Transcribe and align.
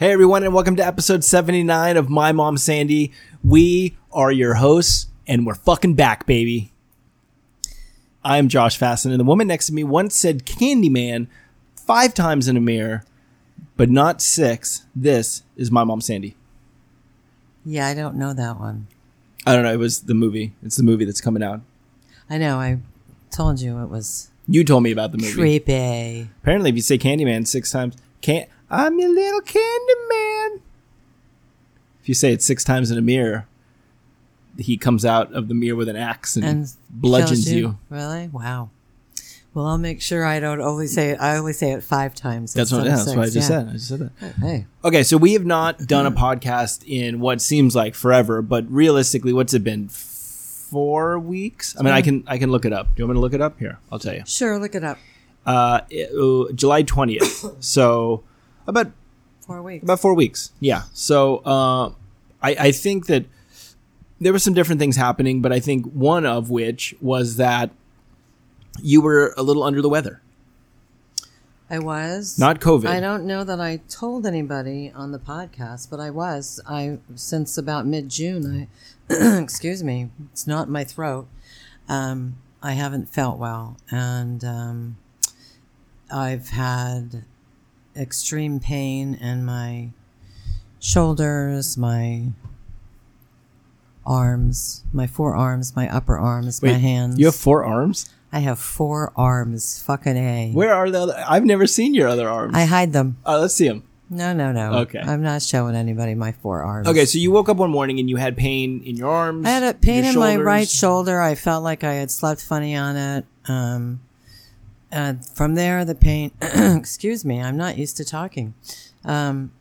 Hey 0.00 0.12
everyone, 0.12 0.44
and 0.44 0.54
welcome 0.54 0.76
to 0.76 0.86
episode 0.86 1.24
79 1.24 1.98
of 1.98 2.08
My 2.08 2.32
Mom 2.32 2.56
Sandy. 2.56 3.12
We 3.44 3.98
are 4.10 4.32
your 4.32 4.54
hosts, 4.54 5.08
and 5.26 5.44
we're 5.44 5.52
fucking 5.52 5.92
back, 5.92 6.24
baby. 6.24 6.72
I'm 8.24 8.48
Josh 8.48 8.78
Fasten, 8.78 9.10
and 9.10 9.20
the 9.20 9.24
woman 9.24 9.46
next 9.48 9.66
to 9.66 9.74
me 9.74 9.84
once 9.84 10.16
said 10.16 10.46
Candyman 10.46 11.26
five 11.76 12.14
times 12.14 12.48
in 12.48 12.56
a 12.56 12.62
mirror, 12.62 13.04
but 13.76 13.90
not 13.90 14.22
six. 14.22 14.86
This 14.96 15.42
is 15.54 15.70
My 15.70 15.84
Mom 15.84 16.00
Sandy. 16.00 16.34
Yeah, 17.66 17.86
I 17.86 17.92
don't 17.92 18.14
know 18.14 18.32
that 18.32 18.58
one. 18.58 18.86
I 19.46 19.54
don't 19.54 19.64
know, 19.64 19.72
it 19.74 19.78
was 19.78 20.04
the 20.04 20.14
movie. 20.14 20.54
It's 20.62 20.76
the 20.76 20.82
movie 20.82 21.04
that's 21.04 21.20
coming 21.20 21.42
out. 21.42 21.60
I 22.30 22.38
know. 22.38 22.58
I 22.58 22.78
told 23.30 23.60
you 23.60 23.76
it 23.82 23.90
was 23.90 24.30
You 24.48 24.64
told 24.64 24.82
me 24.82 24.92
about 24.92 25.12
the 25.12 25.18
movie. 25.18 25.34
creepy. 25.34 26.30
Apparently, 26.40 26.70
if 26.70 26.76
you 26.76 26.80
say 26.80 26.96
Candyman 26.96 27.46
six 27.46 27.70
times, 27.70 27.98
can't 28.22 28.48
I'm 28.70 28.98
your 28.98 29.12
little 29.14 29.40
candy 29.40 29.94
man. 30.08 30.60
If 32.02 32.08
you 32.08 32.14
say 32.14 32.32
it 32.32 32.42
six 32.42 32.64
times 32.64 32.90
in 32.90 32.98
a 32.98 33.02
mirror, 33.02 33.46
he 34.58 34.76
comes 34.76 35.04
out 35.04 35.32
of 35.32 35.48
the 35.48 35.54
mirror 35.54 35.76
with 35.76 35.88
an 35.88 35.96
axe 35.96 36.36
and, 36.36 36.44
And 36.44 36.72
bludgeons 36.88 37.44
kills 37.44 37.48
you. 37.56 37.78
Really? 37.88 38.28
Wow. 38.28 38.70
Well, 39.52 39.66
I'll 39.66 39.78
make 39.78 40.00
sure 40.00 40.24
I 40.24 40.38
don't 40.38 40.60
only 40.60 40.86
say 40.86 41.10
it. 41.10 41.20
I 41.20 41.36
only 41.36 41.52
say 41.52 41.72
it 41.72 41.82
five 41.82 42.14
times. 42.14 42.52
That's 42.54 42.70
what, 42.70 42.84
yeah, 42.84 42.94
that's 42.96 43.08
what 43.08 43.18
I 43.18 43.24
just 43.24 43.36
Yeah. 43.36 43.42
said. 43.42 43.68
I 43.68 43.72
just 43.72 43.88
said 43.88 43.98
that. 44.20 44.34
Hey, 44.40 44.66
Okay, 44.84 45.02
so 45.02 45.16
we 45.16 45.32
have 45.32 45.44
not 45.44 45.86
done 45.86 46.06
a 46.06 46.12
podcast 46.12 46.84
in 46.86 47.18
what 47.18 47.40
seems 47.40 47.74
like 47.74 47.96
forever, 47.96 48.42
but 48.42 48.70
realistically, 48.70 49.32
what's 49.32 49.52
it 49.52 49.64
been? 49.64 49.88
Four 49.88 51.18
weeks? 51.18 51.74
I 51.78 51.82
mean, 51.82 51.92
I 51.92 52.00
can 52.00 52.22
I 52.28 52.38
can 52.38 52.52
look 52.52 52.64
it 52.64 52.72
up. 52.72 52.94
Do 52.94 53.02
you 53.02 53.04
want 53.08 53.14
me 53.16 53.18
to 53.18 53.20
look 53.22 53.34
it 53.34 53.40
up? 53.40 53.58
Here, 53.58 53.78
I'll 53.90 53.98
tell 53.98 54.14
you. 54.14 54.22
sure. 54.24 54.56
Look 54.60 54.76
it 54.76 54.84
up. 54.84 54.98
Uh, 55.44 55.80
it- 55.90 56.12
uh, 56.16 56.52
July 56.52 56.82
twentieth. 56.84 57.44
so 57.60 58.22
about 58.70 58.92
Four 59.46 59.62
weeks. 59.62 59.82
about 59.82 60.00
four 60.00 60.14
weeks. 60.14 60.52
Yeah. 60.60 60.82
So 60.92 61.38
uh, 61.38 61.88
I, 62.42 62.56
I 62.68 62.72
think 62.72 63.06
that 63.06 63.24
there 64.20 64.32
were 64.32 64.38
some 64.38 64.54
different 64.54 64.80
things 64.80 64.96
happening, 64.96 65.42
but 65.42 65.52
I 65.52 65.60
think 65.60 65.86
one 65.92 66.24
of 66.26 66.50
which 66.50 66.94
was 67.00 67.36
that 67.36 67.70
you 68.82 69.00
were 69.00 69.34
a 69.36 69.42
little 69.42 69.62
under 69.62 69.82
the 69.82 69.88
weather. 69.88 70.20
I 71.72 71.78
was 71.78 72.36
Not 72.38 72.60
COVID. 72.60 72.86
I 72.88 72.98
don't 72.98 73.24
know 73.24 73.44
that 73.44 73.60
I 73.60 73.80
told 73.88 74.26
anybody 74.26 74.90
on 74.92 75.12
the 75.12 75.20
podcast, 75.20 75.88
but 75.88 76.00
I 76.00 76.10
was. 76.10 76.60
I 76.66 76.98
since 77.14 77.56
about 77.56 77.86
mid 77.86 78.08
June. 78.08 78.68
I 79.08 79.38
excuse 79.40 79.82
me. 79.82 80.10
It's 80.32 80.46
not 80.48 80.68
my 80.68 80.82
throat. 80.82 81.28
Um, 81.88 82.38
I 82.62 82.72
haven't 82.72 83.08
felt 83.08 83.38
well, 83.38 83.76
and 83.90 84.42
um, 84.44 84.96
I've 86.12 86.48
had 86.50 87.24
extreme 87.96 88.60
pain 88.60 89.14
in 89.14 89.44
my 89.44 89.90
shoulders, 90.78 91.76
my 91.76 92.28
arms, 94.06 94.84
my 94.92 95.06
forearms, 95.06 95.74
my 95.76 95.88
upper 95.94 96.18
arms, 96.18 96.62
my 96.62 96.70
hands. 96.72 97.18
You 97.18 97.26
have 97.26 97.34
four 97.34 97.64
arms. 97.64 98.10
I 98.32 98.40
have 98.40 98.58
four 98.58 99.12
arms. 99.16 99.82
Fucking 99.82 100.16
a. 100.16 100.52
Where 100.52 100.72
are 100.72 100.90
the 100.90 101.00
other? 101.00 101.24
I've 101.28 101.44
never 101.44 101.66
seen 101.66 101.94
your 101.94 102.08
other 102.08 102.28
arms. 102.28 102.54
I 102.54 102.64
hide 102.64 102.92
them. 102.92 103.16
uh, 103.26 103.38
let's 103.40 103.54
see 103.54 103.68
them. 103.68 103.82
No, 104.12 104.32
no, 104.32 104.50
no. 104.50 104.72
Okay. 104.80 104.98
I'm 104.98 105.22
not 105.22 105.40
showing 105.40 105.76
anybody 105.76 106.16
my 106.16 106.32
forearms. 106.32 106.88
Okay, 106.88 107.04
so 107.04 107.18
you 107.18 107.30
woke 107.30 107.48
up 107.48 107.58
one 107.58 107.70
morning 107.70 108.00
and 108.00 108.10
you 108.10 108.16
had 108.16 108.36
pain 108.36 108.82
in 108.84 108.96
your 108.96 109.08
arms. 109.08 109.46
I 109.46 109.50
had 109.50 109.62
a 109.62 109.74
pain 109.78 110.04
in 110.04 110.16
my 110.18 110.36
right 110.36 110.68
shoulder. 110.68 111.20
I 111.20 111.36
felt 111.36 111.62
like 111.62 111.84
I 111.84 111.94
had 111.94 112.10
slept 112.10 112.40
funny 112.42 112.74
on 112.74 112.96
it. 112.96 113.24
Um, 113.46 114.00
and 114.92 115.24
from 115.24 115.54
there, 115.54 115.84
the 115.84 115.94
pain. 115.94 116.32
excuse 116.42 117.24
me. 117.24 117.40
I'm 117.40 117.56
not 117.56 117.78
used 117.78 117.96
to 117.98 118.04
talking. 118.04 118.54
Um, 119.04 119.52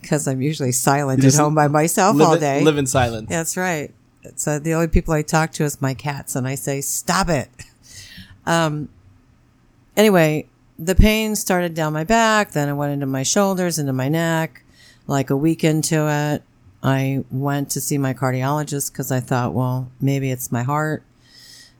because 0.00 0.28
I'm 0.28 0.40
usually 0.40 0.72
silent 0.72 1.24
at 1.24 1.34
home 1.34 1.54
by 1.54 1.66
myself 1.66 2.20
all 2.20 2.34
in- 2.34 2.40
day. 2.40 2.62
live 2.62 2.78
in 2.78 2.86
silence. 2.86 3.28
That's 3.28 3.56
right. 3.56 3.92
So 4.36 4.58
the 4.58 4.74
only 4.74 4.88
people 4.88 5.14
I 5.14 5.22
talk 5.22 5.50
to 5.52 5.64
is 5.64 5.80
my 5.80 5.94
cats, 5.94 6.36
and 6.36 6.46
I 6.46 6.54
say, 6.54 6.80
"Stop 6.80 7.28
it." 7.28 7.48
Um. 8.46 8.88
Anyway, 9.96 10.46
the 10.78 10.94
pain 10.94 11.34
started 11.34 11.74
down 11.74 11.92
my 11.92 12.04
back, 12.04 12.52
then 12.52 12.68
it 12.68 12.74
went 12.74 12.92
into 12.92 13.06
my 13.06 13.22
shoulders, 13.22 13.78
into 13.78 13.92
my 13.92 14.08
neck. 14.08 14.62
Like 15.06 15.30
a 15.30 15.36
week 15.36 15.64
into 15.64 16.08
it, 16.08 16.42
I 16.82 17.24
went 17.30 17.70
to 17.70 17.80
see 17.80 17.96
my 17.98 18.12
cardiologist 18.14 18.92
because 18.92 19.10
I 19.10 19.20
thought, 19.20 19.54
well, 19.54 19.90
maybe 20.00 20.30
it's 20.30 20.52
my 20.52 20.62
heart, 20.62 21.02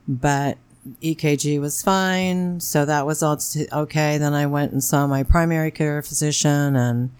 but 0.09 0.59
EKG 1.03 1.61
was 1.61 1.83
fine, 1.83 2.61
so 2.61 2.85
that 2.85 3.07
was 3.07 3.23
all 3.23 3.39
okay. 3.73 4.19
Then 4.19 4.35
I 4.35 4.47
went 4.47 4.73
and 4.73 4.83
saw 4.83 5.07
my 5.07 5.23
primary 5.23 5.71
care 5.71 6.03
physician, 6.03 6.77
and 6.77 7.11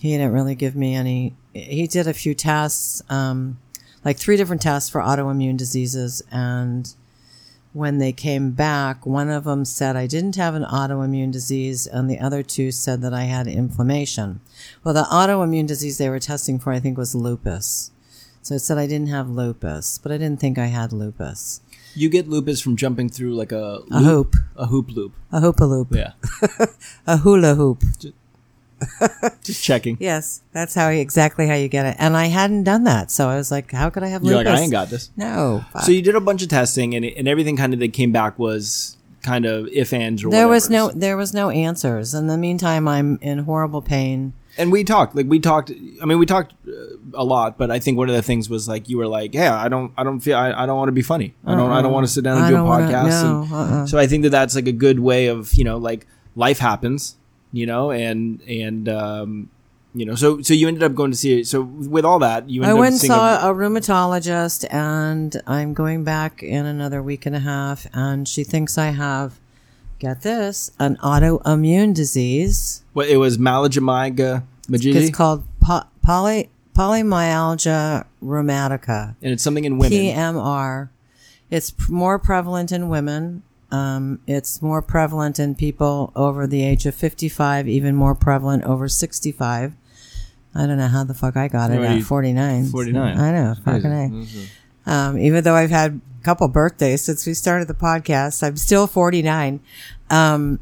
he 0.00 0.12
didn't 0.12 0.32
really 0.32 0.54
give 0.54 0.76
me 0.76 0.94
any. 0.94 1.34
He 1.52 1.86
did 1.86 2.06
a 2.06 2.14
few 2.14 2.34
tests, 2.34 3.02
um, 3.08 3.58
like 4.04 4.18
three 4.18 4.36
different 4.36 4.62
tests 4.62 4.90
for 4.90 5.00
autoimmune 5.00 5.56
diseases, 5.56 6.22
and 6.30 6.94
when 7.72 7.98
they 7.98 8.12
came 8.12 8.52
back, 8.52 9.04
one 9.04 9.28
of 9.28 9.44
them 9.44 9.64
said 9.66 9.96
I 9.96 10.06
didn't 10.06 10.36
have 10.36 10.54
an 10.54 10.64
autoimmune 10.64 11.30
disease, 11.30 11.86
and 11.86 12.08
the 12.08 12.18
other 12.18 12.42
two 12.42 12.72
said 12.72 13.02
that 13.02 13.12
I 13.12 13.24
had 13.24 13.46
inflammation. 13.46 14.40
Well, 14.82 14.94
the 14.94 15.02
autoimmune 15.02 15.66
disease 15.66 15.98
they 15.98 16.08
were 16.08 16.18
testing 16.18 16.58
for, 16.58 16.72
I 16.72 16.80
think, 16.80 16.96
was 16.96 17.14
lupus. 17.14 17.90
So 18.40 18.54
it 18.54 18.60
said 18.60 18.78
I 18.78 18.86
didn't 18.86 19.08
have 19.08 19.28
lupus, 19.28 19.98
but 19.98 20.10
I 20.10 20.16
didn't 20.16 20.40
think 20.40 20.56
I 20.56 20.66
had 20.66 20.92
lupus. 20.92 21.60
You 21.96 22.08
get 22.08 22.28
lupus 22.28 22.60
from 22.60 22.76
jumping 22.76 23.08
through 23.08 23.34
like 23.34 23.52
a 23.52 23.80
A 23.90 24.02
hoop, 24.02 24.36
a 24.56 24.66
hoop 24.66 24.90
loop. 24.90 25.12
a 25.32 25.40
hoop 25.40 25.60
a 25.60 25.64
loop, 25.64 25.88
Yeah, 25.90 26.12
a 27.06 27.16
hula 27.18 27.54
hoop. 27.54 27.82
just 29.42 29.64
checking. 29.64 29.96
Yes, 30.00 30.42
that's 30.52 30.74
how 30.74 30.88
exactly 30.88 31.46
how 31.46 31.54
you 31.54 31.68
get 31.68 31.86
it. 31.86 31.96
And 31.98 32.16
I 32.16 32.26
hadn't 32.26 32.64
done 32.64 32.84
that, 32.84 33.10
so 33.10 33.28
I 33.28 33.36
was 33.36 33.50
like, 33.50 33.72
"How 33.72 33.88
could 33.88 34.02
I 34.02 34.08
have 34.08 34.22
You're 34.22 34.34
lupus?" 34.38 34.50
like, 34.52 34.58
I 34.58 34.62
ain't 34.62 34.72
got 34.72 34.90
this. 34.90 35.10
No. 35.16 35.64
So 35.82 35.92
you 35.92 36.02
did 36.02 36.14
a 36.14 36.20
bunch 36.20 36.42
of 36.42 36.48
testing, 36.48 36.94
and 36.94 37.04
and 37.04 37.26
everything 37.26 37.56
kind 37.56 37.72
of 37.72 37.80
that 37.80 37.92
came 37.94 38.12
back 38.12 38.38
was 38.38 38.96
kind 39.22 39.46
of 39.46 39.66
if 39.68 39.92
ands 39.92 40.22
or 40.24 40.30
there 40.30 40.46
was 40.46 40.68
no 40.70 40.90
there 40.94 41.16
was 41.16 41.32
no 41.32 41.48
answers. 41.50 42.12
In 42.12 42.26
the 42.26 42.36
meantime, 42.36 42.86
I'm 42.86 43.18
in 43.22 43.38
horrible 43.40 43.80
pain. 43.82 44.34
And 44.58 44.72
we 44.72 44.84
talked, 44.84 45.14
like 45.14 45.26
we 45.26 45.38
talked. 45.38 45.70
I 46.02 46.04
mean, 46.06 46.18
we 46.18 46.26
talked 46.26 46.54
uh, 46.66 46.72
a 47.14 47.24
lot, 47.24 47.58
but 47.58 47.70
I 47.70 47.78
think 47.78 47.98
one 47.98 48.08
of 48.08 48.14
the 48.16 48.22
things 48.22 48.48
was 48.48 48.66
like 48.68 48.88
you 48.88 48.96
were 48.98 49.06
like, 49.06 49.34
"Yeah, 49.34 49.54
I 49.54 49.68
don't, 49.68 49.92
I 49.96 50.02
don't 50.04 50.20
feel, 50.20 50.36
I, 50.36 50.52
I 50.52 50.66
don't 50.66 50.76
want 50.78 50.88
to 50.88 50.92
be 50.92 51.02
funny. 51.02 51.34
I 51.44 51.54
don't, 51.54 51.70
I 51.70 51.82
don't 51.82 51.92
want 51.92 52.06
to 52.06 52.12
sit 52.12 52.24
down 52.24 52.36
and 52.38 52.46
I 52.46 52.48
do 52.48 52.54
a 52.54 52.58
don't 52.58 52.66
wanna- 52.66 52.86
podcast." 52.92 53.22
no, 53.50 53.56
uh-uh. 53.56 53.86
So 53.86 53.98
I 53.98 54.06
think 54.06 54.22
that 54.22 54.30
that's 54.30 54.54
like 54.54 54.66
a 54.66 54.72
good 54.72 55.00
way 55.00 55.26
of 55.26 55.52
you 55.54 55.64
know, 55.64 55.76
like 55.76 56.06
life 56.36 56.58
happens, 56.58 57.16
you 57.52 57.66
know, 57.66 57.90
and 57.90 58.40
and 58.48 58.88
um, 58.88 59.50
you 59.94 60.04
know, 60.06 60.14
so 60.14 60.40
so 60.42 60.54
you 60.54 60.68
ended 60.68 60.82
up 60.82 60.94
going 60.94 61.10
to 61.10 61.16
see. 61.16 61.44
So 61.44 61.62
with 61.62 62.04
all 62.04 62.18
that, 62.20 62.48
you 62.48 62.64
I 62.64 62.72
went 62.72 62.92
and 62.94 63.00
saw 63.00 63.46
a, 63.48 63.50
a 63.50 63.54
rheumatologist, 63.54 64.66
and 64.72 65.40
I'm 65.46 65.74
going 65.74 66.04
back 66.04 66.42
in 66.42 66.66
another 66.66 67.02
week 67.02 67.26
and 67.26 67.36
a 67.36 67.40
half, 67.40 67.86
and 67.92 68.26
she 68.28 68.42
thinks 68.44 68.76
I 68.78 68.86
have, 68.88 69.38
get 69.98 70.22
this, 70.22 70.70
an 70.78 70.96
autoimmune 70.98 71.94
disease. 71.94 72.82
what 72.92 73.08
it 73.08 73.16
was 73.18 73.38
Malajamiga 73.38 74.42
Majidi, 74.68 74.94
It's 74.96 75.16
called 75.16 75.44
po- 75.60 75.84
poly 76.02 76.50
polymyalgia 76.74 78.04
rheumatica. 78.22 79.14
and 79.22 79.32
it's 79.32 79.42
something 79.42 79.64
in 79.64 79.78
women. 79.78 79.92
PMR. 79.98 80.88
It's 81.50 81.70
p- 81.70 81.84
more 81.92 82.18
prevalent 82.18 82.72
in 82.72 82.88
women. 82.88 83.42
Um, 83.70 84.20
it's 84.26 84.60
more 84.62 84.82
prevalent 84.82 85.38
in 85.38 85.54
people 85.54 86.12
over 86.14 86.46
the 86.46 86.62
age 86.62 86.86
of 86.86 86.94
55, 86.94 87.68
even 87.68 87.94
more 87.96 88.14
prevalent 88.14 88.64
over 88.64 88.88
65. 88.88 89.74
I 90.54 90.66
don't 90.66 90.78
know 90.78 90.88
how 90.88 91.04
the 91.04 91.14
fuck 91.14 91.36
I 91.36 91.48
got 91.48 91.70
it 91.70 91.80
at 91.80 92.02
49. 92.02 92.66
49. 92.68 93.18
I 93.18 93.32
know, 93.32 93.54
fucking 93.64 93.92
A. 93.92 94.46
Um, 94.86 95.18
even 95.18 95.44
though 95.44 95.54
I've 95.54 95.70
had 95.70 96.00
a 96.20 96.24
couple 96.24 96.46
birthdays 96.48 97.02
since 97.02 97.26
we 97.26 97.34
started 97.34 97.68
the 97.68 97.74
podcast, 97.74 98.42
I'm 98.42 98.56
still 98.56 98.86
49. 98.86 99.60
Um, 100.10 100.60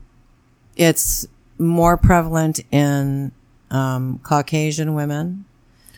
it's 0.76 1.26
more 1.58 1.96
prevalent 1.96 2.60
in 2.70 3.32
um, 3.70 4.20
Caucasian 4.22 4.94
women. 4.94 5.44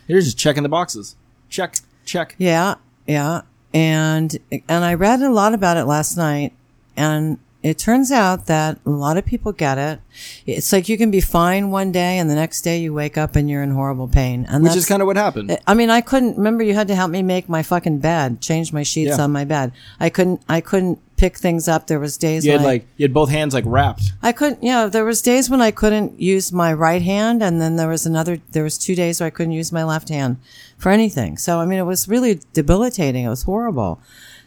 You're 0.07 0.21
just 0.21 0.37
checking 0.37 0.63
the 0.63 0.69
boxes. 0.69 1.15
Check, 1.49 1.77
check. 2.05 2.35
Yeah, 2.37 2.75
yeah. 3.05 3.41
And 3.73 4.37
and 4.67 4.83
I 4.85 4.93
read 4.93 5.21
a 5.21 5.29
lot 5.29 5.53
about 5.53 5.77
it 5.77 5.85
last 5.85 6.17
night 6.17 6.53
and 6.95 7.37
it 7.63 7.77
turns 7.77 8.11
out 8.11 8.45
that 8.45 8.77
a 8.85 8.89
lot 8.89 9.17
of 9.17 9.25
people 9.25 9.51
get 9.51 9.77
it. 9.77 9.99
It's 10.45 10.71
like 10.71 10.87
you 10.87 10.97
can 10.97 11.11
be 11.11 11.19
fine 11.21 11.71
one 11.71 11.91
day 11.91 12.17
and 12.17 12.29
the 12.29 12.35
next 12.35 12.61
day 12.61 12.79
you 12.79 12.93
wake 12.93 13.17
up 13.17 13.35
and 13.35 13.49
you're 13.49 13.63
in 13.63 13.71
horrible 13.71 14.07
pain. 14.07 14.45
And 14.49 14.63
Which 14.63 14.71
that's 14.71 14.83
is 14.83 14.85
kind 14.85 15.01
of 15.01 15.07
what 15.07 15.17
happened. 15.17 15.57
I 15.65 15.73
mean, 15.73 15.89
I 15.89 16.01
couldn't 16.01 16.37
remember 16.37 16.63
you 16.63 16.75
had 16.75 16.87
to 16.87 16.95
help 16.95 17.11
me 17.11 17.23
make 17.23 17.49
my 17.49 17.63
fucking 17.63 17.99
bed, 17.99 18.41
change 18.41 18.71
my 18.71 18.83
sheets 18.83 19.17
Yeah. 19.17 19.23
on 19.23 19.31
my 19.31 19.43
bed. 19.43 19.71
I 19.99 20.09
couldn't 20.09 20.41
I 20.47 20.61
couldn't 20.61 20.99
pick 21.17 21.37
things 21.37 21.67
up. 21.67 21.87
There 21.87 21.99
was 21.99 22.15
days 22.15 22.45
You 22.45 22.51
had 22.51 22.61
when 22.61 22.65
I- 22.69 22.71
like 22.73 22.87
you 22.95 23.03
had 23.03 23.13
both 23.13 23.29
hands 23.29 23.53
like 23.55 23.63
wrapped. 23.67 24.11
I 24.21 24.31
couldn't, 24.31 24.63
yeah, 24.63 24.85
there 24.85 25.03
was 25.03 25.21
days 25.23 25.49
when 25.49 25.61
I 25.61 25.71
couldn't 25.71 26.21
use 26.21 26.53
my 26.53 26.71
right 26.71 27.01
hand 27.01 27.41
and 27.41 27.59
then 27.59 27.75
there 27.75 27.87
was 27.89 28.05
another, 28.05 28.39
there 28.51 28.63
was 28.63 28.77
two 28.77 28.93
days 28.93 29.19
where 29.19 29.27
I 29.27 29.31
couldn't 29.31 29.53
use 29.53 29.71
my 29.71 29.83
left 29.83 30.09
hand 30.09 30.37
for 30.77 30.91
anything. 30.91 31.37
So, 31.39 31.59
I 31.59 31.65
mean, 31.65 31.79
it 31.79 31.85
was 31.87 32.07
really 32.07 32.39
debilitating. 32.53 33.25
It 33.25 33.29
was 33.29 33.43
horrible. 33.43 33.99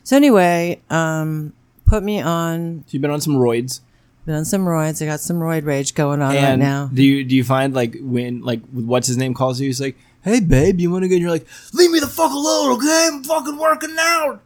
So 0.05 0.17
anyway, 0.17 0.81
um, 0.91 1.53
put 1.91 2.03
me 2.03 2.21
on, 2.23 2.85
So 2.87 2.93
you've 2.93 3.03
been 3.03 3.11
on 3.11 3.21
some 3.21 3.35
roids. 3.35 3.81
Been 4.27 4.35
on 4.37 4.45
some 4.45 4.65
roids. 4.65 5.03
I 5.03 5.07
got 5.07 5.21
some 5.21 5.39
roid 5.39 5.65
rage 5.65 5.95
going 5.95 6.23
on 6.23 6.35
right 6.35 6.37
And 6.39 6.61
now. 6.63 6.91
do 6.93 7.03
you 7.03 7.25
do 7.25 7.35
you 7.37 7.43
find 7.45 7.75
like 7.75 7.97
when 8.01 8.43
like 8.43 8.61
what's 8.71 9.07
his 9.09 9.17
name 9.17 9.35
calls 9.35 9.61
you? 9.61 9.67
He's 9.67 9.81
like, 9.81 9.97
"Hey, 10.23 10.41
babe, 10.41 10.79
you 10.81 10.91
want 10.91 11.03
to 11.05 11.09
go?" 11.09 11.15
And 11.15 11.23
you're 11.23 11.31
like, 11.31 11.47
"Leave 11.73 11.91
me 11.91 12.01
the 12.01 12.07
fuck 12.07 12.31
alone, 12.33 12.77
okay? 12.77 13.09
I'm 13.13 13.25
fucking 13.25 13.57
working 13.59 13.97
out." 13.99 14.41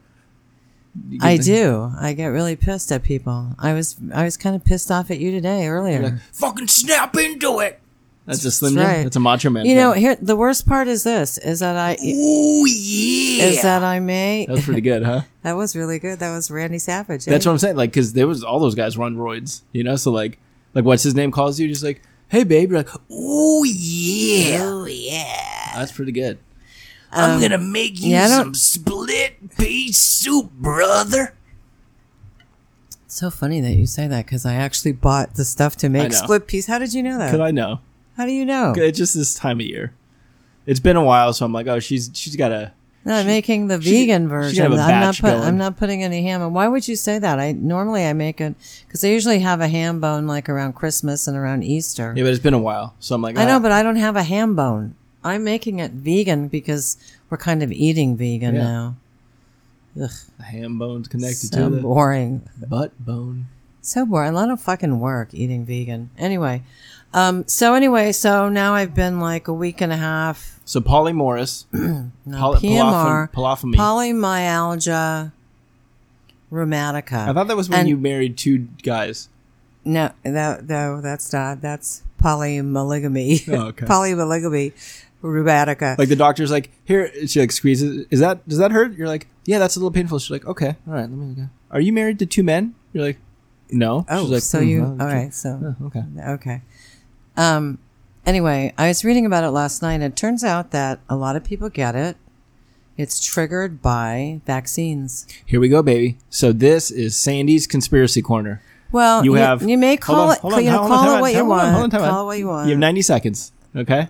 You 1.10 1.18
get 1.18 1.26
I 1.28 1.36
the- 1.38 1.42
do. 1.42 1.92
I 2.00 2.12
get 2.12 2.26
really 2.28 2.54
pissed 2.56 2.92
at 2.92 3.02
people. 3.02 3.48
I 3.58 3.72
was 3.74 3.96
I 4.14 4.22
was 4.24 4.36
kind 4.36 4.54
of 4.54 4.64
pissed 4.64 4.90
off 4.92 5.10
at 5.10 5.18
you 5.18 5.32
today 5.32 5.66
earlier. 5.66 6.02
Like, 6.02 6.20
fucking 6.32 6.68
snap 6.68 7.16
into 7.16 7.58
it. 7.58 7.80
That's 8.26 8.42
a 8.44 8.50
Slim 8.50 8.74
That's 8.74 8.86
Jim. 8.86 8.96
right. 8.96 9.02
That's 9.04 9.16
a 9.16 9.20
Macho 9.20 9.50
Man. 9.50 9.66
you 9.66 9.74
know, 9.74 9.92
thing. 9.92 10.00
here 10.00 10.16
the 10.16 10.34
worst 10.36 10.66
part 10.66 10.88
is 10.88 11.04
this: 11.04 11.36
is 11.38 11.60
that 11.60 11.76
I 11.76 11.92
Ooh 12.02 12.66
yeah. 12.66 13.44
is 13.44 13.62
that 13.62 13.82
I 13.82 14.00
may. 14.00 14.46
that 14.46 14.52
was 14.52 14.64
pretty 14.64 14.80
good, 14.80 15.02
huh? 15.02 15.22
That 15.42 15.56
was 15.58 15.76
really 15.76 15.98
good. 15.98 16.20
That 16.20 16.34
was 16.34 16.50
Randy 16.50 16.78
Savage. 16.78 17.26
That's 17.26 17.44
eh? 17.44 17.48
what 17.50 17.52
I'm 17.52 17.58
saying. 17.58 17.76
Like, 17.76 17.90
because 17.90 18.14
there 18.14 18.26
was 18.26 18.42
all 18.42 18.58
those 18.60 18.74
guys 18.74 18.96
run 18.96 19.16
roids, 19.16 19.60
you 19.72 19.84
know. 19.84 19.96
So 19.96 20.10
like, 20.10 20.38
like 20.72 20.86
what's 20.86 21.02
his 21.02 21.14
name 21.14 21.30
calls 21.30 21.60
you, 21.60 21.68
just 21.68 21.84
like, 21.84 22.00
"Hey, 22.28 22.44
babe," 22.44 22.70
you're 22.70 22.78
like, 22.80 22.88
"Ooh 23.12 23.62
yeah, 23.66 24.60
Oh 24.62 24.86
yeah. 24.86 25.72
that's 25.76 25.92
pretty 25.92 26.12
good." 26.12 26.38
I'm 27.12 27.40
gonna 27.42 27.58
make 27.58 28.00
you 28.00 28.06
Um, 28.06 28.10
yeah, 28.12 28.26
some 28.28 28.54
split 28.54 29.56
pea 29.58 29.92
soup, 29.92 30.50
brother. 30.52 31.34
It's 33.04 33.16
so 33.16 33.30
funny 33.30 33.60
that 33.60 33.72
you 33.74 33.86
say 33.86 34.08
that 34.08 34.24
because 34.24 34.44
I 34.46 34.54
actually 34.54 34.92
bought 34.92 35.34
the 35.34 35.44
stuff 35.44 35.76
to 35.76 35.88
make 35.88 36.12
split 36.14 36.46
peas. 36.46 36.66
How 36.66 36.78
did 36.78 36.94
you 36.94 37.02
know 37.02 37.18
that? 37.18 37.30
Could 37.30 37.40
I 37.40 37.50
know? 37.50 37.80
How 38.16 38.26
do 38.26 38.32
you 38.32 38.44
know? 38.44 38.72
It's 38.76 38.98
just 38.98 39.14
this 39.14 39.34
time 39.34 39.60
of 39.60 39.66
year. 39.66 39.92
It's 40.66 40.80
been 40.80 40.96
a 40.96 41.04
while, 41.04 41.32
so 41.32 41.44
I'm 41.44 41.52
like, 41.52 41.66
oh, 41.66 41.80
she's 41.80 42.10
she's 42.14 42.36
got 42.36 42.52
a. 42.52 42.72
No, 43.04 43.16
I'm 43.16 43.26
making 43.26 43.66
the 43.66 43.80
she- 43.82 44.06
vegan 44.06 44.24
she 44.24 44.28
version. 44.28 44.62
can 44.62 44.72
have 44.72 44.80
a 44.80 44.82
I'm 44.82 45.00
not 45.00 45.18
put. 45.18 45.32
I'm 45.34 45.58
not 45.58 45.76
putting 45.76 46.02
any 46.02 46.22
ham. 46.22 46.40
And 46.40 46.54
why 46.54 46.68
would 46.68 46.88
you 46.88 46.96
say 46.96 47.18
that? 47.18 47.38
I 47.38 47.52
normally 47.52 48.06
I 48.06 48.14
make 48.14 48.40
it 48.40 48.54
because 48.86 49.04
I 49.04 49.08
usually 49.08 49.40
have 49.40 49.60
a 49.60 49.68
ham 49.68 50.00
bone 50.00 50.26
like 50.26 50.48
around 50.48 50.74
Christmas 50.74 51.28
and 51.28 51.36
around 51.36 51.64
Easter. 51.64 52.14
Yeah, 52.16 52.22
but 52.24 52.30
it's 52.32 52.42
been 52.42 52.54
a 52.54 52.58
while, 52.58 52.94
so 53.00 53.14
I'm 53.14 53.20
like, 53.20 53.36
I 53.36 53.44
know, 53.44 53.56
ah. 53.56 53.60
but 53.60 53.72
I 53.72 53.82
don't 53.82 53.96
have 53.96 54.16
a 54.16 54.22
ham 54.22 54.56
bone. 54.56 54.94
I'm 55.22 55.44
making 55.44 55.80
it 55.80 55.90
vegan 55.92 56.48
because 56.48 56.96
we're 57.28 57.36
kind 57.38 57.62
of 57.62 57.72
eating 57.72 58.16
vegan 58.16 58.54
Yeah. 58.54 58.62
now. 58.62 58.96
Ugh, 60.02 60.10
the 60.38 60.44
ham 60.44 60.78
bone's 60.78 61.08
connected 61.08 61.52
so 61.52 61.68
to 61.68 61.76
the 61.76 61.82
boring. 61.82 62.48
butt 62.68 62.92
bone. 63.04 63.46
So 63.80 64.06
boring. 64.06 64.30
A 64.30 64.32
lot 64.32 64.50
of 64.50 64.60
fucking 64.60 64.98
work 64.98 65.28
eating 65.32 65.64
vegan. 65.66 66.10
Anyway, 66.18 66.62
um, 67.14 67.46
so 67.48 67.74
anyway, 67.74 68.12
so 68.12 68.48
now 68.50 68.74
I've 68.74 68.94
been 68.94 69.20
like 69.20 69.48
a 69.48 69.52
week 69.54 69.80
and 69.80 69.92
a 69.92 69.96
half. 69.96 70.60
So 70.66 70.80
Polly 70.80 71.12
Morris, 71.22 71.66
No, 71.72 72.10
Poly- 72.30 72.58
PMR, 72.60 73.30
Palafamy. 73.32 73.74
polymyalgia 73.76 75.32
rheumatica. 76.52 77.28
I 77.28 77.32
thought 77.32 77.48
that 77.48 77.56
was 77.56 77.68
when 77.68 77.80
And- 77.80 77.88
you 77.88 77.96
married 77.96 78.36
two 78.36 78.68
guys. 78.82 79.28
No, 79.86 80.10
that 80.22 80.66
no, 80.66 81.00
that's 81.02 81.30
not. 81.32 81.60
That's 81.60 82.02
polymolygamy. 82.22 83.46
Oh, 83.52 83.66
okay. 83.68 83.84
polymolygamy 83.84 84.72
rheumatica. 85.22 85.98
Like 85.98 86.08
the 86.08 86.16
doctor's 86.16 86.50
like, 86.50 86.70
here, 86.86 87.10
she 87.26 87.40
like 87.40 87.52
squeezes. 87.52 88.06
Is 88.10 88.20
that 88.20 88.48
does 88.48 88.58
that 88.58 88.72
hurt? 88.72 88.94
You're 88.96 89.08
like, 89.08 89.26
yeah, 89.44 89.58
that's 89.58 89.76
a 89.76 89.80
little 89.80 89.90
painful. 89.90 90.18
She's 90.20 90.30
like, 90.30 90.46
okay, 90.46 90.76
all 90.86 90.94
right, 90.94 91.00
let 91.02 91.10
me 91.10 91.34
go. 91.34 91.48
Are 91.70 91.80
you 91.80 91.92
married 91.92 92.18
to 92.20 92.26
two 92.26 92.42
men? 92.42 92.74
You're 92.94 93.04
like, 93.04 93.18
no. 93.70 94.06
oh, 94.08 94.22
She's 94.22 94.30
like, 94.30 94.42
so 94.42 94.60
"Hmm, 94.60 94.68
you 94.68 94.84
okay." 94.84 95.04
right? 95.04 95.34
So 95.34 95.76
Oh, 95.82 95.86
okay. 95.86 96.04
okay. 96.28 96.62
Um. 97.36 97.78
Anyway, 98.26 98.72
I 98.78 98.88
was 98.88 99.04
reading 99.04 99.26
about 99.26 99.44
it 99.44 99.50
last 99.50 99.82
night. 99.82 99.94
and 99.94 100.04
It 100.04 100.16
turns 100.16 100.42
out 100.42 100.70
that 100.70 100.98
a 101.10 101.16
lot 101.16 101.36
of 101.36 101.44
people 101.44 101.68
get 101.68 101.94
it. 101.94 102.16
It's 102.96 103.22
triggered 103.22 103.82
by 103.82 104.40
vaccines. 104.46 105.26
Here 105.44 105.60
we 105.60 105.68
go, 105.68 105.82
baby. 105.82 106.16
So 106.30 106.52
this 106.52 106.90
is 106.90 107.16
Sandy's 107.16 107.66
conspiracy 107.66 108.22
corner. 108.22 108.62
Well, 108.92 109.24
You 109.24 109.32
you, 109.34 109.40
have. 109.42 109.62
you 109.62 109.76
may 109.76 109.96
call 109.98 110.30
on, 110.30 110.36
it. 110.36 110.44
on, 110.44 110.64
you 110.64 110.70
know, 110.70 110.86
call 110.86 111.16
it 111.16 111.20
what 111.20 111.34
you 111.34 111.44
want. 111.44 111.70
hold 111.72 111.82
on, 111.84 111.90
time 111.90 112.02
out. 112.02 112.10
Call 112.10 112.22
it 112.22 112.26
what 112.26 112.38
you 112.38 112.46
want. 112.46 112.66
You 112.68 112.72
have 112.74 112.78
90 112.78 113.02
seconds. 113.02 113.52
Okay. 113.76 114.08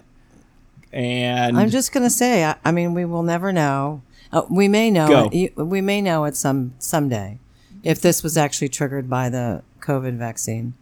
And 0.93 1.59
I'm 1.59 1.71
just 1.71 1.93
gonna 1.93 2.11
say. 2.11 2.45
I, 2.45 2.55
I 2.65 2.71
mean, 2.71 2.95
we 2.95 3.05
will 3.05 3.23
never 3.25 3.53
know. 3.53 4.03
Uh, 4.31 4.43
we 4.49 4.69
may 4.69 4.91
know. 4.91 5.29
It, 5.33 5.57
we 5.57 5.81
may 5.81 6.01
know 6.01 6.25
it 6.25 6.37
some 6.37 6.75
someday, 6.79 7.39
if 7.83 8.01
this 8.01 8.23
was 8.23 8.37
actually 8.37 8.69
triggered 8.69 9.11
by 9.11 9.29
the 9.29 9.63
COVID 9.81 10.19
vaccine. 10.19 10.75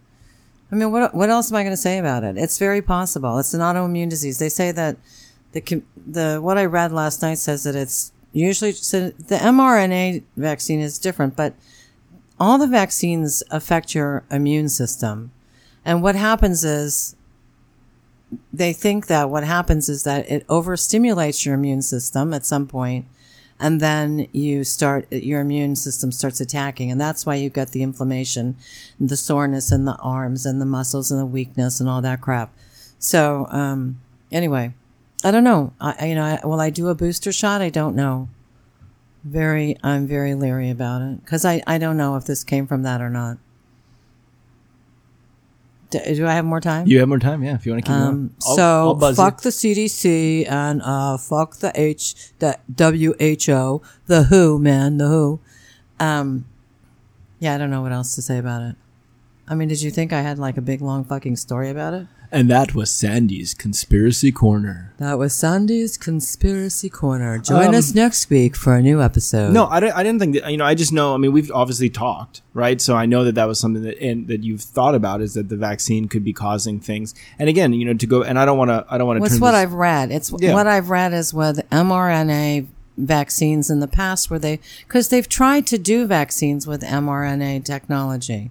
I 0.72 0.74
mean, 0.74 0.90
what 0.90 1.14
what 1.14 1.28
else 1.28 1.52
am 1.52 1.56
I 1.56 1.62
going 1.62 1.74
to 1.74 1.76
say 1.76 1.98
about 1.98 2.24
it? 2.24 2.38
It's 2.38 2.58
very 2.58 2.80
possible. 2.80 3.38
It's 3.38 3.52
an 3.52 3.60
autoimmune 3.60 4.08
disease. 4.08 4.38
They 4.38 4.48
say 4.48 4.72
that 4.72 4.96
the 5.52 5.82
the 6.06 6.40
what 6.40 6.56
I 6.56 6.64
read 6.64 6.92
last 6.92 7.20
night 7.20 7.38
says 7.38 7.64
that 7.64 7.76
it's 7.76 8.10
usually 8.32 8.72
so 8.72 9.10
the 9.10 9.36
mRNA 9.36 10.22
vaccine 10.36 10.80
is 10.80 10.98
different, 10.98 11.36
but 11.36 11.54
all 12.40 12.56
the 12.56 12.66
vaccines 12.66 13.42
affect 13.50 13.94
your 13.94 14.24
immune 14.30 14.70
system, 14.70 15.30
and 15.84 16.02
what 16.02 16.16
happens 16.16 16.64
is 16.64 17.16
they 18.50 18.72
think 18.72 19.08
that 19.08 19.28
what 19.28 19.44
happens 19.44 19.90
is 19.90 20.04
that 20.04 20.28
it 20.30 20.46
overstimulates 20.46 21.44
your 21.44 21.54
immune 21.54 21.82
system 21.82 22.32
at 22.32 22.46
some 22.46 22.66
point 22.66 23.04
and 23.62 23.80
then 23.80 24.26
you 24.32 24.64
start 24.64 25.10
your 25.12 25.40
immune 25.40 25.76
system 25.76 26.10
starts 26.10 26.40
attacking. 26.40 26.90
And 26.90 27.00
that's 27.00 27.24
why 27.24 27.36
you 27.36 27.48
get 27.48 27.70
the 27.70 27.82
inflammation 27.82 28.56
the 28.98 29.16
soreness 29.16 29.70
in 29.70 29.84
the 29.84 29.96
arms 29.96 30.44
and 30.44 30.60
the 30.60 30.66
muscles 30.66 31.10
and 31.12 31.20
the 31.20 31.24
weakness 31.26 31.78
and 31.78 31.88
all 31.88 32.02
that 32.02 32.20
crap. 32.20 32.52
So 32.98 33.46
um 33.50 34.00
anyway 34.30 34.74
i 35.24 35.30
don't 35.30 35.44
know. 35.44 35.72
I 35.80 36.06
you 36.06 36.14
know 36.16 36.24
I, 36.24 36.44
will 36.44 36.60
i 36.60 36.70
do 36.70 36.88
a 36.88 36.94
booster 36.94 37.32
shot? 37.32 37.62
I 37.62 37.70
don't 37.70 37.94
know. 37.94 38.28
Very 39.22 39.78
i'm 39.84 40.08
very 40.08 40.34
leery 40.34 40.68
about 40.68 41.00
it. 41.00 41.24
Because 41.24 41.44
i 41.44 41.62
i 41.66 41.78
don't 41.78 41.96
know 41.96 42.16
if 42.16 42.24
this 42.26 42.42
came 42.42 42.66
from 42.66 42.82
that 42.82 43.00
or 43.00 43.10
not 43.10 43.38
do, 45.92 45.98
do 46.16 46.26
i 46.26 46.32
have 46.34 46.44
more 46.44 46.60
time 46.60 46.86
you 46.86 46.98
have 46.98 47.08
more 47.08 47.18
time. 47.18 47.42
Yeah. 47.44 47.54
If 47.54 47.66
you 47.66 47.72
want 47.72 47.84
to 47.84 47.88
keep 47.90 47.96
um, 47.96 48.04
going. 48.16 48.34
I'll- 48.46 48.56
so 48.56 48.98
I'll 49.00 49.14
fuck 49.14 49.42
the 49.42 49.50
CDC 49.50 50.50
and 50.50 50.82
uh, 50.82 51.16
fuck 51.18 51.56
the 51.58 51.70
H 51.74 52.32
the 52.38 52.58
WHO, 52.76 53.82
the 54.06 54.24
WHO 54.24 54.58
man, 54.58 54.98
the 54.98 55.08
WHO. 55.08 55.40
Um, 56.00 56.46
yeah, 57.38 57.54
I 57.54 57.58
don't 57.58 57.70
know 57.70 57.82
what 57.82 57.92
else 57.92 58.14
to 58.16 58.22
say 58.22 58.38
about 58.38 58.62
it. 58.62 58.76
I 59.48 59.54
mean, 59.54 59.68
did 59.68 59.82
you 59.82 59.90
think 59.90 60.12
I 60.12 60.22
had 60.22 60.38
like 60.38 60.56
a 60.56 60.62
big 60.62 60.80
long 60.80 61.04
fucking 61.04 61.36
story 61.36 61.68
about 61.70 61.94
it? 61.94 62.06
And 62.34 62.48
that 62.48 62.74
was 62.74 62.90
Sandy's 62.90 63.52
conspiracy 63.52 64.32
corner. 64.32 64.94
That 64.96 65.18
was 65.18 65.34
Sandy's 65.34 65.98
conspiracy 65.98 66.88
corner. 66.88 67.36
Join 67.36 67.68
Um, 67.68 67.74
us 67.74 67.94
next 67.94 68.30
week 68.30 68.56
for 68.56 68.74
a 68.74 68.80
new 68.80 69.02
episode. 69.02 69.52
No, 69.52 69.66
I 69.66 69.80
didn't, 69.80 69.96
I 69.96 70.02
didn't 70.02 70.18
think 70.20 70.34
that, 70.40 70.50
you 70.50 70.56
know, 70.56 70.64
I 70.64 70.74
just 70.74 70.94
know, 70.94 71.12
I 71.12 71.18
mean, 71.18 71.30
we've 71.32 71.50
obviously 71.52 71.90
talked, 71.90 72.40
right? 72.54 72.80
So 72.80 72.96
I 72.96 73.04
know 73.04 73.22
that 73.24 73.34
that 73.34 73.44
was 73.46 73.60
something 73.60 73.82
that, 73.82 73.98
and 74.00 74.28
that 74.28 74.42
you've 74.44 74.62
thought 74.62 74.94
about 74.94 75.20
is 75.20 75.34
that 75.34 75.50
the 75.50 75.58
vaccine 75.58 76.08
could 76.08 76.24
be 76.24 76.32
causing 76.32 76.80
things. 76.80 77.14
And 77.38 77.50
again, 77.50 77.74
you 77.74 77.84
know, 77.84 77.92
to 77.92 78.06
go, 78.06 78.22
and 78.22 78.38
I 78.38 78.46
don't 78.46 78.56
want 78.56 78.70
to, 78.70 78.86
I 78.88 78.96
don't 78.96 79.06
want 79.06 79.18
to 79.18 79.20
What's 79.20 79.34
turn 79.34 79.40
what 79.42 79.50
this- 79.52 79.58
I've 79.60 79.74
read. 79.74 80.10
It's 80.10 80.32
Yeah. 80.40 80.54
what 80.54 80.66
I've 80.66 80.88
read 80.88 81.12
is 81.12 81.34
with 81.34 81.60
mRNA 81.70 82.66
vaccines 82.96 83.68
in 83.68 83.80
the 83.80 83.88
past 83.88 84.30
where 84.30 84.38
they, 84.38 84.58
because 84.88 85.08
they've 85.10 85.28
tried 85.28 85.66
to 85.66 85.76
do 85.76 86.06
vaccines 86.06 86.66
with 86.66 86.80
mRNA 86.82 87.62
technology 87.64 88.50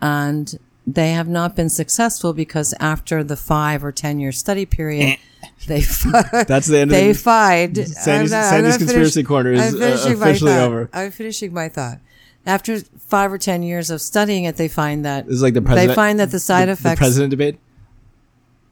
and 0.00 0.56
they 0.86 1.12
have 1.12 1.28
not 1.28 1.54
been 1.56 1.68
successful 1.68 2.32
because 2.32 2.74
after 2.80 3.22
the 3.22 3.36
five 3.36 3.84
or 3.84 3.92
10 3.92 4.18
year 4.20 4.32
study 4.32 4.66
period, 4.66 5.18
they, 5.66 5.80
fi- 5.82 6.44
That's 6.46 6.66
the 6.66 6.78
end 6.78 6.90
of 6.90 6.96
they 6.96 7.12
the- 7.12 7.18
fied. 7.18 7.76
Sandy's- 7.76 8.32
I'm 8.32 8.38
I'm 8.38 8.44
Sandy's 8.50 8.72
gonna 8.72 8.78
conspiracy 8.78 9.22
corner 9.22 9.52
is, 9.52 9.74
uh, 9.74 10.12
officially 10.12 10.52
over. 10.54 10.90
I'm 10.92 11.10
finishing 11.10 11.52
my 11.52 11.68
thought. 11.68 11.98
After 12.44 12.80
five 12.80 13.32
or 13.32 13.38
10 13.38 13.62
years 13.62 13.90
of 13.90 14.00
studying 14.00 14.44
it, 14.44 14.56
they 14.56 14.66
find 14.66 15.04
that 15.04 15.26
This 15.26 15.36
is 15.36 15.42
like 15.42 15.54
the 15.54 15.62
president. 15.62 15.88
they 15.90 15.94
find 15.94 16.18
that 16.18 16.32
the 16.32 16.40
side 16.40 16.66
the, 16.68 16.72
effects. 16.72 16.98
The 16.98 17.04
president 17.04 17.30
debate. 17.30 17.58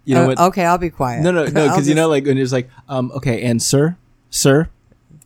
You 0.05 0.15
know 0.17 0.25
Oh, 0.25 0.27
what? 0.29 0.41
okay, 0.41 0.65
I'll 0.65 0.79
be 0.79 0.91
quiet. 0.91 1.23
No, 1.23 1.31
no, 1.31 1.45
no, 1.45 1.69
because 1.69 1.89
you 1.89 1.95
know, 1.95 2.09
like 2.09 2.27
when 2.27 2.37
it's 2.39 2.51
like, 2.53 2.69
um, 2.89 3.13
okay, 3.15 3.43
and 3.43 3.63
sir, 3.63 3.97
sir, 4.31 4.69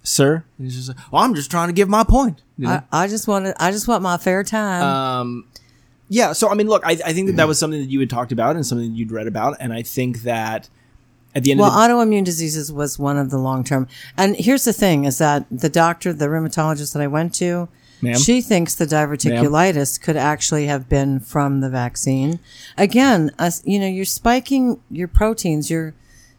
sir, 0.03 0.45
he's 0.59 0.75
just 0.77 0.89
like, 0.89 1.13
well, 1.13 1.23
I'm 1.23 1.35
just 1.35 1.51
trying 1.51 1.69
to 1.69 1.73
give 1.73 1.89
my 1.89 2.05
point. 2.05 2.43
You 2.59 2.67
know? 2.67 2.83
I, 2.93 3.05
I 3.05 3.09
just 3.09 3.27
want 3.27 3.47
to. 3.47 3.55
I 3.63 3.71
just 3.71 3.89
want 3.89 4.03
my 4.03 4.19
fair 4.19 4.45
time. 4.45 4.83
um, 4.83 5.45
yeah. 6.09 6.33
So 6.33 6.49
I 6.51 6.55
mean, 6.55 6.69
look, 6.69 6.85
I, 6.85 6.93
I 6.93 7.13
think 7.13 7.27
that 7.29 7.37
that 7.37 7.43
hmm. 7.45 7.49
was 7.49 7.59
something 7.59 7.81
that 7.81 7.91
you 7.91 8.01
had 8.01 8.11
talked 8.11 8.33
about 8.33 8.57
and 8.57 8.67
something 8.67 8.91
that 8.91 8.97
you'd 8.97 9.13
read 9.13 9.27
about, 9.27 9.57
and 9.61 9.73
I 9.73 9.83
think 9.83 10.23
that 10.23 10.69
at 11.35 11.43
the 11.43 11.51
end 11.51 11.61
well, 11.61 11.71
of 11.71 11.75
the 11.75 11.95
Well, 11.95 12.07
autoimmune 12.07 12.25
diseases 12.25 12.73
was 12.73 12.99
one 12.99 13.17
of 13.17 13.31
the 13.31 13.39
long 13.39 13.65
term. 13.65 13.89
And 14.17 14.37
here's 14.37 14.65
the 14.65 14.73
thing: 14.73 15.05
is 15.05 15.19
that 15.19 15.47
the 15.51 15.69
doctor, 15.69 16.13
the 16.13 16.27
rheumatologist 16.27 16.93
that 16.93 17.03
I 17.03 17.07
went 17.07 17.35
to, 17.37 17.69
Ma'am? 18.01 18.17
she 18.19 18.41
thinks 18.41 18.75
the 18.75 18.87
diverticulitis 18.87 20.01
could 20.01 20.17
actually 20.17 20.67
have 20.67 20.89
been 20.89 21.21
from 21.21 21.61
the 21.61 21.71
vaccine. 21.71 22.39
Again, 22.77 23.31
us, 23.39 23.63
you 23.65 23.79
know, 23.79 23.89
you're 23.89 24.05
spiking 24.05 24.81
your 24.91 25.09
proteins. 25.09 25.71
You're, 25.71 25.95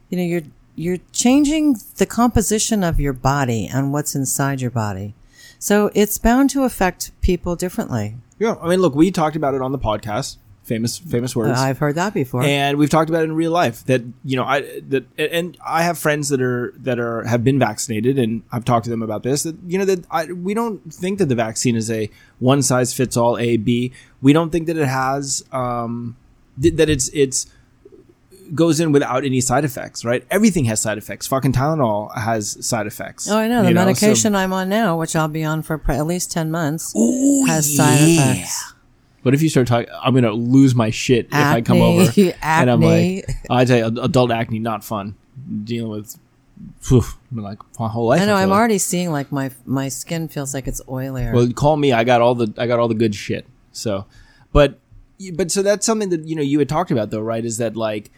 you 0.10 0.18
know, 0.18 0.24
you're 0.24 0.44
you're 0.76 1.00
changing 1.12 1.78
the 1.98 2.06
composition 2.06 2.84
of 2.84 3.00
your 3.00 3.14
body 3.14 3.70
and 3.72 3.94
what's 3.94 4.16
inside 4.16 4.62
your 4.62 4.72
body. 4.72 5.16
So 5.58 5.90
it's 5.96 6.18
bound 6.18 6.50
to 6.52 6.64
affect 6.64 7.12
people 7.22 7.56
differently. 7.56 8.16
Yeah, 8.40 8.56
I 8.62 8.68
mean, 8.70 8.82
look, 8.82 8.96
we 8.96 9.12
talked 9.12 9.36
about 9.36 9.54
it 9.54 9.62
on 9.62 9.72
the 9.72 9.80
podcast. 9.80 10.38
famous 10.64 10.98
famous 10.98 11.36
words. 11.36 11.60
I've 11.60 11.78
heard 11.78 11.94
that 11.96 12.14
before. 12.14 12.42
and 12.44 12.78
we've 12.80 12.90
talked 12.90 13.10
about 13.10 13.22
it 13.22 13.26
in 13.26 13.36
real 13.36 13.52
life 13.52 13.86
that 13.86 14.02
you 14.24 14.36
know 14.36 14.44
I 14.44 14.82
that 14.90 15.06
and 15.18 15.56
I 15.64 15.84
have 15.84 15.98
friends 16.00 16.30
that 16.30 16.42
are 16.42 16.74
that 16.78 16.98
are 17.00 17.24
have 17.24 17.44
been 17.44 17.60
vaccinated 17.60 18.18
and 18.18 18.42
I've 18.52 18.66
talked 18.66 18.86
to 18.86 18.90
them 18.90 19.04
about 19.04 19.22
this 19.22 19.44
that 19.44 19.56
you 19.68 19.78
know 19.78 19.86
that 19.86 20.06
I, 20.10 20.26
we 20.34 20.54
don't 20.56 20.82
think 20.92 21.20
that 21.20 21.28
the 21.28 21.36
vaccine 21.36 21.76
is 21.76 21.92
a 21.92 22.10
one 22.40 22.64
size 22.64 22.94
fits 22.96 23.16
all 23.16 23.38
A 23.38 23.58
B 23.58 23.92
we 24.24 24.34
don't 24.34 24.50
think 24.50 24.66
that 24.66 24.76
it 24.78 24.88
has 24.88 25.46
um 25.52 26.18
th- 26.60 26.74
that 26.76 26.90
it's 26.90 27.10
it's 27.14 27.46
goes 28.54 28.80
in 28.80 28.92
without 28.92 29.26
any 29.26 29.42
side 29.42 29.66
effects 29.66 30.06
right 30.06 30.24
everything 30.30 30.66
has 30.66 30.80
side 30.80 30.98
effects 30.98 31.26
fucking 31.26 31.52
Tylenol 31.52 32.14
has 32.16 32.64
side 32.66 32.86
effects 32.86 33.28
oh, 33.30 33.38
I 33.38 33.48
know 33.48 33.64
the 33.64 33.70
so- 33.70 33.74
medication 33.74 34.36
I'm 34.36 34.54
on 34.54 34.70
now, 34.70 34.98
which 35.00 35.16
I'll 35.16 35.28
be 35.28 35.44
on 35.44 35.62
for 35.62 35.78
pre- 35.78 35.96
at 35.96 36.06
least 36.06 36.32
ten 36.32 36.52
months, 36.52 36.96
Ooh, 36.96 37.46
has 37.46 37.76
side 37.76 38.00
yeah. 38.02 38.32
effects. 38.34 38.74
What 39.24 39.34
if 39.34 39.42
you 39.42 39.50
start 39.50 39.66
talking? 39.68 39.88
I'm 40.04 40.14
gonna 40.14 40.32
lose 40.34 40.76
my 40.76 40.92
shit 40.92 41.26
if 41.26 41.34
I 41.34 41.62
come 41.62 41.78
Acne, 41.78 42.00
over 42.02 42.38
and 42.44 42.70
I'm 42.70 42.84
acne. 42.84 43.16
like, 43.16 43.36
I 43.50 43.66
tell 43.66 43.78
you, 43.92 44.02
adult 44.04 44.30
acne 44.30 44.60
not 44.60 44.84
fun. 44.84 45.16
Dealing 45.64 45.90
with, 45.90 46.16
whew, 46.88 47.02
like 47.34 47.58
my 47.80 47.88
whole 47.88 48.08
life. 48.10 48.22
I 48.22 48.26
know. 48.26 48.34
feel 48.34 48.44
I'm 48.44 48.50
like. 48.52 48.58
already 48.60 48.78
seeing 48.78 49.12
like 49.12 49.32
my 49.32 49.50
my 49.66 49.88
skin 49.90 50.28
feels 50.28 50.54
like 50.54 50.68
it's 50.68 50.80
oilier. 50.84 51.34
Well, 51.34 51.52
call 51.54 51.76
me. 51.76 51.92
I 51.92 52.04
got 52.04 52.22
all 52.22 52.36
the 52.36 52.54
I 52.58 52.68
got 52.68 52.78
all 52.78 52.88
the 52.88 52.94
good 52.94 53.16
shit. 53.16 53.48
So, 53.72 54.06
but 54.54 54.80
but 55.34 55.50
so 55.50 55.64
that's 55.64 55.88
something 55.88 56.10
that 56.10 56.28
you 56.28 56.36
know 56.36 56.44
you 56.44 56.60
had 56.60 56.70
talked 56.70 56.92
about 56.92 57.10
though, 57.10 57.22
right? 57.22 57.44
Is 57.44 57.58
that 57.58 57.76
like 57.76 58.12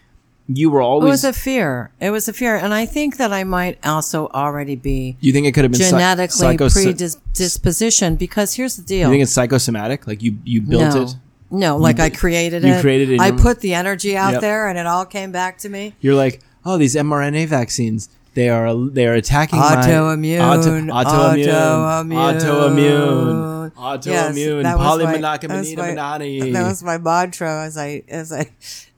you 0.48 0.70
were 0.70 0.82
always. 0.82 1.08
it 1.08 1.10
was 1.10 1.24
a 1.26 1.34
fear. 1.34 1.92
It 2.00 2.10
was 2.12 2.28
a 2.28 2.34
fear, 2.34 2.56
and 2.56 2.74
I 2.74 2.86
think 2.86 3.18
that 3.18 3.34
I 3.34 3.44
might 3.44 3.78
also 3.86 4.28
already 4.30 4.76
be 4.76 5.18
you 5.20 5.34
think 5.34 5.46
it 5.48 5.52
could 5.54 5.64
have 5.66 5.72
been 5.72 5.82
genetically 5.82 6.56
psychos- 6.58 7.18
predispositioned 7.32 8.18
because 8.18 8.54
here's 8.54 8.76
the 8.78 8.84
deal. 8.84 9.10
You 9.10 9.14
think 9.14 9.24
it's 9.24 9.32
psychosomatic? 9.32 10.08
Like 10.08 10.22
you 10.24 10.38
you 10.44 10.62
built 10.62 10.96
no. 10.96 11.04
it. 11.04 11.16
No, 11.50 11.78
like 11.78 12.00
I 12.00 12.10
created 12.10 12.64
you 12.64 12.74
it. 12.74 12.82
created 12.82 13.10
it, 13.12 13.22
I 13.22 13.28
you- 13.28 13.34
put 13.34 13.62
the 13.62 13.74
energy 13.74 14.18
out 14.18 14.34
Yep. 14.34 14.42
there, 14.42 14.68
and 14.68 14.78
it 14.78 14.86
all 14.86 15.06
came 15.06 15.32
back 15.32 15.58
to 15.60 15.70
me. 15.70 15.94
You're 16.02 16.16
like, 16.16 16.42
oh, 16.66 16.78
these 16.78 16.96
mRNA 16.96 17.48
vaccines. 17.48 18.10
They 18.34 18.50
are 18.50 18.74
they 18.76 19.08
are 19.08 19.14
attacking 19.14 19.58
my- 19.60 19.76
Autoimmune, 19.78 20.40
auto, 20.42 20.70
autoimmune, 20.94 21.48
autoimmune. 21.48 22.40
autoimmune, 22.40 23.57
autoimmune, 23.72 24.06
Yes, 24.06 24.64
that 24.64 24.78
my- 24.78 24.84
that 25.50 25.56
was 25.60 25.68
my- 25.78 25.94
That 26.54 26.68
was 26.68 26.84
my 26.84 26.98
mantra 26.98 27.64
as 27.66 27.78
I 27.78 28.04
as 28.08 28.32
I 28.32 28.50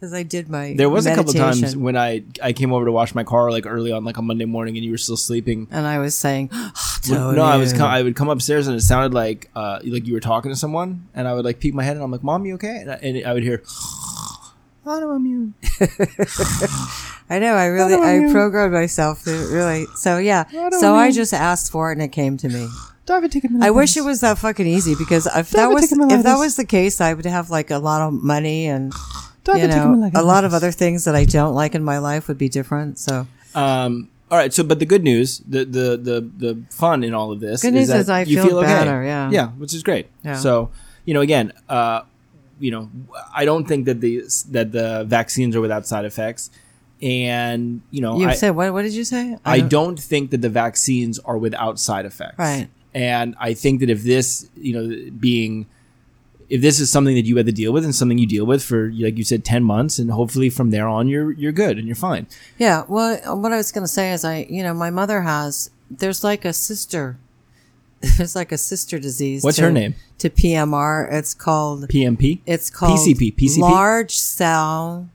as 0.02 0.14
I 0.14 0.24
did 0.24 0.50
my. 0.50 0.74
There 0.78 0.90
was 0.90 1.06
a 1.06 1.16
couple 1.16 1.34
times 1.34 1.76
when 1.76 1.98
I 1.98 2.24
I 2.42 2.54
came 2.54 2.72
over 2.74 2.86
to 2.86 2.92
wash 2.92 3.14
my 3.16 3.24
car 3.24 3.52
like 3.52 3.66
early 3.66 3.92
on 3.92 4.04
like 4.04 4.18
a 4.18 4.22
Monday 4.22 4.46
morning 4.46 4.76
and 4.78 4.86
you 4.86 4.92
were 4.92 4.98
still 4.98 5.18
sleeping. 5.18 5.68
and 5.72 5.86
I 5.88 6.00
was 6.00 6.16
saying, 6.16 6.50
No, 7.10 7.32
I 7.44 7.58
was 7.58 7.74
autoimmune. 7.74 7.78
co- 7.78 7.86
I 7.86 8.02
would 8.04 8.16
come 8.16 8.30
upstairs 8.30 8.68
and 8.68 8.76
it 8.78 8.82
sounded 8.82 9.14
like 9.14 9.50
uh 9.56 9.80
like 9.86 10.06
you 10.08 10.14
were 10.14 10.20
talking 10.20 10.52
to 10.52 10.56
someone 10.58 11.08
and 11.16 11.28
I 11.28 11.34
would 11.34 11.46
like 11.46 11.60
peek 11.60 11.74
my 11.74 11.84
head 11.84 11.96
and 11.96 12.04
I'm 12.04 12.12
like, 12.12 12.24
"Mom, 12.24 12.46
you 12.46 12.56
okay?" 12.56 12.78
And 12.82 12.92
I, 12.92 12.96
and 12.96 13.26
I 13.26 13.34
would 13.34 13.44
hear 13.44 13.62
autoimmune. 14.86 15.54
I 17.32 17.38
know. 17.38 17.54
I 17.54 17.66
really, 17.66 17.94
I 17.94 18.32
programmed 18.32 18.74
myself 18.74 19.24
to 19.26 19.32
really. 19.52 19.86
So 19.96 20.18
yeah. 20.18 20.46
So 20.80 20.96
I 20.96 21.12
just 21.12 21.34
asked 21.34 21.72
for 21.72 21.90
it 21.92 21.94
and 21.94 22.02
it 22.02 22.08
came 22.12 22.38
to 22.38 22.50
me. 22.50 22.68
I 23.62 23.72
wish 23.72 23.98
it 23.98 24.02
was 24.02 24.22
that 24.22 24.38
fucking 24.38 24.68
easy 24.68 24.96
because 24.96 25.26
if 25.26 25.52
that 25.52 25.68
was 25.68 25.92
if 25.92 26.24
that 26.24 26.38
was 26.38 26.56
the 26.56 26.66
case, 26.66 27.02
I 27.02 27.14
would 27.14 27.26
have 27.26 27.50
like 27.50 27.72
a 27.72 27.80
lot 27.80 28.02
of 28.02 28.14
money 28.14 28.68
and 28.68 28.94
you 29.48 29.68
know 29.68 30.12
a 30.14 30.24
lot 30.24 30.46
of 30.46 30.54
other 30.54 30.72
things 30.72 31.06
that 31.06 31.16
I 31.16 31.26
don't 31.26 31.56
like 31.56 31.76
in 31.76 31.84
my 31.84 31.98
life 31.98 32.28
would 32.28 32.38
be 32.38 32.50
different. 32.50 33.00
So 33.00 33.28
Um. 33.56 34.10
All 34.32 34.38
right. 34.38 34.54
So, 34.54 34.64
but 34.64 34.78
the 34.78 34.86
good 34.86 35.04
news, 35.04 35.40
the 35.40 35.66
the 35.66 35.98
the 35.98 36.30
the 36.38 36.64
fun 36.70 37.04
in 37.04 37.14
all 37.14 37.32
of 37.32 37.40
this, 37.40 37.62
Good 37.64 37.70
is 37.70 37.74
news 37.74 37.88
that 37.88 38.00
is 38.02 38.10
I 38.10 38.22
you 38.22 38.44
feel 38.44 38.60
okay. 38.60 38.68
better, 38.68 39.04
yeah. 39.04 39.32
Yeah, 39.32 39.48
which 39.50 39.74
is 39.74 39.82
great. 39.82 40.08
Yeah. 40.24 40.36
So, 40.36 40.70
you 41.06 41.16
know, 41.16 41.22
again, 41.22 41.52
uh, 41.68 42.02
you 42.60 42.70
know, 42.70 42.90
I 43.34 43.46
don't 43.46 43.68
think 43.68 43.86
that 43.86 44.02
the 44.02 44.22
that 44.52 44.72
the 44.72 45.04
vaccines 45.08 45.56
are 45.56 45.62
without 45.62 45.88
side 45.88 46.06
effects, 46.06 46.52
and 47.02 47.82
you 47.90 48.02
know, 48.02 48.20
you 48.20 48.30
I, 48.30 48.34
said 48.36 48.52
what? 48.52 48.72
What 48.72 48.84
did 48.84 48.94
you 48.94 49.04
say? 49.04 49.38
I 49.46 49.62
don't 49.62 50.00
think 50.00 50.30
that 50.30 50.42
the 50.42 50.50
vaccines 50.50 51.18
are 51.20 51.38
without 51.38 51.80
side 51.80 52.06
effects. 52.06 52.38
Right. 52.38 52.70
And 52.94 53.36
I 53.40 53.54
think 53.54 53.82
that 53.82 53.90
if 53.90 54.04
this, 54.04 54.50
you 54.56 54.74
know, 54.74 55.12
being, 55.20 55.68
if 56.50 56.62
this 56.62 56.80
is 56.80 56.92
something 56.92 57.16
that 57.16 57.26
you 57.26 57.38
had 57.38 57.46
to 57.46 57.52
deal 57.52 57.72
with 57.72 57.84
and 57.84 57.94
something 57.94 58.18
you 58.18 58.26
deal 58.26 58.46
with 58.46 58.64
for, 58.64 58.92
like 58.92 59.18
you 59.18 59.24
said, 59.24 59.46
10 59.46 59.64
months, 59.64 60.00
and 60.00 60.10
hopefully 60.12 60.50
from 60.50 60.72
there 60.72 60.88
on, 60.88 61.08
you're, 61.08 61.32
you're 61.34 61.52
good 61.52 61.78
and 61.78 61.88
you're 61.88 61.96
fine. 61.96 62.28
Yeah. 62.58 62.84
Well, 62.88 63.38
what 63.38 63.52
I 63.52 63.58
was 63.58 63.72
going 63.72 63.84
to 63.84 63.88
say 63.88 64.12
is, 64.12 64.26
I, 64.26 64.48
you 64.50 64.64
know, 64.64 64.74
my 64.74 64.90
mother 64.90 65.22
has. 65.22 65.70
There's 65.92 66.24
like 66.24 66.46
a 66.46 66.54
sister. 66.54 67.18
There's 68.18 68.36
like 68.36 68.52
a 68.52 68.58
sister 68.58 68.98
disease. 68.98 69.44
What's 69.44 69.58
to- 69.58 69.64
her 69.64 69.72
name? 69.72 69.96
To 70.20 70.30
PMR. 70.30 71.12
It's 71.14 71.34
called. 71.34 71.88
PMP? 71.88 72.42
It's 72.46 72.70
called 72.70 72.98
PCP. 73.00 73.36
PCP? 73.36 73.60
Large 73.60 74.18
cell. 74.18 75.10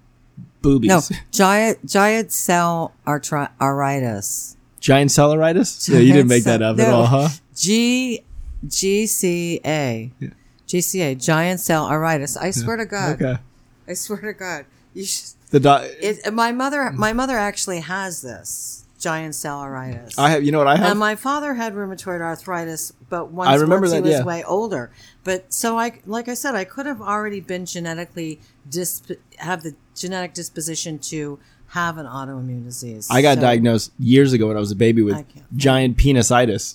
Boobies. 0.63 0.89
No, 0.89 1.03
giant 1.31 1.85
giant 1.85 2.33
cell 2.33 2.95
arthritis. 3.07 4.57
Giant 4.81 5.11
cellaritis? 5.11 5.89
Yeah, 5.91 5.99
you 5.99 6.13
didn't 6.15 6.29
make 6.29 6.45
that 6.45 6.63
up 6.63 6.79
at 6.79 6.93
all, 6.93 7.05
huh? 7.05 7.29
G 7.55 8.23
GCA. 8.67 10.13
GCA, 10.67 11.23
giant 11.23 11.61
cell 11.61 11.87
arthritis. 11.87 12.37
I 12.37 12.51
swear 12.51 12.77
to 12.77 12.87
God. 12.87 13.23
Okay. 13.23 13.41
I 13.87 13.95
swear 13.95 14.21
to 14.21 14.33
God. 14.33 14.65
You 14.95 15.05
should, 15.05 15.31
The 15.51 15.61
doc- 15.61 15.85
it, 16.01 16.33
my 16.33 16.53
mother 16.53 16.91
my 16.93 17.13
mother 17.13 17.37
actually 17.37 17.81
has 17.81 18.23
this 18.23 18.85
giant 18.99 19.35
cell 19.35 19.61
arthritis. 19.61 20.19
I 20.19 20.31
have, 20.31 20.45
you 20.45 20.51
know 20.51 20.59
what 20.59 20.67
I 20.67 20.77
have? 20.77 20.91
and 20.93 20.99
my 20.99 21.15
father 21.15 21.55
had 21.55 21.75
rheumatoid 21.75 22.23
arthritis, 22.23 22.93
but 23.11 23.31
once, 23.31 23.51
I 23.51 23.55
remember 23.57 23.83
once 23.87 23.93
he 23.93 24.01
was 24.01 24.13
yeah. 24.13 24.25
way 24.25 24.43
older. 24.45 24.91
But 25.25 25.53
so 25.53 25.79
I, 25.79 26.01
like 26.07 26.29
I 26.29 26.35
said, 26.35 26.55
I 26.55 26.65
could 26.65 26.87
have 26.87 27.03
already 27.03 27.41
been 27.41 27.67
genetically 27.67 28.41
disp- 28.69 29.11
have 29.37 29.63
the 29.63 29.75
genetic 29.95 30.33
disposition 30.33 30.99
to 31.01 31.39
have 31.75 31.99
an 31.99 32.07
autoimmune 32.07 32.65
disease. 32.65 33.09
I 33.11 33.21
got 33.21 33.35
So- 33.37 33.41
diagnosed 33.43 33.93
years 33.99 34.33
ago 34.33 34.47
when 34.49 34.57
I 34.57 34.61
was 34.61 34.71
a 34.71 34.77
baby 34.77 35.03
with 35.03 35.25
giant 35.57 35.97
penisitis. 35.97 36.75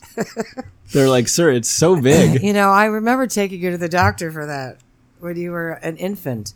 They're 0.91 1.07
like, 1.07 1.27
sir, 1.29 1.51
it's 1.51 1.69
so 1.69 2.01
big. 2.01 2.43
You 2.43 2.51
know, 2.51 2.69
I 2.71 2.85
remember 2.85 3.25
taking 3.27 3.61
you 3.61 3.71
to 3.71 3.77
the 3.77 3.87
doctor 3.87 4.29
for 4.31 4.45
that 4.45 4.77
when 5.19 5.37
you 5.37 5.51
were 5.51 5.71
an 5.73 5.95
infant, 5.97 6.53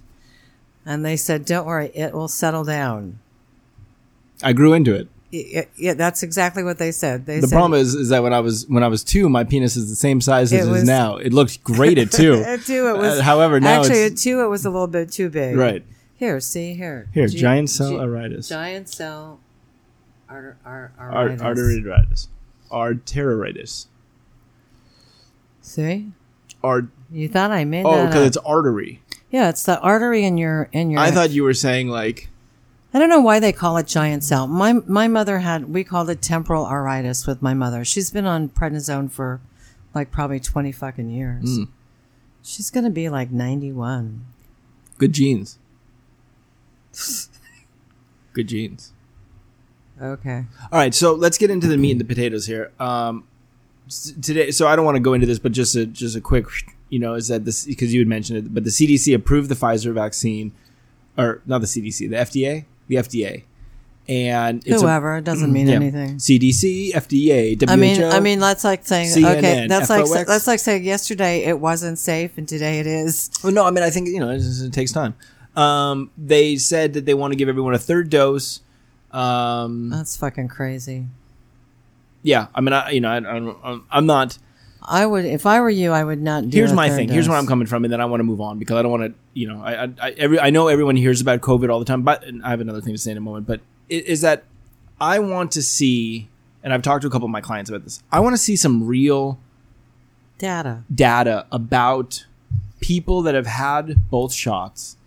and 0.85 1.05
they 1.05 1.15
said, 1.15 1.45
"Don't 1.45 1.65
worry, 1.65 1.91
it 1.93 2.13
will 2.13 2.27
settle 2.27 2.63
down." 2.65 3.19
I 4.43 4.51
grew 4.53 4.73
into 4.73 4.93
it. 4.93 5.07
Y- 5.31 5.45
y- 5.55 5.67
Yeah, 5.77 5.93
that's 5.93 6.21
exactly 6.23 6.63
what 6.63 6.79
they 6.79 6.91
said. 6.91 7.25
They 7.25 7.39
The 7.39 7.47
said, 7.47 7.55
problem 7.55 7.79
is, 7.79 7.93
is 7.95 8.09
that 8.09 8.23
when 8.23 8.33
I 8.33 8.39
was 8.41 8.67
when 8.67 8.83
I 8.83 8.87
was 8.87 9.03
two, 9.03 9.29
my 9.29 9.43
penis 9.43 9.77
is 9.77 9.89
the 9.89 9.95
same 9.95 10.19
size 10.19 10.51
as 10.51 10.65
It 10.65 10.67
it 10.67 10.71
was- 10.71 10.81
is 10.81 10.87
now. 10.87 11.17
It 11.17 11.31
looked 11.31 11.63
great 11.63 11.97
at 11.97 12.11
two. 12.11 12.33
At 12.45 12.61
two, 12.65 12.89
it 12.89 12.97
was. 12.97 13.19
Uh, 13.19 13.23
however, 13.23 13.59
now 13.59 13.81
actually 13.81 14.03
at 14.03 14.17
two, 14.17 14.41
it 14.41 14.47
was 14.47 14.65
a 14.65 14.69
little 14.69 14.87
bit 14.87 15.11
too 15.11 15.29
big. 15.29 15.55
right 15.55 15.83
Here, 16.23 16.39
see 16.39 16.73
here. 16.73 17.09
here. 17.13 17.27
G- 17.27 17.37
giant 17.37 17.69
cell 17.69 17.89
G- 17.89 17.97
arthritis, 17.99 18.47
Giant 18.47 18.87
cell 18.87 19.41
ar- 20.29 20.55
ar- 20.65 20.93
Ar- 20.97 21.29
arteritis, 21.31 22.29
arteritis, 22.71 23.87
See, 25.59 26.11
Art. 26.63 26.85
you 27.11 27.27
thought 27.27 27.51
I 27.51 27.65
made 27.65 27.85
Oh, 27.85 27.91
that 27.93 28.05
because 28.07 28.27
it's 28.27 28.37
artery. 28.37 29.01
yeah, 29.31 29.49
it's 29.49 29.63
the 29.63 29.77
artery 29.81 30.23
in 30.23 30.37
your 30.37 30.69
in 30.71 30.91
your. 30.91 31.01
I 31.01 31.11
thought 31.11 31.31
you 31.31 31.43
were 31.43 31.53
saying 31.53 31.89
like 31.89 32.29
I 32.93 32.99
don't 32.99 33.09
know 33.09 33.19
why 33.19 33.41
they 33.41 33.51
call 33.51 33.75
it 33.75 33.85
giant 33.87 34.23
cell. 34.23 34.47
My 34.47 34.73
my 34.87 35.09
mother 35.09 35.39
had 35.39 35.73
we 35.73 35.83
called 35.83 36.09
it 36.09 36.21
temporal 36.21 36.65
arthritis 36.65 37.27
with 37.27 37.41
my 37.41 37.53
mother. 37.53 37.83
She's 37.83 38.11
been 38.11 38.25
on 38.25 38.47
prednisone 38.47 39.11
for 39.11 39.41
like 39.93 40.09
probably 40.09 40.39
twenty 40.39 40.71
fucking 40.71 41.09
years. 41.09 41.57
Hmm. 41.57 41.63
She's 42.41 42.69
gonna 42.69 42.89
be 42.89 43.09
like 43.09 43.29
ninety 43.29 43.73
one. 43.73 44.23
good 44.97 45.11
genes. 45.11 45.57
Good 48.33 48.47
genes. 48.47 48.91
Okay. 50.01 50.45
All 50.71 50.79
right, 50.79 50.93
so 50.93 51.13
let's 51.13 51.37
get 51.37 51.49
into 51.51 51.67
the 51.67 51.77
meat 51.77 51.91
and 51.91 51.99
the 52.01 52.05
potatoes 52.05 52.47
here. 52.47 52.71
Um, 52.79 53.25
s- 53.87 54.13
today, 54.21 54.51
so 54.51 54.67
I 54.67 54.75
don't 54.75 54.85
want 54.85 54.95
to 54.95 54.99
go 55.01 55.13
into 55.13 55.27
this, 55.27 55.39
but 55.39 55.51
just 55.51 55.75
a 55.75 55.85
just 55.85 56.15
a 56.15 56.21
quick, 56.21 56.47
you 56.89 56.97
know, 56.99 57.13
is 57.13 57.27
that 57.27 57.45
this 57.45 57.65
because 57.65 57.93
you 57.93 57.99
had 58.01 58.07
mentioned 58.07 58.39
it, 58.39 58.53
but 58.53 58.63
the 58.63 58.71
CDC 58.71 59.13
approved 59.13 59.49
the 59.49 59.55
Pfizer 59.55 59.93
vaccine, 59.93 60.51
or 61.17 61.41
not 61.45 61.61
the 61.61 61.67
CDC, 61.67 62.09
the 62.09 62.15
FDA, 62.15 62.65
the 62.87 62.95
FDA, 62.95 63.43
and 64.09 64.63
it's 64.65 64.81
a- 64.81 64.85
Whoever 64.85 65.17
it 65.17 65.23
doesn't 65.25 65.53
mean 65.53 65.67
yeah, 65.67 65.75
anything. 65.75 66.17
CDC, 66.17 66.93
FDA, 66.93 67.55
WHO. 67.61 67.71
I 67.71 67.75
mean, 67.75 68.03
I 68.03 68.19
mean, 68.19 68.39
that's 68.39 68.63
like 68.63 68.85
saying 68.85 69.11
okay. 69.11 69.41
CNN, 69.67 69.69
That's 69.69 69.89
like 69.91 70.05
that's 70.25 70.47
like 70.47 70.59
saying 70.59 70.83
yesterday 70.83 71.43
it 71.43 71.59
wasn't 71.59 71.99
safe 71.99 72.35
and 72.39 72.49
today 72.49 72.79
it 72.79 72.87
is. 72.87 73.29
Well, 73.43 73.53
no, 73.53 73.63
I 73.63 73.69
mean, 73.69 73.83
I 73.83 73.91
think 73.91 74.07
you 74.09 74.19
know 74.19 74.31
it, 74.31 74.41
it 74.41 74.73
takes 74.73 74.91
time. 74.91 75.13
Um, 75.55 76.09
they 76.17 76.55
said 76.55 76.93
that 76.93 77.05
they 77.05 77.13
want 77.13 77.31
to 77.33 77.37
give 77.37 77.49
everyone 77.49 77.73
a 77.73 77.79
third 77.79 78.09
dose. 78.09 78.61
Um, 79.11 79.89
That's 79.89 80.17
fucking 80.17 80.47
crazy. 80.47 81.05
yeah, 82.23 82.47
I 82.55 82.61
mean, 82.61 82.73
I 82.73 82.89
you 82.91 83.01
know, 83.01 83.09
I, 83.11 83.17
I'm, 83.17 83.85
I'm 83.91 84.05
not. 84.05 84.37
I 84.81 85.05
would 85.05 85.23
if 85.25 85.45
I 85.45 85.61
were 85.61 85.69
you, 85.69 85.91
I 85.91 86.03
would 86.03 86.21
not. 86.21 86.49
do 86.49 86.57
here's 86.57 86.73
my 86.73 86.89
thing. 86.89 87.07
Here's 87.07 87.29
where. 87.29 87.37
I'm 87.37 87.47
coming 87.47 87.67
from, 87.67 87.85
and 87.85 87.93
then 87.93 88.01
I 88.01 88.05
want 88.05 88.19
to 88.19 88.25
move 88.25 88.41
on 88.41 88.57
because 88.59 88.77
I 88.77 88.81
don't 88.81 88.91
want 88.91 89.13
to. 89.13 89.19
You 89.33 89.47
know, 89.47 89.61
I, 89.63 89.83
I, 89.85 89.89
I 90.01 90.09
every 90.11 90.39
I 90.39 90.49
know 90.49 90.67
everyone 90.67 90.95
hears 90.95 91.21
about 91.21 91.41
COVID 91.41 91.69
all 91.71 91.79
the 91.79 91.85
time, 91.85 92.01
but 92.01 92.23
I 92.43 92.49
have 92.49 92.59
another 92.59 92.81
thing 92.81 92.93
to 92.93 92.97
say 92.97 93.11
in 93.11 93.17
a 93.17 93.21
moment. 93.21 93.45
But 93.47 93.59
i- 93.89 93.93
is 93.93 94.21
that 94.21 94.43
I 94.99 95.19
want 95.19 95.51
to 95.53 95.61
see, 95.61 96.27
and 96.63 96.73
I've 96.73 96.81
talked 96.81 97.03
to 97.03 97.07
a 97.07 97.11
couple 97.11 97.25
of 97.25 97.31
my 97.31 97.41
clients 97.41 97.69
about 97.69 97.83
this. 97.83 98.01
I 98.11 98.19
want 98.19 98.33
to 98.33 98.37
see 98.37 98.55
some 98.55 98.85
real 98.87 99.37
Data. 100.39 100.83
data 100.93 101.45
about 101.51 102.25
people 102.81 103.21
that 103.21 103.35
have 103.35 103.47
had 103.47 104.09
both 104.09 104.33
shots 104.33 104.97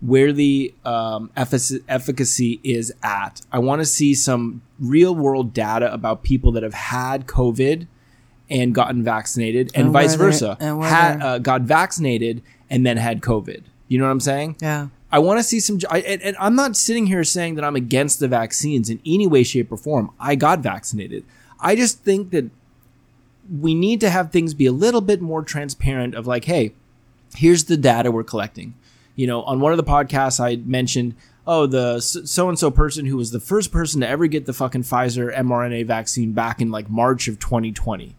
where 0.00 0.32
the 0.32 0.74
um, 0.84 1.30
efficacy 1.36 2.60
is 2.62 2.92
at. 3.02 3.40
I 3.50 3.58
want 3.58 3.80
to 3.80 3.86
see 3.86 4.14
some 4.14 4.62
real 4.78 5.14
world 5.14 5.54
data 5.54 5.92
about 5.92 6.22
people 6.22 6.52
that 6.52 6.62
have 6.62 6.74
had 6.74 7.26
COVID 7.26 7.86
and 8.48 8.74
gotten 8.74 9.02
vaccinated, 9.02 9.72
and, 9.74 9.86
And 9.86 9.92
vice 9.92 10.14
versa. 10.14 10.56
and 10.60 10.82
Had, 10.82 11.22
uh, 11.22 11.38
got 11.38 11.62
vaccinated 11.62 12.42
and 12.70 12.86
then 12.86 12.96
had 12.96 13.20
COVID. 13.20 13.62
You 13.88 13.98
know 13.98 14.04
what 14.04 14.10
I'm 14.10 14.20
saying? 14.20 14.56
Yeah. 14.60 14.88
I 15.10 15.18
want 15.18 15.38
to 15.38 15.44
see 15.44 15.60
some. 15.60 15.78
I, 15.88 16.00
and, 16.00 16.20
and 16.22 16.36
I'm 16.38 16.54
not 16.54 16.76
sitting 16.76 17.06
here 17.06 17.24
saying 17.24 17.54
that 17.54 17.64
I'm 17.64 17.76
against 17.76 18.20
the 18.20 18.28
vaccines 18.28 18.90
in 18.90 19.00
any 19.06 19.26
way, 19.26 19.44
shape, 19.44 19.72
or 19.72 19.76
form. 19.76 20.10
I 20.20 20.34
got 20.34 20.60
vaccinated. 20.60 21.24
I 21.60 21.74
just 21.76 22.00
think 22.02 22.30
that 22.30 22.50
we 23.60 23.74
need 23.74 24.00
to 24.00 24.10
have 24.10 24.30
things 24.32 24.52
be 24.52 24.66
a 24.66 24.72
little 24.72 25.00
bit 25.00 25.22
more 25.22 25.42
transparent. 25.42 26.14
Of 26.14 26.26
like, 26.26 26.44
hey, 26.44 26.72
here's 27.36 27.64
the 27.64 27.76
data 27.76 28.10
we're 28.10 28.24
collecting. 28.24 28.74
You 29.16 29.26
know, 29.26 29.42
on 29.42 29.60
one 29.60 29.72
of 29.72 29.78
the 29.78 29.84
podcasts, 29.84 30.38
I 30.38 30.56
mentioned, 30.56 31.14
oh, 31.46 31.66
the 31.66 32.00
so 32.00 32.48
and 32.48 32.58
so 32.58 32.70
person 32.70 33.06
who 33.06 33.16
was 33.16 33.30
the 33.32 33.40
first 33.40 33.72
person 33.72 34.00
to 34.02 34.08
ever 34.08 34.26
get 34.26 34.46
the 34.46 34.52
fucking 34.52 34.82
Pfizer 34.82 35.34
mRNA 35.34 35.86
vaccine 35.86 36.32
back 36.32 36.60
in 36.60 36.70
like 36.70 36.88
March 36.88 37.26
of 37.26 37.38
2020. 37.38 38.14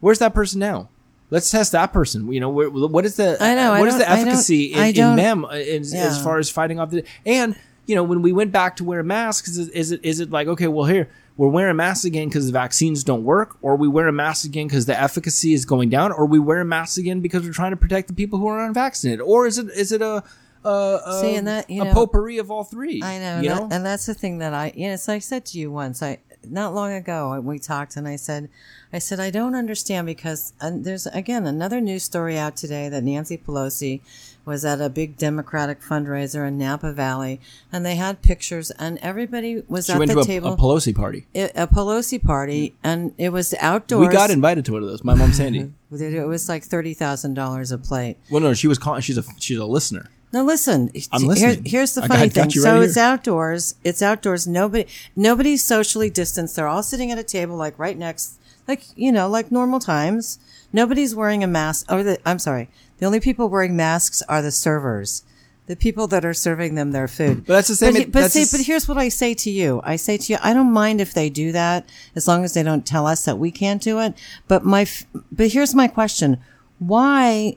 Where's 0.00 0.18
that 0.18 0.34
person 0.34 0.60
now? 0.60 0.90
Let's 1.30 1.50
test 1.50 1.72
that 1.72 1.92
person. 1.92 2.30
You 2.30 2.40
know, 2.40 2.50
where, 2.50 2.70
what 2.70 3.04
is 3.04 3.16
the 3.16 3.36
I 3.42 3.54
know, 3.54 3.72
I 3.72 3.80
what 3.80 3.88
is 3.88 3.98
the 3.98 4.08
I 4.08 4.20
efficacy 4.20 4.74
I 4.74 4.86
in, 4.86 4.96
in 4.96 5.16
them 5.16 5.44
uh, 5.44 5.48
as, 5.48 5.92
as 5.94 6.22
far 6.22 6.38
as 6.38 6.50
fighting 6.50 6.78
off 6.78 6.90
the 6.90 7.04
and 7.24 7.56
you 7.86 7.94
know 7.94 8.02
when 8.02 8.22
we 8.22 8.32
went 8.32 8.52
back 8.52 8.76
to 8.76 8.84
wear 8.84 9.02
masks 9.02 9.48
is 9.56 9.68
is 9.70 9.92
it, 9.92 10.04
is 10.04 10.20
it 10.20 10.30
like 10.30 10.46
okay 10.48 10.68
well 10.68 10.86
here 10.86 11.08
we're 11.36 11.48
wearing 11.48 11.76
masks 11.76 12.04
again 12.04 12.28
because 12.28 12.46
the 12.46 12.52
vaccines 12.52 13.02
don't 13.02 13.24
work 13.24 13.56
or 13.60 13.76
we 13.76 13.88
wear 13.88 14.06
a 14.06 14.12
mask 14.12 14.44
again 14.46 14.68
because 14.68 14.86
the 14.86 14.98
efficacy 14.98 15.52
is 15.52 15.64
going 15.64 15.88
down 15.88 16.12
or 16.12 16.26
we 16.26 16.38
wear 16.38 16.60
a 16.60 16.64
mask 16.64 16.98
again 16.98 17.20
because 17.20 17.44
we're 17.44 17.52
trying 17.52 17.72
to 17.72 17.76
protect 17.76 18.08
the 18.08 18.14
people 18.14 18.38
who 18.38 18.46
are 18.46 18.64
unvaccinated. 18.64 19.20
Or 19.20 19.46
is 19.46 19.58
it 19.58 19.68
is 19.70 19.90
it 19.92 20.00
a 20.02 20.22
a, 20.64 21.00
a, 21.04 21.20
See, 21.20 21.34
and 21.34 21.46
that, 21.46 21.68
you 21.68 21.82
a 21.82 21.86
know- 21.86 21.92
potpourri 21.92 22.38
of 22.38 22.50
all 22.50 22.64
three 22.64 23.02
I 23.02 23.18
know, 23.18 23.40
you 23.40 23.50
and, 23.50 23.60
know? 23.60 23.68
that, 23.68 23.76
and 23.76 23.86
that's 23.86 24.06
the 24.06 24.14
thing 24.14 24.38
that 24.38 24.54
I, 24.54 24.72
you 24.74 24.88
know, 24.88 24.96
so 24.96 25.12
I 25.12 25.18
said 25.18 25.44
to 25.46 25.58
you 25.58 25.70
once, 25.70 26.02
I 26.02 26.20
not 26.48 26.74
long 26.74 26.92
ago 26.92 27.38
we 27.40 27.58
talked, 27.58 27.96
and 27.96 28.06
I 28.06 28.16
said, 28.16 28.48
I 28.92 28.98
said 28.98 29.18
I 29.20 29.30
don't 29.30 29.54
understand 29.54 30.06
because 30.06 30.52
and 30.60 30.84
there's 30.84 31.06
again 31.08 31.46
another 31.46 31.80
news 31.80 32.02
story 32.04 32.38
out 32.38 32.56
today 32.56 32.88
that 32.88 33.02
Nancy 33.04 33.36
Pelosi 33.36 34.00
was 34.44 34.64
at 34.64 34.80
a 34.80 34.88
big 34.90 35.16
Democratic 35.16 35.80
fundraiser 35.80 36.46
in 36.46 36.58
Napa 36.58 36.92
Valley, 36.92 37.40
and 37.72 37.84
they 37.84 37.96
had 37.96 38.20
pictures, 38.22 38.70
and 38.72 38.98
everybody 38.98 39.62
was 39.68 39.86
she 39.86 39.92
at 39.92 39.98
the 40.00 40.06
to 40.06 40.20
a, 40.20 40.24
table. 40.24 40.52
a 40.52 40.56
Pelosi 40.56 40.94
party 40.94 41.26
a, 41.34 41.44
a 41.54 41.66
Pelosi 41.66 42.22
party, 42.22 42.74
and 42.84 43.14
it 43.18 43.30
was 43.30 43.54
outdoors. 43.60 44.06
we 44.06 44.12
got 44.12 44.30
invited 44.30 44.64
to 44.66 44.72
one 44.72 44.82
of 44.82 44.88
those 44.88 45.02
my 45.04 45.14
mom 45.14 45.32
Sandy 45.32 45.72
It 45.90 46.26
was 46.26 46.48
like 46.48 46.64
thirty 46.64 46.92
thousand 46.94 47.34
dollars 47.34 47.70
a 47.72 47.78
plate. 47.78 48.16
well 48.30 48.40
no 48.40 48.52
she 48.54 48.66
was 48.68 48.78
calling 48.78 49.00
she's 49.00 49.16
a 49.18 49.24
she's 49.38 49.58
a 49.58 49.64
listener 49.66 50.10
Now 50.32 50.42
listen. 50.42 50.90
I'm 51.12 51.20
here- 51.22 51.28
listening. 51.28 51.64
here's 51.64 51.94
the 51.94 52.02
funny 52.02 52.26
got- 52.28 52.34
got 52.34 52.42
thing. 52.42 52.50
you 52.50 52.60
so 52.62 52.74
right 52.74 52.82
it's 52.82 52.96
outdoors. 52.96 53.76
It's 53.84 54.02
outdoors. 54.02 54.46
Nobody, 54.46 54.86
nobody's 55.14 55.62
socially 55.62 56.10
distanced. 56.10 56.56
They're 56.56 56.66
all 56.68 56.82
sitting 56.82 57.12
at 57.12 57.18
a 57.18 57.22
table, 57.22 57.56
like 57.56 57.78
right 57.78 57.96
next, 57.96 58.38
like 58.66 58.82
you 58.96 59.12
know, 59.12 59.28
like 59.28 59.52
normal 59.52 59.78
times. 59.78 60.38
Nobody's 60.74 61.14
wearing 61.14 61.42
a 61.42 61.46
mask. 61.46 61.90
Or 61.90 62.02
the, 62.02 62.18
I'm 62.26 62.38
sorry. 62.38 62.68
The 62.98 63.06
only 63.06 63.20
people 63.20 63.48
wearing 63.48 63.76
masks 63.76 64.22
are 64.28 64.42
the 64.42 64.50
servers, 64.50 65.22
the 65.66 65.76
people 65.76 66.06
that 66.08 66.24
are 66.24 66.34
serving 66.34 66.74
them 66.74 66.90
their 66.92 67.08
food. 67.08 67.46
But 67.46 67.54
that's 67.54 67.68
the 67.68 67.76
same- 67.76 67.94
But, 67.94 68.12
but 68.12 68.32
see, 68.32 68.44
but 68.58 68.66
here's 68.66 68.88
what 68.88 68.98
I 68.98 69.08
say 69.08 69.34
to 69.34 69.50
you. 69.50 69.80
I 69.84 69.96
say 69.96 70.16
to 70.18 70.32
you, 70.32 70.38
I 70.42 70.52
don't 70.52 70.72
mind 70.72 71.00
if 71.00 71.14
they 71.14 71.30
do 71.30 71.52
that 71.52 71.88
as 72.16 72.26
long 72.28 72.44
as 72.44 72.54
they 72.54 72.62
don't 72.62 72.84
tell 72.84 73.06
us 73.06 73.24
that 73.24 73.38
we 73.38 73.50
can't 73.50 73.80
do 73.80 74.00
it. 74.00 74.14
But 74.48 74.64
my, 74.64 74.86
but 75.32 75.52
here's 75.52 75.74
my 75.74 75.86
question: 75.88 76.38
Why 76.80 77.56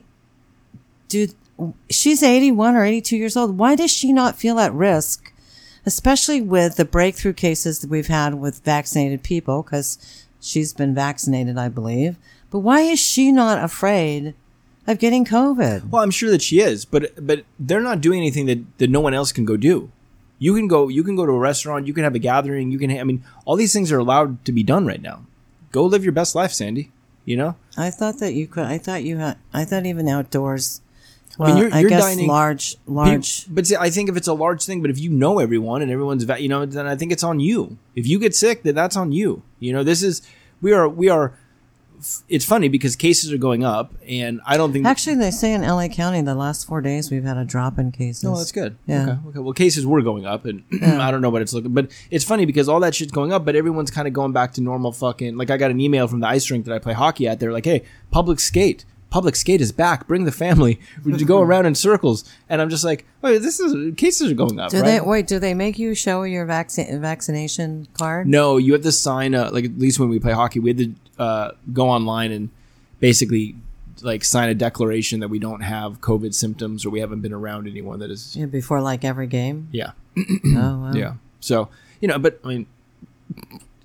do 1.08 1.26
she's 1.90 2.22
81 2.22 2.76
or 2.76 2.84
82 2.84 3.16
years 3.16 3.36
old 3.36 3.58
why 3.58 3.74
does 3.74 3.90
she 3.90 4.12
not 4.12 4.36
feel 4.38 4.60
at 4.60 4.72
risk 4.72 5.32
especially 5.84 6.40
with 6.40 6.76
the 6.76 6.84
breakthrough 6.84 7.32
cases 7.32 7.80
that 7.80 7.90
we've 7.90 8.06
had 8.06 8.34
with 8.34 8.62
vaccinated 8.62 9.24
people 9.24 9.62
because 9.64 9.98
she's 10.40 10.72
been 10.72 10.94
vaccinated 10.94 11.58
i 11.58 11.68
believe 11.68 12.16
but 12.50 12.60
why 12.60 12.80
is 12.80 12.98
she 12.98 13.30
not 13.32 13.62
afraid 13.62 14.34
of 14.86 14.98
getting 14.98 15.24
covid 15.24 15.90
Well, 15.90 16.02
I'm 16.02 16.10
sure 16.10 16.30
that 16.30 16.42
she 16.42 16.60
is, 16.60 16.84
but 16.84 17.12
but 17.26 17.44
they're 17.58 17.80
not 17.80 18.00
doing 18.00 18.18
anything 18.20 18.46
that, 18.46 18.60
that 18.78 18.90
no 18.90 19.00
one 19.00 19.14
else 19.14 19.32
can 19.32 19.44
go 19.44 19.56
do. 19.56 19.90
You 20.38 20.54
can 20.54 20.68
go 20.68 20.88
you 20.88 21.02
can 21.04 21.16
go 21.16 21.26
to 21.26 21.32
a 21.32 21.38
restaurant, 21.38 21.86
you 21.86 21.92
can 21.94 22.04
have 22.04 22.14
a 22.14 22.18
gathering, 22.18 22.70
you 22.70 22.78
can 22.78 22.90
ha- 22.90 23.00
I 23.00 23.04
mean, 23.04 23.22
all 23.44 23.56
these 23.56 23.72
things 23.72 23.90
are 23.92 23.98
allowed 23.98 24.44
to 24.46 24.52
be 24.52 24.62
done 24.62 24.86
right 24.86 25.02
now. 25.02 25.24
Go 25.72 25.84
live 25.84 26.04
your 26.04 26.12
best 26.12 26.34
life, 26.34 26.52
Sandy, 26.52 26.90
you 27.24 27.36
know? 27.36 27.56
i 27.76 27.90
thought 27.90 28.18
that 28.18 28.32
you 28.34 28.46
could 28.48 28.64
i 28.64 28.78
thought 28.78 29.04
you 29.04 29.18
had 29.18 29.36
i 29.52 29.64
thought 29.64 29.84
even 29.86 30.08
outdoors 30.08 30.80
I 31.38 31.44
mean, 31.44 31.54
well, 31.54 31.58
you're- 31.62 31.72
I 31.72 31.80
you're 31.80 31.90
guess 31.90 32.02
dining- 32.02 32.26
large 32.26 32.76
large 32.86 33.46
But 33.54 33.66
see, 33.66 33.76
I 33.76 33.90
think 33.90 34.08
if 34.08 34.16
it's 34.16 34.26
a 34.26 34.32
large 34.34 34.64
thing, 34.64 34.80
but 34.82 34.90
if 34.90 34.98
you 34.98 35.10
know 35.10 35.38
everyone 35.38 35.82
and 35.82 35.90
everyone's 35.90 36.24
you 36.40 36.48
know, 36.48 36.64
then 36.66 36.86
I 36.86 36.96
think 36.96 37.12
it's 37.12 37.22
on 37.22 37.38
you. 37.38 37.76
If 37.94 38.06
you 38.08 38.18
get 38.18 38.34
sick, 38.34 38.62
then 38.64 38.74
that's 38.74 38.96
on 38.96 39.12
you. 39.12 39.42
You 39.60 39.72
know, 39.74 39.84
this 39.84 40.02
is 40.02 40.22
we 40.62 40.72
are 40.72 40.88
we 40.88 41.08
are 41.08 41.34
it's 42.28 42.44
funny 42.44 42.68
because 42.68 42.96
cases 42.96 43.32
are 43.32 43.38
going 43.38 43.64
up 43.64 43.92
and 44.08 44.40
I 44.46 44.56
don't 44.56 44.72
think 44.72 44.86
actually 44.86 45.16
they 45.16 45.30
say 45.30 45.52
in 45.52 45.62
la 45.62 45.88
county 45.88 46.20
the 46.22 46.34
last 46.34 46.66
four 46.66 46.80
days 46.80 47.10
we've 47.10 47.24
had 47.24 47.36
a 47.36 47.44
drop 47.44 47.78
in 47.78 47.92
cases 47.92 48.24
No, 48.24 48.36
that's 48.36 48.52
good. 48.52 48.76
Yeah. 48.86 49.02
Okay. 49.02 49.28
Okay. 49.28 49.38
Well, 49.40 49.52
cases 49.52 49.86
were 49.86 50.02
going 50.02 50.26
up, 50.26 50.44
and 50.44 50.64
I 50.82 51.10
don't 51.10 51.20
know 51.20 51.30
what 51.30 51.42
it's 51.42 51.52
looking. 51.52 51.72
But 51.74 51.90
it's 52.10 52.24
funny 52.24 52.46
because 52.46 52.68
all 52.68 52.80
that 52.80 52.94
shit's 52.94 53.12
going 53.12 53.32
up, 53.32 53.44
but 53.44 53.56
everyone's 53.56 53.90
kind 53.90 54.06
of 54.08 54.14
going 54.14 54.32
back 54.32 54.52
to 54.54 54.60
normal. 54.60 54.92
Fucking 54.92 55.36
like 55.36 55.50
I 55.50 55.56
got 55.56 55.70
an 55.70 55.80
email 55.80 56.06
from 56.08 56.20
the 56.20 56.26
ice 56.26 56.50
rink 56.50 56.64
that 56.66 56.74
I 56.74 56.78
play 56.78 56.94
hockey 56.94 57.26
at. 57.28 57.40
They're 57.40 57.52
like, 57.52 57.64
"Hey, 57.64 57.82
public 58.10 58.40
skate, 58.40 58.84
public 59.10 59.36
skate 59.36 59.60
is 59.60 59.72
back. 59.72 60.06
Bring 60.06 60.24
the 60.24 60.32
family. 60.32 60.80
To 61.04 61.24
go 61.24 61.40
around 61.40 61.66
in 61.66 61.74
circles." 61.74 62.24
And 62.48 62.60
I'm 62.60 62.70
just 62.70 62.84
like, 62.84 63.06
"Wait, 63.22 63.38
this 63.38 63.60
is 63.60 63.94
cases 63.96 64.30
are 64.30 64.34
going 64.34 64.58
up, 64.60 64.70
do 64.70 64.80
right?" 64.80 64.86
they 64.86 65.00
wait 65.00 65.26
do 65.26 65.38
they 65.38 65.54
make 65.54 65.78
you 65.78 65.94
show 65.94 66.22
your 66.22 66.46
vaccine 66.46 67.00
vaccination 67.00 67.88
card 67.94 68.26
no, 68.28 68.56
you 68.56 68.72
have 68.72 68.82
to 68.82 68.92
sign 68.92 69.34
a 69.34 69.50
like 69.50 69.64
at 69.64 69.78
least 69.78 69.98
when 69.98 70.08
we 70.08 70.18
play 70.18 70.32
hockey, 70.32 70.60
we 70.60 70.70
had 70.70 70.78
to 70.78 70.94
uh, 71.18 71.52
go 71.72 71.88
online 71.88 72.32
and 72.32 72.50
basically 73.00 73.54
like 74.02 74.24
sign 74.24 74.48
a 74.48 74.54
declaration 74.54 75.20
that 75.20 75.28
we 75.28 75.38
don't 75.38 75.60
have 75.62 76.00
COVID 76.00 76.32
symptoms 76.34 76.86
or 76.86 76.90
we 76.90 77.00
haven't 77.00 77.20
been 77.20 77.32
around 77.32 77.66
anyone 77.66 77.98
that 77.98 78.10
is 78.10 78.36
Yeah, 78.36 78.46
before 78.46 78.80
like 78.80 79.04
every 79.04 79.26
game. 79.26 79.68
yeah 79.72 79.90
Oh, 80.16 80.22
wow. 80.54 80.92
yeah. 80.94 81.14
So 81.40 81.68
you 82.00 82.06
know, 82.08 82.18
but 82.18 82.38
I 82.44 82.48
mean. 82.48 82.66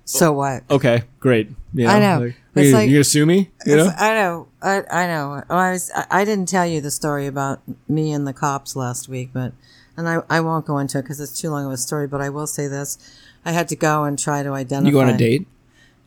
So 0.06 0.32
what? 0.32 0.64
Okay, 0.70 1.02
great. 1.18 1.50
You 1.72 1.88
I 1.88 1.98
know. 1.98 2.18
Like, 2.26 2.34
It's 2.56 2.66
you, 2.68 2.74
like- 2.74 2.90
you 2.90 3.02
sue 3.02 3.24
me? 3.26 3.50
You 3.64 3.76
know? 3.76 3.90
I 3.96 4.14
know. 4.14 4.48
I, 4.62 4.82
I 4.90 5.06
know. 5.06 5.42
Oh, 5.48 5.56
I, 5.56 5.70
was, 5.72 5.90
I, 5.94 6.06
I 6.10 6.24
didn't 6.24 6.46
tell 6.48 6.66
you 6.66 6.80
the 6.82 6.90
story 6.90 7.26
about 7.26 7.62
me 7.88 8.12
and 8.12 8.26
the 8.26 8.32
cops 8.34 8.76
last 8.76 9.08
week, 9.08 9.30
but 9.32 9.52
and 9.96 10.08
I, 10.08 10.22
I 10.28 10.40
won't 10.40 10.66
go 10.66 10.78
into 10.78 10.98
it 10.98 11.02
because 11.02 11.20
it's 11.20 11.40
too 11.40 11.50
long 11.50 11.64
of 11.66 11.72
a 11.72 11.76
story. 11.78 12.06
But 12.06 12.20
I 12.20 12.28
will 12.28 12.46
say 12.46 12.66
this: 12.68 12.98
I 13.44 13.52
had 13.52 13.66
to 13.68 13.76
go 13.76 14.04
and 14.04 14.18
try 14.18 14.42
to 14.42 14.50
identify. 14.50 14.86
You 14.88 14.92
go 14.92 15.00
on 15.00 15.08
a 15.08 15.16
date? 15.16 15.46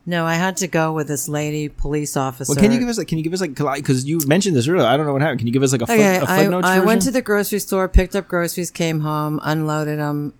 No, 0.10 0.26
I 0.26 0.36
had 0.36 0.56
to 0.58 0.68
go 0.68 0.94
with 0.94 1.10
this 1.10 1.28
lady 1.28 1.68
police 1.68 2.16
officer. 2.16 2.54
Well, 2.54 2.64
can 2.64 2.72
you 2.72 2.80
give 2.80 2.88
us 2.88 2.98
like? 2.98 3.10
Can 3.10 3.18
you 3.18 3.26
give 3.26 3.34
us 3.34 3.42
like? 3.42 3.56
Because 3.56 4.06
you 4.06 4.20
mentioned 4.26 4.56
this 4.56 4.66
earlier. 4.66 4.88
I 4.88 4.96
don't 4.96 5.06
know 5.06 5.12
what 5.12 5.22
happened. 5.22 5.40
Can 5.40 5.48
you 5.48 5.54
give 5.54 5.64
us 5.64 5.74
like 5.74 5.82
a, 5.82 5.86
foot, 5.86 5.96
Okay, 5.96 6.18
a 6.20 6.24
I, 6.24 6.44
footnotes 6.44 6.66
I 6.66 6.80
went 6.80 7.02
to 7.02 7.12
the 7.12 7.22
grocery 7.22 7.60
store, 7.60 7.90
picked 7.90 8.16
up 8.16 8.30
groceries, 8.30 8.72
came 8.72 9.02
home, 9.02 9.42
unloaded 9.44 10.00
them, 10.00 10.34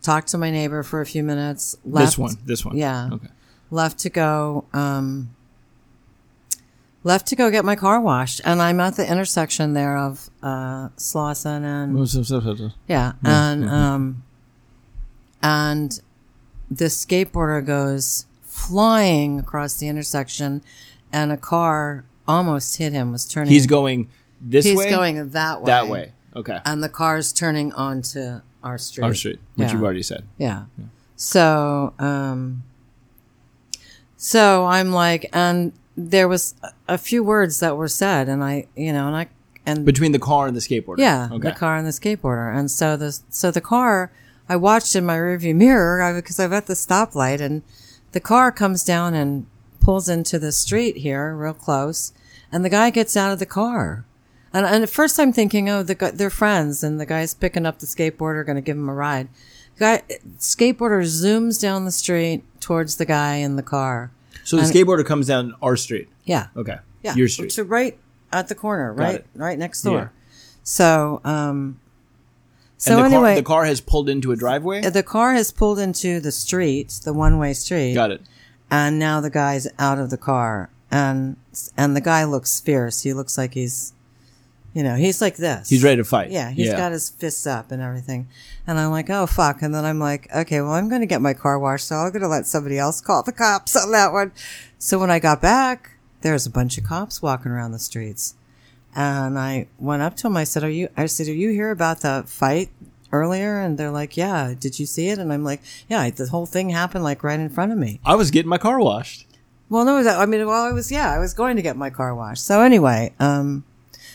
talked 0.00 0.28
to 0.28 0.38
my 0.38 0.50
neighbor 0.50 0.82
for 0.82 1.02
a 1.02 1.06
few 1.06 1.22
minutes. 1.22 1.76
Left, 1.84 2.06
this 2.06 2.18
one. 2.18 2.36
This 2.46 2.64
one. 2.64 2.78
Yeah. 2.78 3.10
Okay. 3.12 3.28
left 3.70 3.98
to 3.98 4.08
go 4.08 4.64
um 4.72 5.34
left 7.02 7.26
to 7.26 7.36
go 7.36 7.50
get 7.50 7.64
my 7.64 7.74
car 7.76 8.00
washed 8.00 8.40
and 8.44 8.62
i'm 8.62 8.78
at 8.78 8.94
the 8.96 9.10
intersection 9.10 9.72
there 9.74 9.96
of 9.98 10.30
uh 10.42 10.88
slauson 10.96 11.62
and 11.64 11.94
yeah 12.86 13.12
and 13.24 13.68
um 13.68 14.22
and 15.42 16.00
the 16.70 16.86
skateboarder 16.86 17.64
goes 17.64 18.26
flying 18.68 19.38
across 19.38 19.74
the 19.74 19.88
intersection 19.88 20.62
and 21.12 21.30
a 21.32 21.36
car 21.36 22.04
almost 22.26 22.76
hit 22.78 22.92
him 22.92 23.12
was 23.12 23.24
turning 23.26 23.52
He's 23.52 23.66
going 23.66 24.08
this 24.40 24.64
he's 24.64 24.76
way. 24.78 24.90
going 24.90 25.30
that 25.30 25.60
way 25.60 25.66
that 25.66 25.88
way. 25.88 26.12
Okay. 26.36 26.58
and 26.64 26.82
the 26.82 26.88
car's 26.88 27.32
turning 27.32 27.72
onto 27.74 28.40
our 28.62 28.78
street 28.78 29.04
Our 29.04 29.14
street, 29.14 29.38
which 29.56 29.68
Yeah. 29.68 29.72
you've 29.74 29.82
already 29.82 30.02
said. 30.02 30.24
yeah. 30.38 30.64
So, 31.16 31.92
um, 31.98 32.62
so 34.16 34.64
I'm 34.66 34.90
like, 34.92 35.28
and 35.32 35.72
there 35.96 36.26
was 36.28 36.54
a- 36.62 36.94
a 36.94 36.98
few 36.98 37.22
words 37.22 37.60
that 37.60 37.76
were 37.76 37.88
said, 37.88 38.28
and 38.28 38.42
I, 38.42 38.66
you 38.74 38.92
know, 38.92 39.06
and 39.06 39.16
I, 39.16 39.28
and 39.66 39.84
Between 39.84 40.12
the 40.12 40.18
car 40.18 40.46
and 40.48 40.56
the 40.56 40.60
skateboarder. 40.60 40.98
yeah, 40.98 41.28
Okay. 41.32 41.48
the 41.50 41.54
car 41.54 41.76
and 41.76 41.86
the 41.86 41.90
skateboarder, 41.92 42.56
and 42.56 42.70
so 42.70 42.96
the 42.96 43.16
so 43.30 43.50
the 43.50 43.60
car, 43.60 44.10
I 44.48 44.56
watched 44.56 44.94
in 44.96 45.06
my 45.06 45.16
rearview 45.16 45.54
mirror 45.54 46.12
because 46.14 46.38
I'm 46.40 46.52
at 46.52 46.66
the 46.66 46.74
stoplight, 46.74 47.40
and 47.40 47.62
the 48.14 48.20
car 48.20 48.50
comes 48.50 48.82
down 48.84 49.12
and 49.12 49.46
pulls 49.80 50.08
into 50.08 50.38
the 50.38 50.50
street 50.52 50.96
here, 50.96 51.34
real 51.36 51.52
close, 51.52 52.12
and 52.50 52.64
the 52.64 52.70
guy 52.70 52.88
gets 52.90 53.16
out 53.16 53.32
of 53.32 53.38
the 53.38 53.46
car. 53.46 54.06
And, 54.52 54.64
and 54.64 54.82
at 54.82 54.88
first 54.88 55.18
I'm 55.20 55.32
thinking, 55.32 55.68
oh, 55.68 55.82
the, 55.82 56.12
they're 56.14 56.30
friends, 56.30 56.82
and 56.82 56.98
the 56.98 57.06
guy's 57.06 57.34
picking 57.34 57.66
up 57.66 57.80
the 57.80 57.86
skateboarder, 57.86 58.46
going 58.46 58.56
to 58.56 58.62
give 58.62 58.76
him 58.76 58.88
a 58.88 58.94
ride. 58.94 59.28
Guy, 59.78 60.02
skateboarder 60.38 61.02
zooms 61.02 61.60
down 61.60 61.84
the 61.84 61.90
street 61.92 62.44
towards 62.60 62.96
the 62.96 63.04
guy 63.04 63.34
in 63.36 63.56
the 63.56 63.62
car. 63.62 64.10
So 64.44 64.56
the 64.56 64.62
And- 64.62 64.72
skateboarder 64.72 65.04
comes 65.04 65.26
down 65.26 65.54
our 65.60 65.76
street. 65.76 66.08
Yeah. 66.24 66.46
Okay. 66.56 66.78
Yeah. 67.02 67.14
Your 67.16 67.28
street. 67.28 67.50
To 67.50 67.64
right 67.64 67.98
at 68.32 68.48
the 68.48 68.54
corner, 68.54 68.92
right, 68.92 69.24
right 69.34 69.58
next 69.58 69.84
Yeah. 69.84 69.90
door. 69.90 70.12
So, 70.62 71.20
um, 71.24 71.78
so 72.84 72.92
and 73.02 73.12
the 73.12 73.16
anyway, 73.16 73.30
car, 73.30 73.34
the 73.36 73.42
car 73.42 73.64
has 73.64 73.80
pulled 73.80 74.08
into 74.08 74.32
a 74.32 74.36
driveway. 74.36 74.82
the 74.82 75.02
car 75.02 75.32
has 75.34 75.50
pulled 75.50 75.78
into 75.78 76.20
the 76.20 76.32
street, 76.32 76.88
the 77.04 77.12
one-way 77.12 77.52
street. 77.54 77.94
Got 77.94 78.10
it. 78.10 78.20
and 78.70 78.98
now 78.98 79.20
the 79.20 79.30
guy's 79.30 79.66
out 79.78 79.98
of 79.98 80.10
the 80.10 80.16
car 80.18 80.70
and 80.90 81.36
and 81.76 81.96
the 81.96 82.00
guy 82.00 82.24
looks 82.24 82.60
fierce 82.60 83.02
he 83.02 83.12
looks 83.12 83.36
like 83.38 83.54
he's 83.54 83.92
you 84.74 84.82
know 84.82 84.96
he's 84.96 85.20
like 85.20 85.36
this 85.36 85.68
He's 85.68 85.82
ready 85.84 85.96
to 85.96 86.04
fight. 86.04 86.30
yeah 86.30 86.50
he's 86.50 86.72
got 86.72 86.92
his 86.92 87.10
fists 87.10 87.46
up 87.46 87.70
and 87.72 87.80
everything 87.82 88.28
and 88.66 88.78
i'm 88.78 88.90
like 88.90 89.08
oh 89.10 89.26
fuck 89.26 89.62
and 89.62 89.74
then 89.74 89.84
i'm 89.84 89.98
like 89.98 90.28
okay 90.34 90.60
well 90.60 90.72
i'm 90.72 90.88
gonna 90.88 91.06
get 91.06 91.20
my 91.20 91.32
car 91.34 91.58
washed 91.58 91.86
so 91.88 91.96
i'm 91.96 92.12
gonna 92.12 92.28
let 92.28 92.46
somebody 92.46 92.78
else 92.78 93.00
call 93.00 93.22
the 93.22 93.32
cops 93.32 93.74
on 93.76 93.92
that 93.92 94.12
one 94.12 94.32
so 94.78 94.98
when 94.98 95.10
i 95.10 95.18
got 95.18 95.40
back 95.40 95.92
there's 96.22 96.46
a 96.46 96.50
bunch 96.50 96.76
of 96.78 96.84
cops 96.84 97.22
walking 97.22 97.50
around 97.52 97.72
the 97.72 97.78
streets 97.78 98.34
and 98.94 99.38
i 99.38 99.66
went 99.78 100.02
up 100.02 100.16
to 100.16 100.26
him 100.26 100.36
i 100.36 100.44
said 100.44 100.62
are 100.62 100.70
you 100.70 100.88
i 100.96 101.06
said 101.06 101.26
are 101.28 101.32
you 101.32 101.50
here 101.50 101.70
about 101.70 102.00
the 102.00 102.22
fight 102.26 102.68
earlier 103.12 103.60
and 103.60 103.78
they're 103.78 103.90
like 103.90 104.16
yeah 104.16 104.54
did 104.58 104.78
you 104.78 104.86
see 104.86 105.08
it 105.08 105.18
and 105.18 105.32
i'm 105.32 105.44
like 105.44 105.60
yeah 105.88 106.08
the 106.10 106.26
whole 106.28 106.46
thing 106.46 106.70
happened 106.70 107.04
like 107.04 107.22
right 107.22 107.38
in 107.40 107.48
front 107.48 107.70
of 107.72 107.78
me 107.78 108.00
I 108.04 108.14
was 108.16 108.30
getting 108.30 108.48
my 108.48 108.58
car 108.58 108.80
washed. 108.80 109.26
well, 109.68 109.84
no, 109.84 109.96
I 109.98 110.26
mean, 110.26 110.46
well, 110.46 110.62
I 110.64 110.72
was 110.72 110.90
yeah, 110.92 111.10
I 111.12 111.18
was 111.18 111.32
going 111.34 111.56
to 111.56 111.62
get 111.62 111.76
my 111.76 111.90
car 111.90 112.14
washed. 112.14 112.44
So 112.44 112.60
anyway, 112.60 113.12
um, 113.18 113.64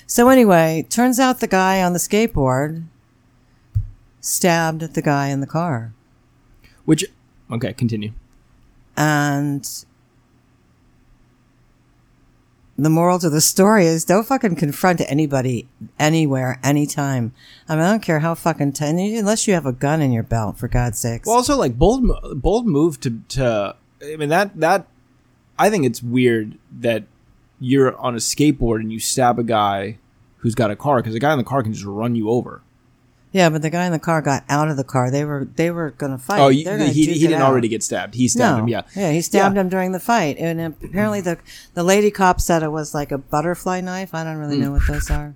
so 0.05 0.29
anyway, 0.29 0.85
turns 0.89 1.19
out 1.19 1.39
the 1.39 1.47
guy 1.47 1.81
on 1.81 1.93
the 1.93 1.99
skateboard 1.99 2.83
stabbed 4.21 4.81
the 4.93 5.01
guy 5.01 5.27
in 5.27 5.39
the 5.39 5.47
car, 5.47 5.93
Which 6.85 7.05
okay, 7.51 7.73
continue. 7.73 8.11
and 8.97 9.85
the 12.83 12.89
moral 12.89 13.19
to 13.19 13.29
the 13.29 13.41
story 13.41 13.85
is 13.85 14.05
don't 14.05 14.25
fucking 14.25 14.55
confront 14.55 15.01
anybody 15.07 15.67
anywhere, 15.97 16.59
anytime. 16.63 17.33
I 17.67 17.75
mean, 17.75 17.83
I 17.83 17.91
don't 17.91 18.01
care 18.01 18.19
how 18.19 18.35
fucking 18.35 18.73
ten, 18.73 18.97
unless 18.99 19.47
you 19.47 19.53
have 19.53 19.65
a 19.65 19.73
gun 19.73 20.01
in 20.01 20.11
your 20.11 20.23
belt, 20.23 20.57
for 20.57 20.67
God's 20.67 20.99
sakes. 20.99 21.27
Well, 21.27 21.35
also 21.35 21.57
like 21.57 21.77
bold, 21.77 22.41
bold 22.41 22.67
move 22.67 22.99
to 23.01 23.19
to. 23.29 23.75
I 24.01 24.15
mean 24.15 24.29
that 24.29 24.59
that. 24.59 24.87
I 25.57 25.69
think 25.69 25.85
it's 25.85 26.01
weird 26.01 26.57
that 26.79 27.03
you're 27.59 27.97
on 27.97 28.13
a 28.13 28.19
skateboard 28.19 28.79
and 28.79 28.93
you 28.93 28.99
stab 28.99 29.37
a 29.39 29.43
guy 29.43 29.97
who's 30.37 30.55
got 30.55 30.71
a 30.71 30.75
car 30.75 30.97
because 30.97 31.13
the 31.13 31.19
guy 31.19 31.33
in 31.33 31.37
the 31.37 31.43
car 31.43 31.63
can 31.63 31.73
just 31.73 31.85
run 31.85 32.15
you 32.15 32.29
over. 32.29 32.61
Yeah, 33.31 33.49
but 33.49 33.61
the 33.61 33.69
guy 33.69 33.85
in 33.85 33.91
the 33.91 33.99
car 33.99 34.21
got 34.21 34.43
out 34.49 34.69
of 34.69 34.77
the 34.77 34.83
car. 34.83 35.11
They 35.11 35.23
were 35.25 35.47
they 35.55 35.69
were 35.71 35.91
gonna 35.91 36.17
fight. 36.17 36.39
Oh, 36.39 36.51
gonna 36.63 36.87
he, 36.87 37.05
he 37.05 37.19
didn't 37.27 37.41
out. 37.41 37.49
already 37.49 37.67
get 37.67 37.83
stabbed. 37.83 38.15
He 38.15 38.27
stabbed 38.27 38.57
no. 38.57 38.63
him. 38.63 38.67
Yeah. 38.69 38.81
yeah, 38.95 39.11
he 39.11 39.21
stabbed 39.21 39.55
Yeah. 39.55 39.61
him 39.61 39.69
during 39.69 39.91
the 39.91 39.99
fight, 39.99 40.37
and 40.39 40.59
apparently 40.61 41.21
the 41.21 41.37
the 41.73 41.83
lady 41.83 42.11
cop 42.11 42.41
said 42.41 42.63
it 42.63 42.71
was 42.71 42.93
like 42.93 43.11
a 43.11 43.17
butterfly 43.17 43.81
knife. 43.81 44.13
I 44.13 44.23
don't 44.23 44.37
really 44.37 44.57
know 44.57 44.71
what 44.71 44.87
those 44.87 45.09
are. 45.11 45.35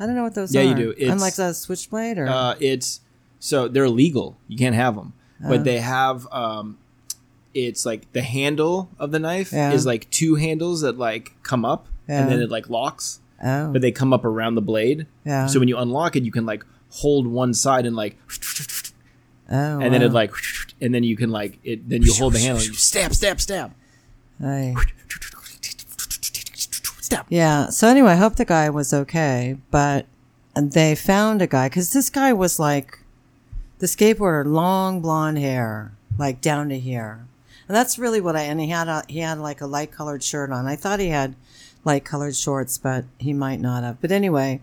I 0.00 0.06
don't 0.06 0.14
know 0.14 0.24
what 0.24 0.34
those. 0.34 0.54
Yeah, 0.54 0.62
are. 0.62 0.64
you 0.64 0.74
do. 0.74 0.90
It's- 0.92 1.10
Unlike 1.12 1.38
a 1.38 1.54
switchblade, 1.54 2.18
or 2.18 2.26
Uh, 2.28 2.54
it's 2.60 3.00
so 3.38 3.68
they're 3.68 3.84
illegal. 3.84 4.36
You 4.48 4.58
can't 4.58 4.74
have 4.74 4.94
them, 4.96 5.12
Oh. 5.44 5.48
but 5.48 5.64
they 5.64 5.78
have. 5.78 6.26
Um, 6.32 6.78
it's 7.54 7.84
like 7.84 8.10
the 8.12 8.22
handle 8.22 8.88
of 8.98 9.10
the 9.10 9.18
knife 9.18 9.52
Yeah. 9.52 9.72
is 9.72 9.84
like 9.84 10.08
two 10.10 10.36
handles 10.36 10.80
that 10.80 10.96
like 10.98 11.32
come 11.42 11.64
up 11.66 11.86
and 12.08 12.30
then 12.30 12.40
it 12.40 12.50
like 12.50 12.68
locks, 12.70 13.20
oh, 13.44 13.72
but 13.72 13.80
they 13.82 13.92
come 13.92 14.12
up 14.12 14.24
around 14.24 14.54
the 14.54 14.62
blade. 14.62 15.06
yeah, 15.24 15.46
So 15.46 15.58
when 15.60 15.68
you 15.68 15.76
unlock 15.78 16.16
it, 16.16 16.24
you 16.24 16.32
can 16.32 16.46
like 16.46 16.64
hold 16.92 17.26
one 17.26 17.54
side 17.54 17.86
and 17.86 17.96
like, 17.96 18.16
oh, 19.50 19.80
and 19.80 19.94
then 19.94 20.02
it 20.02 20.12
like, 20.12 20.32
and 20.80 20.94
then 20.94 21.02
you 21.02 21.16
can 21.16 21.30
like 21.30 21.58
it. 21.64 21.88
Then 21.88 22.02
you 22.02 22.12
hold 22.12 22.34
the 22.34 22.38
handle 22.38 22.58
and 22.58 22.68
you 22.68 22.74
stab, 22.74 23.14
stab, 23.14 23.40
stab. 23.40 23.72
Stab. 27.00 27.26
Yeah. 27.28 27.68
So 27.70 27.88
anyway, 27.88 28.12
I 28.12 28.16
hope 28.16 28.36
the 28.36 28.44
guy 28.44 28.70
was 28.70 28.92
okay, 28.92 29.56
but 29.70 30.06
they 30.54 30.94
found 30.94 31.42
a 31.42 31.46
guy 31.46 31.68
because 31.68 31.92
this 31.92 32.10
guy 32.10 32.32
was 32.32 32.58
like 32.58 32.98
the 33.78 33.86
skateboarder, 33.86 34.46
long 34.46 35.00
blonde 35.00 35.38
hair, 35.38 35.92
like 36.18 36.40
down 36.40 36.68
to 36.68 36.78
here, 36.78 37.26
and 37.68 37.76
that's 37.76 37.98
really 37.98 38.20
what 38.20 38.36
I. 38.36 38.42
And 38.42 38.60
he 38.60 38.68
had 38.68 38.88
a 38.88 39.02
he 39.08 39.20
had 39.20 39.38
like 39.38 39.60
a 39.60 39.66
light 39.66 39.92
colored 39.92 40.22
shirt 40.22 40.50
on. 40.50 40.66
I 40.66 40.76
thought 40.76 41.00
he 41.00 41.08
had 41.08 41.34
light 41.84 42.04
colored 42.04 42.36
shorts, 42.36 42.78
but 42.78 43.04
he 43.18 43.32
might 43.32 43.60
not 43.60 43.82
have. 43.82 44.00
But 44.00 44.12
anyway, 44.12 44.60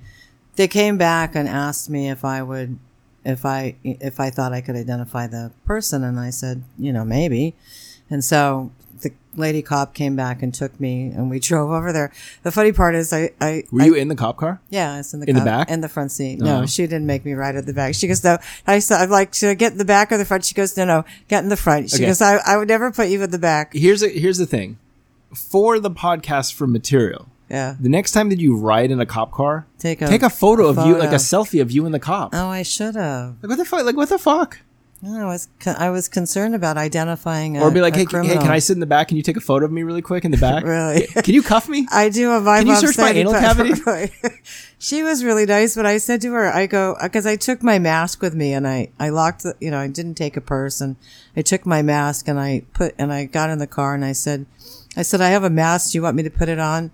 they 0.60 0.68
came 0.68 0.98
back 0.98 1.36
and 1.36 1.48
asked 1.48 1.90
me 1.90 2.10
if 2.10 2.26
I 2.26 2.44
would 2.44 2.78
if 3.24 3.46
I 3.46 3.76
if 3.84 4.20
I 4.20 4.30
thought 4.30 4.52
I 4.52 4.60
could 4.60 4.76
identify 4.76 5.26
the 5.26 5.52
person, 5.66 6.04
and 6.04 6.20
I 6.20 6.32
said, 6.32 6.64
you 6.78 6.92
know, 6.92 7.06
maybe. 7.06 7.56
And 8.10 8.24
so 8.26 8.72
the 9.02 9.12
lady 9.36 9.62
cop 9.62 9.94
came 9.94 10.18
back 10.18 10.42
and 10.44 10.54
took 10.54 10.78
me, 10.80 11.08
and 11.08 11.30
we 11.30 11.40
drove 11.50 11.70
over 11.72 11.94
there. 11.94 12.12
The 12.44 12.52
funny 12.52 12.74
part 12.74 12.96
is, 12.96 13.14
I, 13.14 13.32
I, 13.40 13.64
Were 13.72 13.84
I- 13.84 13.86
you 13.86 13.94
in 13.94 14.10
the 14.10 14.16
cop 14.16 14.36
car? 14.36 14.60
yeah, 14.70 15.00
it's 15.00 15.14
in 15.14 15.22
the 15.22 15.30
In 15.30 15.36
the 15.38 15.46
back? 15.46 15.70
in 15.70 15.80
the 15.80 15.88
front 15.88 16.12
seat. 16.12 16.42
Uh-huh. 16.42 16.62
No, 16.62 16.66
she 16.66 16.84
didn't 16.84 17.06
make 17.06 17.24
me 17.24 17.34
ride 17.34 17.56
at 17.56 17.66
the 17.66 17.74
back. 17.74 17.96
She 17.96 18.08
goes, 18.08 18.22
no. 18.24 18.38
I 18.68 18.80
said, 18.80 19.02
I'm 19.02 19.10
like, 19.10 19.34
should 19.34 19.50
I 19.50 19.54
get 19.54 19.72
in 19.72 19.78
the 19.78 19.86
back 19.86 20.12
or 20.12 20.18
the 20.18 20.26
front? 20.26 20.44
She 20.44 20.56
goes, 20.56 20.76
no, 20.76 20.84
no, 20.86 21.06
get 21.30 21.42
in 21.44 21.50
the 21.50 21.56
front. 21.58 21.90
She 21.92 21.98
Okay. 21.98 22.08
goes, 22.08 22.22
I, 22.22 22.38
I 22.46 22.58
would 22.58 22.68
never 22.68 22.92
put 22.92 23.08
you 23.08 23.24
in 23.24 23.32
the 23.32 23.40
back. 23.40 23.74
Here's 23.74 24.02
a, 24.04 24.10
here's 24.10 24.38
the 24.40 24.46
thing, 24.46 24.78
for 25.34 25.80
the 25.80 25.92
podcast 25.92 26.54
for 26.54 26.68
material. 26.68 27.28
Yeah, 27.50 27.76
The 27.80 27.90
next 27.90 28.12
time 28.12 28.30
that 28.30 28.40
you 28.40 28.56
ride 28.56 28.92
in 28.92 29.00
a 29.00 29.06
cop 29.08 29.32
car, 29.32 29.66
take 29.80 30.02
a 30.04 30.08
take 30.08 30.22
a 30.22 30.30
photo 30.30 30.68
of 30.68 30.78
you, 30.86 30.96
like 30.98 31.12
a 31.12 31.16
selfie 31.16 31.62
of 31.62 31.72
you 31.72 31.86
and 31.86 31.94
the 31.96 32.00
cop. 32.00 32.30
Oh, 32.34 32.48
I 32.48 32.62
should 32.64 32.96
have. 32.96 33.38
Like 33.42 33.50
what 33.50 33.58
the 33.58 33.66
fuck? 33.66 33.84
Like 33.86 33.96
what 33.98 34.10
the 34.10 34.20
fuck? 34.20 34.60
No, 35.02 35.22
I 35.22 35.26
was 35.26 35.48
con- 35.62 35.78
I 35.78 35.90
was 35.92 36.10
concerned 36.10 36.54
about 36.56 36.76
identifying 36.78 37.58
a, 37.58 37.62
Or 37.62 37.72
be 37.72 37.80
like, 37.80 37.96
hey, 37.96 38.06
c- 38.06 38.18
hey, 38.18 38.38
can 38.38 38.52
I 38.52 38.60
sit 38.60 38.74
in 38.74 38.82
the 38.82 38.86
back? 38.86 39.08
Can 39.08 39.16
you 39.18 39.24
take 39.24 39.38
a 39.38 39.42
photo 39.42 39.66
of 39.66 39.72
me 39.72 39.82
really 39.84 40.02
quick 40.02 40.26
in 40.26 40.32
the 40.32 40.38
back? 40.50 40.64
Really? 40.66 41.08
Can 41.08 41.34
you 41.34 41.42
cuff 41.42 41.70
me? 41.70 41.88
I 41.90 42.10
do 42.10 42.30
a 42.32 42.42
vibe. 42.42 42.60
Can 42.60 42.68
you 42.68 42.76
search 42.76 42.98
my 42.98 43.12
anal 43.12 43.32
cavity? 43.32 43.74
she 44.78 45.02
was 45.02 45.24
really 45.24 45.46
nice, 45.46 45.76
but 45.76 45.86
I 45.86 45.98
said 46.00 46.22
to 46.24 46.34
her, 46.34 46.52
I 46.52 46.68
go 46.68 46.94
uh, 47.00 47.04
because 47.08 47.26
I 47.26 47.36
took 47.38 47.64
my 47.64 47.80
mask 47.80 48.22
with 48.22 48.36
me 48.36 48.54
and 48.54 48.68
I 48.68 48.90
I 49.00 49.10
locked 49.10 49.44
the 49.44 49.56
you 49.62 49.72
know 49.72 49.80
I 49.80 49.88
didn't 49.88 50.16
take 50.16 50.36
a 50.38 50.42
purse 50.42 50.82
and 50.82 50.98
I 51.36 51.42
took 51.44 51.66
my 51.66 51.82
mask 51.82 52.28
and 52.28 52.38
I 52.40 52.64
put 52.74 52.94
and 52.98 53.12
I 53.14 53.26
got 53.26 53.50
in 53.50 53.58
the 53.60 53.68
car 53.68 53.96
and 53.96 54.04
I 54.04 54.12
said 54.12 54.46
I 54.98 55.02
said 55.04 55.22
I 55.22 55.30
have 55.30 55.46
a 55.46 55.50
mask. 55.50 55.92
Do 55.94 55.98
you 55.98 56.02
want 56.04 56.18
me 56.18 56.24
to 56.24 56.30
put 56.30 56.50
it 56.50 56.60
on? 56.60 56.92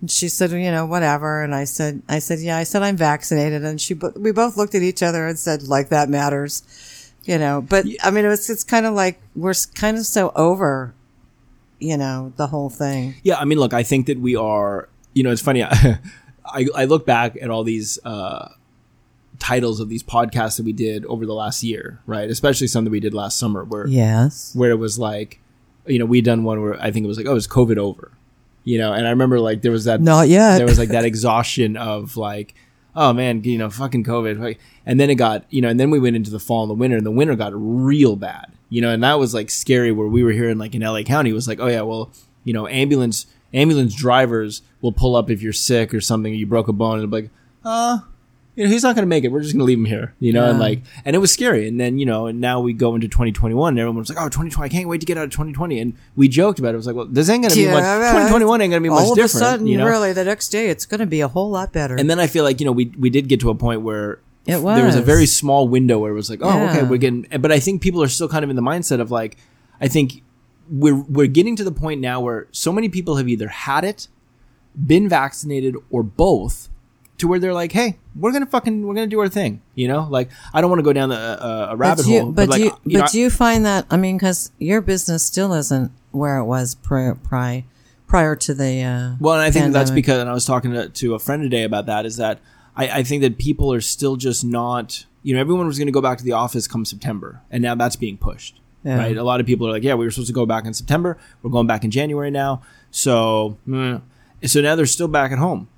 And 0.00 0.10
she 0.10 0.28
said, 0.28 0.50
you 0.52 0.70
know, 0.70 0.86
whatever. 0.86 1.42
And 1.42 1.54
I 1.54 1.64
said, 1.64 2.02
I 2.08 2.18
said, 2.20 2.38
yeah. 2.40 2.56
I 2.56 2.62
said 2.64 2.82
I'm 2.82 2.96
vaccinated. 2.96 3.64
And 3.64 3.80
she, 3.80 3.94
we 3.94 4.32
both 4.32 4.56
looked 4.56 4.74
at 4.74 4.82
each 4.82 5.02
other 5.02 5.26
and 5.26 5.38
said, 5.38 5.64
like 5.64 5.90
that 5.90 6.08
matters, 6.08 7.12
you 7.24 7.38
know. 7.38 7.60
But 7.60 7.84
I 8.02 8.10
mean, 8.10 8.24
it 8.24 8.28
was 8.28 8.48
it's 8.48 8.64
kind 8.64 8.86
of 8.86 8.94
like 8.94 9.20
we're 9.36 9.54
kind 9.74 9.98
of 9.98 10.06
so 10.06 10.32
over, 10.34 10.94
you 11.78 11.96
know, 11.96 12.32
the 12.36 12.46
whole 12.46 12.70
thing. 12.70 13.14
Yeah, 13.22 13.38
I 13.38 13.44
mean, 13.44 13.58
look, 13.58 13.74
I 13.74 13.82
think 13.82 14.06
that 14.06 14.18
we 14.18 14.36
are. 14.36 14.88
You 15.12 15.22
know, 15.24 15.30
it's 15.32 15.42
funny. 15.42 15.62
I 15.64 16.66
I 16.74 16.84
look 16.86 17.04
back 17.04 17.36
at 17.40 17.50
all 17.50 17.64
these 17.64 17.98
uh, 18.04 18.50
titles 19.38 19.80
of 19.80 19.88
these 19.88 20.02
podcasts 20.02 20.56
that 20.56 20.64
we 20.64 20.72
did 20.72 21.04
over 21.06 21.26
the 21.26 21.34
last 21.34 21.62
year, 21.62 22.00
right? 22.06 22.30
Especially 22.30 22.66
some 22.68 22.84
that 22.84 22.90
we 22.90 23.00
did 23.00 23.12
last 23.14 23.38
summer, 23.38 23.64
where 23.64 23.86
Yes. 23.86 24.54
where 24.54 24.70
it 24.70 24.78
was 24.78 24.98
like, 24.98 25.40
you 25.86 25.98
know, 25.98 26.06
we 26.06 26.20
done 26.20 26.44
one 26.44 26.60
where 26.62 26.80
I 26.80 26.90
think 26.90 27.04
it 27.04 27.08
was 27.08 27.18
like, 27.18 27.26
oh, 27.26 27.36
is 27.36 27.48
COVID 27.48 27.76
over? 27.76 28.12
You 28.64 28.78
know, 28.78 28.92
and 28.92 29.06
I 29.06 29.10
remember 29.10 29.40
like 29.40 29.62
there 29.62 29.72
was 29.72 29.84
that 29.84 30.00
Not 30.00 30.28
yet. 30.28 30.58
there 30.58 30.66
was 30.66 30.78
like 30.78 30.90
that 30.90 31.04
exhaustion 31.04 31.76
of 31.76 32.16
like, 32.16 32.54
oh 32.94 33.12
man, 33.12 33.42
you 33.44 33.58
know, 33.58 33.70
fucking 33.70 34.04
COVID. 34.04 34.56
And 34.86 35.00
then 35.00 35.10
it 35.10 35.14
got, 35.14 35.44
you 35.50 35.60
know, 35.62 35.68
and 35.68 35.78
then 35.78 35.90
we 35.90 35.98
went 35.98 36.16
into 36.16 36.30
the 36.30 36.40
fall 36.40 36.62
and 36.62 36.70
the 36.70 36.74
winter, 36.74 36.96
and 36.96 37.06
the 37.06 37.10
winter 37.10 37.36
got 37.36 37.52
real 37.54 38.16
bad, 38.16 38.52
you 38.68 38.80
know, 38.80 38.90
and 38.90 39.02
that 39.02 39.18
was 39.18 39.34
like 39.34 39.50
scary. 39.50 39.92
Where 39.92 40.08
we 40.08 40.22
were 40.22 40.32
here 40.32 40.48
in 40.50 40.58
like 40.58 40.74
in 40.74 40.82
LA 40.82 41.02
County, 41.02 41.30
it 41.30 41.34
was 41.34 41.48
like, 41.48 41.60
oh 41.60 41.68
yeah, 41.68 41.82
well, 41.82 42.10
you 42.44 42.52
know, 42.52 42.66
ambulance 42.68 43.26
ambulance 43.52 43.94
drivers 43.94 44.62
will 44.80 44.92
pull 44.92 45.16
up 45.16 45.30
if 45.30 45.42
you're 45.42 45.52
sick 45.52 45.92
or 45.92 46.00
something, 46.00 46.34
you 46.34 46.46
broke 46.46 46.68
a 46.68 46.72
bone, 46.72 47.00
and 47.00 47.10
be 47.10 47.22
like, 47.22 47.30
uh, 47.64 47.98
you 48.56 48.64
know, 48.64 48.70
he's 48.70 48.82
not 48.82 48.94
going 48.94 49.04
to 49.04 49.08
make 49.08 49.24
it. 49.24 49.28
We're 49.28 49.40
just 49.40 49.52
going 49.52 49.60
to 49.60 49.64
leave 49.64 49.78
him 49.78 49.84
here, 49.84 50.14
you 50.18 50.32
know, 50.32 50.50
and 50.50 50.58
like, 50.58 50.82
and 51.04 51.14
it 51.14 51.18
was 51.20 51.32
scary. 51.32 51.68
And 51.68 51.80
then, 51.80 51.98
you 51.98 52.04
know, 52.06 52.26
and 52.26 52.40
now 52.40 52.60
we 52.60 52.72
go 52.72 52.94
into 52.94 53.06
2021 53.06 53.72
and 53.72 53.78
everyone 53.78 53.98
was 53.98 54.08
like, 54.08 54.18
oh, 54.18 54.26
2020, 54.28 54.64
I 54.64 54.68
can't 54.68 54.88
wait 54.88 55.00
to 55.00 55.06
get 55.06 55.16
out 55.16 55.24
of 55.24 55.30
2020. 55.30 55.78
And 55.78 55.94
we 56.16 56.28
joked 56.28 56.58
about 56.58 56.70
it. 56.70 56.74
It 56.74 56.76
was 56.78 56.86
like, 56.86 56.96
well, 56.96 57.06
this 57.06 57.28
ain't 57.28 57.42
going 57.42 57.50
to 57.50 57.56
be 57.56 57.62
Yeah, 57.62 57.72
much, 57.72 57.82
right. 57.84 58.10
2021 58.10 58.60
ain't 58.60 58.70
going 58.70 58.82
to 58.82 58.86
be 58.86 58.90
much 58.90 59.04
All 59.04 59.12
of 59.12 59.16
different. 59.16 59.34
a 59.34 59.38
sudden, 59.38 59.66
you 59.66 59.78
know? 59.78 59.86
really, 59.86 60.12
the 60.12 60.24
next 60.24 60.48
day, 60.48 60.68
it's 60.68 60.84
going 60.84 61.00
to 61.00 61.06
be 61.06 61.20
a 61.20 61.28
whole 61.28 61.50
lot 61.50 61.72
better. 61.72 61.94
And 61.94 62.10
then 62.10 62.18
I 62.18 62.26
feel 62.26 62.44
like, 62.44 62.60
you 62.60 62.66
know, 62.66 62.72
we, 62.72 62.86
we 62.98 63.08
did 63.08 63.28
get 63.28 63.40
to 63.40 63.50
a 63.50 63.54
point 63.54 63.82
where 63.82 64.20
It 64.46 64.58
there 64.58 64.84
was 64.84 64.96
a 64.96 65.02
very 65.02 65.26
small 65.26 65.68
window 65.68 65.98
where 65.98 66.10
it 66.10 66.14
was 66.14 66.28
like, 66.28 66.40
oh, 66.42 66.68
okay, 66.68 66.82
we're 66.82 66.98
getting, 66.98 67.26
but 67.40 67.52
I 67.52 67.60
think 67.60 67.82
people 67.82 68.02
are 68.02 68.08
still 68.08 68.28
kind 68.28 68.42
of 68.42 68.50
in 68.50 68.56
the 68.56 68.62
mindset 68.62 69.00
of 69.00 69.10
like, 69.10 69.36
I 69.80 69.88
think 69.88 70.22
we're, 70.68 70.96
we're 70.96 71.28
getting 71.28 71.56
to 71.56 71.64
the 71.64 71.72
point 71.72 72.00
now 72.00 72.20
where 72.20 72.48
so 72.50 72.72
many 72.72 72.88
people 72.88 73.16
have 73.16 73.28
either 73.28 73.48
had 73.48 73.84
it, 73.84 74.08
been 74.86 75.08
vaccinated, 75.08 75.76
or 75.90 76.02
both 76.02 76.68
to 77.20 77.28
where 77.28 77.38
they're 77.38 77.54
like, 77.54 77.72
hey, 77.72 77.98
we're 78.14 78.32
to 78.32 78.46
fucking, 78.46 78.86
we're 78.86 78.94
to 78.94 79.06
do 79.06 79.20
our 79.20 79.28
thing. 79.28 79.62
You 79.74 79.88
know, 79.88 80.06
like, 80.10 80.28
I 80.52 80.60
don't 80.60 80.68
want 80.68 80.80
to 80.80 80.84
go 80.84 80.92
down 80.92 81.08
the, 81.08 81.16
uh, 81.16 81.68
a 81.70 81.76
rabbit 81.76 82.04
but 82.04 82.10
you, 82.10 82.20
hole, 82.20 82.32
but, 82.32 82.48
like, 82.48 82.60
you, 82.60 82.72
you 82.84 82.98
know, 82.98 83.04
but 83.04 83.12
do 83.12 83.18
you 83.20 83.30
find 83.30 83.64
that? 83.64 83.86
I 83.90 83.96
mean, 83.96 84.16
because 84.16 84.50
your 84.58 84.80
business 84.80 85.22
still 85.24 85.52
isn't 85.54 85.92
where 86.10 86.38
it 86.38 86.44
was 86.44 86.74
prior 86.74 87.14
prior, 87.14 87.62
prior 88.06 88.34
to 88.36 88.54
the. 88.54 88.82
Uh, 88.82 89.16
Well, 89.20 89.34
and 89.34 89.42
I 89.42 89.50
think 89.50 89.72
that's 89.72 89.90
because, 89.90 90.18
and 90.18 90.28
I 90.28 90.32
was 90.32 90.44
talking 90.44 90.72
to, 90.72 90.88
to 90.88 91.14
a 91.14 91.18
friend 91.18 91.42
today 91.42 91.62
about 91.62 91.86
that, 91.86 92.04
is 92.04 92.16
that 92.16 92.40
I, 92.76 92.88
I 92.88 93.02
think 93.02 93.22
that 93.22 93.38
people 93.38 93.72
are 93.72 93.80
still 93.80 94.16
just 94.16 94.44
not, 94.44 95.06
you 95.22 95.34
know, 95.34 95.40
everyone 95.40 95.66
was 95.66 95.78
going 95.78 95.86
to 95.86 95.92
go 95.92 96.00
back 96.00 96.18
to 96.18 96.24
the 96.24 96.32
office 96.32 96.66
come 96.66 96.84
September, 96.84 97.42
and 97.50 97.62
now 97.62 97.74
that's 97.74 97.96
being 97.96 98.16
pushed, 98.16 98.60
Yeah. 98.84 98.96
right? 98.96 99.16
A 99.16 99.22
lot 99.24 99.40
of 99.40 99.46
people 99.46 99.68
are 99.68 99.72
like, 99.72 99.82
yeah, 99.82 99.94
we 99.94 100.04
were 100.04 100.10
supposed 100.10 100.28
to 100.28 100.34
go 100.34 100.46
back 100.46 100.64
in 100.64 100.74
September, 100.74 101.18
we're 101.42 101.50
going 101.50 101.66
back 101.66 101.84
in 101.84 101.90
January 101.90 102.30
now, 102.30 102.62
so, 102.90 103.58
mm. 103.68 104.00
so 104.44 104.60
now 104.60 104.74
they're 104.74 104.86
still 104.86 105.08
back 105.08 105.32
at 105.32 105.38
home. 105.38 105.68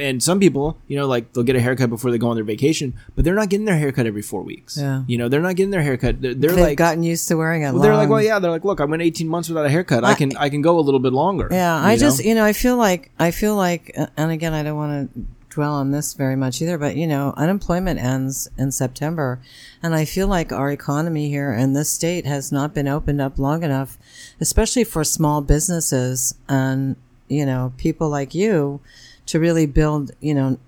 And 0.00 0.22
some 0.22 0.40
people, 0.40 0.78
you 0.88 0.96
know, 0.96 1.06
like 1.06 1.32
they'll 1.32 1.44
get 1.44 1.56
a 1.56 1.60
haircut 1.60 1.90
before 1.90 2.10
they 2.10 2.18
go 2.18 2.28
on 2.28 2.36
their 2.36 2.44
vacation, 2.44 2.94
but 3.14 3.24
they're 3.24 3.34
not 3.34 3.50
getting 3.50 3.66
their 3.66 3.76
haircut 3.76 4.06
every 4.06 4.22
four 4.22 4.42
weeks. 4.42 4.78
Yeah. 4.78 5.04
You 5.06 5.18
know, 5.18 5.28
they're 5.28 5.42
not 5.42 5.56
getting 5.56 5.70
their 5.70 5.82
haircut. 5.82 6.22
They're, 6.22 6.34
they're 6.34 6.50
They've 6.50 6.64
like, 6.64 6.78
gotten 6.78 7.02
used 7.02 7.28
to 7.28 7.36
wearing 7.36 7.62
it. 7.62 7.72
well, 7.72 7.82
they're 7.82 7.96
like, 7.96 8.08
well, 8.08 8.22
yeah, 8.22 8.38
they're 8.38 8.50
like, 8.50 8.64
look, 8.64 8.80
I 8.80 8.84
went 8.84 9.02
18 9.02 9.28
months 9.28 9.48
without 9.48 9.66
a 9.66 9.68
haircut. 9.68 10.04
I, 10.04 10.14
can, 10.14 10.36
I 10.36 10.48
can 10.48 10.62
go 10.62 10.78
a 10.78 10.80
little 10.80 11.00
bit 11.00 11.12
longer. 11.12 11.48
Yeah, 11.50 11.74
I 11.74 11.94
know? 11.94 12.00
just, 12.00 12.24
you 12.24 12.34
know, 12.34 12.44
I 12.44 12.54
feel 12.54 12.76
like, 12.76 13.10
I 13.18 13.30
feel 13.30 13.56
like, 13.56 13.94
and 14.16 14.30
again, 14.30 14.54
I 14.54 14.62
don't 14.62 14.76
want 14.76 15.12
to 15.14 15.24
dwell 15.54 15.74
on 15.74 15.92
this 15.92 16.14
very 16.14 16.34
much 16.34 16.60
either, 16.60 16.76
but 16.76 16.96
you 16.96 17.06
know, 17.06 17.32
unemployment 17.36 18.00
ends 18.00 18.48
in 18.58 18.72
September. 18.72 19.40
And 19.82 19.94
I 19.94 20.04
feel 20.04 20.26
like 20.26 20.52
our 20.52 20.70
economy 20.70 21.28
here 21.28 21.52
in 21.52 21.74
this 21.74 21.90
state 21.90 22.26
has 22.26 22.50
not 22.50 22.74
been 22.74 22.88
opened 22.88 23.20
up 23.20 23.38
long 23.38 23.62
enough, 23.62 23.96
especially 24.40 24.82
for 24.82 25.04
small 25.04 25.40
businesses 25.40 26.34
and, 26.48 26.96
you 27.28 27.46
know, 27.46 27.72
people 27.76 28.08
like 28.08 28.34
you 28.34 28.80
to 29.26 29.40
really 29.40 29.66
build, 29.66 30.10
you 30.20 30.34
know, 30.34 30.58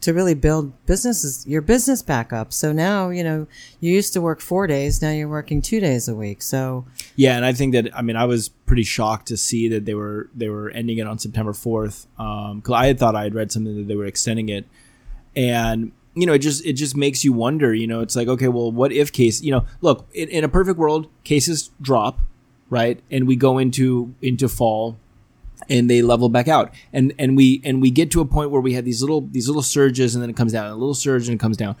to 0.00 0.12
really 0.12 0.34
build 0.34 0.72
businesses, 0.86 1.46
your 1.46 1.62
business 1.62 2.02
back 2.02 2.32
up. 2.32 2.52
So 2.52 2.72
now, 2.72 3.10
you 3.10 3.24
know, 3.24 3.46
you 3.80 3.92
used 3.92 4.12
to 4.14 4.20
work 4.20 4.40
four 4.40 4.66
days. 4.66 5.00
Now 5.00 5.10
you're 5.10 5.28
working 5.28 5.62
two 5.62 5.80
days 5.80 6.08
a 6.08 6.14
week. 6.14 6.42
So, 6.42 6.84
Yeah, 7.14 7.36
and 7.36 7.44
I 7.44 7.52
think 7.52 7.72
that 7.72 7.96
I 7.96 8.02
mean 8.02 8.16
I 8.16 8.24
was 8.24 8.48
pretty 8.48 8.82
shocked 8.82 9.28
to 9.28 9.36
see 9.36 9.68
that 9.68 9.84
they 9.84 9.94
were 9.94 10.28
they 10.34 10.48
were 10.48 10.70
ending 10.70 10.98
it 10.98 11.06
on 11.06 11.18
September 11.18 11.52
fourth 11.52 12.06
um, 12.18 12.60
because 12.60 12.74
I 12.74 12.86
had 12.86 12.98
thought 12.98 13.14
I 13.14 13.24
had 13.24 13.34
read 13.34 13.52
something 13.52 13.76
that 13.76 13.88
they 13.88 13.96
were 13.96 14.06
extending 14.06 14.48
it, 14.48 14.66
and 15.34 15.92
you 16.14 16.26
know 16.26 16.34
it 16.34 16.40
just 16.40 16.64
it 16.66 16.74
just 16.74 16.96
makes 16.96 17.24
you 17.24 17.32
wonder. 17.32 17.72
You 17.74 17.86
know, 17.86 18.00
it's 18.00 18.16
like 18.16 18.28
okay, 18.28 18.48
well, 18.48 18.70
what 18.70 18.92
if 18.92 19.12
case? 19.12 19.42
You 19.42 19.52
know, 19.52 19.66
look 19.80 20.08
in, 20.12 20.28
in 20.28 20.44
a 20.44 20.48
perfect 20.48 20.78
world, 20.78 21.08
cases 21.24 21.70
drop, 21.80 22.20
right, 22.70 23.00
and 23.10 23.26
we 23.26 23.36
go 23.36 23.58
into 23.58 24.14
into 24.20 24.48
fall, 24.48 24.98
and 25.68 25.88
they 25.90 26.02
level 26.02 26.28
back 26.28 26.48
out, 26.48 26.72
and 26.92 27.12
and 27.18 27.36
we 27.36 27.60
and 27.64 27.80
we 27.82 27.90
get 27.90 28.10
to 28.12 28.20
a 28.20 28.26
point 28.26 28.50
where 28.50 28.60
we 28.60 28.74
have 28.74 28.84
these 28.84 29.00
little 29.02 29.22
these 29.22 29.46
little 29.48 29.62
surges, 29.62 30.14
and 30.14 30.22
then 30.22 30.30
it 30.30 30.36
comes 30.36 30.52
down, 30.52 30.66
a 30.70 30.74
little 30.74 30.94
surge, 30.94 31.28
and 31.28 31.34
it 31.34 31.40
comes 31.40 31.56
down 31.56 31.76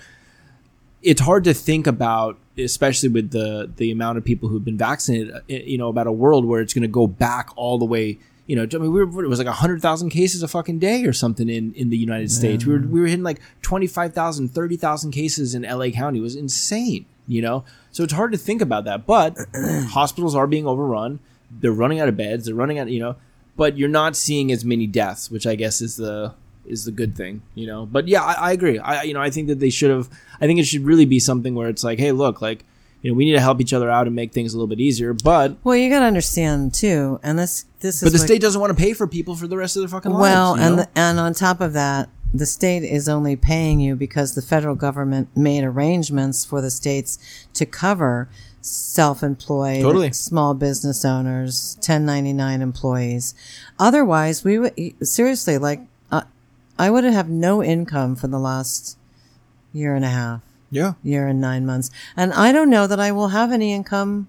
it's 1.02 1.20
hard 1.20 1.44
to 1.44 1.54
think 1.54 1.86
about, 1.86 2.36
especially 2.58 3.08
with 3.08 3.30
the 3.30 3.70
the 3.76 3.90
amount 3.92 4.18
of 4.18 4.24
people 4.24 4.48
who've 4.48 4.64
been 4.64 4.78
vaccinated. 4.78 5.32
uh, 5.32 5.40
You 5.48 5.78
know, 5.78 5.88
about 5.88 6.06
a 6.08 6.12
world 6.12 6.44
where 6.44 6.60
it's 6.60 6.74
going 6.74 6.82
to 6.82 6.88
go 6.88 7.06
back 7.06 7.50
all 7.56 7.78
the 7.78 7.84
way. 7.84 8.18
You 8.46 8.56
know, 8.56 8.62
I 8.62 8.78
mean, 8.78 8.92
we 8.92 9.04
were, 9.04 9.24
it 9.24 9.28
was 9.28 9.38
like 9.38 9.48
hundred 9.48 9.82
thousand 9.82 10.10
cases 10.10 10.42
a 10.42 10.48
fucking 10.48 10.78
day 10.78 11.04
or 11.04 11.12
something 11.12 11.48
in 11.48 11.72
in 11.74 11.90
the 11.90 11.96
United 11.96 12.30
States. 12.32 12.64
We 12.64 12.72
were 12.74 12.80
we 12.80 13.00
were 13.00 13.06
hitting 13.06 13.24
like 13.24 13.40
25,000, 13.62 14.48
30,000 14.48 15.10
cases 15.12 15.54
in 15.54 15.62
LA 15.62 15.90
County. 15.90 16.18
It 16.18 16.22
was 16.22 16.34
insane. 16.36 17.06
You 17.28 17.42
know, 17.42 17.64
so 17.92 18.02
it's 18.04 18.12
hard 18.12 18.32
to 18.32 18.38
think 18.38 18.62
about 18.62 18.84
that. 18.84 19.06
But 19.06 19.36
hospitals 19.90 20.34
are 20.34 20.46
being 20.46 20.66
overrun. 20.66 21.18
They're 21.50 21.72
running 21.72 22.00
out 22.00 22.08
of 22.08 22.16
beds. 22.16 22.46
They're 22.46 22.54
running 22.54 22.78
out. 22.78 22.88
You 22.88 23.00
know, 23.00 23.16
but 23.56 23.78
you're 23.78 23.88
not 23.88 24.16
seeing 24.16 24.52
as 24.52 24.64
many 24.64 24.86
deaths, 24.86 25.30
which 25.30 25.46
I 25.46 25.54
guess 25.54 25.80
is 25.80 25.96
the 25.96 26.34
is 26.66 26.84
the 26.84 26.92
good 26.92 27.16
thing, 27.16 27.42
you 27.54 27.66
know. 27.66 27.86
But 27.86 28.08
yeah, 28.08 28.22
I, 28.22 28.32
I 28.32 28.52
agree. 28.52 28.78
I 28.78 29.02
you 29.02 29.14
know 29.14 29.20
I 29.20 29.30
think 29.30 29.48
that 29.48 29.60
they 29.60 29.70
should 29.70 29.90
have. 29.90 30.08
I 30.40 30.46
think 30.46 30.60
it 30.60 30.64
should 30.64 30.84
really 30.84 31.06
be 31.06 31.18
something 31.18 31.54
where 31.54 31.68
it's 31.68 31.84
like, 31.84 31.98
hey, 31.98 32.12
look, 32.12 32.42
like 32.42 32.64
you 33.02 33.10
know, 33.10 33.16
we 33.16 33.24
need 33.24 33.32
to 33.32 33.40
help 33.40 33.60
each 33.60 33.72
other 33.72 33.90
out 33.90 34.06
and 34.06 34.16
make 34.16 34.32
things 34.32 34.52
a 34.52 34.56
little 34.56 34.66
bit 34.66 34.80
easier. 34.80 35.12
But 35.12 35.56
well, 35.64 35.76
you 35.76 35.90
got 35.90 36.00
to 36.00 36.06
understand 36.06 36.74
too, 36.74 37.20
and 37.22 37.38
this, 37.38 37.64
this 37.80 37.96
is 37.96 38.02
but 38.02 38.12
the 38.12 38.18
state 38.18 38.40
doesn't 38.40 38.60
want 38.60 38.76
to 38.76 38.82
pay 38.82 38.92
for 38.94 39.06
people 39.06 39.36
for 39.36 39.46
the 39.46 39.56
rest 39.56 39.76
of 39.76 39.82
their 39.82 39.88
fucking 39.88 40.12
lives. 40.12 40.22
Well, 40.22 40.54
and 40.54 40.76
know? 40.76 40.82
the, 40.82 40.98
and 40.98 41.20
on 41.20 41.34
top 41.34 41.60
of 41.60 41.72
that, 41.74 42.08
the 42.34 42.46
state 42.46 42.82
is 42.82 43.08
only 43.08 43.36
paying 43.36 43.80
you 43.80 43.96
because 43.96 44.34
the 44.34 44.42
federal 44.42 44.74
government 44.74 45.28
made 45.36 45.64
arrangements 45.64 46.44
for 46.44 46.60
the 46.60 46.70
states 46.70 47.46
to 47.54 47.64
cover 47.64 48.28
self-employed, 48.66 49.82
Totally. 49.82 50.12
small 50.12 50.54
business 50.54 51.04
owners, 51.04 51.76
1099 51.78 52.62
employees. 52.62 53.34
Otherwise, 53.78 54.44
we 54.44 54.58
would 54.58 54.74
seriously 55.06 55.58
like 55.58 55.80
uh, 56.10 56.22
I 56.78 56.90
would 56.90 57.04
have 57.04 57.28
no 57.28 57.62
income 57.62 58.16
for 58.16 58.26
the 58.26 58.38
last 58.38 58.98
year 59.72 59.94
and 59.94 60.04
a 60.04 60.08
half, 60.08 60.40
yeah, 60.70 60.94
year 61.02 61.28
and 61.28 61.40
9 61.40 61.64
months. 61.64 61.90
And 62.16 62.32
I 62.32 62.52
don't 62.52 62.70
know 62.70 62.86
that 62.86 63.00
I 63.00 63.12
will 63.12 63.28
have 63.28 63.52
any 63.52 63.72
income 63.72 64.28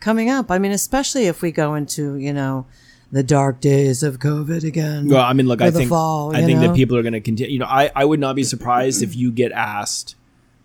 coming 0.00 0.30
up. 0.30 0.50
I 0.50 0.58
mean, 0.58 0.72
especially 0.72 1.26
if 1.26 1.42
we 1.42 1.52
go 1.52 1.74
into, 1.74 2.16
you 2.16 2.32
know, 2.32 2.66
the 3.10 3.22
dark 3.22 3.60
days 3.60 4.02
of 4.02 4.18
COVID 4.18 4.64
again. 4.64 5.08
Well, 5.08 5.22
I 5.22 5.34
mean, 5.34 5.46
look, 5.46 5.60
I 5.60 5.70
think 5.70 5.90
fall, 5.90 6.34
I 6.34 6.40
you 6.40 6.46
think 6.46 6.60
know? 6.60 6.68
that 6.68 6.74
people 6.74 6.96
are 6.96 7.02
going 7.02 7.12
to 7.12 7.20
continue. 7.20 7.52
You 7.52 7.58
know, 7.58 7.66
I 7.66 7.90
I 7.94 8.06
would 8.06 8.20
not 8.20 8.36
be 8.36 8.42
surprised 8.44 9.02
if 9.02 9.14
you 9.14 9.30
get 9.30 9.52
asked 9.52 10.16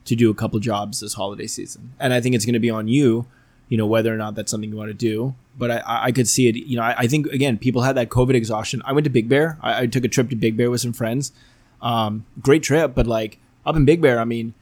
to 0.07 0.15
do 0.15 0.29
a 0.29 0.33
couple 0.33 0.59
jobs 0.59 0.99
this 0.99 1.13
holiday 1.13 1.47
season, 1.47 1.93
and 1.99 2.13
I 2.13 2.21
think 2.21 2.35
it's 2.35 2.45
going 2.45 2.53
to 2.53 2.59
be 2.59 2.69
on 2.69 2.87
you. 2.87 3.25
You 3.69 3.77
know, 3.77 3.85
whether 3.85 4.13
or 4.13 4.17
not 4.17 4.35
that's 4.35 4.49
something 4.49 4.69
you 4.69 4.77
want 4.77 4.89
to 4.89 4.93
do. 4.93 5.35
But 5.57 5.71
I- 5.71 6.05
I, 6.05 6.11
could 6.13 6.27
see 6.29 6.47
it. 6.47 6.55
You 6.55 6.77
know, 6.77 6.83
I, 6.83 6.95
I 6.99 7.07
think 7.07 7.27
again, 7.27 7.57
people 7.57 7.81
had 7.81 7.97
that 7.97 8.07
COVID 8.07 8.33
exhaustion. 8.33 8.81
I 8.85 8.93
went 8.93 9.03
to 9.03 9.09
Big 9.09 9.27
Bear. 9.27 9.57
I, 9.61 9.81
I 9.81 9.87
took 9.87 10.05
a 10.05 10.07
trip 10.07 10.29
to 10.29 10.37
Big 10.37 10.55
Bear 10.55 10.71
with 10.71 10.79
some 10.79 10.93
friends. 10.93 11.33
Um, 11.81 12.25
great 12.41 12.63
trip, 12.63 12.95
but 12.95 13.07
like 13.07 13.39
up 13.65 13.75
in 13.75 13.83
Big 13.83 14.01
Bear, 14.01 14.19
I 14.19 14.23
mean, 14.23 14.53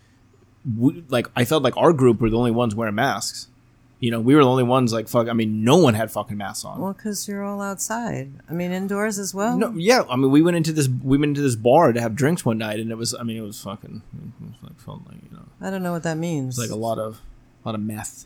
we, 0.78 1.04
like 1.10 1.28
I 1.36 1.46
felt 1.46 1.62
like 1.62 1.78
our 1.78 1.94
group 1.94 2.20
were 2.20 2.30
the 2.32 2.38
only 2.38 2.50
ones 2.52 2.74
wearing 2.74 2.96
masks. 2.96 3.48
You 4.00 4.12
know, 4.12 4.20
we 4.20 4.36
were 4.36 4.44
the 4.44 4.50
only 4.50 4.64
ones 4.64 4.92
like 4.92 5.08
fuck. 5.08 5.30
I 5.30 5.34
mean, 5.34 5.64
no 5.64 5.78
one 5.78 5.94
had 5.94 6.12
fucking 6.12 6.38
masks 6.38 6.66
on. 6.66 6.80
Well, 6.80 6.94
because 6.94 7.28
you're 7.28 7.44
all 7.44 7.62
outside. 7.62 8.32
I 8.50 8.54
mean, 8.54 8.72
indoors 8.72 9.18
as 9.18 9.34
well. 9.34 9.58
No, 9.58 9.72
yeah. 9.76 10.04
I 10.10 10.16
mean, 10.16 10.32
we 10.32 10.42
went 10.42 10.58
into 10.58 10.74
this 10.74 10.88
we 10.88 11.18
went 11.18 11.30
into 11.30 11.42
this 11.42 11.56
bar 11.56 11.94
to 11.94 12.02
have 12.02 12.14
drinks 12.16 12.44
one 12.46 12.58
night, 12.58 12.80
and 12.80 12.92
it 12.92 12.96
was. 12.96 13.14
I 13.14 13.24
mean, 13.24 13.38
it 13.38 13.42
was 13.42 13.62
fucking. 13.62 14.02
It 14.42 14.46
was 14.52 14.64
like 14.64 14.80
felt 14.80 15.02
like 15.08 15.18
you 15.24 15.38
know, 15.38 15.46
I 15.62 15.70
don't 15.70 15.82
know 15.82 15.94
what 15.94 16.04
that 16.04 16.18
means. 16.18 16.58
it 16.58 16.62
was 16.62 16.70
like 16.70 16.76
a 16.76 16.80
lot 16.80 17.00
of, 17.00 17.22
a 17.64 17.70
lot 17.70 17.76
of 17.76 17.82
meth. 17.82 18.26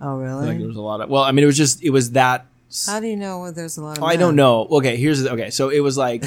oh, 0.00 0.16
really? 0.16 0.46
Like 0.46 0.58
there 0.58 0.66
was 0.66 0.76
a 0.76 0.80
lot 0.80 1.00
of. 1.00 1.10
Well, 1.10 1.22
I 1.22 1.32
mean, 1.32 1.44
it 1.44 1.46
was 1.46 1.56
just 1.56 1.82
it 1.82 1.90
was 1.90 2.12
that. 2.12 2.46
How 2.86 3.00
do 3.00 3.08
you 3.08 3.16
know 3.16 3.40
where 3.40 3.50
there's 3.50 3.76
a 3.78 3.82
lot 3.82 3.98
of? 3.98 4.04
I 4.04 4.14
don't 4.14 4.36
know. 4.36 4.66
Okay, 4.70 4.96
here's 4.96 5.20
the, 5.22 5.32
okay. 5.32 5.50
So 5.50 5.70
it 5.70 5.80
was 5.80 5.98
like, 5.98 6.24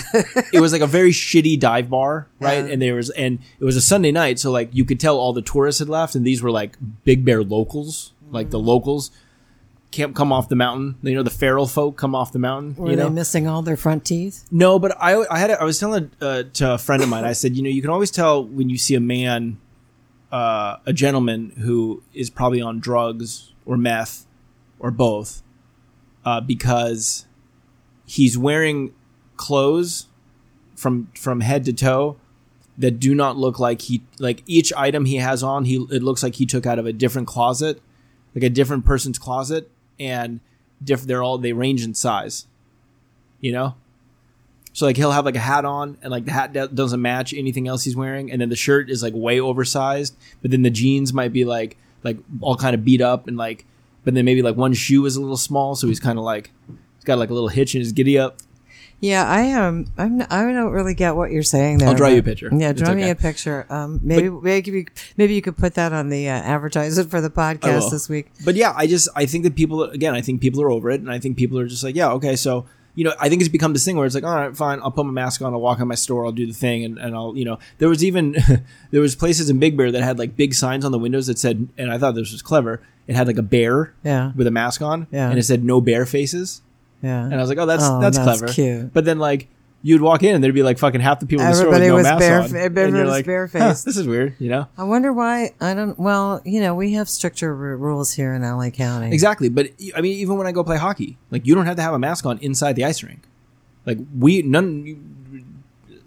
it 0.54 0.60
was 0.60 0.74
like 0.74 0.82
a 0.82 0.88
very 0.88 1.12
shitty 1.12 1.58
dive 1.58 1.90
bar, 1.90 2.28
right? 2.40 2.66
Yeah. 2.66 2.72
And 2.72 2.82
there 2.82 2.96
was, 2.96 3.10
and 3.12 3.40
it 3.60 3.64
was 3.64 3.78
a 3.78 3.82
Sunday 3.82 4.12
night, 4.12 4.40
so 4.40 4.52
like 4.52 4.70
you 4.74 4.84
could 4.84 5.00
tell 5.00 5.18
all 5.18 5.32
the 5.32 5.42
tourists 5.42 5.80
had 5.80 5.88
left, 5.90 6.16
and 6.16 6.26
these 6.26 6.42
were 6.42 6.52
like 6.52 6.78
Big 7.06 7.24
Bear 7.24 7.44
locals, 7.44 8.12
like 8.34 8.50
the 8.50 8.60
locals, 8.60 9.12
can't 9.92 10.16
come 10.16 10.34
off 10.34 10.50
the 10.50 10.56
mountain. 10.56 10.98
You 11.04 11.16
know, 11.16 11.24
the 11.24 11.30
feral 11.30 11.68
folk 11.68 11.98
come 11.98 12.16
off 12.16 12.32
the 12.32 12.40
mountain. 12.40 12.76
Were 12.76 12.90
you 12.90 12.96
know, 12.96 13.08
they 13.08 13.14
missing 13.14 13.48
all 13.48 13.62
their 13.62 13.78
front 13.78 14.04
teeth? 14.04 14.46
No, 14.52 14.80
but 14.80 14.98
I 15.00 15.24
I 15.30 15.40
had 15.40 15.52
a, 15.52 15.62
I 15.62 15.64
was 15.64 15.80
telling 15.80 16.12
uh, 16.20 16.44
to 16.54 16.74
a 16.74 16.78
friend 16.78 17.02
of 17.04 17.10
mine. 17.10 17.24
I 17.24 17.34
said, 17.34 17.56
you 17.56 17.64
know, 17.64 17.70
you 17.70 17.82
can 17.82 17.92
always 17.92 18.12
tell 18.12 18.44
when 18.44 18.70
you 18.70 18.78
see 18.78 18.96
a 18.96 19.00
man, 19.00 19.60
uh, 20.32 20.78
a 20.86 20.94
gentleman 20.94 21.54
who 21.60 22.04
is 22.14 22.30
probably 22.30 22.62
on 22.62 22.80
drugs 22.80 23.54
or 23.66 23.78
meth 23.78 24.26
or 24.80 24.92
both, 24.92 25.44
uh, 26.26 26.42
because 26.42 27.28
he's 28.06 28.38
wearing 28.38 28.94
clothes 29.38 30.08
from 30.76 31.10
from 31.16 31.42
head 31.42 31.64
to 31.66 31.74
toe 31.74 32.18
that 32.78 33.00
do 33.00 33.14
not 33.14 33.38
look 33.38 33.60
like 33.60 33.82
he 33.82 34.04
like 34.18 34.42
each 34.48 34.74
item 34.74 35.06
he 35.06 35.18
has 35.18 35.44
on 35.44 35.66
he 35.66 35.76
it 35.92 36.02
looks 36.02 36.24
like 36.24 36.36
he 36.36 36.46
took 36.46 36.66
out 36.66 36.80
of 36.80 36.86
a 36.86 36.94
different 36.94 37.28
closet 37.28 37.82
like 38.36 38.44
a 38.44 38.50
different 38.50 38.86
person's 38.86 39.20
closet 39.20 39.70
and 40.00 40.40
diff- 40.84 41.04
they're 41.04 41.24
all 41.24 41.38
they 41.38 41.54
range 41.54 41.84
in 41.84 41.94
size 41.94 42.46
you 43.44 43.52
know? 43.52 43.76
So 44.72 44.88
like 44.88 44.96
he'll 44.96 45.12
have 45.12 45.26
like 45.26 45.36
a 45.36 45.40
hat 45.40 45.66
on 45.66 45.98
and 46.02 46.10
like 46.10 46.26
the 46.26 46.32
hat 46.32 46.54
do- 46.54 46.68
doesn't 46.68 47.02
match 47.02 47.32
anything 47.32 47.68
else 47.68 47.84
he's 47.84 47.96
wearing 47.96 48.32
and 48.32 48.42
then 48.42 48.50
the 48.50 48.56
shirt 48.56 48.90
is 48.90 49.04
like 49.04 49.14
way 49.14 49.40
oversized 49.40 50.16
but 50.42 50.50
then 50.50 50.64
the 50.64 50.72
jeans 50.72 51.14
might 51.14 51.32
be 51.32 51.46
like 51.46 51.78
like 52.02 52.18
all 52.42 52.56
kind 52.56 52.74
of 52.74 52.84
beat 52.84 53.00
up 53.00 53.28
and 53.28 53.38
like 53.38 53.66
but 54.04 54.16
then 54.16 54.26
maybe 54.26 54.42
like 54.42 54.56
one 54.56 54.74
shoe 54.74 55.06
is 55.06 55.16
a 55.16 55.22
little 55.22 55.38
small 55.38 55.76
so 55.76 55.88
he's 55.88 56.00
kind 56.00 56.18
of 56.18 56.26
like 56.26 56.50
he's 56.96 57.04
got 57.04 57.20
like 57.20 57.30
a 57.30 57.34
little 57.34 57.50
hitch 57.50 57.76
in 57.76 57.82
his 57.82 57.92
giddy 57.92 58.18
up 58.18 58.38
Yeah, 59.04 59.26
I 59.28 59.42
am. 59.42 59.92
I'm. 59.98 60.22
I 60.30 60.44
don't 60.54 60.72
really 60.72 60.94
get 60.94 61.16
what 61.18 61.30
you're 61.32 61.44
saying 61.44 61.80
there. 61.80 61.90
I'll 61.90 61.94
draw 61.94 62.08
you 62.08 62.20
a 62.20 62.24
picture. 62.24 62.50
Yeah, 62.54 62.70
It's 62.70 62.82
draw 62.82 62.94
me 62.94 63.02
okay. 63.04 63.10
a 63.12 63.16
picture. 63.16 63.66
Um, 63.70 64.00
maybe 64.02 64.30
maybe 64.30 64.72
you, 64.72 64.86
maybe 65.18 65.34
you 65.36 65.42
could 65.42 65.58
put 65.58 65.74
that 65.74 65.92
on 65.92 66.08
the 66.10 66.30
uh, 66.30 66.32
advertisement 66.32 67.12
for 67.12 67.20
the 67.20 67.30
podcast 67.30 67.92
this 67.92 68.08
week. 68.08 68.32
But 68.46 68.56
yeah, 68.56 68.74
I 68.78 68.88
just 68.88 69.10
I 69.14 69.26
think 69.26 69.44
that 69.44 69.56
people 69.56 69.84
again, 69.84 70.14
I 70.16 70.22
think 70.22 70.40
people 70.40 70.62
are 70.62 70.72
over 70.72 70.90
it, 70.90 71.02
and 71.02 71.12
I 71.12 71.20
think 71.20 71.36
people 71.38 71.60
are 71.60 71.68
just 71.68 71.84
like, 71.84 71.96
yeah, 71.96 72.12
okay, 72.12 72.38
so 72.38 72.66
you 72.96 73.04
know, 73.04 73.14
I 73.20 73.28
think 73.28 73.42
it's 73.42 73.50
become 73.50 73.74
this 73.74 73.84
thing 73.84 73.98
where 73.98 74.06
it's 74.06 74.14
like, 74.16 74.24
all 74.24 74.36
right, 74.36 74.56
fine, 74.56 74.80
I'll 74.82 74.92
put 74.92 75.06
my 75.06 75.12
mask 75.12 75.42
on, 75.42 75.52
I'll 75.52 75.60
walk 75.60 75.80
in 75.80 75.88
my 75.88 75.96
store, 75.96 76.26
I'll 76.26 76.32
do 76.32 76.46
the 76.46 76.54
thing, 76.54 76.86
and, 76.86 76.98
and 77.00 77.16
I'll 77.16 77.36
you 77.36 77.44
know, 77.44 77.60
there 77.80 77.90
was 77.90 78.04
even 78.06 78.38
there 78.92 79.02
was 79.02 79.16
places 79.16 79.50
in 79.50 79.60
Big 79.60 79.76
Bear 79.76 79.92
that 79.92 80.02
had 80.02 80.18
like 80.18 80.38
big 80.38 80.54
signs 80.54 80.86
on 80.86 80.94
the 80.94 81.00
windows 81.00 81.28
that 81.28 81.38
said, 81.40 81.68
and 81.78 81.92
I 81.92 81.98
thought 81.98 82.16
this 82.16 82.32
was 82.32 82.42
clever. 82.42 82.82
It 83.08 83.16
had 83.18 83.28
like 83.28 83.38
a 83.38 83.44
bear 83.44 83.94
Yeah. 84.06 84.32
with 84.34 84.48
a 84.48 84.52
mask 84.52 84.82
on, 84.82 85.08
Yeah. 85.12 85.30
and 85.30 85.38
it 85.38 85.44
said 85.44 85.66
no 85.66 85.82
bear 85.82 86.06
faces, 86.06 86.62
Yeah. 87.04 87.24
and 87.26 87.36
I 87.36 87.38
was 87.38 87.50
like, 87.50 87.60
oh, 87.60 87.66
that's 87.68 87.84
Oh, 87.84 88.00
that's, 88.02 88.18
that's 88.18 88.40
clever, 88.40 88.52
cute. 88.54 88.94
But 88.94 89.06
then 89.06 89.20
like. 89.20 89.50
You'd 89.86 90.00
walk 90.00 90.24
in 90.24 90.34
and 90.34 90.42
there'd 90.42 90.56
be 90.56 90.64
like 90.64 90.78
fucking 90.80 91.02
half 91.02 91.20
the 91.20 91.26
people 91.26 91.44
in 91.46 91.52
the 91.52 91.58
Everybody 91.58 91.88
store 91.88 91.96
with 91.98 92.06
was 92.06 92.06
no 92.06 92.12
mask 92.18 92.20
bare- 92.22 92.40
on. 92.40 92.46
everybody 92.56 92.88
and 92.88 92.96
you're 92.96 93.04
was 93.06 93.12
like, 93.12 93.26
barefaced. 93.26 93.62
"Huh, 93.62 93.74
this 93.86 93.98
is 93.98 94.08
weird, 94.08 94.34
you 94.40 94.48
know? 94.50 94.66
I 94.78 94.86
wonder 94.86 95.12
why. 95.12 95.52
I 95.60 95.74
don't. 95.74 96.00
Well, 96.00 96.42
you 96.46 96.62
know, 96.62 96.74
we 96.74 96.94
have 96.94 97.10
stricter 97.10 97.50
r- 97.50 97.76
rules 97.76 98.14
here 98.14 98.34
in 98.34 98.44
LA 98.44 98.70
County. 98.70 99.14
Exactly, 99.14 99.50
but 99.50 99.68
I 99.94 100.00
mean, 100.00 100.14
even 100.20 100.38
when 100.38 100.48
I 100.48 100.54
go 100.54 100.64
play 100.64 100.78
hockey, 100.78 101.18
like 101.32 101.46
you 101.46 101.54
don't 101.54 101.66
have 101.66 101.76
to 101.76 101.82
have 101.82 101.94
a 101.94 102.00
mask 102.00 102.26
on 102.26 102.38
inside 102.38 102.78
the 102.78 102.86
ice 102.86 103.04
rink. 103.04 103.28
Like 103.86 103.98
we 104.18 104.42
none. 104.42 105.44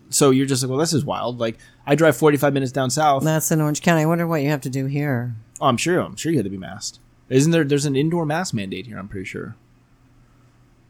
So 0.08 0.30
you're 0.30 0.46
just 0.46 0.62
like, 0.62 0.70
well, 0.70 0.78
this 0.78 0.94
is 0.94 1.04
wild. 1.04 1.38
Like 1.38 1.58
I 1.86 1.96
drive 1.96 2.16
45 2.16 2.54
minutes 2.54 2.72
down 2.72 2.88
south. 2.88 3.24
That's 3.24 3.50
in 3.50 3.60
Orange 3.60 3.82
County. 3.82 4.00
I 4.00 4.06
wonder 4.06 4.26
what 4.26 4.40
you 4.40 4.48
have 4.48 4.62
to 4.62 4.70
do 4.70 4.86
here. 4.86 5.34
Oh, 5.60 5.66
I'm 5.66 5.76
sure. 5.76 6.00
I'm 6.00 6.16
sure 6.16 6.32
you 6.32 6.38
had 6.38 6.44
to 6.44 6.50
be 6.50 6.56
masked. 6.56 6.98
Isn't 7.28 7.52
there? 7.52 7.62
There's 7.62 7.84
an 7.84 7.94
indoor 7.94 8.24
mask 8.24 8.54
mandate 8.54 8.86
here. 8.86 8.98
I'm 8.98 9.08
pretty 9.08 9.26
sure. 9.26 9.54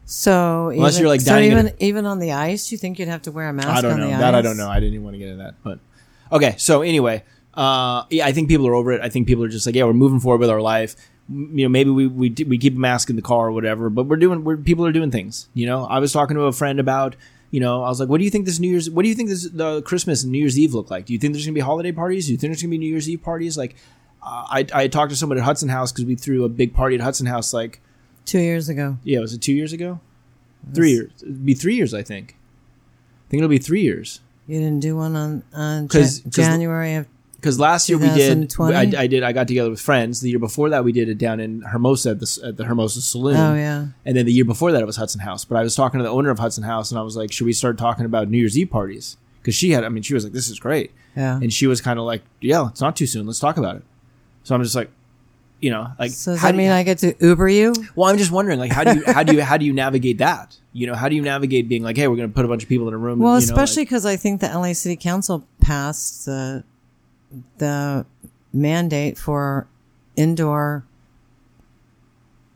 So 0.09 0.69
Unless 0.71 0.95
even, 0.95 1.01
you're, 1.03 1.09
like, 1.09 1.21
so 1.21 1.39
even 1.39 1.73
even 1.81 2.07
on 2.07 2.21
the 2.21 2.33
ice, 2.33 2.71
you 2.71 2.79
think 2.79 2.99
you'd 2.99 3.09
have 3.09 3.23
to 3.23 3.33
wear 3.33 3.49
a 3.49 3.53
mask 3.53 3.69
I 3.69 3.81
don't 3.83 3.95
on 3.95 4.01
know 4.01 4.07
the 4.09 4.15
ice? 4.15 4.21
that. 4.21 4.35
I 4.37 4.41
don't 4.43 4.57
know. 4.57 4.69
I 4.69 4.79
didn't 4.79 4.95
even 4.95 5.05
want 5.05 5.15
to 5.15 5.19
get 5.19 5.29
into 5.29 5.43
that. 5.43 5.55
But 5.65 5.81
okay. 6.31 6.55
So 6.59 6.83
anyway, 6.83 7.25
uh, 7.55 8.05
yeah, 8.11 8.25
I 8.27 8.33
think 8.33 8.49
people 8.49 8.69
are 8.69 8.75
over 8.75 8.93
it. 8.93 9.01
I 9.03 9.09
think 9.09 9.27
people 9.27 9.43
are 9.43 9.49
just 9.49 9.67
like, 9.67 9.75
yeah, 9.75 9.85
we're 9.85 9.93
moving 9.95 10.21
forward 10.21 10.39
with 10.41 10.51
our 10.51 10.61
life. 10.63 10.95
M- 11.29 11.51
You 11.59 11.65
know, 11.65 11.69
maybe 11.71 11.91
we 11.91 12.07
we 12.07 12.29
d- 12.29 12.45
we 12.45 12.57
keep 12.57 12.77
a 12.77 12.79
mask 12.79 13.11
in 13.11 13.17
the 13.17 13.23
car 13.23 13.49
or 13.49 13.53
whatever, 13.53 13.91
but 13.91 14.05
we're 14.07 14.17
doing. 14.17 14.45
We're 14.45 14.57
people 14.57 14.87
are 14.87 14.93
doing 14.93 15.11
things. 15.11 15.49
You 15.55 15.67
know, 15.67 15.85
I 15.85 15.99
was 15.99 16.13
talking 16.13 16.37
to 16.37 16.43
a 16.45 16.53
friend 16.53 16.79
about. 16.81 17.17
You 17.51 17.61
know, 17.61 17.83
I 17.83 17.89
was 17.89 17.99
like, 18.01 18.09
"What 18.09 18.19
do 18.19 18.25
you 18.25 18.31
think 18.31 18.45
this 18.45 18.59
New 18.61 18.69
Year's? 18.71 18.89
What 18.91 19.03
do 19.03 19.09
you 19.09 19.15
think 19.15 19.29
this 19.29 19.49
the 19.49 19.81
Christmas 19.83 20.23
and 20.25 20.31
New 20.33 20.39
Year's 20.39 20.59
Eve 20.59 20.75
look 20.75 20.91
like? 20.91 21.07
Do 21.07 21.13
you 21.15 21.19
think 21.19 21.33
there's 21.33 21.47
gonna 21.47 21.55
be 21.55 21.61
holiday 21.61 21.91
parties? 21.93 22.27
Do 22.27 22.33
you 22.33 22.39
think 22.39 22.51
there's 22.53 22.61
gonna 22.63 22.71
be 22.73 22.79
New 22.79 22.91
Year's 22.91 23.09
Eve 23.09 23.23
parties? 23.23 23.57
Like, 23.57 23.77
uh, 24.23 24.45
I 24.51 24.67
I 24.75 24.89
talked 24.89 25.11
to 25.11 25.17
someone 25.17 25.39
at 25.39 25.45
Hudson 25.45 25.69
House 25.69 25.91
because 25.93 26.05
we 26.05 26.17
threw 26.17 26.45
a 26.45 26.49
big 26.49 26.75
party 26.75 26.97
at 26.97 27.01
Hudson 27.03 27.27
House. 27.27 27.53
Like, 27.55 27.81
Two 28.27 28.41
years 28.41 28.69
ago. 28.69 28.99
yeah, 29.05 29.21
was 29.21 29.33
it 29.33 29.41
two 29.41 29.55
years 29.55 29.73
ago? 29.73 30.01
Three 30.75 30.91
years? 30.91 31.11
It'd 31.23 31.47
be 31.47 31.55
three 31.55 31.77
years, 31.77 31.95
I 31.95 32.03
think. 32.03 32.37
I 33.27 33.31
think 33.31 33.41
it'll 33.41 33.49
be 33.49 33.59
three 33.59 33.83
years. 33.83 34.21
You 34.47 34.59
didn't 34.61 34.81
do 34.81 34.97
one 34.97 35.17
on 35.17 35.43
on 35.55 35.89
'Cause- 35.89 36.19
Ja- 36.19 36.25
'cause- 36.25 36.35
January 36.35 36.95
of 36.97 37.07
because 37.37 37.59
last 37.61 37.89
year 37.89 37.99
we 37.99 38.09
did 38.09 38.53
I, 38.61 38.93
I 39.03 39.07
did 39.07 39.23
I 39.23 39.31
got 39.33 39.47
together 39.47 39.71
with 39.71 39.81
friends. 39.81 40.21
The 40.21 40.31
year 40.31 40.39
before 40.41 40.69
that 40.71 40.85
we 40.85 40.91
did 40.91 41.09
it 41.09 41.19
down 41.19 41.39
in 41.39 41.63
Hermosa 41.63 42.11
at 42.11 42.21
the, 42.21 42.41
at 42.45 42.57
the 42.57 42.65
Hermosa 42.65 43.01
Saloon. 43.01 43.37
Oh 43.37 43.55
yeah. 43.55 43.87
And 44.05 44.17
then 44.17 44.27
the 44.27 44.33
year 44.33 44.45
before 44.45 44.73
that 44.73 44.83
it 44.83 44.87
was 44.87 44.97
Hudson 44.97 45.21
House. 45.21 45.45
But 45.45 45.57
I 45.57 45.63
was 45.63 45.77
talking 45.77 45.99
to 45.99 46.05
the 46.05 46.11
owner 46.11 46.31
of 46.31 46.39
Hudson 46.41 46.65
House 46.65 46.91
and 46.91 46.99
I 46.99 47.03
was 47.03 47.17
like, 47.17 47.31
should 47.31 47.47
we 47.47 47.53
start 47.53 47.79
talking 47.79 48.05
about 48.05 48.29
New 48.29 48.39
Year's 48.39 48.59
Eve 48.59 48.71
parties? 48.71 49.17
Because 49.41 49.55
she 49.55 49.71
had 49.71 49.85
I 49.85 49.89
mean 49.91 50.03
she 50.03 50.15
was 50.15 50.25
like, 50.25 50.33
this 50.33 50.49
is 50.49 50.59
great, 50.59 50.91
Yeah. 51.17 51.37
and 51.41 51.53
she 51.53 51.69
was 51.69 51.81
kind 51.81 52.01
of 52.01 52.05
like, 52.05 52.23
yeah, 52.41 52.67
it's 52.69 52.81
not 52.81 52.97
too 52.97 53.07
soon. 53.07 53.27
Let's 53.27 53.39
talk 53.39 53.57
about 53.59 53.77
it. 53.77 53.83
So 54.43 54.55
I'm 54.57 54.63
just 54.63 54.75
like, 54.75 54.91
you 55.67 55.73
know, 55.73 55.89
like 55.99 56.13
So 56.13 56.33
does 56.33 56.43
that 56.43 56.53
do 56.53 56.59
mean 56.59 56.69
you- 56.69 56.73
I 56.73 56.83
get 56.85 56.99
to 56.99 57.15
Uber 57.21 57.49
you? 57.49 57.75
well, 57.97 58.09
I'm 58.11 58.19
just 58.19 58.31
wondering, 58.31 58.59
like, 58.61 58.71
how 58.71 58.85
do 58.85 58.95
you 58.99 59.03
how 59.17 59.23
do 59.25 59.35
you 59.35 59.43
how 59.43 59.57
do 59.57 59.65
you 59.65 59.73
navigate 59.85 60.19
that? 60.19 60.57
You 60.73 60.87
know, 60.87 60.95
how 60.95 61.09
do 61.09 61.17
you 61.17 61.23
navigate 61.23 61.69
being 61.69 61.83
like, 61.83 61.97
hey, 61.97 62.07
we're 62.07 62.17
going 62.17 62.29
to 62.29 62.35
put 62.35 62.45
a 62.45 62.49
bunch 62.49 62.63
of 62.63 62.69
people 62.69 62.87
in 62.89 62.95
a 62.95 62.99
room? 62.99 63.19
Well, 63.19 63.41
you 63.41 63.47
know, 63.47 63.53
especially 63.53 63.83
because 63.85 64.07
I 64.07 64.17
think 64.17 64.41
the 64.41 64.49
LA 64.49 64.73
City 64.75 64.95
Council 64.97 65.45
passed 65.61 66.25
the 66.27 66.63
the 67.59 68.07
mandate 68.53 69.19
for 69.19 69.67
indoor 70.17 70.85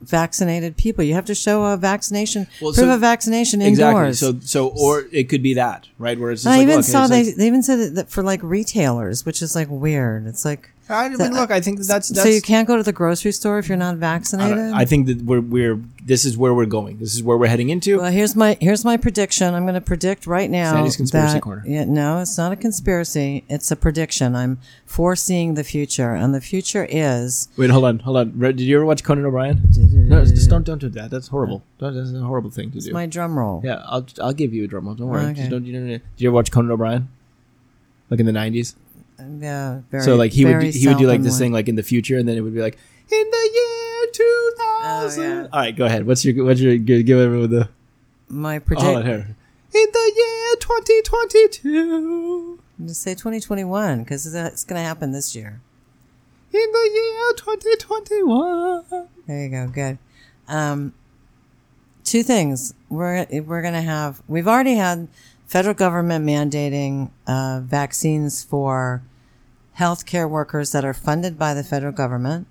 vaccinated 0.00 0.76
people. 0.76 1.04
You 1.04 1.14
have 1.14 1.26
to 1.26 1.34
show 1.34 1.64
a 1.64 1.76
vaccination, 1.76 2.46
Well, 2.62 2.72
proof 2.72 2.86
so- 2.86 2.94
of 2.94 3.00
vaccination 3.00 3.60
exactly. 3.60 3.98
indoors. 4.00 4.18
So 4.18 4.38
so 4.40 4.68
or 4.68 5.04
it 5.12 5.28
could 5.28 5.42
be 5.42 5.54
that 5.54 5.88
right 5.98 6.18
where 6.18 6.30
it's 6.30 6.46
I 6.46 6.52
like, 6.56 6.62
even 6.62 6.76
look, 6.76 6.84
saw 6.84 7.06
they 7.06 7.24
like- 7.24 7.34
they 7.36 7.46
even 7.46 7.62
said 7.62 7.94
that 7.96 8.08
for 8.10 8.22
like 8.22 8.40
retailers, 8.42 9.26
which 9.26 9.42
is 9.42 9.54
like 9.54 9.68
weird. 9.70 10.26
It's 10.26 10.44
like 10.44 10.70
I 10.90 11.08
mean, 11.08 11.32
look, 11.32 11.50
I 11.50 11.60
think 11.60 11.78
that 11.78 11.86
that's, 11.86 12.08
that's 12.08 12.22
so 12.22 12.28
you 12.28 12.42
can't 12.42 12.66
go 12.66 12.76
to 12.76 12.82
the 12.82 12.92
grocery 12.92 13.32
store 13.32 13.58
if 13.58 13.68
you're 13.68 13.76
not 13.78 13.96
vaccinated. 13.96 14.56
don't- 14.56 14.74
I 14.74 14.84
think 14.84 15.06
that 15.06 15.22
we're 15.22 15.40
we're 15.40 15.80
this 16.04 16.24
is 16.24 16.36
where 16.36 16.52
we're 16.52 16.66
going. 16.66 16.98
This 16.98 17.14
is 17.14 17.22
where 17.22 17.36
we're 17.36 17.46
heading 17.46 17.68
into. 17.70 17.98
Well, 17.98 18.10
here's 18.10 18.34
my 18.34 18.56
here's 18.60 18.84
my 18.84 18.96
prediction. 18.96 19.54
I'm 19.54 19.62
going 19.64 19.74
to 19.74 19.80
predict 19.80 20.26
right 20.26 20.50
now. 20.50 20.72
Sandy's 20.74 20.96
conspiracy 20.96 21.34
that- 21.34 21.42
corner. 21.42 21.62
Yeah, 21.66 21.84
no, 21.84 22.18
it's 22.20 22.36
not 22.36 22.52
a 22.52 22.56
conspiracy. 22.56 23.44
It's 23.48 23.70
a 23.70 23.76
prediction. 23.76 24.34
I'm 24.34 24.58
foreseeing 24.86 25.54
the 25.54 25.64
future, 25.64 26.14
and 26.14 26.34
the 26.34 26.40
future 26.40 26.86
is 26.90 27.48
Wait, 27.56 27.70
hold 27.70 27.84
on, 27.84 28.00
hold 28.00 28.16
on. 28.16 28.38
Did 28.38 28.60
you 28.60 28.76
ever 28.76 28.84
watch 28.84 29.04
Conan 29.04 29.24
O'Brien? 29.24 29.62
No, 29.76 30.24
just 30.24 30.50
don't 30.50 30.64
don't 30.64 30.78
do 30.80 30.88
that. 30.90 31.10
That's 31.10 31.28
horrible. 31.28 31.62
That's 31.78 31.96
a 32.12 32.20
horrible 32.20 32.50
thing 32.50 32.70
to 32.72 32.80
do. 32.80 32.92
my 32.92 33.06
drum 33.06 33.38
roll. 33.38 33.60
yeah, 33.64 33.82
I'll 33.86 34.06
I'll 34.20 34.32
give 34.32 34.52
you 34.52 34.64
a 34.64 34.66
drum 34.66 34.86
roll. 34.86 34.94
Don't 34.94 35.08
worry. 35.08 35.24
Okay. 35.26 35.34
Just 35.34 35.50
don't 35.50 35.64
you 35.64 35.78
know? 35.78 35.86
Did 35.86 36.02
you 36.16 36.28
ever 36.28 36.34
watch 36.34 36.50
Conan 36.50 36.70
O'Brien? 36.72 37.08
Like 38.10 38.18
in 38.20 38.26
the 38.26 38.32
nineties. 38.32 38.74
Yeah, 39.40 39.80
very, 39.90 40.02
So 40.02 40.16
like 40.16 40.32
he 40.32 40.44
would 40.44 40.62
he 40.62 40.88
would 40.88 40.98
do 40.98 41.06
like 41.06 41.22
this 41.22 41.38
thing 41.38 41.52
like 41.52 41.68
in 41.68 41.76
the 41.76 41.82
future, 41.82 42.16
and 42.18 42.28
then 42.28 42.36
it 42.36 42.40
would 42.40 42.54
be 42.54 42.60
like 42.60 42.78
in 43.10 43.30
the 43.30 43.50
year 43.54 44.12
two 44.12 44.52
thousand. 44.58 45.24
Oh, 45.24 45.40
yeah. 45.42 45.48
All 45.52 45.60
right, 45.60 45.76
go 45.76 45.86
ahead. 45.86 46.06
What's 46.06 46.24
your 46.24 46.44
what's 46.44 46.60
your 46.60 46.76
give, 46.76 47.06
give 47.06 47.18
everyone 47.18 47.50
the 47.50 47.68
My 48.28 48.56
oh, 48.56 48.80
hold 48.80 48.96
on 48.96 49.02
predict. 49.02 49.06
here. 49.06 49.36
In 49.72 49.86
the 49.92 50.12
year 50.16 50.56
twenty 50.60 51.02
twenty 51.02 51.48
two. 51.48 52.58
Just 52.86 53.02
say 53.02 53.12
2021 53.12 54.02
because 54.02 54.26
it's 54.34 54.64
going 54.64 54.80
to 54.80 54.82
happen 54.86 55.12
this 55.12 55.36
year. 55.36 55.60
In 56.52 56.72
the 56.72 56.90
year 56.94 57.32
twenty 57.36 57.76
twenty 57.76 58.22
one. 58.22 58.84
There 59.26 59.42
you 59.44 59.48
go. 59.50 59.68
Good. 59.68 59.98
Um, 60.48 60.94
two 62.02 62.22
things. 62.22 62.74
We're 62.88 63.26
we're 63.30 63.62
gonna 63.62 63.82
have. 63.82 64.22
We've 64.26 64.48
already 64.48 64.74
had 64.74 65.08
federal 65.46 65.74
government 65.74 66.26
mandating 66.26 67.10
uh, 67.26 67.60
vaccines 67.62 68.42
for 68.42 69.02
healthcare 69.80 70.28
workers 70.28 70.72
that 70.72 70.84
are 70.84 70.94
funded 70.94 71.38
by 71.38 71.54
the 71.54 71.64
federal 71.64 71.92
government. 71.92 72.46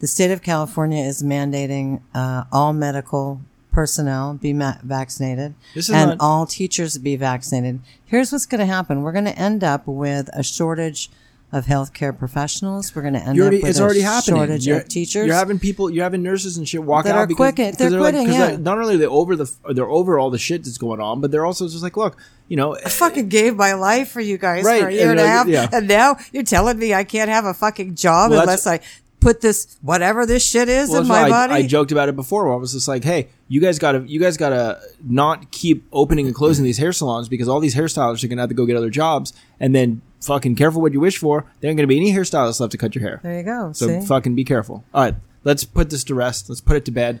The 0.00 0.06
state 0.06 0.30
of 0.30 0.42
California 0.42 1.02
is 1.02 1.22
mandating 1.22 2.02
uh, 2.14 2.44
all 2.52 2.72
medical 2.72 3.40
personnel 3.72 4.34
be 4.34 4.52
ma- 4.52 4.76
vaccinated 4.82 5.54
and 5.96 6.10
not- 6.10 6.18
all 6.20 6.44
teachers 6.46 6.98
be 6.98 7.16
vaccinated. 7.16 7.80
Here's 8.04 8.30
what's 8.30 8.44
going 8.46 8.58
to 8.60 8.66
happen. 8.66 9.00
We're 9.02 9.12
going 9.12 9.24
to 9.24 9.38
end 9.38 9.64
up 9.64 9.86
with 9.86 10.28
a 10.34 10.42
shortage 10.42 11.08
of 11.52 11.66
healthcare 11.66 12.16
professionals. 12.18 12.94
We're 12.96 13.02
going 13.02 13.14
to 13.14 13.20
end 13.20 13.36
You're 13.36 13.48
up 13.48 13.52
with 13.52 13.64
it's 13.66 13.78
a 13.78 13.82
already 13.82 14.00
happening. 14.00 14.36
shortage 14.40 14.66
you're, 14.66 14.78
of 14.78 14.88
teachers. 14.88 15.26
You're 15.26 15.34
having 15.36 15.58
people, 15.58 15.90
you're 15.90 16.02
having 16.02 16.22
nurses 16.22 16.56
and 16.56 16.66
shit 16.66 16.82
walk 16.82 17.04
That 17.04 17.14
out 17.14 17.28
because, 17.28 17.52
because 17.54 17.76
they're 17.76 17.90
like, 18.00 18.14
quitting, 18.14 18.26
'cause 18.26 18.34
yeah. 18.38 18.46
they're- 18.48 18.58
not 18.58 18.78
only 18.78 18.94
are 18.94 18.98
they 18.98 19.06
over 19.06 19.36
the, 19.36 19.52
they're 19.74 19.86
over 19.88 20.18
all 20.18 20.30
the 20.30 20.38
shit 20.38 20.64
that's 20.64 20.78
going 20.78 21.00
on, 21.00 21.20
but 21.20 21.30
they're 21.30 21.44
also 21.44 21.68
just 21.68 21.82
like, 21.82 21.96
look, 21.96 22.16
you 22.48 22.56
know, 22.56 22.74
I 22.76 22.88
fucking 22.88 23.28
gave 23.28 23.56
my 23.56 23.74
life 23.74 24.10
for 24.10 24.20
you 24.22 24.38
guys 24.38 24.64
Right, 24.64 24.80
for 24.82 24.88
a 24.88 24.92
year 24.92 25.10
and 25.10 25.10
and, 25.10 25.20
a 25.20 25.22
like, 25.24 25.30
half, 25.30 25.46
yeah. 25.46 25.68
and 25.72 25.86
now 25.88 26.16
you're 26.32 26.42
telling 26.42 26.78
me 26.78 26.94
I 26.94 27.04
can't 27.04 27.28
have 27.30 27.44
a 27.44 27.54
fucking 27.54 27.94
job 27.96 28.30
Well, 28.30 28.40
unless 28.40 28.66
I 28.66 28.80
put 29.20 29.40
this 29.40 29.76
whatever 29.82 30.26
this 30.26 30.44
shit 30.44 30.68
is 30.68 30.90
Well, 30.90 31.02
in 31.02 31.06
my 31.06 31.28
body. 31.28 31.52
I, 31.52 31.56
I 31.58 31.66
joked 31.66 31.92
about 31.92 32.08
it 32.08 32.16
before. 32.16 32.52
I 32.52 32.56
was 32.56 32.72
just 32.72 32.88
like, 32.88 33.04
"Hey, 33.04 33.28
you 33.46 33.60
guys 33.60 33.78
gotta, 33.78 34.00
you 34.06 34.18
guys 34.18 34.36
gotta 34.36 34.80
not 35.06 35.52
keep 35.52 35.84
opening 35.92 36.26
and 36.26 36.34
closing 36.34 36.64
these 36.64 36.78
hair 36.78 36.92
salons 36.92 37.28
because 37.28 37.46
all 37.48 37.60
these 37.60 37.74
hairstylists 37.76 38.24
are 38.24 38.28
gonna 38.28 38.42
have 38.42 38.48
to 38.48 38.54
go 38.54 38.66
get 38.66 38.76
other 38.76 38.90
jobs, 38.90 39.32
and 39.60 39.74
then 39.76 40.02
fucking 40.22 40.54
careful 40.56 40.80
what 40.80 40.92
you 40.92 41.00
wish 41.00 41.18
for. 41.18 41.46
There 41.60 41.70
ain't 41.70 41.76
gonna 41.76 41.86
be 41.86 41.96
any 41.96 42.12
hairstylists 42.12 42.60
left 42.60 42.72
to 42.72 42.78
cut 42.78 42.94
your 42.94 43.02
hair. 43.02 43.20
there 43.22 43.38
you 43.38 43.42
go. 43.44 43.72
So 43.72 43.86
see? 43.86 44.06
fucking 44.06 44.34
be 44.34 44.44
careful. 44.44 44.84
All 44.94 45.02
right, 45.04 45.14
let's 45.44 45.64
put 45.64 45.90
this 45.90 46.04
to 46.04 46.14
rest. 46.14 46.48
Let's 46.48 46.60
put 46.60 46.76
it 46.76 46.84
to 46.86 46.90
bed. 46.90 47.20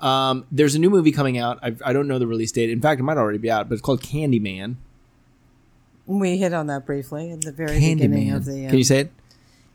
Um, 0.00 0.46
there's 0.50 0.74
a 0.74 0.78
new 0.78 0.88
movie 0.90 1.12
coming 1.12 1.36
out. 1.38 1.58
I, 1.62 1.74
I 1.84 1.92
don't 1.92 2.08
know 2.08 2.18
the 2.18 2.26
release 2.26 2.52
date. 2.52 2.70
In 2.70 2.80
fact, 2.80 3.00
it 3.00 3.02
might 3.04 3.18
already 3.18 3.38
be 3.38 3.50
out, 3.50 3.68
but 3.68 3.74
it's 3.74 3.82
called 3.82 4.00
Candyman. 4.02 4.76
we 6.06 6.38
hit 6.38 6.54
on 6.54 6.68
that 6.68 6.86
briefly 6.86 7.30
at 7.32 7.42
the 7.42 7.52
very 7.52 7.78
beginning 7.78 8.30
of 8.32 8.46
the. 8.46 8.64
Um, 8.64 8.70
Can 8.70 8.78
you 8.78 8.84
say 8.84 9.00
it? 9.00 9.12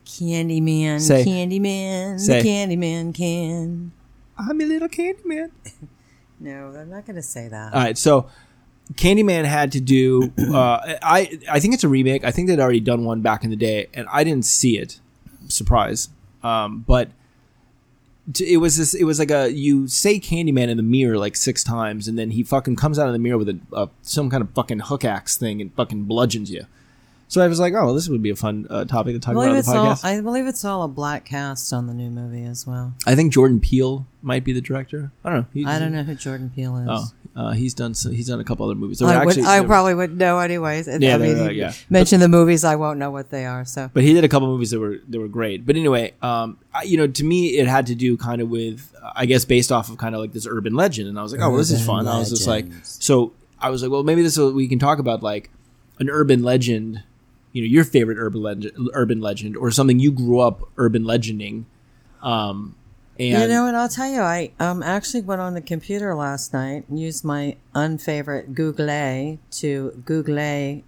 Candyman, 0.05 1.01
Say. 1.01 1.25
Candyman, 1.25 2.19
Say. 2.19 2.41
the 2.41 2.47
Candyman 2.47 3.13
can. 3.13 3.91
I'm 4.37 4.61
a 4.61 4.65
little 4.65 4.87
Candyman. 4.89 5.51
No, 6.37 6.75
I'm 6.77 6.89
not 6.89 7.05
going 7.05 7.15
to 7.15 7.21
say 7.21 7.47
that. 7.47 7.73
All 7.73 7.79
right, 7.79 7.97
so 7.97 8.29
Candyman 8.93 9.45
had 9.45 9.71
to 9.73 9.81
do. 9.81 10.31
Uh, 10.55 10.97
I 11.01 11.39
I 11.51 11.59
think 11.59 11.73
it's 11.73 11.83
a 11.83 11.89
remake. 11.89 12.23
I 12.23 12.31
think 12.31 12.47
they'd 12.47 12.59
already 12.59 12.79
done 12.79 13.03
one 13.03 13.21
back 13.21 13.43
in 13.43 13.49
the 13.49 13.55
day, 13.55 13.87
and 13.93 14.07
I 14.11 14.23
didn't 14.23 14.45
see 14.45 14.77
it. 14.77 14.99
Surprise, 15.49 16.09
um, 16.43 16.85
but 16.87 17.09
t- 18.31 18.53
it 18.53 18.57
was 18.57 18.77
this. 18.77 18.93
It 18.93 19.03
was 19.03 19.19
like 19.19 19.31
a 19.31 19.51
you 19.51 19.87
say 19.87 20.19
Candyman 20.19 20.69
in 20.69 20.77
the 20.77 20.83
mirror 20.83 21.17
like 21.17 21.35
six 21.35 21.63
times, 21.63 22.07
and 22.07 22.17
then 22.17 22.31
he 22.31 22.43
fucking 22.43 22.75
comes 22.75 22.97
out 22.99 23.07
of 23.07 23.13
the 23.13 23.19
mirror 23.19 23.37
with 23.37 23.49
a, 23.49 23.59
a 23.73 23.89
some 24.01 24.29
kind 24.29 24.41
of 24.41 24.49
fucking 24.51 24.79
hook 24.79 25.03
axe 25.03 25.35
thing 25.37 25.61
and 25.61 25.73
fucking 25.73 26.03
bludgeons 26.03 26.51
you. 26.51 26.65
So 27.27 27.41
I 27.41 27.47
was 27.47 27.59
like, 27.59 27.73
oh, 27.73 27.93
this 27.93 28.07
would 28.07 28.21
be 28.21 28.29
a 28.29 28.35
fun 28.35 28.67
uh, 28.69 28.85
topic 28.85 29.15
to 29.15 29.19
talk 29.19 29.33
believe 29.33 29.47
about 29.49 29.53
on 29.53 29.59
it's 29.59 29.67
the 29.67 29.77
all. 29.77 29.85
podcast. 29.95 30.05
I, 30.05 30.17
I 30.17 30.21
believe 30.21 30.45
it's 30.45 30.63
all 30.63 30.83
a 30.83 30.87
black 30.87 31.25
cast 31.25 31.73
on 31.73 31.87
the 31.87 31.93
new 31.93 32.09
movie 32.11 32.43
as 32.43 32.67
well. 32.67 32.93
I 33.07 33.15
think 33.15 33.33
Jordan 33.33 33.59
Peele 33.59 34.05
might 34.21 34.43
be 34.43 34.53
the 34.53 34.61
director. 34.61 35.11
I 35.23 35.29
don't 35.31 35.39
know. 35.41 35.45
He- 35.53 35.65
I 35.65 35.79
don't 35.79 35.91
know 35.91 36.03
who 36.03 36.13
Jordan 36.15 36.51
Peele 36.55 36.77
is. 36.77 36.87
Oh, 36.89 37.05
uh, 37.35 37.51
he's 37.51 37.73
done. 37.73 37.93
So, 37.93 38.11
he's 38.11 38.27
done 38.27 38.39
a 38.39 38.43
couple 38.45 38.65
other 38.65 38.75
movies. 38.75 38.99
So 38.99 39.07
I, 39.07 39.19
would, 39.25 39.37
actually- 39.37 39.45
I 39.45 39.61
probably 39.65 39.93
would 39.93 40.17
know 40.17 40.39
anyways. 40.39 40.87
Yeah, 40.87 41.15
I 41.15 41.17
mean, 41.17 41.37
uh, 41.39 41.49
yeah. 41.49 41.73
mention 41.89 42.21
the 42.21 42.29
movies, 42.29 42.63
I 42.63 42.75
won't 42.77 42.97
know 42.97 43.11
what 43.11 43.29
they 43.29 43.45
are. 43.45 43.65
So 43.65 43.89
but 43.93 44.03
he 44.03 44.13
did 44.13 44.23
a 44.23 44.29
couple 44.29 44.47
movies 44.47 44.71
that 44.71 44.79
were 44.79 44.99
that 45.09 45.19
were 45.19 45.27
great. 45.27 45.65
But 45.65 45.75
anyway, 45.75 46.13
um, 46.21 46.57
I, 46.73 46.83
you 46.83 46.97
know, 46.97 47.07
to 47.07 47.23
me, 47.23 47.57
it 47.57 47.67
had 47.67 47.87
to 47.87 47.95
do 47.95 48.15
kind 48.15 48.41
of 48.41 48.49
with, 48.49 48.93
I 49.15 49.25
guess, 49.25 49.43
based 49.43 49.71
off 49.71 49.89
of 49.89 49.97
kind 49.97 50.15
of 50.15 50.21
like 50.21 50.31
this 50.31 50.47
urban 50.47 50.75
legend, 50.75 51.09
and 51.09 51.19
I 51.19 51.23
was 51.23 51.33
like, 51.33 51.41
oh, 51.41 51.49
well, 51.49 51.57
this 51.57 51.71
is 51.71 51.85
fun. 51.85 52.07
I 52.07 52.17
was 52.19 52.29
just 52.29 52.47
like, 52.47 52.67
so 52.83 53.33
I 53.59 53.69
was 53.69 53.81
like, 53.83 53.91
well, 53.91 54.03
maybe 54.03 54.21
this 54.21 54.37
will, 54.37 54.53
we 54.53 54.67
can 54.67 54.79
talk 54.79 54.99
about 54.99 55.21
like 55.21 55.49
an 55.99 56.09
urban 56.09 56.41
legend, 56.43 57.03
you 57.51 57.61
know, 57.61 57.67
your 57.67 57.83
favorite 57.83 58.17
urban 58.17 58.41
legend, 58.41 58.89
urban 58.93 59.19
legend, 59.21 59.57
or 59.57 59.71
something 59.71 59.99
you 59.99 60.11
grew 60.11 60.39
up 60.39 60.61
urban 60.77 61.03
legending. 61.03 61.65
Um, 62.21 62.75
and 63.17 63.41
you 63.43 63.47
know 63.47 63.65
what? 63.65 63.75
I'll 63.75 63.89
tell 63.89 64.09
you. 64.09 64.21
I 64.21 64.51
um 64.59 64.83
actually 64.83 65.21
went 65.21 65.41
on 65.41 65.53
the 65.53 65.61
computer 65.61 66.15
last 66.15 66.53
night 66.53 66.85
and 66.89 66.99
used 66.99 67.23
my 67.23 67.55
unfavorite 67.73 68.53
Google 68.53 69.37
to 69.51 70.01
Google 70.05 70.83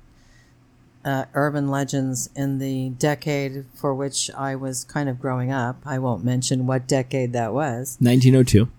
uh, 1.08 1.26
urban 1.34 1.70
legends 1.70 2.30
in 2.36 2.60
the 2.60 2.90
decade 2.90 3.66
for 3.74 3.96
which 3.96 4.30
I 4.32 4.56
was 4.56 4.84
kind 4.84 5.08
of 5.08 5.22
growing 5.22 5.52
up. 5.52 5.78
I 5.86 6.00
won't 6.00 6.24
mention 6.26 6.68
what 6.68 6.86
decade 6.86 7.32
that 7.32 7.54
was. 7.54 7.96
1902. 8.02 8.70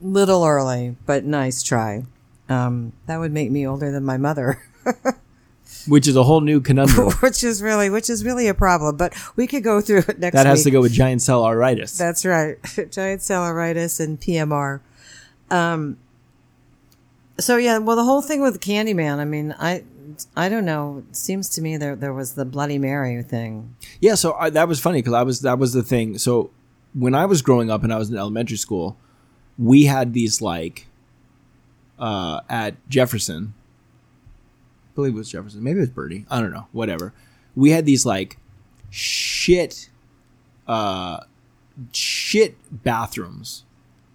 Little 0.00 0.44
early, 0.44 0.96
but 1.06 1.24
nice 1.24 1.62
try. 1.62 2.02
Um, 2.48 2.92
that 3.06 3.18
would 3.18 3.32
make 3.32 3.52
me 3.52 3.64
older 3.64 3.92
than 3.92 4.04
my 4.04 4.16
mother. 4.16 4.60
which 5.86 6.06
is 6.08 6.16
a 6.16 6.22
whole 6.22 6.40
new 6.40 6.60
conundrum. 6.60 7.10
which 7.20 7.42
is 7.44 7.62
really 7.62 7.90
which 7.90 8.08
is 8.08 8.24
really 8.24 8.48
a 8.48 8.54
problem. 8.54 8.96
But 8.96 9.14
we 9.36 9.46
could 9.46 9.62
go 9.64 9.80
through 9.80 10.04
it 10.08 10.18
next. 10.18 10.34
that 10.34 10.46
has 10.46 10.60
week. 10.60 10.64
to 10.64 10.70
go 10.70 10.80
with 10.80 10.92
giant 10.92 11.22
cell 11.22 11.42
arteritis. 11.42 11.96
That's 11.98 12.24
right, 12.24 12.58
giant 12.90 13.22
cell 13.22 13.42
arteritis 13.42 14.00
and 14.00 14.20
PMR. 14.20 14.80
So 17.38 17.56
yeah, 17.56 17.78
well, 17.78 17.96
the 17.96 18.04
whole 18.04 18.22
thing 18.22 18.40
with 18.40 18.60
Candyman. 18.60 19.18
I 19.18 19.24
mean, 19.24 19.54
I, 19.58 19.82
I 20.36 20.48
don't 20.48 20.64
know. 20.64 21.02
It 21.10 21.16
seems 21.16 21.48
to 21.50 21.60
me 21.60 21.76
there 21.76 21.96
there 21.96 22.12
was 22.12 22.34
the 22.34 22.44
Bloody 22.44 22.78
Mary 22.78 23.22
thing. 23.22 23.74
Yeah, 24.00 24.14
so 24.14 24.34
I, 24.34 24.50
that 24.50 24.68
was 24.68 24.80
funny 24.80 24.98
because 24.98 25.14
I 25.14 25.22
was 25.22 25.40
that 25.40 25.58
was 25.58 25.72
the 25.72 25.82
thing. 25.82 26.18
So 26.18 26.50
when 26.94 27.14
I 27.14 27.26
was 27.26 27.42
growing 27.42 27.70
up 27.70 27.82
and 27.82 27.92
I 27.92 27.98
was 27.98 28.10
in 28.10 28.16
elementary 28.16 28.58
school, 28.58 28.96
we 29.58 29.84
had 29.84 30.12
these 30.12 30.40
like 30.40 30.86
uh, 31.98 32.40
at 32.48 32.76
Jefferson. 32.88 33.54
Believe 34.94 35.14
it 35.14 35.18
was 35.18 35.30
Jefferson. 35.30 35.62
Maybe 35.62 35.78
it 35.78 35.80
was 35.82 35.90
Birdie. 35.90 36.26
I 36.30 36.40
don't 36.40 36.52
know. 36.52 36.66
Whatever. 36.72 37.12
We 37.56 37.70
had 37.70 37.86
these 37.86 38.04
like 38.06 38.38
shit, 38.90 39.88
uh, 40.66 41.20
shit 41.92 42.56
bathrooms 42.84 43.64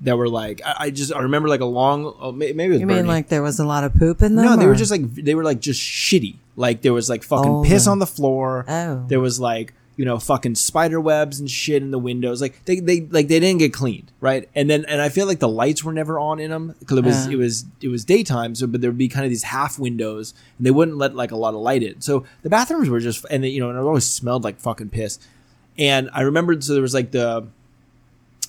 that 0.01 0.15
were 0.17 0.29
like 0.29 0.61
I, 0.63 0.75
I 0.79 0.89
just 0.91 1.11
I 1.13 1.19
remember 1.21 1.49
like 1.49 1.59
a 1.61 1.65
long 1.65 2.13
oh, 2.19 2.31
maybe 2.31 2.63
it 2.63 2.69
was 2.69 2.79
You 2.79 2.85
mean 2.85 2.97
Birdie. 2.97 3.07
like 3.07 3.29
there 3.29 3.41
was 3.41 3.59
a 3.59 3.65
lot 3.65 3.83
of 3.83 3.93
poop 3.95 4.21
in 4.21 4.35
them? 4.35 4.45
No, 4.45 4.55
they 4.55 4.65
or- 4.65 4.69
were 4.69 4.75
just 4.75 4.91
like 4.91 5.13
they 5.15 5.33
were 5.35 5.43
like 5.43 5.59
just 5.59 5.81
shitty. 5.81 6.35
Like 6.55 6.81
there 6.81 6.93
was 6.93 7.09
like 7.09 7.23
fucking 7.23 7.51
Oh, 7.51 7.63
piss 7.63 7.87
on 7.87 7.99
the 7.99 8.05
floor. 8.07 8.65
Oh. 8.67 9.05
There 9.07 9.19
was 9.19 9.39
like 9.39 9.73
you 9.97 10.05
know 10.05 10.19
fucking 10.19 10.55
spider 10.55 11.01
webs 11.01 11.39
and 11.39 11.49
shit 11.51 11.81
in 11.81 11.91
the 11.91 11.99
windows. 11.99 12.39
Like 12.39 12.63
they 12.65 12.79
they 12.79 13.01
like 13.01 13.27
they 13.27 13.39
didn't 13.39 13.57
get 13.59 13.73
cleaned, 13.73 14.11
right? 14.21 14.47
And 14.55 14.69
then 14.69 14.85
and 14.85 15.01
I 15.01 15.09
feel 15.09 15.25
like 15.25 15.39
the 15.39 15.49
lights 15.49 15.83
were 15.83 15.91
never 15.91 16.17
on 16.19 16.39
in 16.39 16.51
them 16.51 16.75
because 16.79 16.97
it 16.99 17.03
was 17.03 17.25
Yeah. 17.27 17.33
it 17.33 17.35
was 17.37 17.65
it 17.81 17.87
was 17.89 18.05
daytime. 18.05 18.55
So 18.55 18.67
but 18.67 18.79
there 18.81 18.91
would 18.91 18.97
be 18.97 19.09
kind 19.09 19.25
of 19.25 19.31
these 19.31 19.43
half 19.43 19.77
windows 19.79 20.33
and 20.57 20.65
they 20.65 20.71
wouldn't 20.71 20.97
let 20.97 21.15
like 21.15 21.31
a 21.31 21.35
lot 21.35 21.53
of 21.55 21.59
light 21.61 21.83
in. 21.83 21.99
So 21.99 22.25
the 22.43 22.49
bathrooms 22.49 22.87
were 22.89 22.99
just 22.99 23.25
and 23.29 23.43
they, 23.43 23.49
you 23.49 23.59
know 23.59 23.69
and 23.69 23.77
it 23.77 23.81
always 23.81 24.05
smelled 24.07 24.43
like 24.43 24.59
fucking 24.59 24.89
piss. 24.89 25.19
And 25.77 26.09
I 26.13 26.21
remembered 26.21 26.63
so 26.63 26.73
there 26.73 26.81
was 26.81 26.93
like 26.93 27.11
the 27.11 27.47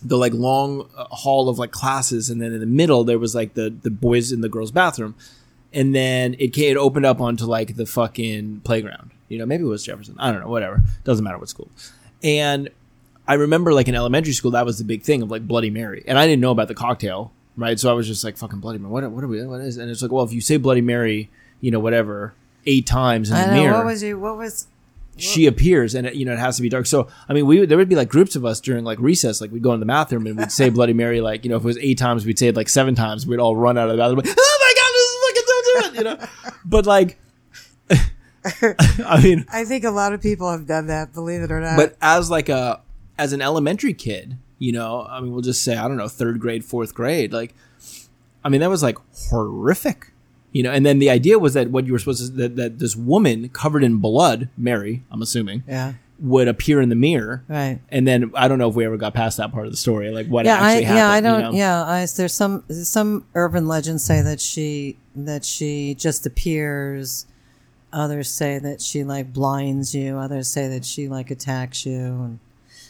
the 0.05 0.16
like 0.18 0.32
long 0.34 0.88
uh, 0.96 1.05
hall 1.07 1.49
of 1.49 1.59
like 1.59 1.72
classes 1.72 2.30
and 2.30 2.40
then 2.40 2.53
in 2.53 2.61
the 2.61 2.66
middle 2.66 3.05
there 3.05 3.18
was 3.18 3.34
like 3.34 3.55
the 3.55 3.74
the 3.82 3.90
boys 3.90 4.30
in 4.32 4.42
the 4.42 4.49
girls 4.49 4.70
bathroom 4.70 5.14
and 5.72 5.92
then 5.94 6.34
it 6.38 6.57
it 6.57 6.76
opened 6.76 7.05
up 7.05 7.20
onto 7.20 7.44
like 7.44 7.74
the 7.74 7.84
fucking 7.84 8.61
playground 8.64 9.11
you 9.29 9.39
know 9.39 9.47
maybe 9.47 9.64
it 9.64 9.66
was 9.66 9.85
jefferson. 9.85 10.16
I 10.18 10.33
don't 10.33 10.41
know 10.41 10.49
whatever. 10.49 10.83
Doesn't 11.05 11.24
matter 11.24 11.39
what 11.39 11.49
school. 11.49 11.70
And 12.22 12.68
i 13.26 13.35
remember 13.35 13.74
like 13.74 13.89
in 13.89 13.95
elementary 13.95 14.33
school 14.33 14.53
that 14.53 14.64
was 14.66 14.79
the 14.79 14.85
big 14.85 15.03
thing 15.03 15.22
of 15.22 15.31
like 15.31 15.47
bloody 15.47 15.70
mary. 15.70 16.05
And 16.07 16.18
i 16.18 16.26
didn't 16.26 16.41
know 16.41 16.51
about 16.51 16.68
the 16.68 16.74
cocktail 16.74 17.33
right? 17.57 17.79
So 17.79 17.91
i 17.91 17.93
was 17.93 18.07
just 18.07 18.24
like 18.24 18.37
fucking 18.37 18.61
bloody 18.61 18.79
mary 18.79 18.93
what, 18.93 19.11
what 19.11 19.24
are 19.24 19.29
we 19.29 19.45
what 19.47 19.61
is 19.61 19.76
and 19.76 19.91
it's 19.91 20.03
like 20.03 20.12
well 20.12 20.24
if 20.24 20.33
you 20.33 20.41
say 20.41 20.57
bloody 20.57 20.81
mary 20.81 21.31
you 21.61 21.70
know 21.70 21.81
whatever 21.81 22.35
eight 22.66 22.87
times 22.87 23.31
in 23.31 23.37
the 23.37 23.47
know 23.47 23.53
mirror 23.55 23.76
what 23.79 23.87
was 23.87 24.03
you. 24.03 24.18
What 24.18 24.37
was? 24.37 24.66
she 25.16 25.47
appears 25.47 25.95
and 25.95 26.07
it, 26.07 26.14
you 26.14 26.24
know 26.24 26.33
it 26.33 26.39
has 26.39 26.57
to 26.57 26.62
be 26.62 26.68
dark. 26.68 26.87
So 26.87 27.09
i 27.29 27.33
mean 27.33 27.47
we 27.47 27.61
would, 27.61 27.68
there 27.68 27.76
would 27.76 27.89
be 27.89 27.97
like 27.97 28.09
groups 28.09 28.37
of 28.37 28.45
us 28.45 28.61
during 28.61 28.85
like 28.85 28.99
recess 29.01 29.41
like 29.41 29.51
we'd 29.51 29.62
go 29.62 29.72
in 29.74 29.81
the 29.81 29.87
bathroom 29.87 30.26
and 30.26 30.39
we'd 30.39 30.53
say 30.53 30.70
bloody 30.70 30.93
mary 30.93 31.20
like 31.20 31.45
you 31.45 31.51
know 31.51 31.57
if 31.57 31.62
it 31.64 31.66
was 31.66 31.79
eight 31.79 31.99
times 31.99 32.24
we'd 32.24 32.39
say 32.39 32.49
it 32.49 32.57
like 32.57 32.68
seven 32.68 32.95
times. 32.95 33.26
We'd 33.26 33.41
all 33.41 33.57
run 33.57 33.76
out 33.76 33.91
of 33.91 33.97
the 33.97 34.01
bathroom 34.01 34.18
like, 34.18 34.37
oh 34.39 34.59
my 34.61 34.72
god 34.76 34.93
this 34.95 35.05
is 35.11 35.18
fucking 35.26 35.47
so 35.47 35.62
different 35.64 35.97
you 35.99 36.05
know? 36.05 36.57
But 36.64 36.87
like 36.87 37.18
i 39.07 39.20
mean 39.22 39.44
I 39.53 39.64
think 39.64 39.84
a 39.84 39.90
lot 39.90 40.12
of 40.12 40.20
people 40.22 40.51
have 40.51 40.66
done 40.66 40.86
that. 40.88 41.12
Believe 41.12 41.42
it 41.42 41.51
or 41.51 41.61
not. 41.61 41.76
but 41.76 41.96
as 42.01 42.30
like 42.30 42.49
a 42.49 42.80
as 43.18 43.32
an 43.32 43.40
elementary 43.42 43.94
kid 43.94 44.36
you 44.59 44.72
know 44.72 45.07
i 45.11 45.20
mean 45.20 45.32
we'll 45.32 45.40
just 45.42 45.62
say 45.64 45.76
i 45.76 45.86
don't 45.88 45.96
know 45.96 46.09
third 46.09 46.38
grade 46.40 46.64
fourth 46.64 46.94
grade 46.94 47.32
like 47.32 47.55
i 48.44 48.49
mean 48.49 48.61
that 48.61 48.70
was 48.70 48.82
like 48.82 48.96
horrific 49.30 50.12
you 50.53 50.62
know 50.62 50.70
and 50.72 50.84
then 50.86 50.99
the 50.99 51.11
idea 51.11 51.38
was 51.38 51.55
that 51.55 51.70
what 51.70 51.86
you 51.86 51.92
were 51.92 51.99
supposed 51.99 52.24
to 52.26 52.32
that, 52.32 52.57
that 52.57 52.78
this 52.78 52.96
woman 52.96 53.49
covered 53.51 53.84
in 53.84 53.99
blood 53.99 54.49
mary 54.57 55.03
i'm 55.11 55.20
assuming 55.22 55.62
yeah. 55.68 55.92
would 56.20 56.49
appear 56.49 56.80
in 56.80 56.88
the 56.88 56.94
mirror 56.96 57.44
Right. 57.49 57.80
and 57.90 58.07
then 58.09 58.32
I 58.34 58.49
don't 58.49 58.59
know 58.59 58.68
if 58.68 58.74
we 58.74 58.84
ever 58.84 58.96
got 58.96 59.14
past 59.14 59.36
that 59.38 59.53
part 59.53 59.66
of 59.66 59.72
the 59.72 59.76
story, 59.76 60.11
like 60.11 60.26
what 60.26 60.44
Yeah, 60.46 60.55
I 60.61 60.72
actually 60.72 60.84
happened. 60.84 60.99
yeah 60.99 61.11
I 61.11 61.20
don't 61.20 61.40
know? 61.53 61.53
yeah 61.59 61.84
I, 61.84 62.07
there's 62.16 62.32
some 62.34 62.64
some 62.68 63.24
urban 63.36 63.68
legends 63.68 64.05
say 64.05 64.20
that 64.22 64.40
she 64.40 64.96
that 65.14 65.44
she 65.44 65.94
just 65.94 66.26
appears. 66.26 67.26
Others 67.93 68.30
say 68.30 68.59
that 68.59 68.80
she 68.82 69.05
like 69.05 69.32
blinds 69.32 69.95
you. 69.95 70.18
Others 70.18 70.49
say 70.49 70.68
that 70.68 70.84
she 70.84 71.09
like 71.09 71.30
attacks 71.30 71.86
you, 71.86 71.97
and 71.99 72.39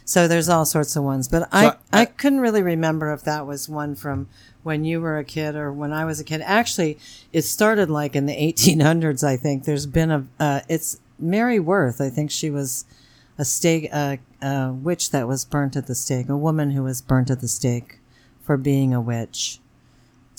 so 0.05 0.26
there's 0.26 0.49
all 0.49 0.64
sorts 0.64 0.96
of 0.96 1.05
ones. 1.05 1.28
But 1.28 1.49
I, 1.53 1.66
I- 1.66 1.76
I 1.92 2.05
couldn't 2.07 2.40
really 2.40 2.62
remember 2.62 3.12
if 3.12 3.22
that 3.22 3.46
was 3.46 3.68
one 3.68 3.94
from 3.94 4.28
when 4.64 4.84
you 4.84 5.01
were 5.01 5.16
a 5.18 5.24
kid 5.24 5.55
or 5.55 5.72
when 5.72 5.92
I 5.92 6.05
was 6.05 6.18
a 6.20 6.24
kid. 6.24 6.40
Actually, 6.42 6.99
it 7.32 7.42
started 7.42 7.88
like 7.90 8.16
in 8.16 8.26
the 8.26 8.34
1800s. 8.34 9.22
I 9.22 9.36
think 9.36 9.64
there's 9.64 9.86
been 9.86 10.11
a 10.11 10.26
uh, 10.40 10.61
it's 10.68 10.99
Mary 11.18 11.61
Worth. 11.61 12.01
I 12.01 12.11
think 12.11 12.30
she 12.30 12.51
was 12.51 12.84
a 13.38 13.44
stake 13.44 13.84
a, 13.92 14.18
a 14.42 14.72
witch 14.72 15.11
that 15.12 15.28
was 15.28 15.44
burnt 15.44 15.76
at 15.76 15.86
the 15.86 15.94
stake. 15.94 16.28
A 16.28 16.36
woman 16.36 16.72
who 16.72 16.82
was 16.82 17.01
burnt 17.01 17.30
at 17.30 17.40
the 17.40 17.49
stake 17.49 17.99
for 18.42 18.57
being 18.57 18.92
a 18.92 19.01
witch. 19.01 19.61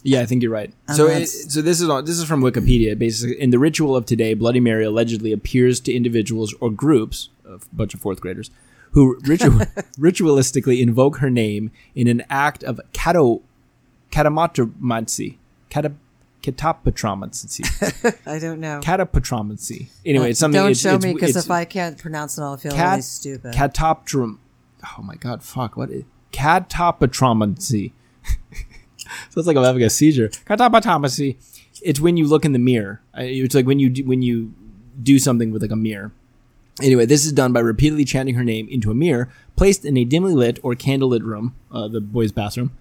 Yeah, 0.03 0.21
I 0.21 0.25
think 0.25 0.41
you're 0.41 0.51
right. 0.51 0.73
Oh, 0.87 0.93
so, 0.93 1.07
it, 1.07 1.27
so 1.27 1.61
this 1.61 1.81
is 1.81 1.89
on, 1.89 2.05
this 2.05 2.17
is 2.17 2.25
from 2.25 2.41
Wikipedia. 2.41 2.97
Basically, 2.97 3.39
in 3.39 3.49
the 3.49 3.59
ritual 3.59 3.95
of 3.95 4.05
today, 4.05 4.33
Bloody 4.33 4.59
Mary 4.59 4.85
allegedly 4.85 5.31
appears 5.31 5.79
to 5.81 5.93
individuals 5.93 6.53
or 6.61 6.69
groups, 6.69 7.29
a 7.45 7.59
bunch 7.73 7.93
of 7.93 7.99
fourth 7.99 8.21
graders, 8.21 8.49
who 8.91 9.19
ritual, 9.25 9.51
ritualistically 9.99 10.81
invoke 10.81 11.17
her 11.17 11.29
name 11.29 11.71
in 11.95 12.07
an 12.07 12.23
act 12.29 12.63
of 12.63 12.79
cato, 12.93 13.41
catamatromancy, 14.11 15.37
cata, 15.69 15.93
catapatromancy, 16.41 18.17
I 18.25 18.39
don't 18.39 18.59
know. 18.59 18.79
catapatromancy. 18.81 19.87
Anyway, 20.05 20.31
it's 20.31 20.39
something. 20.39 20.59
don't 20.59 20.71
it's, 20.71 20.79
show 20.79 20.95
it's, 20.95 21.05
me 21.05 21.13
because 21.13 21.35
if 21.35 21.51
I 21.51 21.65
can't 21.65 21.97
pronounce 21.97 22.37
it, 22.37 22.41
I'll 22.41 22.57
feel 22.57 22.71
cat, 22.71 22.91
really 22.91 23.01
stupid. 23.01 23.53
Catoptrum. 23.53 24.37
Oh 24.97 25.01
my 25.01 25.15
god, 25.15 25.43
fuck. 25.43 25.75
What 25.75 25.89
is 25.89 26.03
catapatromancy? 26.31 27.91
Sounds 29.29 29.47
like 29.47 29.57
I'm 29.57 29.63
having 29.63 29.83
a 29.83 29.89
seizure. 29.89 30.29
Catapatromancy. 30.29 31.37
It's 31.81 31.99
when 31.99 32.17
you 32.17 32.27
look 32.27 32.45
in 32.45 32.51
the 32.53 32.59
mirror. 32.59 33.01
Uh, 33.17 33.21
It's 33.23 33.55
like 33.55 33.65
when 33.65 33.79
you 33.79 33.89
do, 33.89 34.03
when 34.05 34.21
you 34.21 34.53
do 35.01 35.17
something 35.19 35.51
with 35.51 35.61
like 35.61 35.71
a 35.71 35.75
mirror. 35.75 36.11
Anyway, 36.81 37.05
this 37.05 37.25
is 37.25 37.33
done 37.33 37.51
by 37.51 37.59
repeatedly 37.59 38.05
chanting 38.05 38.35
her 38.35 38.43
name 38.43 38.67
into 38.69 38.89
a 38.91 38.95
mirror 38.95 39.29
placed 39.57 39.83
in 39.83 39.97
a 39.97 40.05
dimly 40.05 40.33
lit 40.33 40.59
or 40.63 40.73
candlelit 40.75 41.23
room, 41.23 41.53
uh, 41.71 41.87
the 41.89 41.99
boys' 41.99 42.31
bathroom. 42.31 42.71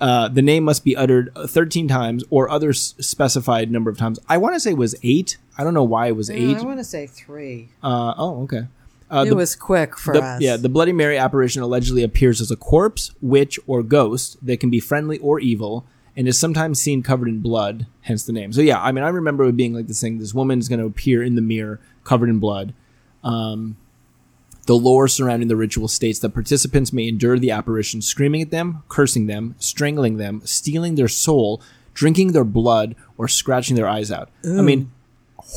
Uh, 0.00 0.28
the 0.28 0.42
name 0.42 0.64
must 0.64 0.84
be 0.84 0.96
uttered 0.96 1.30
uh, 1.36 1.46
13 1.46 1.86
times 1.88 2.24
or 2.28 2.50
other 2.50 2.70
s- 2.70 2.94
specified 3.00 3.70
number 3.70 3.88
of 3.90 3.96
times. 3.96 4.18
I 4.28 4.36
want 4.36 4.54
to 4.54 4.60
say 4.60 4.72
it 4.72 4.76
was 4.76 4.94
eight. 5.02 5.36
I 5.56 5.62
don't 5.64 5.74
know 5.74 5.84
why 5.84 6.08
it 6.08 6.16
was 6.16 6.28
eight. 6.28 6.58
I 6.58 6.62
want 6.62 6.78
to 6.80 6.84
say 6.84 7.06
three. 7.06 7.68
Uh, 7.82 8.12
oh, 8.18 8.42
okay. 8.42 8.62
Uh, 9.12 9.24
It 9.26 9.30
the- 9.30 9.36
was 9.36 9.54
quick 9.54 9.96
for 9.98 10.14
the- 10.14 10.22
us. 10.22 10.40
Yeah, 10.40 10.56
the 10.56 10.70
Bloody 10.70 10.92
Mary 10.92 11.18
apparition 11.18 11.60
allegedly 11.62 12.02
appears 12.02 12.40
as 12.40 12.50
a 12.50 12.56
corpse, 12.56 13.10
witch, 13.20 13.58
or 13.66 13.82
ghost 13.82 14.38
that 14.40 14.58
can 14.58 14.70
be 14.70 14.80
friendly 14.80 15.18
or 15.18 15.38
evil, 15.38 15.84
and 16.16 16.26
is 16.26 16.38
sometimes 16.38 16.80
seen 16.80 17.02
covered 17.02 17.28
in 17.28 17.40
blood, 17.40 17.86
hence 18.02 18.22
the 18.24 18.32
name. 18.32 18.52
So 18.54 18.62
yeah, 18.62 18.80
I 18.80 18.90
mean, 18.90 19.04
I 19.04 19.08
remember 19.08 19.44
it 19.44 19.56
being 19.56 19.74
like 19.74 19.86
this 19.86 20.00
thing: 20.00 20.18
this 20.18 20.32
woman 20.34 20.58
is 20.58 20.68
going 20.68 20.80
to 20.80 20.86
appear 20.86 21.22
in 21.22 21.34
the 21.34 21.42
mirror 21.42 21.78
covered 22.04 22.30
in 22.30 22.38
blood. 22.38 22.72
Um, 23.22 23.76
the 24.66 24.76
lore 24.76 25.08
surrounding 25.08 25.48
the 25.48 25.56
ritual 25.56 25.88
states 25.88 26.20
that 26.20 26.30
participants 26.30 26.92
may 26.92 27.08
endure 27.08 27.38
the 27.38 27.50
apparition, 27.50 28.00
screaming 28.00 28.40
at 28.42 28.50
them, 28.50 28.82
cursing 28.88 29.26
them, 29.26 29.56
strangling 29.58 30.16
them, 30.18 30.40
stealing 30.44 30.94
their 30.94 31.08
soul, 31.08 31.60
drinking 31.94 32.32
their 32.32 32.44
blood, 32.44 32.94
or 33.18 33.26
scratching 33.28 33.76
their 33.76 33.88
eyes 33.88 34.10
out. 34.10 34.30
I 34.44 34.62
mean, 34.62 34.90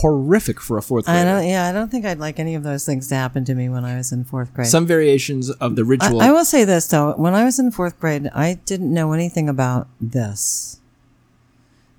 horrific 0.01 0.59
for 0.59 0.77
a 0.77 0.81
fourth 0.81 1.05
grader. 1.05 1.19
I 1.19 1.23
don't. 1.23 1.47
Yeah, 1.47 1.67
I 1.67 1.71
don't 1.71 1.89
think 1.89 2.05
I'd 2.05 2.19
like 2.19 2.39
any 2.39 2.55
of 2.55 2.63
those 2.63 2.85
things 2.85 3.07
to 3.09 3.15
happen 3.15 3.45
to 3.45 3.55
me 3.55 3.69
when 3.69 3.85
I 3.85 3.97
was 3.97 4.11
in 4.11 4.23
fourth 4.23 4.53
grade. 4.53 4.67
Some 4.67 4.85
variations 4.85 5.49
of 5.49 5.75
the 5.75 5.83
I, 5.83 5.85
ritual. 5.85 6.21
I 6.21 6.31
will 6.31 6.45
say 6.45 6.63
this 6.65 6.87
though: 6.87 7.13
when 7.17 7.33
I 7.33 7.43
was 7.43 7.59
in 7.59 7.71
fourth 7.71 7.99
grade, 7.99 8.29
I 8.33 8.59
didn't 8.65 8.93
know 8.93 9.13
anything 9.13 9.49
about 9.49 9.87
this. 9.99 10.79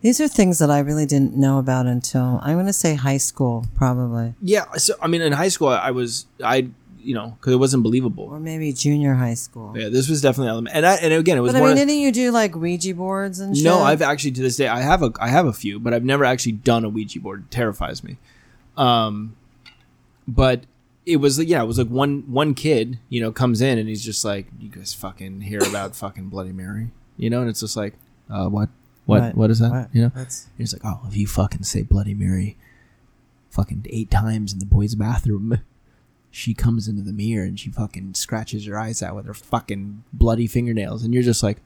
These 0.03 0.20
are 0.20 0.28
things 0.28 0.59
that 0.59 0.70
I 0.70 0.78
really 0.78 1.07
didn't 1.07 1.36
know 1.36 1.59
about 1.59 1.86
until 1.86 2.38
I'm 2.42 2.55
going 2.55 2.66
to 2.66 2.72
say 2.72 2.94
high 2.94 3.16
school, 3.16 3.66
probably, 3.74 4.34
Yeah, 4.40 4.70
so 4.74 4.94
I 5.03 5.09
mean, 5.09 5.20
in 5.20 5.32
high 5.32 5.49
school, 5.49 5.68
I 5.68 5.90
was 5.90 6.26
I 6.44 6.68
you 7.07 7.14
know 7.14 7.36
because 7.38 7.52
it 7.52 7.57
wasn't 7.57 7.82
believable. 7.82 8.24
or 8.24 8.40
maybe 8.40 8.72
junior 8.72 9.14
high 9.14 9.34
school. 9.34 9.72
Yeah, 9.78 9.88
this 9.88 10.09
was 10.09 10.20
definitely 10.20 10.50
element, 10.50 10.74
and 10.76 10.84
I, 10.84 10.94
and 10.96 11.12
again, 11.14 11.38
it 11.38 11.40
was 11.40 11.52
But 11.52 11.62
I 11.62 11.66
mean, 11.66 11.76
didn't 11.76 11.98
you 11.98 12.11
do 12.12 12.30
like 12.32 12.54
Ouija 12.57 12.94
boards 12.94 13.40
and 13.40 13.57
shit? 13.57 13.64
no, 13.64 13.78
I've 13.80 14.02
actually 14.02 14.32
to 14.32 14.42
this 14.42 14.57
day 14.57 14.68
I 14.68 14.80
have 14.82 15.02
a 15.02 15.12
I 15.20 15.28
have 15.28 15.46
a 15.46 15.52
few, 15.52 15.78
but 15.78 15.94
I've 15.94 16.04
never 16.04 16.24
actually 16.24 16.52
done 16.52 16.84
a 16.84 16.88
Ouija 16.88 17.20
board. 17.20 17.44
It 17.44 17.50
terrifies 17.50 18.02
me. 18.04 18.16
Um, 18.76 19.36
but 20.28 20.64
it 21.07 21.16
was 21.18 21.38
like 21.38 21.48
yeah, 21.48 21.62
it 21.62 21.66
was 21.66 21.78
like 21.78 21.88
one 21.88 22.24
one 22.30 22.52
kid 22.54 22.98
you 23.09 23.20
know 23.20 23.30
comes 23.32 23.61
in 23.61 23.78
and 23.78 23.88
he's 23.88 24.04
just 24.04 24.24
like, 24.24 24.46
you 24.59 24.68
guys 24.68 24.92
fucking 24.92 25.42
hear 25.42 25.61
about 25.62 25.94
fucking 26.02 26.28
Bloody 26.28 26.52
Mary, 26.52 26.90
you 27.16 27.30
know, 27.30 27.40
and 27.40 27.48
it's 27.48 27.61
just 27.61 27.76
like, 27.76 27.94
uh, 28.28 28.48
what 28.48 28.68
what 29.07 29.20
What? 29.22 29.34
what 29.36 29.50
is 29.50 29.61
that, 29.61 29.70
What? 29.70 29.88
you 29.94 30.02
know? 30.02 30.09
That's- 30.09 30.48
He's 30.59 30.72
like, 30.72 30.82
oh, 30.84 31.00
if 31.07 31.16
you 31.16 31.26
fucking 31.28 31.62
say 31.62 31.82
Bloody 31.82 32.12
Mary, 32.14 32.57
fucking 33.50 33.86
eight 33.88 34.11
times 34.11 34.52
in 34.52 34.59
the 34.59 34.66
boys' 34.66 34.96
bathroom, 34.96 35.61
she 36.37 36.53
comes 36.53 36.87
into 36.87 37.01
the 37.01 37.14
mirror 37.14 37.45
and 37.47 37.59
she 37.59 37.70
fucking 37.70 38.12
scratches 38.12 38.66
your 38.66 38.78
eyes 38.78 39.03
out 39.03 39.16
with 39.16 39.24
her 39.24 39.32
fucking 39.32 40.05
bloody 40.12 40.47
fingernails, 40.47 41.03
and 41.03 41.14
you're 41.14 41.22
just 41.22 41.43
like, 41.43 41.59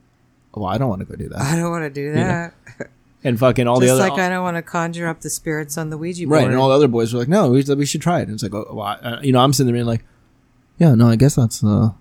oh, 0.53 0.61
well, 0.61 0.69
I 0.69 0.77
don't 0.77 0.87
want 0.87 1.01
to 1.01 1.05
go 1.05 1.15
do 1.15 1.27
that. 1.27 1.41
I 1.41 1.57
don't 1.57 1.71
want 1.71 1.83
to 1.83 1.89
do 1.89 2.13
that. 2.13 2.53
And 3.23 3.37
fucking 3.37 3.67
all 3.67 3.79
Just 3.79 3.85
the 3.85 4.03
other, 4.03 4.09
like 4.09 4.19
I 4.19 4.29
don't 4.29 4.41
want 4.41 4.57
to 4.57 4.63
conjure 4.63 5.07
up 5.07 5.21
the 5.21 5.29
spirits 5.29 5.77
on 5.77 5.91
the 5.91 5.97
Ouija 5.97 6.25
board. 6.25 6.37
right? 6.39 6.47
And 6.47 6.57
all 6.57 6.69
the 6.69 6.75
other 6.75 6.87
boys 6.87 7.13
were 7.13 7.19
like, 7.19 7.27
no, 7.27 7.51
we, 7.51 7.63
we 7.75 7.85
should 7.85 8.01
try 8.01 8.17
it. 8.19 8.23
And 8.23 8.31
it's 8.31 8.41
like, 8.41 8.51
oh, 8.55 8.65
well, 8.71 8.97
I, 8.99 9.19
you 9.21 9.31
know, 9.31 9.39
I'm 9.41 9.53
sitting 9.53 9.67
there 9.67 9.75
being 9.75 9.85
like, 9.85 10.03
yeah, 10.79 10.95
no, 10.95 11.07
I 11.07 11.17
guess 11.17 11.35
that's, 11.35 11.63
uh, 11.63 11.91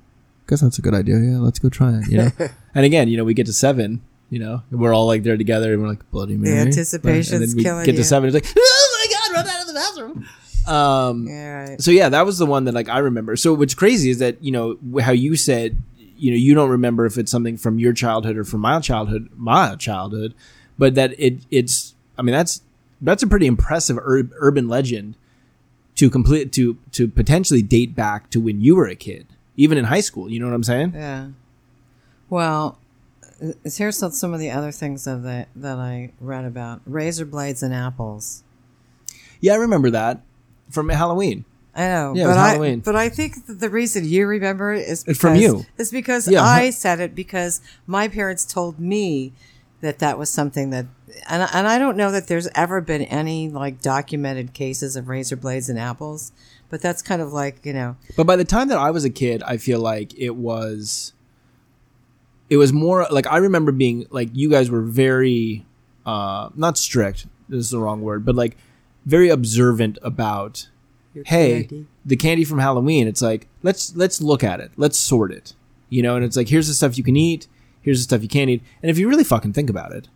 guess 0.49 0.63
that's 0.63 0.79
a 0.79 0.83
good 0.83 0.95
idea. 0.95 1.19
Yeah, 1.19 1.37
let's 1.37 1.59
go 1.59 1.69
try 1.69 1.99
it. 1.99 2.09
You 2.09 2.17
know. 2.19 2.31
and 2.75 2.87
again, 2.87 3.09
you 3.09 3.19
know, 3.19 3.25
we 3.25 3.35
get 3.35 3.45
to 3.47 3.53
seven, 3.53 4.01
You 4.31 4.39
know, 4.39 4.63
And 4.71 4.81
we're 4.81 4.95
all 4.95 5.07
like 5.07 5.23
there 5.23 5.37
together, 5.37 5.75
and 5.75 5.83
we're 5.83 5.89
like 5.89 6.11
Bloody 6.11 6.39
Mary. 6.39 6.57
anticipation's 6.59 7.33
and 7.33 7.51
then 7.51 7.57
we 7.57 7.65
killing 7.65 7.85
get 7.85 7.93
to 7.93 7.99
you. 7.99 8.05
seven. 8.05 8.35
It's 8.35 8.35
like, 8.35 8.55
oh 8.57 8.99
my 8.99 9.13
god, 9.13 9.45
run 9.45 9.55
out 9.55 9.61
of 9.61 9.67
the 9.67 9.75
bathroom. 9.75 10.27
Um, 10.71 11.27
Yeah, 11.27 11.69
right. 11.69 11.83
so 11.83 11.91
yeah, 11.91 12.09
that 12.09 12.25
was 12.25 12.39
the 12.39 12.47
one 12.47 12.65
that 12.65 12.75
like 12.75 12.89
I 12.89 12.99
remember. 12.99 13.37
So 13.37 13.55
what's 13.55 13.75
crazy 13.75 14.11
is 14.11 14.19
that 14.19 14.43
you 14.43 14.53
know 14.53 14.79
how 15.01 15.13
you 15.13 15.37
said 15.37 15.77
you 16.17 16.31
know 16.31 16.37
you 16.37 16.55
don't 16.55 16.71
remember 16.71 17.07
if 17.07 17.19
it's 17.19 17.31
something 17.31 17.57
from 17.57 17.79
your 17.79 17.93
childhood 17.93 18.37
or 18.37 18.45
from 18.45 18.61
my 18.61 18.79
childhood, 18.81 19.29
my 19.37 19.75
childhood, 19.77 20.35
but 20.79 20.95
that 20.95 21.19
it 21.19 21.41
it's 21.51 21.95
I 22.19 22.23
mean 22.23 22.35
that's 22.35 22.63
that's 23.01 23.23
a 23.23 23.27
pretty 23.27 23.47
impressive 23.47 23.97
ur- 23.99 24.29
urban 24.39 24.69
legend 24.69 25.15
to 25.97 26.09
complete 26.11 26.53
to 26.53 26.77
to 26.93 27.09
potentially 27.09 27.63
date 27.63 27.95
back 27.95 28.31
to 28.31 28.41
when 28.41 28.61
you 28.61 28.77
were 28.77 28.87
a 28.87 28.95
kid, 28.95 29.27
even 29.57 29.77
in 29.79 29.85
high 29.87 30.01
school. 30.03 30.31
You 30.31 30.39
know 30.41 30.47
what 30.47 30.55
I'm 30.55 30.63
saying? 30.65 30.93
Yeah. 30.95 31.29
Well, 32.29 32.79
here's 33.65 33.97
some 33.97 34.13
some 34.13 34.33
of 34.33 34.41
the 34.41 34.51
other 34.51 34.71
things 34.71 35.07
of 35.07 35.23
the, 35.23 35.47
that 35.57 35.79
I 35.79 36.13
read 36.21 36.45
about 36.45 36.81
razor 36.87 37.25
blades 37.25 37.63
and 37.63 37.75
apples. 37.75 38.45
Yeah, 39.41 39.55
I 39.55 39.57
remember 39.57 39.91
that 39.91 40.21
from 40.71 40.89
Halloween. 40.89 41.45
I 41.75 41.83
know, 41.87 42.15
Yeah, 42.17 42.23
it 42.23 42.27
but 42.27 42.29
was 42.31 42.37
I 42.37 42.49
Halloween. 42.51 42.81
but 42.81 42.97
I 42.97 43.09
think 43.09 43.47
that 43.47 43.61
the 43.61 43.71
reason 43.71 44.05
you 44.05 44.27
remember 44.27 44.73
it 44.75 44.89
is 44.89 45.05
because, 45.05 45.13
It's 45.17 45.21
from 45.21 45.37
you. 45.37 45.67
Is 45.79 45.91
because 45.93 46.27
Yeah, 46.29 46.43
I 46.43 46.71
said 46.71 46.99
it 47.01 47.15
because 47.15 47.61
my 47.87 48.09
parents 48.09 48.45
told 48.45 48.81
me 48.81 49.33
that 49.81 50.01
that 50.01 50.19
was 50.19 50.29
something 50.31 50.71
that, 50.71 50.87
and 51.29 51.49
and 51.55 51.67
I 51.69 51.79
don't 51.79 51.97
know 51.97 52.11
that 52.11 52.27
there's 52.27 52.49
ever 52.55 52.81
been 52.81 53.03
any 53.03 53.49
like 53.49 53.81
documented 53.81 54.53
cases 54.53 54.97
of 54.97 55.09
razor 55.09 55.37
blades 55.37 55.69
and 55.71 55.79
apples, 55.79 56.33
but 56.69 56.83
that's 56.83 57.03
kind 57.03 57.23
of 57.23 57.33
like 57.33 57.65
you 57.65 57.73
know, 57.73 57.97
But 58.17 58.27
by 58.27 58.37
the 58.37 58.45
time 58.45 58.69
that 58.69 58.79
I 58.79 58.91
was 58.91 59.05
a 59.05 59.11
kid, 59.11 59.43
I 59.45 59.57
feel 59.57 59.79
like 59.81 60.13
it 60.19 60.35
was 60.37 61.13
it 62.51 62.57
was 62.57 62.73
more 62.73 63.07
like 63.11 63.27
I 63.29 63.37
remember 63.39 63.71
being 63.73 64.07
like 64.11 64.29
you 64.33 64.51
guys 64.51 64.71
were 64.71 64.83
very 64.83 65.65
uh 66.05 66.51
not 66.57 66.77
strict, 66.77 67.27
this 67.49 67.61
is 67.61 67.71
the 67.71 67.79
wrong 67.79 68.01
word, 68.03 68.25
but 68.25 68.35
like 68.35 68.57
very 69.11 69.29
observant 69.29 69.99
about 70.03 70.69
hey, 71.27 71.65
candy. 71.65 71.87
the 72.07 72.17
candy 72.17 72.45
from 72.45 72.61
Halloween, 72.61 73.09
it's 73.09 73.21
like 73.21 73.49
let's 73.63 73.95
let's 73.97 74.23
look 74.23 74.45
at 74.45 74.61
it. 74.61 74.71
Let's 74.77 74.97
sort 74.97 75.33
it. 75.33 75.55
You 75.89 76.03
know, 76.03 76.15
and 76.17 76.25
it's 76.25 76.37
like 76.37 76.49
here's 76.49 76.69
the 76.69 76.75
stuff 76.75 76.97
you 76.97 77.05
can 77.05 77.17
eat, 77.17 77.49
here's 77.83 77.99
the 77.99 78.05
stuff 78.05 78.23
you 78.23 78.29
can't 78.29 78.49
eat. 78.49 78.63
And 78.83 78.91
if 78.91 78.99
you 78.99 79.09
really 79.09 79.25
fucking 79.25 79.53
think 79.53 79.69
about 79.69 79.93
it, 79.93 80.09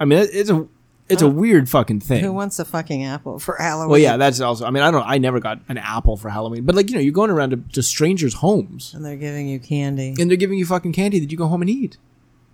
I 0.00 0.04
mean, 0.04 0.18
it's 0.32 0.50
a 0.50 0.66
it's 1.08 1.22
a 1.22 1.28
weird 1.28 1.68
fucking 1.68 2.00
thing. 2.00 2.24
who 2.24 2.32
wants 2.32 2.58
a 2.58 2.64
fucking 2.64 3.04
apple 3.04 3.38
for 3.38 3.56
Halloween? 3.56 3.90
Well, 3.90 3.98
yeah, 4.00 4.16
that's 4.16 4.40
also. 4.40 4.64
I 4.66 4.70
mean, 4.70 4.82
I 4.82 4.90
don't. 4.90 5.06
I 5.06 5.18
never 5.18 5.40
got 5.40 5.60
an 5.68 5.78
apple 5.78 6.16
for 6.16 6.30
Halloween, 6.30 6.64
but 6.64 6.74
like 6.74 6.88
you 6.88 6.96
know, 6.96 7.00
you're 7.00 7.12
going 7.12 7.30
around 7.30 7.50
to, 7.50 7.56
to 7.74 7.82
strangers' 7.82 8.34
homes 8.34 8.94
and 8.94 9.04
they're 9.04 9.16
giving 9.16 9.46
you 9.46 9.60
candy. 9.60 10.14
and 10.18 10.30
they're 10.30 10.36
giving 10.36 10.58
you 10.58 10.66
fucking 10.66 10.92
candy 10.92 11.20
that 11.20 11.30
you 11.30 11.38
go 11.38 11.46
home 11.46 11.62
and 11.62 11.70
eat. 11.70 11.98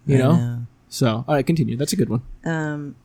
You 0.07 0.17
I 0.17 0.19
know. 0.19 0.67
So, 0.89 1.25
all 1.29 1.35
right, 1.35 1.47
continue. 1.47 1.77
That's 1.77 1.93
a 1.93 1.97
good 1.97 2.09
one. 2.09 2.23
Um, 2.45 2.97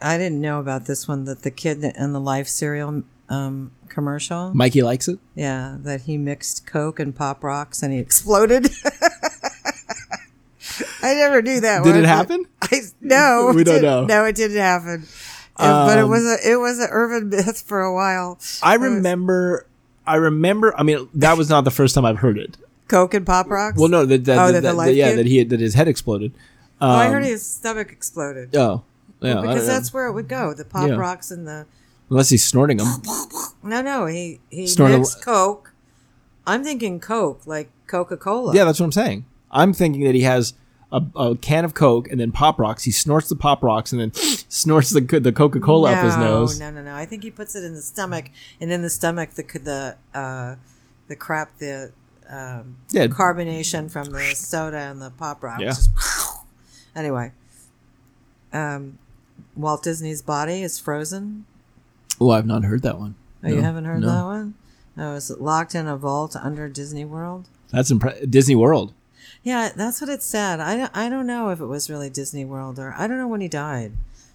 I 0.00 0.18
didn't 0.18 0.40
know 0.40 0.60
about 0.60 0.86
this 0.86 1.08
one 1.08 1.24
that 1.24 1.42
the 1.42 1.50
kid 1.50 1.82
in 1.84 2.12
the 2.12 2.20
Life 2.20 2.48
cereal 2.48 3.02
um, 3.28 3.70
commercial. 3.88 4.52
Mikey 4.54 4.82
likes 4.82 5.08
it. 5.08 5.18
Yeah, 5.34 5.76
that 5.80 6.02
he 6.02 6.16
mixed 6.18 6.66
Coke 6.66 7.00
and 7.00 7.14
Pop 7.16 7.42
Rocks 7.42 7.82
and 7.82 7.92
he 7.92 7.98
exploded. 7.98 8.68
I 11.02 11.14
never 11.14 11.40
knew 11.42 11.60
that. 11.60 11.84
Did 11.84 11.90
one. 11.94 11.98
it 12.04 12.06
happen? 12.06 12.44
I 12.62 12.80
no. 13.00 13.52
We 13.54 13.64
don't 13.64 13.82
know. 13.82 14.04
No, 14.04 14.24
it 14.24 14.34
didn't 14.36 14.56
happen. 14.58 15.06
Uh, 15.56 15.86
but 15.86 15.98
it 15.98 16.04
Um, 16.04 16.10
was 16.10 16.24
a 16.24 16.50
it 16.52 16.56
was 16.56 16.78
an 16.78 16.88
urban 16.90 17.30
myth 17.30 17.62
for 17.66 17.80
a 17.80 17.94
while. 17.94 18.38
I 18.62 18.74
remember. 18.74 19.66
I 20.06 20.16
remember. 20.16 20.74
I 20.78 20.82
mean, 20.82 21.08
that 21.14 21.36
was 21.38 21.48
not 21.48 21.62
the 21.64 21.70
first 21.70 21.94
time 21.94 22.04
I've 22.04 22.18
heard 22.18 22.38
it. 22.38 22.56
Coke 22.88 23.14
and 23.14 23.24
Pop 23.26 23.48
Rocks. 23.48 23.78
Well, 23.78 23.88
no, 23.88 24.04
that, 24.06 24.24
that, 24.26 24.38
Oh, 24.38 24.46
that, 24.46 24.52
that 24.52 24.60
the 24.60 24.68
that- 24.68 24.74
Life 24.76 24.94
yeah, 24.96 25.10
Kid? 25.10 25.18
that 25.18 25.26
he 25.26 25.44
that 25.44 25.60
his 25.60 25.74
head 25.74 25.88
exploded. 25.88 26.32
Um, 26.80 26.90
Oh, 26.90 26.94
I 26.94 27.08
heard 27.08 27.24
his 27.24 27.44
stomach 27.46 27.90
exploded. 27.90 28.54
Oh, 28.54 28.84
yeah. 29.20 29.40
because 29.40 29.68
I- 29.68 29.72
that's 29.72 29.92
where 29.92 30.06
it 30.06 30.12
would 30.12 30.28
go. 30.28 30.52
The 30.54 30.64
Pop 30.64 30.88
Yeah. 30.88 30.94
Rocks 30.96 31.30
and 31.30 31.46
the 31.46 31.66
unless 32.10 32.28
he's 32.30 32.44
snorting 32.44 32.76
them. 32.78 33.02
No, 33.62 33.80
no, 33.82 34.06
he 34.06 34.40
he 34.50 34.66
Snorted- 34.66 34.98
mixed 34.98 35.24
Coke. 35.24 35.72
I'm 36.46 36.62
thinking 36.62 37.00
Coke, 37.00 37.42
like 37.46 37.70
Coca 37.88 38.16
Cola. 38.16 38.54
Yeah, 38.54 38.64
that's 38.64 38.78
what 38.78 38.86
I'm 38.86 38.92
saying. 38.92 39.24
I'm 39.50 39.72
thinking 39.72 40.04
that 40.04 40.14
he 40.14 40.22
has 40.22 40.54
a, 40.92 41.02
a 41.16 41.36
can 41.36 41.64
of 41.64 41.74
Coke 41.74 42.08
and 42.08 42.20
then 42.20 42.30
Pop 42.30 42.60
Rocks. 42.60 42.84
He 42.84 42.92
snorts 42.92 43.28
the 43.28 43.34
Pop 43.34 43.62
Rocks 43.64 43.90
and 43.92 44.00
then 44.00 44.12
snorts 44.48 44.90
the 44.90 45.00
the 45.00 45.32
Coca 45.32 45.58
Cola 45.58 45.92
up 45.92 46.04
his 46.04 46.16
nose. 46.16 46.60
No, 46.60 46.70
no, 46.70 46.82
no. 46.82 46.94
I 46.94 47.04
think 47.06 47.24
he 47.24 47.30
puts 47.32 47.56
it 47.56 47.64
in 47.64 47.74
the 47.74 47.82
stomach, 47.82 48.26
and 48.60 48.70
in 48.70 48.82
the 48.82 48.90
stomach, 48.90 49.30
the 49.30 49.42
the 49.42 49.96
uh, 50.18 50.54
the 51.08 51.16
crap, 51.16 51.58
the 51.58 51.90
um, 52.30 52.76
Yeah. 52.90 53.06
carbonation 53.08 53.90
from 53.90 54.10
the 54.10 54.20
soda 54.34 54.76
and 54.78 55.00
the 55.02 55.10
pop 55.10 55.42
Rocks. 55.42 55.62
Yeah. 55.62 55.74
anyway, 57.00 57.32
um, 58.52 58.98
Walt 59.56 59.82
Disney's 59.82 60.22
body 60.22 60.62
is 60.62 60.78
frozen. 60.78 61.46
Oh, 62.20 62.30
I've 62.30 62.46
not 62.46 62.64
heard 62.64 62.82
that 62.82 62.98
one. 62.98 63.14
Oh, 63.44 63.48
you 63.48 63.60
haven't 63.60 63.84
heard 63.84 64.00
no. 64.00 64.06
that 64.06 64.24
one? 64.24 64.54
Oh, 64.96 65.02
no, 65.02 65.14
it's 65.16 65.30
locked 65.30 65.74
in 65.74 65.86
a 65.86 65.96
vault 65.96 66.34
under 66.36 66.68
Disney 66.68 67.04
World. 67.04 67.48
That's 67.70 67.90
impre- 67.92 68.30
Disney 68.30 68.54
World. 68.54 68.94
Yeah, 69.42 69.70
that's 69.74 70.00
what 70.00 70.10
it 70.10 70.22
said. 70.22 70.60
I, 70.60 70.76
don't- 70.76 70.96
I 70.96 71.08
don't 71.08 71.26
know 71.26 71.50
if 71.50 71.60
it 71.60 71.66
was 71.66 71.90
really 71.90 72.10
Disney 72.10 72.44
World 72.44 72.78
or 72.78 72.94
I 72.96 73.06
don't 73.06 73.18
know 73.18 73.28
when 73.28 73.40
he 73.40 73.48
died, 73.48 73.92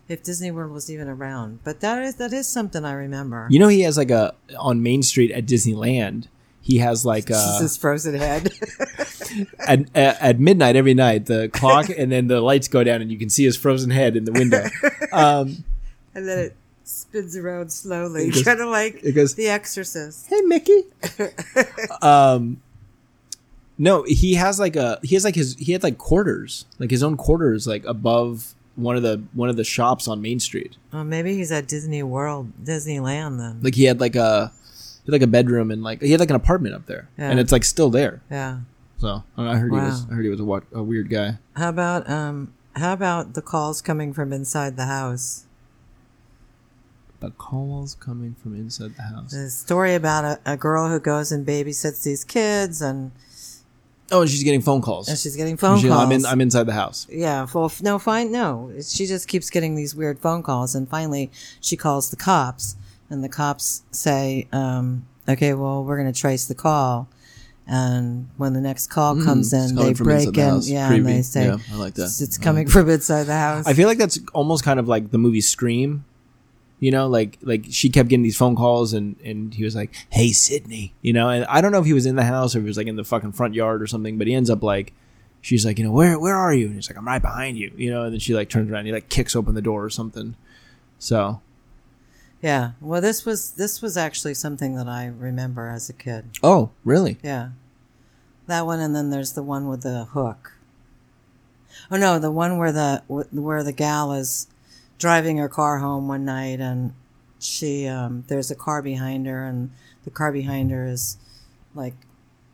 if 0.07 0.23
Disney 0.23 0.51
World 0.51 0.71
was 0.71 0.89
even 0.91 1.07
around. 1.07 1.59
But 1.63 1.79
that 1.81 2.01
is 2.03 2.15
that 2.15 2.33
is 2.33 2.47
something 2.47 2.85
I 2.85 2.93
remember. 2.93 3.47
You 3.49 3.59
know, 3.59 3.67
he 3.67 3.81
has 3.81 3.97
like 3.97 4.11
a 4.11 4.33
on 4.57 4.83
Main 4.83 5.03
Street 5.03 5.31
at 5.31 5.45
Disneyland. 5.45 6.27
He 6.63 6.77
has 6.77 7.05
like 7.05 7.29
is 7.29 7.37
uh, 7.37 7.59
his 7.61 7.75
frozen 7.77 8.15
head. 8.15 8.51
at, 9.59 9.79
at 9.95 10.21
at 10.21 10.39
midnight 10.39 10.75
every 10.75 10.93
night 10.93 11.25
the 11.25 11.49
clock 11.49 11.89
and 11.89 12.11
then 12.11 12.27
the 12.27 12.39
lights 12.41 12.67
go 12.67 12.83
down 12.83 13.01
and 13.01 13.11
you 13.11 13.17
can 13.17 13.29
see 13.29 13.43
his 13.43 13.57
frozen 13.57 13.89
head 13.89 14.15
in 14.15 14.25
the 14.25 14.31
window. 14.31 14.65
Um, 15.13 15.65
and 16.15 16.25
then 16.25 16.39
it 16.39 16.55
spins 16.85 17.35
around 17.35 17.69
slowly, 17.73 18.31
kind 18.43 18.61
of 18.61 18.69
like 18.69 19.03
it 19.03 19.11
goes- 19.11 19.35
The 19.35 19.49
Exorcist. 19.49 20.27
hey 20.27 20.39
Mickey. 20.41 20.83
um, 22.01 22.61
no, 23.77 24.03
he 24.07 24.35
has 24.35 24.57
like 24.59 24.75
a 24.77 24.99
he 25.03 25.15
has 25.15 25.25
like 25.25 25.35
his 25.35 25.55
he 25.57 25.71
had 25.73 25.83
like 25.83 25.97
quarters 25.97 26.65
like 26.79 26.91
his 26.91 27.03
own 27.03 27.17
quarters 27.17 27.67
like 27.67 27.83
above 27.85 28.53
one 28.75 28.95
of 28.95 29.03
the 29.03 29.21
one 29.33 29.49
of 29.49 29.57
the 29.57 29.63
shops 29.65 30.07
on 30.07 30.21
Main 30.21 30.39
Street. 30.39 30.77
Well, 30.93 31.03
maybe 31.03 31.35
he's 31.35 31.51
at 31.51 31.67
Disney 31.67 32.03
World, 32.03 32.51
Disneyland 32.63 33.37
then. 33.37 33.59
Like 33.61 33.75
he 33.75 33.83
had 33.85 33.99
like 33.99 34.15
a 34.15 34.53
had 35.11 35.21
like 35.21 35.27
a 35.27 35.27
bedroom 35.27 35.71
and 35.71 35.83
like 35.83 36.01
he 36.01 36.11
had 36.11 36.19
like 36.19 36.29
an 36.29 36.35
apartment 36.35 36.75
up 36.75 36.85
there 36.85 37.09
Yeah. 37.17 37.29
and 37.29 37.39
it's 37.39 37.51
like 37.51 37.63
still 37.63 37.89
there. 37.89 38.21
yeah. 38.31 38.59
So 38.99 39.23
I 39.37 39.55
heard 39.57 39.71
he 39.71 39.77
was 39.79 40.05
I 40.09 40.13
heard 40.13 40.23
he 40.25 40.29
was 40.29 40.39
a, 40.39 40.45
wa- 40.45 40.61
a 40.71 40.83
weird 40.83 41.09
guy. 41.09 41.39
How 41.55 41.69
about 41.69 42.09
um? 42.09 42.53
How 42.75 42.93
about 42.93 43.33
the 43.33 43.41
calls 43.41 43.81
coming 43.81 44.13
from 44.13 44.31
inside 44.31 44.77
the 44.77 44.85
house? 44.85 45.45
The 47.19 47.31
calls 47.31 47.95
coming 47.95 48.35
from 48.41 48.55
inside 48.55 48.95
the 48.95 49.03
house. 49.03 49.31
The 49.31 49.49
story 49.49 49.93
about 49.93 50.23
a, 50.25 50.39
a 50.53 50.57
girl 50.57 50.87
who 50.89 50.99
goes 50.99 51.31
and 51.31 51.45
babysits 51.45 52.03
these 52.03 52.23
kids, 52.23 52.81
and, 52.81 53.11
Oh, 54.11 54.21
and 54.21 54.29
she's 54.29 54.43
getting 54.43 54.61
phone 54.61 54.81
calls. 54.81 55.07
and 55.07 55.17
she's 55.17 55.35
getting 55.35 55.55
phone 55.57 55.79
She- 55.79 55.87
calls. 55.87 56.01
I'm 56.03 56.11
in. 56.11 56.25
I'm 56.25 56.41
inside 56.41 56.63
the 56.63 56.73
house. 56.73 57.05
Yeah, 57.11 57.45
well, 57.53 57.71
no, 57.81 57.99
fine, 57.99 58.31
no. 58.31 58.71
She 58.87 59.05
just 59.05 59.27
keeps 59.27 59.49
getting 59.49 59.75
these 59.75 59.93
weird 59.95 60.19
phone 60.19 60.41
calls, 60.41 60.73
and 60.73 60.89
finally, 60.89 61.29
she 61.59 61.77
calls 61.77 62.09
the 62.09 62.15
cops, 62.17 62.75
and 63.11 63.23
the 63.23 63.29
cops 63.29 63.83
say, 63.91 64.47
um, 64.51 65.05
"Okay, 65.27 65.53
well, 65.53 65.83
we're 65.83 65.97
going 65.97 66.11
to 66.11 66.19
trace 66.19 66.45
the 66.45 66.55
call." 66.55 67.07
And 67.67 68.29
when 68.37 68.53
the 68.53 68.59
next 68.61 68.87
call 68.87 69.15
comes 69.23 69.53
Mm, 69.53 69.63
it's 69.63 69.71
in, 69.71 69.77
they 69.77 69.93
break 69.93 70.33
the 70.33 70.41
in, 70.41 70.61
yeah, 70.63 70.91
and 70.91 71.05
they 71.05 71.21
say, 71.21 71.45
Yeah, 71.45 71.57
I 71.71 71.75
like 71.77 71.93
that. 71.93 72.17
It's, 72.19 72.37
coming 72.37 72.67
from 72.67 72.89
inside 72.89 73.23
the 73.25 73.35
house." 73.35 73.67
I 73.67 73.73
feel 73.73 73.87
like 73.87 73.97
that's 73.99 74.19
almost 74.33 74.63
kind 74.63 74.79
of 74.79 74.87
like 74.87 75.11
the 75.11 75.17
movie 75.17 75.41
Scream. 75.41 76.03
You 76.79 76.89
know, 76.89 77.07
like 77.07 77.37
like 77.43 77.65
she 77.69 77.89
kept 77.89 78.09
getting 78.09 78.23
these 78.23 78.35
phone 78.37 78.55
calls, 78.55 78.93
and 78.93 79.15
and 79.23 79.53
he 79.53 79.63
was 79.63 79.75
like, 79.75 79.93
"Hey, 80.09 80.31
Sidney," 80.31 80.93
you 81.01 81.13
know, 81.13 81.29
and 81.29 81.45
I 81.45 81.61
don't 81.61 81.71
know 81.71 81.79
if 81.79 81.85
he 81.85 81.93
was 81.93 82.07
in 82.07 82.15
the 82.15 82.23
house 82.23 82.55
or 82.55 82.57
if 82.57 82.63
he 82.63 82.67
was 82.67 82.77
like 82.77 82.87
in 82.87 82.95
the 82.95 83.03
fucking 83.03 83.33
front 83.33 83.53
yard 83.53 83.81
or 83.83 83.87
something, 83.87 84.17
but 84.17 84.27
he 84.27 84.33
ends 84.33 84.49
up 84.49 84.63
like. 84.63 84.93
She's 85.43 85.65
like, 85.65 85.79
you 85.79 85.83
know, 85.83 85.91
where 85.91 86.19
where 86.19 86.35
are 86.35 86.53
you? 86.53 86.67
And 86.67 86.75
he's 86.75 86.87
like, 86.87 86.99
I'm 86.99 87.07
right 87.07 87.19
behind 87.21 87.57
you, 87.57 87.71
you 87.75 87.89
know. 87.89 88.03
And 88.03 88.13
then 88.13 88.19
she 88.19 88.35
like 88.35 88.47
turns 88.47 88.69
around, 88.69 88.81
and 88.81 88.87
he 88.89 88.93
like 88.93 89.09
kicks 89.09 89.35
open 89.35 89.55
the 89.55 89.61
door 89.61 89.83
or 89.83 89.89
something. 89.89 90.35
So, 90.99 91.41
yeah. 92.41 92.71
Well, 92.81 93.01
this 93.01 93.25
was 93.25 93.51
this 93.51 93.81
was 93.81 93.97
actually 93.97 94.33
something 94.33 94.75
that 94.75 94.87
I 94.87 95.05
remember 95.05 95.69
as 95.69 95.89
a 95.89 95.93
kid. 95.93 96.25
oh, 96.43 96.71
really? 96.83 97.17
Yeah. 97.23 97.49
That 98.47 98.65
one, 98.65 98.79
and 98.79 98.95
then 98.95 99.11
there's 99.11 99.33
the 99.33 99.43
one 99.43 99.67
with 99.67 99.83
the 99.83 100.05
hook. 100.05 100.53
Oh 101.89 101.97
no, 101.97 102.19
the 102.19 102.31
one 102.31 102.57
where 102.57 102.71
the 102.71 103.03
where 103.07 103.63
the 103.63 103.71
gal 103.71 104.13
is 104.13 104.47
driving 104.97 105.37
her 105.37 105.49
car 105.49 105.77
home 105.79 106.07
one 106.07 106.25
night, 106.25 106.59
and 106.59 106.93
she 107.39 107.87
um, 107.87 108.23
there's 108.27 108.51
a 108.51 108.55
car 108.55 108.81
behind 108.81 109.27
her, 109.27 109.45
and 109.45 109.71
the 110.03 110.09
car 110.09 110.31
behind 110.31 110.71
her 110.71 110.85
is 110.85 111.17
like 111.75 111.95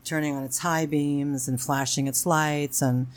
turning 0.04 0.36
on 0.36 0.44
its 0.44 0.60
high 0.60 0.86
beams 0.86 1.48
and 1.48 1.60
flashing 1.60 2.08
its 2.08 2.26
lights, 2.26 2.82
and 2.82 3.08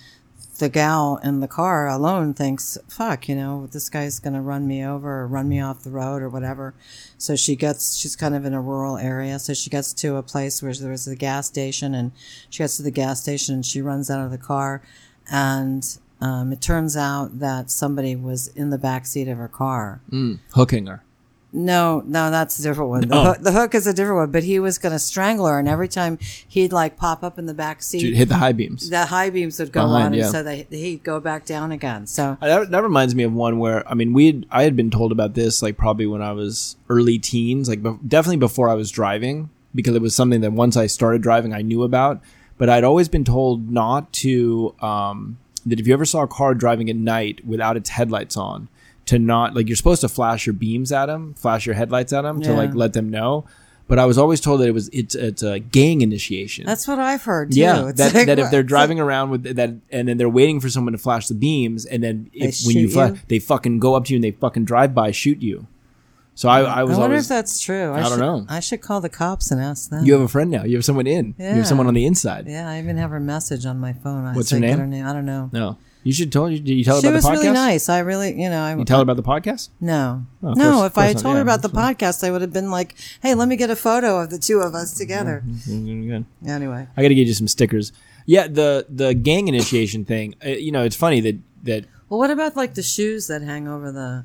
the 0.61 0.69
gal 0.69 1.19
in 1.25 1.41
the 1.41 1.49
car 1.49 1.89
alone 1.89 2.33
thinks, 2.33 2.79
"Fuck, 2.87 3.29
you 3.29 3.35
know, 3.35 3.67
this 3.67 3.89
guy's 3.89 4.21
gonna 4.21 4.41
run 4.41 4.67
me 4.67 4.85
over 4.85 5.23
or 5.23 5.27
run 5.27 5.49
me 5.49 5.61
off 5.61 5.83
the 5.83 5.91
road 5.91 6.23
or 6.23 6.29
whatever." 6.29 6.75
So 7.19 7.35
she 7.35 7.57
gets, 7.57 7.97
she's 7.97 8.15
kind 8.15 8.37
of 8.37 8.45
in 8.45 8.55
a 8.55 8.61
rural 8.61 8.97
area, 8.97 9.39
so 9.39 9.53
she 9.55 9.71
gets 9.71 9.93
to 9.95 10.17
a 10.17 10.23
place 10.23 10.63
where 10.63 10.73
there's 10.73 11.09
a 11.09 11.17
gas 11.17 11.49
station, 11.49 11.95
and 11.95 12.13
she 12.49 12.59
gets 12.63 12.77
to 12.77 12.83
the 12.83 12.91
gas 12.93 13.21
station 13.21 13.57
and 13.57 13.67
she 13.67 13.83
runs 13.83 14.11
out 14.11 14.25
of 14.25 14.31
the 14.31 14.39
car, 14.39 14.83
and 15.31 15.99
um, 16.21 16.53
it 16.53 16.61
turns 16.61 16.97
out 16.97 17.39
that 17.39 17.71
somebody 17.71 18.15
was 18.15 18.49
in 18.49 18.71
the 18.71 18.79
back 18.79 19.07
seat 19.07 19.29
of 19.29 19.39
her 19.39 19.49
car. 19.49 20.01
Mm, 20.11 20.39
hooking 20.53 20.87
her. 20.87 21.03
No, 21.53 22.03
no, 22.07 22.31
that's 22.31 22.59
a 22.61 22.63
different 22.63 22.91
one. 22.91 23.09
The, 23.09 23.15
Oh. 23.17 23.25
hook, 23.25 23.39
the 23.41 23.51
hook 23.53 23.75
is 23.75 23.87
a 23.87 23.93
different 23.93 24.19
one, 24.19 24.31
but 24.31 24.45
he 24.45 24.61
was 24.61 24.79
going 24.79 24.93
to 24.93 24.99
strangle 25.01 25.47
her, 25.47 25.59
and 25.59 25.69
every 25.69 25.89
time 25.89 26.17
he'd 26.47 26.73
like 26.73 26.97
pop 26.97 27.25
up 27.25 27.39
in 27.41 27.47
the 27.47 27.55
back 27.55 27.83
seat, 27.83 28.01
She'd 28.01 28.15
hit 28.15 28.29
the 28.29 28.37
high 28.37 28.53
beams. 28.53 28.89
the 28.89 29.07
high 29.07 29.31
beams 29.31 29.59
would 29.59 29.73
go 29.73 29.83
Behind, 29.83 30.07
on, 30.07 30.15
yeah. 30.15 30.23
and 30.25 30.31
so 30.33 30.43
they, 30.45 30.67
he'd 30.71 31.03
go 31.03 31.19
back 31.19 31.45
down 31.45 31.73
again. 31.73 32.07
So 32.07 32.39
That, 32.41 32.71
that 32.71 32.83
reminds 32.85 33.17
me 33.17 33.25
of 33.25 33.33
one 33.33 33.59
where 33.59 33.89
I 33.91 33.95
mean 33.95 34.13
we 34.13 34.27
had, 34.27 34.47
I 34.51 34.63
had 34.63 34.77
been 34.77 34.91
told 34.93 35.11
about 35.11 35.35
this 35.35 35.61
like 35.61 35.77
probably 35.77 36.07
when 36.07 36.23
I 36.23 36.33
was 36.33 36.77
early 36.89 37.19
teens, 37.19 37.69
like 37.69 37.83
bef- 37.83 37.99
definitely 38.07 38.37
before 38.37 38.69
I 38.69 38.75
was 38.75 38.91
driving 38.93 39.51
because 39.75 39.97
it 39.97 40.03
was 40.03 40.15
something 40.15 40.41
that 40.43 40.53
once 40.53 40.77
I 40.77 40.87
started 40.87 41.21
driving 41.21 41.53
I 41.53 41.63
knew 41.63 41.83
about, 41.83 42.21
but 42.59 42.69
I'd 42.69 42.85
always 42.85 43.09
been 43.09 43.25
told 43.25 43.71
not 43.73 44.13
to 44.15 44.75
um, 44.81 45.39
that 45.67 45.81
if 45.81 45.87
you 45.89 45.95
ever 45.95 46.05
saw 46.05 46.23
a 46.23 46.29
car 46.29 46.55
driving 46.55 46.89
at 46.91 46.97
night 46.97 47.45
without 47.45 47.77
its 47.77 47.91
headlights 47.91 48.37
on, 48.37 48.69
to 49.07 49.19
not 49.19 49.55
like 49.55 49.69
you're 49.69 49.77
supposed 49.77 50.01
to 50.03 50.09
flash 50.09 50.47
your 50.47 50.53
beams 50.55 50.93
at 50.93 51.07
them, 51.07 51.35
flash 51.35 51.67
your 51.67 51.75
headlights 51.75 52.13
at 52.13 52.23
them 52.23 52.41
to 52.43 52.53
like 52.53 52.75
let 52.75 52.93
them 52.93 53.09
know. 53.11 53.45
But 53.89 53.99
I 53.99 54.05
was 54.07 54.19
always 54.19 54.41
told 54.41 54.61
that 54.61 54.69
it 54.69 54.73
was 54.73 54.89
it's 54.93 55.17
it's 55.17 55.43
a 55.43 55.59
gang 55.59 56.01
initiation. 56.01 56.65
that's 56.65 56.87
what 56.87 57.01
I've 57.01 57.25
heard 57.25 57.51
too. 57.51 57.59
Yeah, 57.59 57.89
It's 57.89 57.99
that, 57.99 58.15
like, 58.15 58.27
that 58.27 58.39
if 58.39 58.51
they're 58.53 58.63
driving 58.63 59.01
around 59.01 59.31
with 59.31 59.43
that, 59.57 59.71
and 59.91 60.07
then 60.09 60.17
they're 60.17 60.29
waiting 60.29 60.61
for 60.61 60.69
someone 60.71 60.93
to 60.93 60.99
flash 60.99 61.27
the 61.27 61.35
beams, 61.35 61.87
and 61.87 62.01
then 62.03 62.31
if 62.33 62.61
when 62.65 62.77
you 62.77 62.89
flash, 62.89 63.13
you? 63.13 63.19
they 63.27 63.39
fucking 63.41 63.81
go 63.81 63.95
up 63.97 64.05
to 64.05 64.13
you 64.13 64.19
and 64.19 64.23
they 64.25 64.31
fucking 64.31 64.65
drive 64.65 64.95
by, 64.95 65.11
shoot 65.11 65.43
you. 65.43 65.67
So 66.37 66.49
I, 66.49 66.61
I 66.61 66.81
I 66.81 66.85
was 66.85 66.97
wonder 66.97 67.15
always. 67.15 67.25
if 67.25 67.29
that's 67.31 67.61
true. 67.61 67.93
I 67.93 68.01
don't 68.03 68.11
should, 68.13 68.21
know. 68.21 68.47
I 68.49 68.61
should 68.61 68.81
call 68.81 69.01
the 69.01 69.09
cops 69.09 69.51
and 69.51 69.61
ask 69.61 69.91
them. 69.91 70.07
you 70.07 70.13
have 70.13 70.23
a 70.23 70.29
friend 70.29 70.53
now. 70.53 70.63
You 70.63 70.77
have 70.77 70.85
someone 70.85 71.09
in. 71.09 71.35
You 71.37 71.47
have 71.47 71.67
someone 71.67 71.89
on 71.89 71.95
the 71.95 72.07
inside. 72.07 72.47
yeah, 72.47 72.71
I 72.71 72.79
even 72.79 72.97
have 72.97 73.11
her 73.11 73.19
message 73.21 73.67
on 73.67 73.79
my 73.81 73.93
phone. 73.93 74.25
I 74.25 74.35
What's 74.35 74.51
said, 74.51 74.63
her 74.63 74.87
name? 74.87 75.05
I 75.05 75.13
don't 75.13 75.27
know. 75.27 75.51
No, 75.53 75.79
you 76.03 76.13
should 76.13 76.33
tell. 76.33 76.49
Did 76.49 76.69
you 76.69 76.85
tell 76.85 76.97
her 76.97 77.01
She 77.01 77.07
about 77.09 77.15
was 77.17 77.25
the 77.25 77.31
podcast? 77.31 77.33
really 77.43 77.53
nice. 77.53 77.89
I 77.89 77.99
really, 78.01 78.41
you 78.43 78.49
know, 78.49 78.63
I 78.63 78.75
You 78.77 78.85
tell 78.85 78.99
her 78.99 79.03
about 79.03 79.17
the 79.17 79.23
podcast. 79.23 79.69
No, 79.81 80.25
Oh, 80.43 80.49
of 80.53 80.57
no. 80.57 80.73
course- 80.73 80.87
if 80.87 80.93
of 80.93 80.99
I 80.99 81.01
course 81.03 81.07
had 81.09 81.15
not. 81.17 81.23
told 81.23 81.33
Yeah, 81.33 81.37
her 81.37 81.43
about 81.43 81.63
the 81.63 81.69
podcast, 81.71 82.25
I 82.27 82.31
would 82.31 82.41
have 82.41 82.53
been 82.53 82.71
like, 82.71 82.95
"Hey, 83.23 83.35
let 83.35 83.49
me 83.49 83.57
get 83.57 83.71
a 83.71 83.77
photo 83.77 84.21
of 84.21 84.31
the 84.31 84.39
two 84.39 84.61
of 84.61 84.75
us 84.75 84.95
together." 84.97 85.43
Mm, 85.47 86.07
Good. 86.09 86.25
Anyway, 86.51 86.89
I 86.97 87.03
got 87.03 87.09
to 87.09 87.15
get 87.15 87.27
you 87.27 87.35
some 87.35 87.49
stickers. 87.49 87.93
Yeah, 88.27 88.47
the 88.49 88.87
the 88.89 89.15
gang 89.15 89.49
initiation 89.49 90.05
thing. 90.05 90.35
Uh, 90.45 90.51
you 90.51 90.73
know, 90.73 90.85
it's 90.85 90.97
funny 90.97 91.21
that 91.21 91.37
that 91.65 91.85
well, 92.09 92.19
what 92.19 92.31
about 92.31 92.57
like 92.57 92.75
the 92.75 92.83
shoes 92.83 93.27
that 93.29 93.43
hang 93.43 93.69
over 93.69 93.91
the 93.93 94.25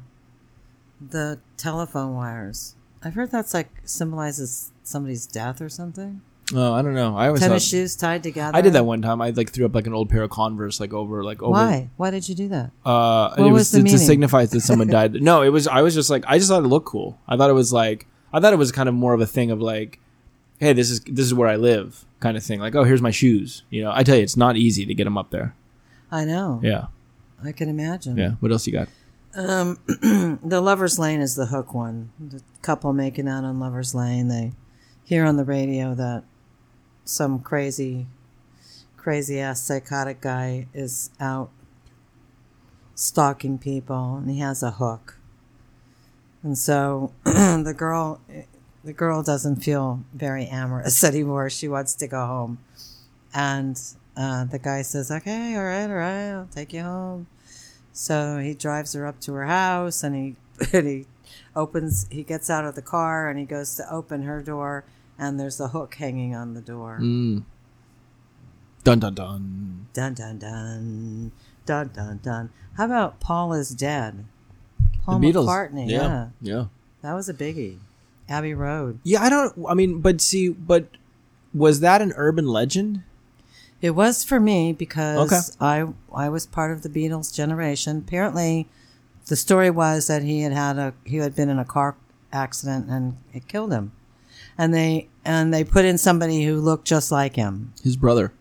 the 1.02 1.40
telephone 1.58 2.16
wires? 2.16 2.76
I've 3.04 3.14
heard 3.16 3.32
that's 3.32 3.54
like 3.54 3.70
symbolizes 3.86 4.72
somebody's 4.84 5.26
death 5.28 5.62
or 5.62 5.70
something. 5.70 6.22
Oh, 6.54 6.74
I 6.74 6.82
don't 6.82 6.94
know. 6.94 7.16
I 7.18 7.28
always 7.28 7.42
Tennis 7.42 7.64
thought, 7.64 7.70
shoes 7.78 7.96
tied 7.96 8.24
together. 8.24 8.56
I 8.56 8.62
did 8.62 8.74
that 8.74 8.86
one 8.86 9.02
time. 9.02 9.22
I 9.22 9.30
like 9.32 9.52
threw 9.52 9.66
up 9.66 9.74
like 9.74 9.88
an 9.88 9.94
old 9.94 10.10
pair 10.10 10.24
of 10.24 10.30
Converse 10.30 10.80
like 10.80 10.94
over 10.94 11.24
like 11.24 11.42
over 11.42 11.52
Why? 11.52 11.90
Why 11.98 12.12
did 12.12 12.28
you 12.30 12.36
do 12.36 12.48
that? 12.50 12.72
Uh, 12.86 13.30
What 13.36 13.40
it 13.48 13.52
was 13.52 13.52
was, 13.52 13.72
the 13.72 13.84
to, 13.84 13.90
to 13.90 13.98
signify 14.00 14.46
that 14.46 14.62
someone 14.62 14.88
died. 14.88 15.14
No, 15.22 15.42
it 15.42 15.50
was. 15.50 15.68
I 15.68 15.82
was 15.82 15.94
just 15.96 16.10
like, 16.10 16.24
I 16.28 16.38
just 16.38 16.50
thought 16.50 16.64
it 16.64 16.68
looked 16.68 16.86
cool. 16.88 17.18
I 17.28 17.38
thought 17.38 17.50
it 17.50 17.54
was 17.54 17.74
like, 17.74 18.08
I 18.34 18.40
thought 18.40 18.54
it 18.54 18.58
was 18.60 18.72
kind 18.72 18.88
of 18.90 18.96
more 18.96 19.14
of 19.14 19.22
a 19.22 19.26
thing 19.26 19.50
of 19.52 19.62
like, 19.62 20.00
hey, 20.60 20.74
this 20.74 20.90
is 20.90 21.00
this 21.02 21.26
is 21.26 21.34
where 21.34 21.48
I 21.50 21.56
live, 21.56 22.06
kind 22.20 22.38
of 22.38 22.44
thing. 22.44 22.60
Like, 22.60 22.76
oh, 22.76 22.84
here's 22.84 23.02
my 23.02 23.12
shoes. 23.12 23.64
You 23.70 23.84
know, 23.84 23.92
I 23.94 24.04
tell 24.04 24.16
you, 24.16 24.24
it's 24.24 24.38
not 24.38 24.56
easy 24.58 24.86
to 24.86 24.94
get 24.94 25.06
them 25.06 25.18
up 25.18 25.32
there. 25.32 25.56
I 26.12 26.26
know. 26.26 26.60
Yeah, 26.64 26.88
I 27.44 27.52
can 27.54 27.70
imagine. 27.70 28.18
yeah. 28.18 28.32
What 28.40 28.52
else 28.52 28.68
you 28.68 28.74
got? 28.74 28.88
Um, 29.36 29.80
the 30.44 30.62
Lovers 30.62 30.98
Lane 31.00 31.20
is 31.22 31.36
the 31.36 31.48
hook 31.48 31.74
one. 31.74 32.12
The 32.20 32.42
couple 32.62 32.94
making 32.94 33.28
out 33.28 33.44
on 33.44 33.60
Lovers 33.60 33.94
Lane. 33.96 34.28
They 34.30 34.54
hear 35.04 35.26
on 35.26 35.36
the 35.38 35.44
radio 35.44 35.94
that 35.96 36.24
some 37.06 37.40
crazy, 37.40 38.08
crazy 38.98 39.40
ass 39.40 39.62
psychotic 39.62 40.20
guy 40.20 40.68
is 40.74 41.12
out 41.20 41.50
stalking 42.96 43.58
people, 43.58 44.18
and 44.18 44.30
he 44.30 44.40
has 44.40 44.62
a 44.62 44.72
hook. 44.72 45.18
And 46.44 46.58
so 46.58 47.14
the 47.24 47.74
girl, 47.76 48.20
the 48.84 48.94
girl 48.94 49.24
doesn't 49.24 49.58
feel 49.58 50.04
very 50.14 50.48
amorous 50.48 51.04
anymore. 51.06 51.50
She 51.50 51.68
wants 51.68 51.96
to 51.96 52.08
go 52.08 52.26
home, 52.26 52.58
and 53.34 53.80
uh, 54.18 54.46
the 54.46 54.60
guy 54.60 54.82
says, 54.82 55.10
"Okay, 55.12 55.56
all 55.56 55.64
right, 55.64 55.88
all 55.88 55.96
right, 55.96 56.32
I'll 56.32 56.50
take 56.52 56.74
you 56.74 56.82
home." 56.82 57.28
So 57.96 58.40
he 58.40 58.54
drives 58.54 58.92
her 58.92 59.08
up 59.08 59.22
to 59.22 59.34
her 59.36 59.46
house 59.46 60.04
and 60.04 60.14
he 60.14 60.36
and 60.74 60.86
he 60.86 61.06
opens 61.56 62.08
he 62.12 62.24
gets 62.24 62.50
out 62.50 62.66
of 62.66 62.76
the 62.76 62.82
car 62.82 63.30
and 63.30 63.40
he 63.40 63.46
goes 63.46 63.76
to 63.76 63.90
open 63.92 64.24
her 64.24 64.42
door 64.42 64.84
and 65.18 65.40
there's 65.40 65.60
a 65.60 65.70
hook 65.70 65.96
hanging 65.96 66.36
on 66.36 66.54
the 66.54 66.62
door. 66.62 67.00
Mm. 67.02 67.44
Dun 68.84 69.00
dun 69.00 69.14
dun. 69.16 69.88
Dun 69.94 70.14
dun 70.14 70.38
dun 70.38 71.32
dun 71.66 71.92
dun 71.94 72.20
dun. 72.24 72.50
How 72.78 72.86
about 72.86 73.20
Paul 73.20 73.54
is 73.54 73.70
dead? 73.70 74.26
Paul 75.04 75.20
the 75.20 75.32
Beatles. 75.32 75.46
McCartney, 75.48 75.90
yeah. 75.90 76.02
yeah, 76.02 76.28
yeah. 76.42 76.66
That 77.02 77.14
was 77.14 77.30
a 77.30 77.34
biggie. 77.34 77.80
Abbey 78.28 78.54
Road. 78.54 79.00
Yeah, 79.04 79.22
I 79.24 79.30
don't. 79.30 79.54
I 79.68 79.74
mean, 79.74 80.02
but 80.02 80.20
see, 80.22 80.50
but 80.50 80.88
was 81.54 81.80
that 81.82 82.02
an 82.02 82.14
urban 82.16 82.48
legend? 82.48 83.04
It 83.82 83.92
was 83.92 84.24
for 84.24 84.40
me 84.40 84.74
because 84.74 85.32
Okay. 85.32 85.42
I 85.60 85.88
I 86.14 86.30
was 86.30 86.46
part 86.48 86.72
of 86.72 86.82
the 86.82 86.90
Beatles 86.90 87.34
generation. 87.34 87.98
Apparently, 88.08 88.68
the 89.28 89.36
story 89.36 89.70
was 89.70 90.08
that 90.08 90.24
he 90.24 90.42
had 90.42 90.54
had 90.54 90.78
a 90.78 90.94
he 91.04 91.18
had 91.18 91.36
been 91.36 91.50
in 91.50 91.60
a 91.60 91.66
car 91.66 91.96
accident 92.32 92.90
and 92.90 93.18
it 93.34 93.48
killed 93.48 93.72
him, 93.72 93.92
and 94.58 94.74
they 94.74 95.08
and 95.24 95.54
they 95.54 95.64
put 95.64 95.86
in 95.86 95.98
somebody 95.98 96.44
who 96.44 96.60
looked 96.60 96.86
just 96.86 97.12
like 97.12 97.36
him. 97.36 97.74
His 97.84 97.96
brother, 97.98 98.32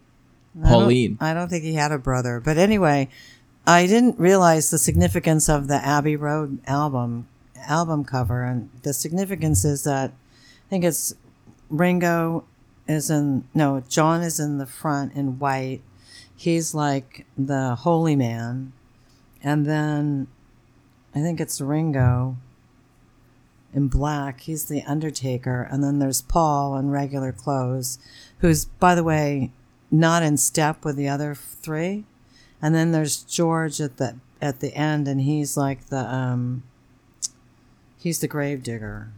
I 0.56 0.62
don't- 0.62 0.68
Pauline. 0.70 1.18
I 1.20 1.34
don't, 1.34 1.48
think 1.48 1.64
he 1.64 1.74
had 1.74 1.92
a 1.92 1.98
brother, 1.98 2.40
but 2.40 2.58
anyway, 2.58 3.08
I 3.66 3.86
didn't 3.86 4.18
realize 4.18 4.70
the 4.70 4.78
significance 4.78 5.48
of 5.48 5.68
the 5.68 5.76
Abbey 5.76 6.16
Road 6.16 6.58
album 6.66 7.26
album 7.66 8.04
cover, 8.04 8.42
and 8.44 8.68
the 8.82 8.92
significance 8.92 9.64
is 9.64 9.84
that 9.84 10.10
I 10.10 10.70
think 10.70 10.84
it's 10.84 11.14
Ringo 11.70 12.44
is 12.86 13.08
in 13.10 13.44
no 13.54 13.82
John 13.88 14.22
is 14.22 14.38
in 14.38 14.58
the 14.58 14.66
front 14.66 15.14
in 15.14 15.38
white. 15.38 15.80
He's 16.36 16.74
like 16.74 17.26
the 17.38 17.74
holy 17.76 18.16
man, 18.16 18.72
and 19.42 19.64
then 19.64 20.26
I 21.14 21.20
think 21.20 21.40
it's 21.40 21.60
Ringo 21.60 22.36
in 23.74 23.88
black. 23.88 24.40
He's 24.40 24.66
the 24.66 24.82
Undertaker, 24.84 25.68
and 25.70 25.82
then 25.82 25.98
there's 25.98 26.22
Paul 26.22 26.76
in 26.76 26.90
regular 26.90 27.32
clothes, 27.32 27.98
who's 28.38 28.64
by 28.64 28.94
the 28.94 29.04
way 29.04 29.50
not 29.90 30.22
in 30.22 30.36
step 30.36 30.84
with 30.84 30.96
the 30.96 31.08
other 31.08 31.34
three. 31.34 32.04
And 32.62 32.74
then 32.74 32.92
there's 32.92 33.22
George 33.24 33.80
at 33.80 33.96
the 33.98 34.16
at 34.40 34.60
the 34.60 34.74
end, 34.74 35.06
and 35.08 35.20
he's 35.20 35.56
like 35.56 35.86
the 35.86 35.98
um, 35.98 36.62
he's 37.98 38.20
the 38.20 38.28
gravedigger. 38.28 39.10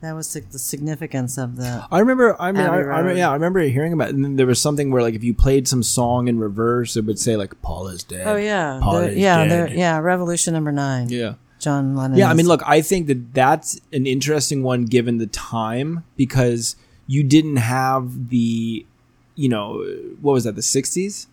That 0.00 0.12
was 0.14 0.32
the 0.32 0.40
the 0.40 0.58
significance 0.60 1.36
of 1.38 1.56
the. 1.56 1.84
I 1.90 1.98
remember. 1.98 2.40
I 2.40 2.52
mean, 2.52 2.62
I, 2.62 2.82
I, 2.82 3.12
yeah, 3.14 3.30
I 3.30 3.34
remember 3.34 3.58
hearing 3.60 3.92
about. 3.92 4.10
It. 4.10 4.14
And 4.14 4.24
then 4.24 4.36
there 4.36 4.46
was 4.46 4.60
something 4.60 4.92
where, 4.92 5.02
like, 5.02 5.14
if 5.14 5.24
you 5.24 5.34
played 5.34 5.66
some 5.66 5.82
song 5.82 6.28
in 6.28 6.38
reverse, 6.38 6.96
it 6.96 7.04
would 7.04 7.18
say 7.18 7.36
like 7.36 7.60
"Paul 7.62 7.88
is 7.88 8.04
dead." 8.04 8.24
Oh 8.26 8.36
yeah, 8.36 8.78
the- 8.80 9.18
yeah, 9.18 9.66
yeah. 9.66 9.98
Revolution 9.98 10.54
number 10.54 10.70
nine. 10.70 11.08
yeah, 11.08 11.34
John 11.58 11.96
Lennon. 11.96 12.18
yeah. 12.18 12.30
I 12.30 12.34
mean, 12.34 12.46
look, 12.46 12.62
I 12.66 12.80
think 12.80 13.06
that 13.08 13.34
that's 13.34 13.80
an 13.92 14.06
interesting 14.06 14.62
one 14.62 14.84
given 14.84 15.18
the 15.18 15.26
time 15.26 16.04
because 16.16 16.76
you 17.06 17.24
didn't 17.24 17.56
have 17.56 18.28
the, 18.28 18.86
you 19.34 19.48
know, 19.48 19.84
what 20.20 20.32
was 20.32 20.44
that? 20.44 20.54
The 20.56 20.62
sixties, 20.62 21.26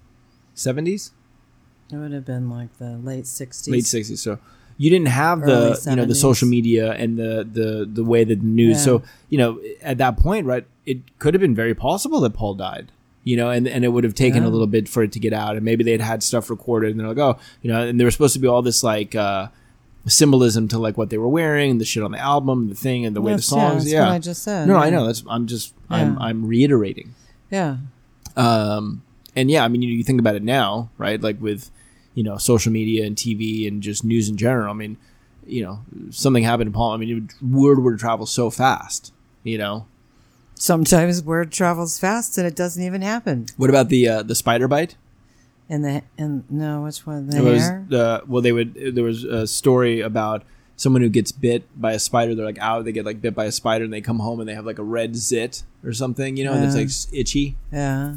seventies, 0.53 1.11
it 1.91 1.97
would 1.97 2.11
have 2.11 2.25
been 2.25 2.49
like 2.49 2.77
the 2.77 2.97
late 2.97 3.27
sixties. 3.27 3.71
late 3.71 3.85
sixties. 3.85 4.21
So 4.21 4.39
you 4.77 4.89
didn't 4.89 5.07
have 5.07 5.41
the 5.41 5.71
Early 5.71 5.77
you 5.91 5.95
know 5.95 6.05
the 6.05 6.15
social 6.15 6.47
media 6.47 6.93
and 6.93 7.17
the 7.17 7.47
the 7.49 7.87
the 7.91 8.03
way 8.03 8.23
that 8.23 8.39
the 8.39 8.45
news. 8.45 8.77
Yeah. 8.77 8.83
So 8.83 9.03
you 9.29 9.37
know 9.37 9.61
at 9.81 9.97
that 9.99 10.17
point, 10.17 10.45
right? 10.47 10.65
It 10.85 11.17
could 11.19 11.33
have 11.33 11.41
been 11.41 11.55
very 11.55 11.75
possible 11.75 12.19
that 12.21 12.33
Paul 12.33 12.55
died. 12.55 12.91
You 13.27 13.37
know, 13.37 13.49
and, 13.49 13.67
and 13.67 13.83
it 13.83 13.87
would 13.87 14.03
have 14.03 14.13
taken 14.13 14.43
Yeah. 14.43 14.49
a 14.49 14.51
little 14.51 14.67
bit 14.67 14.87
for 14.87 15.01
it 15.01 15.11
to 15.13 15.19
get 15.19 15.33
out, 15.33 15.55
and 15.55 15.65
maybe 15.65 15.83
they'd 15.83 15.99
had 15.99 16.21
stuff 16.21 16.47
recorded, 16.47 16.91
and 16.91 16.99
they're 16.99 17.07
like, 17.07 17.17
oh, 17.17 17.39
you 17.63 17.71
know, 17.71 17.81
and 17.81 17.99
there 17.99 18.05
was 18.05 18.13
supposed 18.13 18.35
to 18.35 18.39
be 18.39 18.47
all 18.47 18.61
this 18.61 18.83
like 18.83 19.15
uh, 19.15 19.47
symbolism 20.11 20.67
to 20.69 20.77
like 20.79 20.97
what 20.97 21.09
they 21.09 21.17
were 21.17 21.27
wearing, 21.27 21.71
and 21.71 21.81
the 21.81 21.85
shit 21.85 22.03
on 22.03 22.11
the 22.11 22.19
album, 22.19 22.63
and 22.63 22.71
the 22.71 22.75
thing, 22.75 23.05
and 23.05 23.15
the 23.15 23.21
way 23.21 23.33
the 23.33 23.37
yeah, 23.37 23.41
songs. 23.41 23.91
Yeah, 23.91 24.05
what 24.07 24.13
I 24.13 24.19
just 24.19 24.43
said, 24.43 24.67
No, 24.67 24.77
I 24.77 24.89
know. 24.89 25.05
That's 25.05 25.23
I'm 25.27 25.47
just 25.47 25.73
I'm 25.89 26.17
I'm 26.19 26.45
reiterating. 26.45 27.15
Yeah, 27.51 27.77
Um, 28.35 29.03
and 29.35 29.51
yeah, 29.51 29.63
I 29.63 29.67
mean, 29.67 29.81
you, 29.81 29.93
you 29.93 30.03
think 30.03 30.19
about 30.19 30.35
it 30.35 30.43
now, 30.43 30.89
right? 30.97 31.21
Like 31.21 31.39
with, 31.39 31.69
you 32.13 32.23
know, 32.23 32.37
social 32.37 32.71
media 32.71 33.05
and 33.05 33.15
TV 33.15 33.67
and 33.67 33.83
just 33.83 34.03
news 34.03 34.29
in 34.29 34.37
general. 34.37 34.71
I 34.71 34.73
mean, 34.73 34.97
you 35.45 35.63
know, 35.63 35.79
something 36.09 36.43
happened 36.43 36.73
to 36.73 36.75
Paul. 36.75 36.91
I 36.91 36.97
mean, 36.97 37.09
it 37.09 37.13
would, 37.13 37.53
word 37.53 37.83
would 37.83 37.99
travel 37.99 38.25
so 38.25 38.49
fast. 38.49 39.13
You 39.43 39.57
know, 39.59 39.85
sometimes 40.55 41.21
word 41.21 41.51
travels 41.51 41.99
fast 41.99 42.37
and 42.37 42.47
it 42.47 42.55
doesn't 42.55 42.81
even 42.83 43.01
happen. 43.01 43.45
what 43.57 43.69
about 43.69 43.89
the 43.89 44.07
uh, 44.07 44.23
the 44.23 44.35
spider 44.35 44.67
bite? 44.67 44.95
And 45.69 45.83
the 45.83 46.01
and 46.17 46.43
no, 46.49 46.81
which 46.83 47.05
one? 47.07 47.27
The 47.27 47.37
It 47.37 47.41
was 47.43 47.61
hair. 47.63 47.85
the 47.89 48.23
well, 48.27 48.41
they 48.41 48.51
would. 48.51 48.75
There 48.95 49.03
was 49.03 49.23
a 49.23 49.47
story 49.47 49.99
about 50.01 50.43
someone 50.77 51.01
who 51.01 51.09
gets 51.09 51.31
bit 51.31 51.63
by 51.79 51.93
a 51.93 51.99
spider. 51.99 52.35
They're 52.35 52.45
like 52.45 52.59
out. 52.59 52.85
They 52.85 52.91
get 52.91 53.05
like 53.05 53.19
bit 53.21 53.33
by 53.33 53.45
a 53.45 53.51
spider, 53.51 53.83
and 53.83 53.91
they 53.93 54.01
come 54.01 54.19
home 54.19 54.39
and 54.39 54.47
they 54.47 54.53
have 54.53 54.65
like 54.65 54.77
a 54.79 54.83
red 54.83 55.15
zit 55.15 55.63
or 55.83 55.91
something. 55.93 56.37
You 56.37 56.43
know, 56.45 56.53
and 56.53 56.63
it's 56.65 56.75
like 56.75 57.19
itchy. 57.19 57.55
Yeah. 57.71 58.15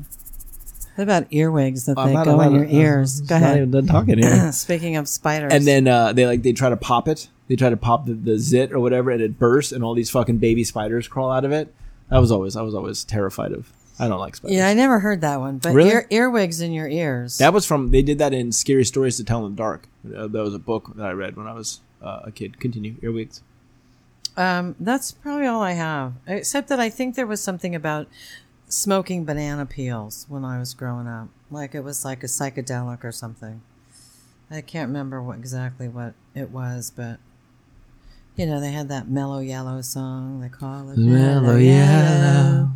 What 0.96 1.05
about 1.05 1.32
earwigs 1.32 1.86
that 1.86 1.96
I'm 1.96 2.09
they 2.09 2.14
not- 2.14 2.24
go 2.26 2.40
I'm 2.40 2.49
in 2.55 2.61
not- 2.61 2.70
your 2.72 2.82
ears? 2.82 3.20
I'm 3.20 3.26
Go 3.26 3.34
not 3.36 3.42
ahead. 3.44 3.57
even 3.59 3.70
done 3.70 3.86
talking 3.86 4.18
here. 4.18 4.53
Speaking 4.53 4.96
of 4.96 5.09
spiders, 5.09 5.53
and 5.53 5.64
then 5.64 5.86
uh, 5.88 6.12
they 6.12 6.26
like 6.26 6.42
they 6.42 6.53
try 6.53 6.68
to 6.70 6.76
pop 6.76 7.07
it. 7.09 7.28
They 7.46 7.57
try 7.57 7.70
to 7.70 7.76
pop 7.78 8.05
the, 8.05 8.12
the 8.14 8.36
zit 8.38 8.72
or 8.72 8.80
whatever, 8.80 9.11
and 9.11 9.22
it 9.22 9.38
bursts, 9.38 9.72
and 9.72 9.82
all 9.82 9.94
these 9.94 10.11
fucking 10.11 10.36
baby 10.38 10.64
spiders 10.64 11.09
crawl 11.09 11.30
out 11.30 11.44
of 11.46 11.53
it. 11.53 11.72
I 12.11 12.18
was 12.18 12.30
always 12.32 12.57
I 12.57 12.62
was 12.62 12.74
always 12.74 13.05
terrified 13.05 13.53
of. 13.53 13.72
I 13.99 14.09
don't 14.09 14.20
like 14.20 14.36
spiders. 14.36 14.57
yeah, 14.57 14.68
I 14.68 14.74
never 14.74 15.01
heard 15.01 15.20
that 15.22 15.40
one. 15.40 15.59
But 15.59 15.72
Really? 15.74 15.90
ear, 15.90 16.07
earwigs 16.11 16.61
in 16.61 16.72
your 16.72 16.88
ears. 16.88 17.38
That 17.38 17.53
was 17.53 17.66
from 17.66 17.90
they 17.90 18.03
did 18.03 18.18
that 18.18 18.32
in 18.32 18.53
Scary 18.53 18.84
Stories 18.84 19.16
to 19.16 19.24
Tell 19.24 19.44
in 19.44 19.53
the 19.53 19.57
Dark. 19.57 19.88
Uh, 20.07 20.26
that 20.28 20.42
was 20.42 20.55
a 20.55 20.59
book 20.59 20.92
that 20.96 21.05
I 21.07 21.12
read 21.12 21.36
when 21.36 21.46
I 21.46 21.53
was 21.53 21.80
uh, 22.03 22.20
a 22.24 22.30
kid. 22.30 22.61
Continue 22.61 22.96
earwigs. 23.03 23.42
Um, 24.36 24.76
that's 24.78 25.11
probably 25.11 25.46
all 25.46 25.62
I 25.62 25.72
have, 25.72 26.12
except 26.28 26.68
that 26.68 26.78
I 26.78 26.90
think 26.90 27.16
there 27.16 27.26
was 27.26 27.42
something 27.42 27.74
about 27.74 28.07
smoking 28.68 29.24
banana 29.24 29.66
peels 29.66 30.26
when 30.28 30.44
I 30.44 30.59
was 30.61 30.74
growing 30.74 31.09
up, 31.09 31.28
like 31.51 31.74
it 31.74 31.80
was 31.80 32.05
like 32.05 32.22
a 32.22 32.26
psychedelic 32.26 33.03
or 33.03 33.11
something. 33.11 33.62
I 34.51 34.61
can't 34.61 34.88
remember 34.88 35.20
what 35.20 35.38
exactly 35.38 35.88
what 35.88 36.14
it 36.36 36.51
was, 36.51 36.92
but 36.94 37.18
you 38.36 38.46
know 38.46 38.61
they 38.61 38.70
had 38.70 38.88
that 38.90 39.09
mellow 39.09 39.40
yellow 39.40 39.80
song. 39.80 40.40
They 40.40 40.49
call 40.49 40.90
it 40.90 40.99
mellow, 40.99 41.57
yellow. 41.57 41.59
That's 41.59 42.59
right. 42.61 42.68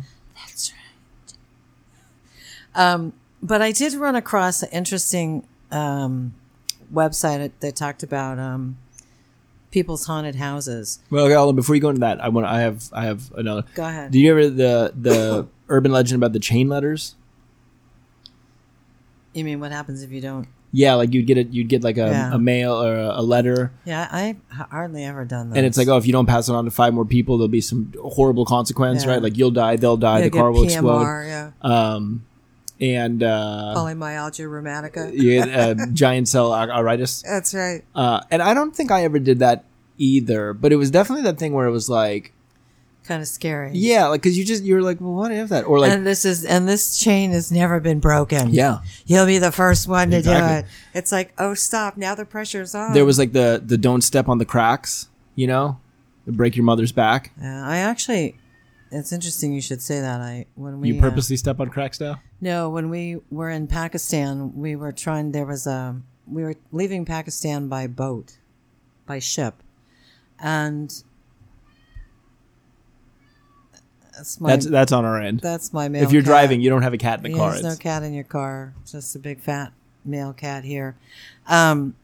Um, 2.75 3.13
but 3.41 3.61
I 3.61 3.71
did 3.71 3.93
run 3.93 4.15
across 4.15 4.63
an 4.63 4.69
interesting 4.71 5.45
um, 5.71 6.33
website 6.93 7.51
that, 7.59 7.75
talked 7.75 8.03
about 8.03 8.39
um, 8.39 8.77
people's 9.71 10.05
haunted 10.05 10.35
houses. 10.35 10.99
Well, 11.09 11.25
okay, 11.25 11.35
on, 11.35 11.55
before 11.55 11.75
you 11.75 11.81
go 11.81 11.89
into 11.89 11.99
that, 12.01 12.23
I 12.23 12.29
want 12.29 12.47
I 12.47 12.61
have 12.61 12.89
I 12.93 13.05
have 13.05 13.31
another. 13.33 13.63
Go 13.75 13.83
ahead. 13.85 14.11
Do 14.11 14.19
you 14.19 14.31
ever 14.31 14.49
the 14.49 14.93
the 14.99 15.47
urban 15.69 15.91
legend 15.91 16.19
about 16.21 16.33
the 16.33 16.39
chain 16.39 16.69
letters? 16.69 17.15
You 19.33 19.43
mean 19.43 19.59
what 19.59 19.71
happens 19.71 20.03
if 20.03 20.11
you 20.11 20.21
don't? 20.21 20.47
Yeah, 20.75 20.95
like 20.95 21.13
you'd 21.13 21.27
get 21.27 21.37
it, 21.37 21.49
you'd 21.49 21.67
get 21.69 21.83
like 21.83 21.97
a, 21.97 22.07
Yeah. 22.07 22.33
a 22.33 22.39
mail 22.39 22.73
or 22.73 22.95
a, 22.95 23.21
letter, 23.21 23.71
Yeah, 23.85 24.07
I've 24.11 24.37
hardly 24.71 25.03
ever 25.05 25.23
done 25.23 25.51
that. 25.51 25.57
and 25.57 25.67
it's 25.67 25.77
like, 25.77 25.87
oh, 25.87 25.97
if 25.97 26.07
you 26.07 26.13
don't 26.13 26.25
pass 26.25 26.49
it 26.49 26.53
on 26.55 26.65
to 26.65 26.71
five 26.71 26.95
more 26.95 27.05
people, 27.05 27.37
there'll 27.37 27.47
be 27.47 27.61
some 27.61 27.93
horrible 28.03 28.43
consequence, 28.43 29.03
Yeah. 29.05 29.11
right? 29.11 29.21
Like 29.21 29.37
you'll 29.37 29.51
die, 29.51 29.75
they'll 29.75 29.97
die, 29.97 30.21
the 30.21 30.31
car 30.31 30.51
will 30.51 30.63
explode. 30.63 31.25
yeah. 31.27 31.51
Um, 31.61 32.25
and 32.83 33.23
uh, 33.23 33.73
Polymyalgia 33.75 34.45
rheumatica. 34.49 35.17
get 35.19 35.49
uh, 35.49 35.85
giant 35.93 36.27
cell 36.27 36.53
arthritis. 36.53 37.21
That's 37.27 37.53
right. 37.53 37.83
Uh, 37.95 38.21
and 38.29 38.41
I 38.41 38.53
don't 38.53 38.75
think 38.75 38.91
I 38.91 39.03
ever 39.03 39.19
did 39.19 39.39
that 39.39 39.63
either, 39.97 40.53
but 40.53 40.73
it 40.73 40.75
was 40.75 40.91
definitely 40.91 41.23
that 41.23 41.37
thing 41.37 41.53
where 41.53 41.65
it 41.65 41.71
was 41.71 41.89
like, 41.89 42.33
Kind 43.05 43.21
of 43.21 43.27
scary. 43.27 43.71
yeah, 43.73 44.07
like 44.07 44.21
because 44.21 44.37
you 44.37 44.45
just 44.45 44.63
you're 44.63 44.81
like, 44.81 45.01
well, 45.01 45.11
what 45.13 45.31
if 45.31 45.49
that? 45.49 45.65
Or 45.65 45.77
like, 45.79 45.91
and 45.91 46.07
this 46.07 46.23
is 46.23 46.45
and 46.45 46.67
this 46.69 46.97
chain 46.97 47.31
has 47.31 47.51
never 47.51 47.81
been 47.81 47.99
broken. 47.99 48.49
yeah, 48.53 48.79
You'll 49.05 49.25
be 49.25 49.39
the 49.39 49.51
first 49.51 49.89
one 49.89 50.09
to 50.11 50.21
do 50.21 50.31
it. 50.31 50.65
It's 50.93 51.11
like, 51.11 51.33
oh 51.37 51.53
stop, 51.53 51.97
now 51.97 52.15
the 52.15 52.23
pressure's 52.25 52.73
on. 52.73 52.93
there 52.93 53.03
was 53.05 53.19
like 53.19 53.33
the 53.33 53.61
the 53.63 53.77
don't 53.77 54.01
step 54.03 54.29
on 54.29 54.37
the 54.37 54.45
cracks, 54.45 55.09
you 55.35 55.47
know, 55.47 55.79
break 56.25 56.55
your 56.55 56.63
mother's 56.63 56.93
back. 56.93 57.33
Yeah, 57.41 57.67
I 57.67 57.77
actually 57.79 58.37
it's 58.93 59.11
interesting 59.11 59.53
you 59.53 59.61
should 59.61 59.81
say 59.81 59.99
that. 59.99 60.21
I 60.21 60.45
when 60.55 60.79
we 60.79 60.89
You 60.91 60.97
uh, 60.97 61.01
purposely 61.01 61.35
step 61.37 61.59
on 61.59 61.69
cracks 61.69 61.99
now. 61.99 62.21
No, 62.39 62.69
when 62.69 62.89
we 62.89 63.17
were 63.31 63.49
in 63.49 63.67
Pakistan, 63.67 64.53
we 64.55 64.75
were 64.75 64.91
trying. 64.91 65.31
There 65.31 65.45
was 65.45 65.67
a 65.67 65.99
we 66.27 66.43
were 66.43 66.55
leaving 66.71 67.03
Pakistan 67.05 67.67
by 67.67 67.87
boat, 67.87 68.37
by 69.05 69.19
ship, 69.19 69.55
and 70.39 70.93
that's 74.15 74.39
my 74.39 74.49
That's 74.51 74.65
that's 74.67 74.91
on 74.91 75.05
our 75.05 75.19
end. 75.19 75.39
that's 75.39 75.73
my 75.73 75.87
male. 75.89 76.03
If 76.03 76.11
you're 76.11 76.21
cat. 76.21 76.27
driving, 76.27 76.61
you 76.61 76.69
don't 76.69 76.83
have 76.83 76.93
a 76.93 76.97
cat 76.97 77.17
in 77.19 77.23
the 77.23 77.29
Yeah, 77.31 77.37
car. 77.37 77.51
there's 77.51 77.63
no 77.63 77.75
cat 77.75 78.03
in 78.03 78.13
your 78.13 78.23
car. 78.23 78.73
Just 78.85 79.15
a 79.15 79.19
big 79.19 79.39
fat 79.41 79.73
male 80.05 80.33
cat 80.33 80.63
here. 80.63 80.95
Um. 81.47 81.95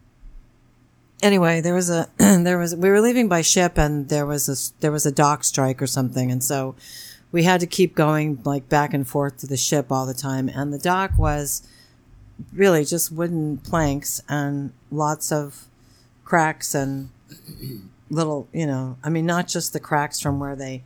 Anyway, 1.21 1.59
there 1.61 1.73
was 1.73 1.89
a 1.89 2.07
there 2.17 2.57
was 2.57 2.75
we 2.75 2.89
were 2.89 3.01
leaving 3.01 3.27
by 3.27 3.41
ship 3.41 3.77
and 3.77 4.09
there 4.09 4.25
was 4.25 4.47
a 4.47 4.55
there 4.81 4.91
was 4.91 5.05
a 5.05 5.11
dock 5.11 5.43
strike 5.43 5.81
or 5.81 5.87
something 5.87 6.31
and 6.31 6.43
so 6.43 6.75
we 7.31 7.43
had 7.43 7.59
to 7.59 7.67
keep 7.67 7.93
going 7.95 8.39
like 8.45 8.69
back 8.69 8.93
and 8.93 9.07
forth 9.07 9.37
to 9.37 9.47
the 9.47 9.57
ship 9.57 9.91
all 9.91 10.05
the 10.05 10.13
time 10.13 10.49
and 10.49 10.73
the 10.73 10.79
dock 10.79 11.11
was 11.17 11.61
really 12.53 12.85
just 12.85 13.11
wooden 13.11 13.57
planks 13.57 14.21
and 14.29 14.71
lots 14.91 15.31
of 15.31 15.65
cracks 16.23 16.73
and 16.73 17.09
little 18.09 18.47
you 18.53 18.65
know 18.65 18.97
I 19.03 19.09
mean 19.09 19.25
not 19.25 19.47
just 19.47 19.73
the 19.73 19.79
cracks 19.79 20.19
from 20.21 20.39
where 20.39 20.55
they 20.55 20.83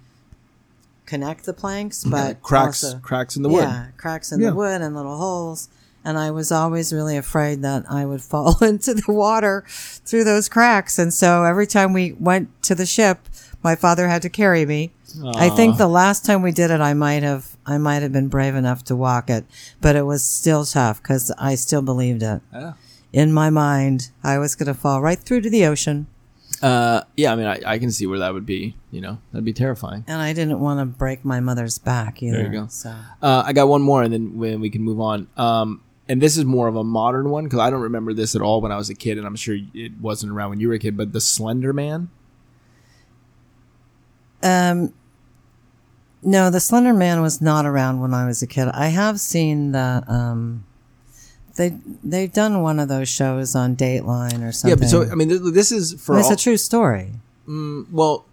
connect 1.05 1.45
the 1.45 1.53
planks 1.53 2.03
but 2.03 2.41
cracks 2.41 2.83
also- 2.83 2.97
cracks 2.99 3.35
in 3.35 3.43
the 3.43 3.49
wood. 3.49 3.63
yeah, 3.65 3.87
cracks 3.97 4.31
in 4.31 4.39
Yeah. 4.41 4.49
the 4.49 4.55
wood 4.55 4.81
and 4.81 4.95
little 4.95 5.17
holes. 5.17 5.69
And 6.05 6.17
I 6.17 6.31
was 6.31 6.51
always 6.51 6.91
really 6.91 7.15
afraid 7.17 7.61
that 7.61 7.85
I 7.89 8.05
would 8.05 8.21
fall 8.33 8.57
into 8.63 8.93
the 8.93 9.11
water 9.11 9.63
through 9.67 10.23
those 10.25 10.49
cracks. 10.49 10.99
And 10.99 11.13
so 11.13 11.43
every 11.43 11.67
time 11.67 11.93
we 11.93 12.13
went 12.13 12.49
to 12.63 12.75
the 12.75 12.85
ship, 12.85 13.19
my 13.63 13.75
father 13.75 14.07
had 14.07 14.21
to 14.23 14.29
carry 14.29 14.65
me. 14.65 14.91
I 15.35 15.49
think 15.49 15.77
the 15.77 15.87
last 15.87 16.25
time 16.25 16.41
we 16.41 16.51
did 16.51 16.71
it, 16.71 16.81
I 16.81 16.93
might 16.95 17.21
have, 17.21 17.55
I 17.67 17.77
might 17.77 18.01
have 18.01 18.11
been 18.11 18.29
brave 18.29 18.55
enough 18.55 18.83
to 18.85 18.95
walk 18.95 19.29
it, 19.29 19.45
but 19.79 19.95
it 19.95 20.01
was 20.07 20.23
still 20.23 20.65
tough 20.65 21.01
because 21.03 21.31
I 21.37 21.53
still 21.55 21.83
believed 21.83 22.23
it. 22.23 22.41
Yeah. 22.51 22.73
In 23.13 23.31
my 23.31 23.51
mind, 23.51 24.09
I 24.23 24.39
was 24.39 24.55
going 24.55 24.67
to 24.67 24.73
fall 24.73 25.01
right 25.03 25.19
through 25.19 25.41
to 25.41 25.51
the 25.51 25.65
ocean. 25.65 26.07
Uh, 26.63 27.01
yeah, 27.15 27.31
I 27.31 27.35
mean, 27.35 27.45
I, 27.45 27.59
I 27.65 27.77
can 27.77 27.91
see 27.91 28.07
where 28.07 28.19
that 28.19 28.33
would 28.33 28.45
be. 28.45 28.75
You 28.89 29.01
know, 29.01 29.19
that'd 29.31 29.45
be 29.45 29.53
terrifying. 29.53 30.03
And 30.07 30.19
I 30.19 30.33
didn't 30.33 30.59
want 30.59 30.79
to 30.79 30.85
break 30.85 31.23
my 31.23 31.39
mother's 31.39 31.77
back 31.77 32.23
either. 32.23 32.37
There 32.37 32.45
you 32.51 32.59
go. 32.61 32.67
So 32.67 32.95
Uh, 33.21 33.43
I 33.45 33.53
got 33.53 33.67
one 33.67 33.81
more, 33.83 34.01
and 34.01 34.11
then 34.11 34.37
when 34.37 34.61
we 34.61 34.69
can 34.71 34.81
move 34.81 34.99
on. 34.99 35.27
Um, 35.37 35.81
and 36.07 36.21
this 36.21 36.37
is 36.37 36.45
more 36.45 36.67
of 36.67 36.75
a 36.75 36.83
modern 36.83 37.29
one 37.29 37.45
because 37.45 37.59
I 37.59 37.69
don't 37.69 37.81
remember 37.81 38.13
this 38.13 38.35
at 38.35 38.41
all 38.41 38.61
when 38.61 38.71
I 38.71 38.77
was 38.77 38.89
a 38.89 38.95
kid, 38.95 39.17
and 39.17 39.25
I'm 39.25 39.35
sure 39.35 39.57
it 39.73 39.93
wasn't 39.99 40.31
around 40.31 40.49
when 40.51 40.59
you 40.59 40.67
were 40.67 40.73
a 40.73 40.79
kid. 40.79 40.97
But 40.97 41.13
the 41.13 41.21
Slender 41.21 41.73
Man. 41.73 42.09
Um, 44.41 44.93
no, 46.21 46.49
the 46.49 46.59
Slender 46.59 46.93
Man 46.93 47.21
was 47.21 47.41
not 47.41 47.65
around 47.65 48.01
when 48.01 48.13
I 48.13 48.25
was 48.25 48.41
a 48.41 48.47
kid. 48.47 48.67
I 48.69 48.87
have 48.87 49.19
seen 49.19 49.71
the 49.71 50.03
um, 50.07 50.65
they 51.55 51.77
they've 52.03 52.31
done 52.31 52.61
one 52.61 52.79
of 52.79 52.89
those 52.89 53.07
shows 53.07 53.55
on 53.55 53.75
Dateline 53.75 54.47
or 54.47 54.51
something. 54.51 54.69
Yeah, 54.69 54.75
but 54.75 54.89
so 54.89 55.09
I 55.09 55.15
mean, 55.15 55.53
this 55.53 55.71
is 55.71 55.93
for 55.93 56.17
it's 56.17 56.27
all, 56.27 56.33
a 56.33 56.37
true 56.37 56.57
story. 56.57 57.11
well. 57.47 58.25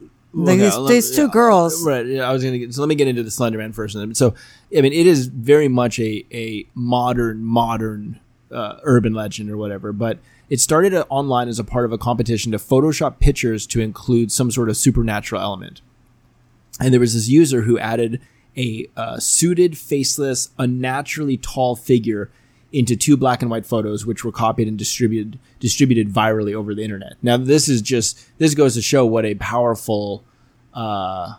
These- 0.59 0.75
these 0.89 1.11
two 1.17 1.29
girls- 1.29 1.83
right? 1.85 2.07
Yeah, 2.07 2.29
I 2.29 2.33
was 2.33 2.45
gonna 2.45 2.59
get. 2.59 2.75
So 2.75 2.81
let 2.83 2.89
me 2.89 2.95
get 2.95 3.09
into 3.09 3.23
the 3.23 3.31
Slender 3.31 3.59
Man 3.59 3.73
first. 3.73 3.97
So, 4.15 4.35
I 4.77 4.81
mean, 4.81 4.93
it 4.93 5.07
is 5.07 5.27
very 5.27 5.69
much 5.69 5.99
a 5.99 6.25
a 6.33 6.67
modern 6.75 7.43
modern 7.45 8.21
uh, 8.53 8.77
urban 8.85 9.13
legend 9.15 9.51
or 9.51 9.57
whatever. 9.57 9.93
But 9.93 10.19
it 10.49 10.61
started 10.61 10.95
online 11.09 11.49
as 11.49 11.59
a 11.59 11.65
part 11.65 11.85
of 11.85 11.93
a 11.93 11.99
competition 11.99 12.51
to 12.53 12.59
Photoshop 12.59 13.19
pictures 13.21 13.67
to 13.69 13.81
include 13.81 14.33
some 14.33 14.51
sort 14.51 14.69
of 14.69 14.77
supernatural 14.77 15.41
element. 15.41 15.81
And 16.81 16.93
there 16.93 17.01
was 17.01 17.15
this 17.15 17.29
user 17.29 17.63
who 17.63 17.79
added 17.79 18.21
a 18.57 18.89
uh, 18.97 19.19
suited, 19.19 19.79
faceless, 19.79 20.51
unnaturally 20.59 21.37
tall 21.37 21.77
figure 21.77 22.31
into 22.73 22.95
two 22.97 23.17
black 23.17 23.43
and 23.43 23.51
white 23.51 23.67
photos, 23.67 24.07
which 24.07 24.25
were 24.25 24.33
copied 24.33 24.69
and 24.69 24.79
distributed 24.79 25.39
distributed 25.59 26.09
virally 26.09 26.55
over 26.55 26.75
the 26.75 26.83
internet. 26.85 27.15
Now, 27.23 27.37
this 27.37 27.69
is 27.69 27.83
just 27.83 28.27
this 28.39 28.55
goes 28.55 28.75
to 28.75 28.83
show 28.83 29.05
what 29.05 29.25
a 29.25 29.35
powerful 29.35 30.25
uh, 30.75 31.35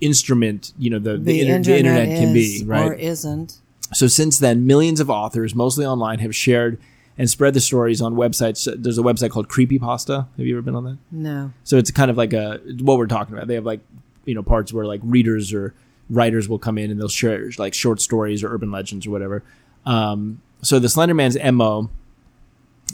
instrument 0.00 0.72
you 0.78 0.90
know 0.90 0.98
the 0.98 1.16
the, 1.16 1.40
inter- 1.40 1.72
the 1.72 1.78
internet 1.78 2.08
can 2.08 2.32
be, 2.32 2.62
right? 2.64 2.88
or 2.88 2.94
isn't. 2.94 3.58
So 3.92 4.06
since 4.06 4.38
then, 4.38 4.66
millions 4.66 5.00
of 5.00 5.10
authors, 5.10 5.54
mostly 5.54 5.84
online, 5.84 6.20
have 6.20 6.34
shared 6.34 6.80
and 7.18 7.28
spread 7.28 7.54
the 7.54 7.60
stories 7.60 8.00
on 8.00 8.14
websites. 8.14 8.72
There's 8.80 8.98
a 8.98 9.02
website 9.02 9.30
called 9.30 9.48
Creepypasta. 9.48 10.28
Have 10.36 10.46
you 10.46 10.54
ever 10.54 10.62
been 10.62 10.76
on 10.76 10.84
that? 10.84 10.98
No, 11.10 11.52
So 11.64 11.76
it's 11.76 11.90
kind 11.90 12.10
of 12.10 12.16
like 12.16 12.32
a 12.32 12.60
what 12.80 12.98
we're 12.98 13.08
talking 13.08 13.34
about. 13.34 13.48
They 13.48 13.54
have 13.54 13.66
like 13.66 13.80
you 14.24 14.34
know 14.34 14.42
parts 14.42 14.72
where 14.72 14.86
like 14.86 15.00
readers 15.02 15.52
or 15.52 15.74
writers 16.10 16.48
will 16.48 16.58
come 16.58 16.76
in 16.76 16.90
and 16.90 17.00
they'll 17.00 17.08
share 17.08 17.50
like 17.56 17.72
short 17.72 18.00
stories 18.00 18.42
or 18.44 18.52
urban 18.52 18.70
legends 18.70 19.06
or 19.06 19.10
whatever. 19.10 19.42
Um, 19.86 20.42
so 20.62 20.78
the 20.78 20.88
Slender 20.88 21.14
Man's 21.14 21.38
mo 21.42 21.88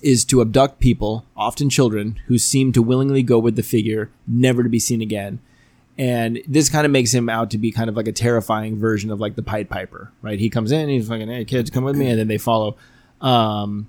is 0.02 0.24
to 0.26 0.40
abduct 0.40 0.78
people, 0.78 1.24
often 1.36 1.70
children, 1.70 2.20
who 2.26 2.38
seem 2.38 2.70
to 2.72 2.82
willingly 2.82 3.22
go 3.22 3.38
with 3.38 3.56
the 3.56 3.62
figure, 3.62 4.10
never 4.28 4.62
to 4.62 4.68
be 4.68 4.78
seen 4.78 5.00
again. 5.00 5.40
And 5.98 6.42
this 6.46 6.68
kind 6.68 6.84
of 6.84 6.92
makes 6.92 7.12
him 7.12 7.30
out 7.30 7.50
to 7.52 7.58
be 7.58 7.72
kind 7.72 7.88
of 7.88 7.96
like 7.96 8.06
a 8.06 8.12
terrifying 8.12 8.76
version 8.78 9.10
of 9.10 9.18
like 9.18 9.34
the 9.34 9.42
Pied 9.42 9.70
Piper, 9.70 10.12
right? 10.20 10.38
He 10.38 10.50
comes 10.50 10.70
in, 10.70 10.90
he's 10.90 11.08
fucking, 11.08 11.28
hey 11.28 11.46
kids, 11.46 11.70
come 11.70 11.84
with 11.84 11.96
me, 11.96 12.10
and 12.10 12.18
then 12.18 12.28
they 12.28 12.38
follow. 12.38 12.76
Um, 13.22 13.88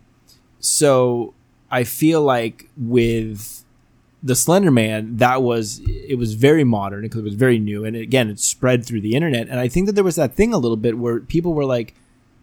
so 0.60 1.34
I 1.70 1.84
feel 1.84 2.22
like 2.22 2.70
with 2.78 3.57
the 4.28 4.36
Slender 4.36 4.72
Man, 4.72 5.18
that 5.18 5.42
was 5.42 5.80
it 5.88 6.18
was 6.18 6.34
very 6.34 6.64
modern 6.64 7.04
because 7.04 7.20
it 7.20 7.24
was 7.24 7.36
very 7.36 7.60
new, 7.60 7.86
and 7.86 7.96
again, 7.96 8.30
it 8.30 8.40
spread 8.40 8.86
through 8.86 9.02
the 9.02 9.16
internet. 9.16 9.48
And 9.48 9.60
I 9.60 9.68
think 9.68 9.86
that 9.86 9.94
there 9.94 10.04
was 10.04 10.18
that 10.18 10.36
thing 10.36 10.54
a 10.54 10.58
little 10.58 10.78
bit 10.78 10.98
where 10.98 11.20
people 11.22 11.54
were 11.54 11.66
like, 11.66 11.96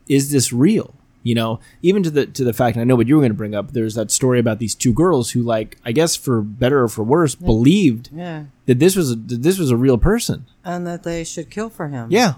"Is 0.09 0.31
this 0.31 0.53
real?" 0.53 0.95
You 1.23 1.35
know, 1.35 1.61
even 1.83 2.03
to 2.03 2.11
the 2.11 2.27
to 2.27 2.45
the 2.45 2.53
fact. 2.53 2.77
And 2.77 2.81
I 2.81 2.85
know 2.85 2.97
what 2.97 3.07
you 3.07 3.17
were 3.17 3.21
going 3.21 3.33
to 3.33 3.37
bring 3.37 3.55
up. 3.55 3.73
There's 3.73 3.95
that 3.95 4.11
story 4.11 4.39
about 4.39 4.59
these 4.59 4.75
two 4.75 4.93
girls 4.93 5.31
who, 5.33 5.43
like, 5.43 5.77
I 5.85 5.93
guess 5.93 6.17
for 6.17 6.41
better 6.41 6.83
or 6.83 6.89
for 6.89 7.03
worse, 7.03 7.35
believed 7.35 8.11
yeah, 8.13 8.45
that 8.67 8.79
this 8.79 8.97
was 8.97 9.13
a, 9.13 9.15
that 9.17 9.43
this 9.43 9.59
was 9.59 9.71
a 9.71 9.77
real 9.77 9.99
person. 9.99 10.47
and 10.65 10.87
that 10.87 11.03
they 11.03 11.23
should 11.23 11.51
kill 11.51 11.69
for 11.69 11.89
him. 11.89 12.11
Yeah. 12.11 12.35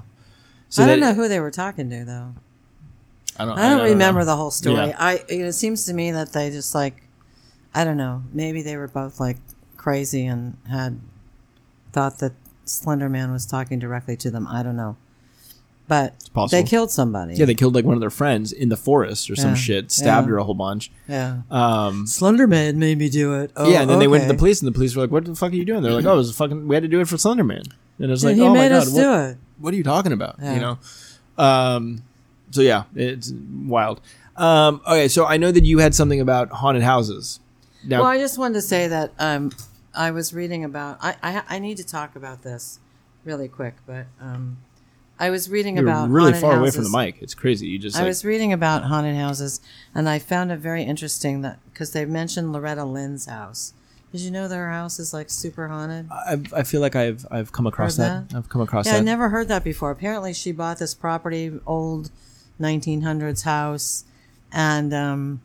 So 0.69 0.83
I 0.83 0.87
don't 0.87 1.01
know 1.01 1.15
who 1.15 1.29
they 1.29 1.41
were 1.41 1.53
talking 1.53 1.89
to 1.91 2.05
though. 2.05 2.35
I 3.39 3.45
don't, 3.45 3.59
I 3.59 3.69
don't 3.69 3.85
remember 3.85 4.21
know. 4.21 4.27
the 4.27 4.37
whole 4.37 4.51
story. 4.51 4.89
Yeah. 4.89 4.97
I 4.99 5.25
it 5.29 5.53
seems 5.53 5.85
to 5.87 5.95
me 5.95 6.11
that 6.11 6.33
they 6.33 6.51
just 6.51 6.75
like 6.75 7.06
I 7.77 7.85
don't 7.85 7.97
know. 7.97 8.23
Maybe 8.33 8.63
they 8.63 8.77
were 8.77 8.89
both 8.89 9.21
like 9.21 9.37
crazy 9.77 10.27
and 10.27 10.57
had 10.69 10.99
thought 11.93 12.19
that 12.19 12.33
Slender 12.65 13.09
Man 13.09 13.31
was 13.33 13.47
talking 13.47 13.79
directly 13.79 14.17
to 14.17 14.31
them. 14.31 14.47
I 14.49 14.63
don't 14.63 14.77
know. 14.77 14.97
But 15.89 16.15
they 16.51 16.65
killed 16.65 16.91
somebody. 16.91 17.35
Yeah, 17.35 17.45
they 17.47 17.55
killed 17.55 17.77
like 17.77 17.85
one 17.85 17.95
of 17.95 18.01
their 18.01 18.11
friends 18.11 18.51
in 18.51 18.71
the 18.71 18.77
forest 18.77 19.31
or 19.31 19.37
some 19.37 19.51
Yeah. 19.51 19.55
shit. 19.57 19.93
Stabbed 19.93 20.27
Yeah. 20.27 20.31
her 20.33 20.39
a 20.39 20.45
whole 20.45 20.55
bunch. 20.55 20.91
yeah. 21.09 21.43
Um, 21.49 22.09
Slender 22.09 22.49
Man 22.49 22.81
made 22.81 22.99
me 22.99 23.09
do 23.09 23.35
it. 23.35 23.53
Oh, 23.55 23.69
yeah, 23.71 23.83
and 23.83 23.91
then 23.91 24.01
they 24.01 24.09
went 24.09 24.25
to 24.25 24.29
the 24.29 24.35
police, 24.37 24.61
and 24.61 24.67
the 24.67 24.73
police 24.73 24.97
were 24.97 25.03
like, 25.03 25.13
"What 25.13 25.27
the 25.27 25.37
fuck 25.37 25.53
are 25.53 25.55
you 25.55 25.65
doing?" 25.65 25.83
They're 25.83 25.93
like, 25.93 26.05
"Oh, 26.05 26.15
it 26.15 26.17
was 26.17 26.35
fucking. 26.35 26.67
We 26.67 26.75
had 26.75 26.83
to 26.83 26.89
do 26.89 26.99
it 27.01 27.07
for 27.07 27.15
Slenderman." 27.17 27.71
And 28.01 28.11
it's 28.11 28.25
like, 28.25 28.35
he 28.35 28.43
"Oh 28.43 28.53
my 28.53 28.69
god, 28.69 28.89
what, 28.89 28.95
do 29.01 29.15
it. 29.15 29.37
what 29.61 29.73
are 29.75 29.77
you 29.77 29.85
talking 29.85 30.11
about?" 30.13 30.37
Yeah. 30.43 30.55
You 30.55 30.61
know. 30.61 30.79
Um, 31.39 32.03
so 32.51 32.63
yeah, 32.63 32.85
it's 32.97 33.33
wild. 33.65 34.01
Um, 34.37 34.81
okay, 34.89 35.07
so 35.07 35.25
I 35.25 35.37
know 35.37 35.53
that 35.53 35.65
you 35.65 35.79
had 35.79 35.95
something 35.95 36.21
about 36.21 36.51
haunted 36.51 36.83
houses. 36.83 37.39
Now, 37.87 38.01
Well, 38.01 38.11
I 38.11 38.19
just 38.19 38.39
wanted 38.39 38.55
to 38.55 38.63
say 38.63 38.89
that 38.89 39.13
um, 39.19 39.53
I 39.95 40.11
was 40.11 40.35
reading 40.35 40.65
about. 40.65 40.99
I, 41.01 41.17
I 41.23 41.43
I 41.49 41.59
need 41.59 41.77
to 41.79 41.85
talk 41.85 42.17
about 42.17 42.43
this 42.43 42.81
really 43.25 43.49
quick, 43.49 43.75
but 43.87 44.07
um, 44.21 44.59
I 45.19 45.31
was 45.31 45.49
reading 45.49 45.77
you're 45.77 45.85
about 45.85 46.11
really 46.11 46.35
far 46.35 46.59
away 46.59 46.71
from 46.71 46.85
the 46.85 46.91
mic. 46.91 47.17
It's 47.21 47.35
crazy. 47.35 47.67
You 47.67 47.79
just 47.79 47.97
I 47.97 48.01
like, 48.01 48.09
was 48.09 48.25
reading 48.25 48.53
about 48.53 48.85
haunted 48.85 49.17
houses, 49.17 49.61
and 49.95 50.09
I 50.09 50.19
found 50.19 50.53
it 50.53 50.59
very 50.59 50.83
interesting 50.83 51.43
that 51.43 51.59
because 51.73 51.93
they 51.93 52.05
mentioned 52.05 52.53
Loretta 52.53 52.85
Lynn's 52.85 53.27
house. 53.27 53.73
Did 54.13 54.21
you 54.21 54.31
know 54.31 54.49
that 54.49 54.55
her 54.55 54.71
house 54.71 54.99
is 54.99 55.13
like 55.13 55.31
super 55.31 55.69
haunted? 55.69 56.09
I, 56.11 56.39
I 56.55 56.63
feel 56.63 56.81
like 56.81 56.97
I've 56.97 57.27
I've 57.31 57.53
come 57.53 57.67
across 57.67 57.97
Heard 57.97 58.29
that. 58.31 58.37
I've 58.37 58.49
come 58.49 58.61
across 58.61 58.87
Yeah, 58.87 58.93
that. 58.93 59.01
I 59.01 59.05
never 59.05 59.29
heard 59.31 59.49
that 59.49 59.65
before. 59.65 59.91
Apparently, 59.91 60.33
she 60.33 60.53
bought 60.53 60.79
this 60.79 60.95
property, 60.95 61.53
old 61.67 62.11
1900s 62.61 63.45
house, 63.45 64.05
and 64.53 64.95
um, 64.95 65.41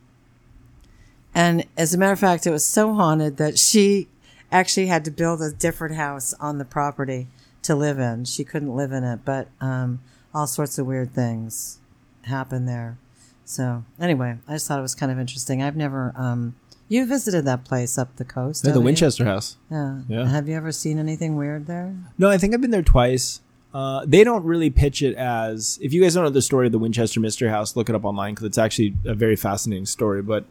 and 1.34 1.66
as 1.78 1.94
a 1.94 1.98
matter 1.98 2.14
of 2.14 2.20
fact, 2.20 2.46
it 2.48 2.52
was 2.52 2.66
so 2.66 2.94
haunted 2.94 3.38
that 3.38 3.58
she 3.58 4.08
actually 4.52 4.88
had 4.88 5.06
to 5.06 5.12
build 5.12 5.42
a 5.42 5.52
different 5.52 5.96
house 5.96 6.34
on 6.40 6.58
the 6.58 6.66
property 6.66 7.28
to 7.64 7.76
live 7.76 8.00
in. 8.00 8.26
She 8.26 8.44
couldn't 8.44 8.76
live 8.76 8.92
in 8.92 9.04
it, 9.04 9.22
but 9.24 9.48
um, 9.62 10.02
all 10.34 10.48
sorts 10.48 10.78
of 10.78 10.86
weird 10.88 11.14
things 11.14 11.80
happened 12.24 12.68
there. 12.68 12.98
So 13.46 13.84
anyway, 14.00 14.38
I 14.48 14.54
just 14.54 14.68
thought 14.68 14.80
it 14.80 14.84
was 14.84 14.96
kind 14.96 15.12
of 15.12 15.20
interesting. 15.20 15.62
I've 15.62 15.76
never. 15.76 16.14
Um, 16.16 16.56
you 16.88 17.06
visited 17.06 17.46
that 17.46 17.64
place 17.64 17.98
up 17.98 18.18
the 18.18 18.26
coast, 18.26 18.64
Yeah, 18.66 18.70
the 18.70 18.72
haven't 18.72 18.82
you? 18.82 18.86
Winchester 18.86 19.24
House. 19.26 19.56
Yeah. 19.70 20.02
Yeah. 20.10 20.28
Have 20.28 20.50
you 20.50 20.56
ever 20.58 20.74
seen 20.74 21.00
anything 21.00 21.38
weird 21.38 21.66
there? 21.66 21.96
No, 22.18 22.30
I 22.30 22.38
think 22.38 22.54
I've 22.54 22.60
been 22.60 22.72
there 22.72 22.82
twice. 22.82 23.40
Uh, 23.74 24.04
they 24.06 24.26
don't 24.26 24.44
really 24.44 24.70
pitch 24.70 25.02
it 25.02 25.16
as. 25.16 25.80
If 25.82 25.94
you 25.94 26.02
guys 26.02 26.16
don't 26.16 26.26
know 26.26 26.30
the 26.30 26.42
story 26.42 26.66
of 26.66 26.74
the 26.74 26.80
Winchester 26.80 27.22
Mystery 27.22 27.48
House, 27.48 27.78
look 27.78 27.88
it 27.88 27.96
up 27.96 28.04
online 28.04 28.34
because 28.34 28.46
it's 28.48 28.58
actually 28.58 28.94
a 29.06 29.14
very 29.14 29.38
fascinating 29.38 29.86
story. 29.86 30.22
But 30.22 30.44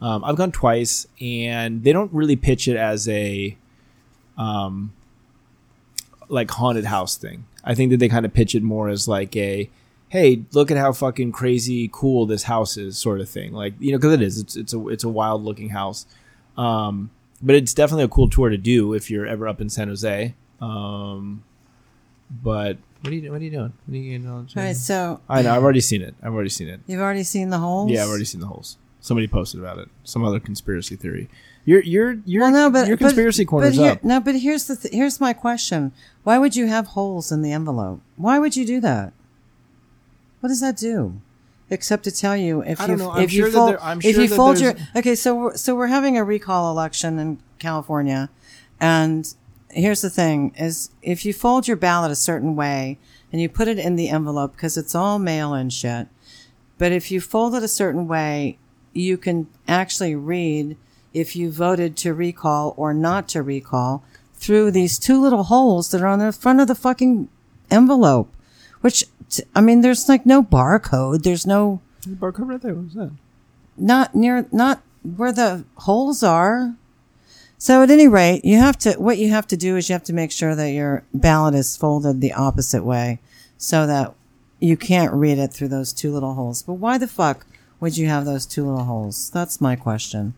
um, 0.00 0.24
I've 0.24 0.36
gone 0.36 0.52
twice, 0.52 1.06
and 1.20 1.82
they 1.82 1.92
don't 1.92 2.12
really 2.12 2.36
pitch 2.36 2.68
it 2.68 2.76
as 2.76 3.08
a, 3.08 3.56
um, 4.36 4.92
like 6.28 6.50
haunted 6.50 6.84
house 6.84 7.16
thing. 7.16 7.46
I 7.64 7.74
think 7.74 7.90
that 7.90 7.98
they 7.98 8.08
kind 8.08 8.26
of 8.26 8.34
pitch 8.34 8.54
it 8.54 8.62
more 8.62 8.88
as 8.88 9.08
like 9.08 9.34
a, 9.36 9.70
hey, 10.08 10.42
look 10.52 10.70
at 10.70 10.76
how 10.76 10.92
fucking 10.92 11.32
crazy 11.32 11.88
cool 11.92 12.26
this 12.26 12.44
house 12.44 12.76
is, 12.76 12.98
sort 12.98 13.20
of 13.20 13.28
thing. 13.28 13.52
Like 13.52 13.74
you 13.80 13.92
know, 13.92 13.98
because 13.98 14.12
it 14.12 14.22
is. 14.22 14.38
It's 14.38 14.56
it's 14.56 14.74
a 14.74 14.88
it's 14.88 15.04
a 15.04 15.08
wild 15.08 15.42
looking 15.42 15.70
house. 15.70 16.06
Um, 16.56 17.10
but 17.42 17.54
it's 17.54 17.74
definitely 17.74 18.04
a 18.04 18.08
cool 18.08 18.28
tour 18.28 18.48
to 18.48 18.56
do 18.56 18.94
if 18.94 19.10
you're 19.10 19.26
ever 19.26 19.46
up 19.48 19.60
in 19.60 19.68
San 19.68 19.88
Jose. 19.88 20.34
Um, 20.60 21.42
but 22.30 22.78
what 23.00 23.12
are 23.12 23.16
you 23.16 23.30
what 23.30 23.40
are 23.40 23.44
you 23.44 23.50
doing? 23.50 23.72
What 23.86 23.94
are 23.94 23.96
you 23.96 24.18
doing? 24.18 24.30
All 24.30 24.46
right, 24.56 24.76
so 24.76 25.20
I 25.28 25.42
know 25.42 25.54
I've 25.54 25.62
already 25.62 25.80
seen 25.80 26.02
it. 26.02 26.14
I've 26.22 26.32
already 26.32 26.50
seen 26.50 26.68
it. 26.68 26.80
You've 26.86 27.00
already 27.00 27.24
seen 27.24 27.50
the 27.50 27.58
holes. 27.58 27.90
Yeah, 27.90 28.02
I've 28.02 28.08
already 28.08 28.24
seen 28.24 28.40
the 28.40 28.46
holes. 28.46 28.78
Somebody 29.06 29.28
posted 29.28 29.60
about 29.60 29.78
it. 29.78 29.88
Some 30.02 30.24
other 30.24 30.40
conspiracy 30.40 30.96
theory. 30.96 31.28
Your 31.64 31.80
your 31.82 32.18
your 32.24 32.42
Well, 32.42 32.50
no, 32.50 32.70
but 32.70 32.88
your 32.88 32.96
but- 32.96 33.04
conspiracy 33.04 33.44
but 33.44 33.50
corner's 33.50 33.76
here- 33.76 33.92
up. 33.92 34.02
No, 34.02 34.18
but 34.18 34.34
here's 34.40 34.66
the 34.66 34.74
th- 34.74 34.92
here's 34.92 35.20
my 35.20 35.32
question: 35.32 35.92
Why 36.24 36.38
would 36.38 36.56
you 36.56 36.66
have 36.66 36.88
holes 36.88 37.30
in 37.30 37.42
the 37.42 37.52
envelope? 37.52 38.00
Why 38.16 38.40
would 38.40 38.56
you 38.56 38.66
do 38.66 38.80
that? 38.80 39.12
What 40.40 40.48
does 40.48 40.60
that 40.60 40.76
do? 40.76 41.20
Except 41.70 42.02
to 42.02 42.10
tell 42.10 42.36
you 42.36 42.62
if 42.62 42.80
you 42.80 42.96
know. 42.96 43.16
If 43.16 43.32
you 43.32 43.42
sure 43.42 43.50
that 43.50 43.56
fold 43.56 43.68
there- 43.70 43.96
if 44.10 44.14
sure 44.16 44.22
you 44.24 44.28
fold 44.28 44.58
your 44.58 44.72
there's- 44.72 44.88
okay. 44.96 45.14
So 45.14 45.34
we're, 45.36 45.56
so 45.56 45.76
we're 45.76 45.86
having 45.86 46.18
a 46.18 46.24
recall 46.24 46.72
election 46.72 47.20
in 47.20 47.38
California, 47.60 48.28
and 48.80 49.32
here's 49.70 50.00
the 50.00 50.10
thing: 50.10 50.52
is 50.58 50.90
if 51.02 51.24
you 51.24 51.32
fold 51.32 51.68
your 51.68 51.76
ballot 51.76 52.10
a 52.10 52.16
certain 52.16 52.56
way 52.56 52.98
and 53.32 53.40
you 53.40 53.48
put 53.48 53.68
it 53.68 53.78
in 53.78 53.94
the 53.94 54.08
envelope 54.08 54.56
because 54.56 54.76
it's 54.76 54.96
all 54.96 55.20
mail 55.20 55.54
and 55.54 55.72
shit, 55.72 56.08
but 56.76 56.90
if 56.90 57.12
you 57.12 57.20
fold 57.20 57.54
it 57.54 57.62
a 57.62 57.68
certain 57.68 58.08
way, 58.08 58.58
you 58.96 59.16
can 59.16 59.46
actually 59.68 60.14
read 60.14 60.76
if 61.14 61.36
you 61.36 61.50
voted 61.50 61.96
to 61.98 62.12
recall 62.14 62.74
or 62.76 62.92
not 62.92 63.28
to 63.28 63.42
recall 63.42 64.02
through 64.34 64.70
these 64.70 64.98
two 64.98 65.20
little 65.20 65.44
holes 65.44 65.90
that 65.90 66.02
are 66.02 66.06
on 66.06 66.18
the 66.18 66.32
front 66.32 66.60
of 66.60 66.68
the 66.68 66.74
fucking 66.74 67.28
envelope. 67.70 68.32
Which, 68.80 69.04
t- 69.30 69.44
I 69.54 69.60
mean, 69.60 69.80
there's 69.80 70.08
like 70.08 70.26
no 70.26 70.42
barcode. 70.42 71.22
There's 71.22 71.46
no, 71.46 71.80
Barcode 72.06 72.48
right 72.48 72.60
there. 72.60 72.74
What 72.74 72.84
was 72.84 72.94
that? 72.94 73.10
not 73.76 74.14
near, 74.14 74.46
not 74.52 74.82
where 75.02 75.32
the 75.32 75.64
holes 75.76 76.22
are. 76.22 76.74
So 77.58 77.82
at 77.82 77.90
any 77.90 78.06
rate, 78.06 78.44
you 78.44 78.58
have 78.58 78.76
to, 78.78 78.94
what 78.94 79.18
you 79.18 79.30
have 79.30 79.46
to 79.48 79.56
do 79.56 79.76
is 79.76 79.88
you 79.88 79.94
have 79.94 80.04
to 80.04 80.12
make 80.12 80.30
sure 80.30 80.54
that 80.54 80.70
your 80.70 81.04
ballot 81.14 81.54
is 81.54 81.76
folded 81.76 82.20
the 82.20 82.32
opposite 82.32 82.84
way 82.84 83.18
so 83.56 83.86
that 83.86 84.14
you 84.60 84.76
can't 84.76 85.12
read 85.12 85.38
it 85.38 85.52
through 85.52 85.68
those 85.68 85.92
two 85.92 86.12
little 86.12 86.34
holes. 86.34 86.62
But 86.62 86.74
why 86.74 86.98
the 86.98 87.08
fuck 87.08 87.46
would 87.80 87.96
you 87.96 88.06
have 88.08 88.24
those 88.24 88.46
two 88.46 88.64
little 88.66 88.84
holes? 88.84 89.30
That's 89.30 89.60
my 89.60 89.76
question. 89.76 90.34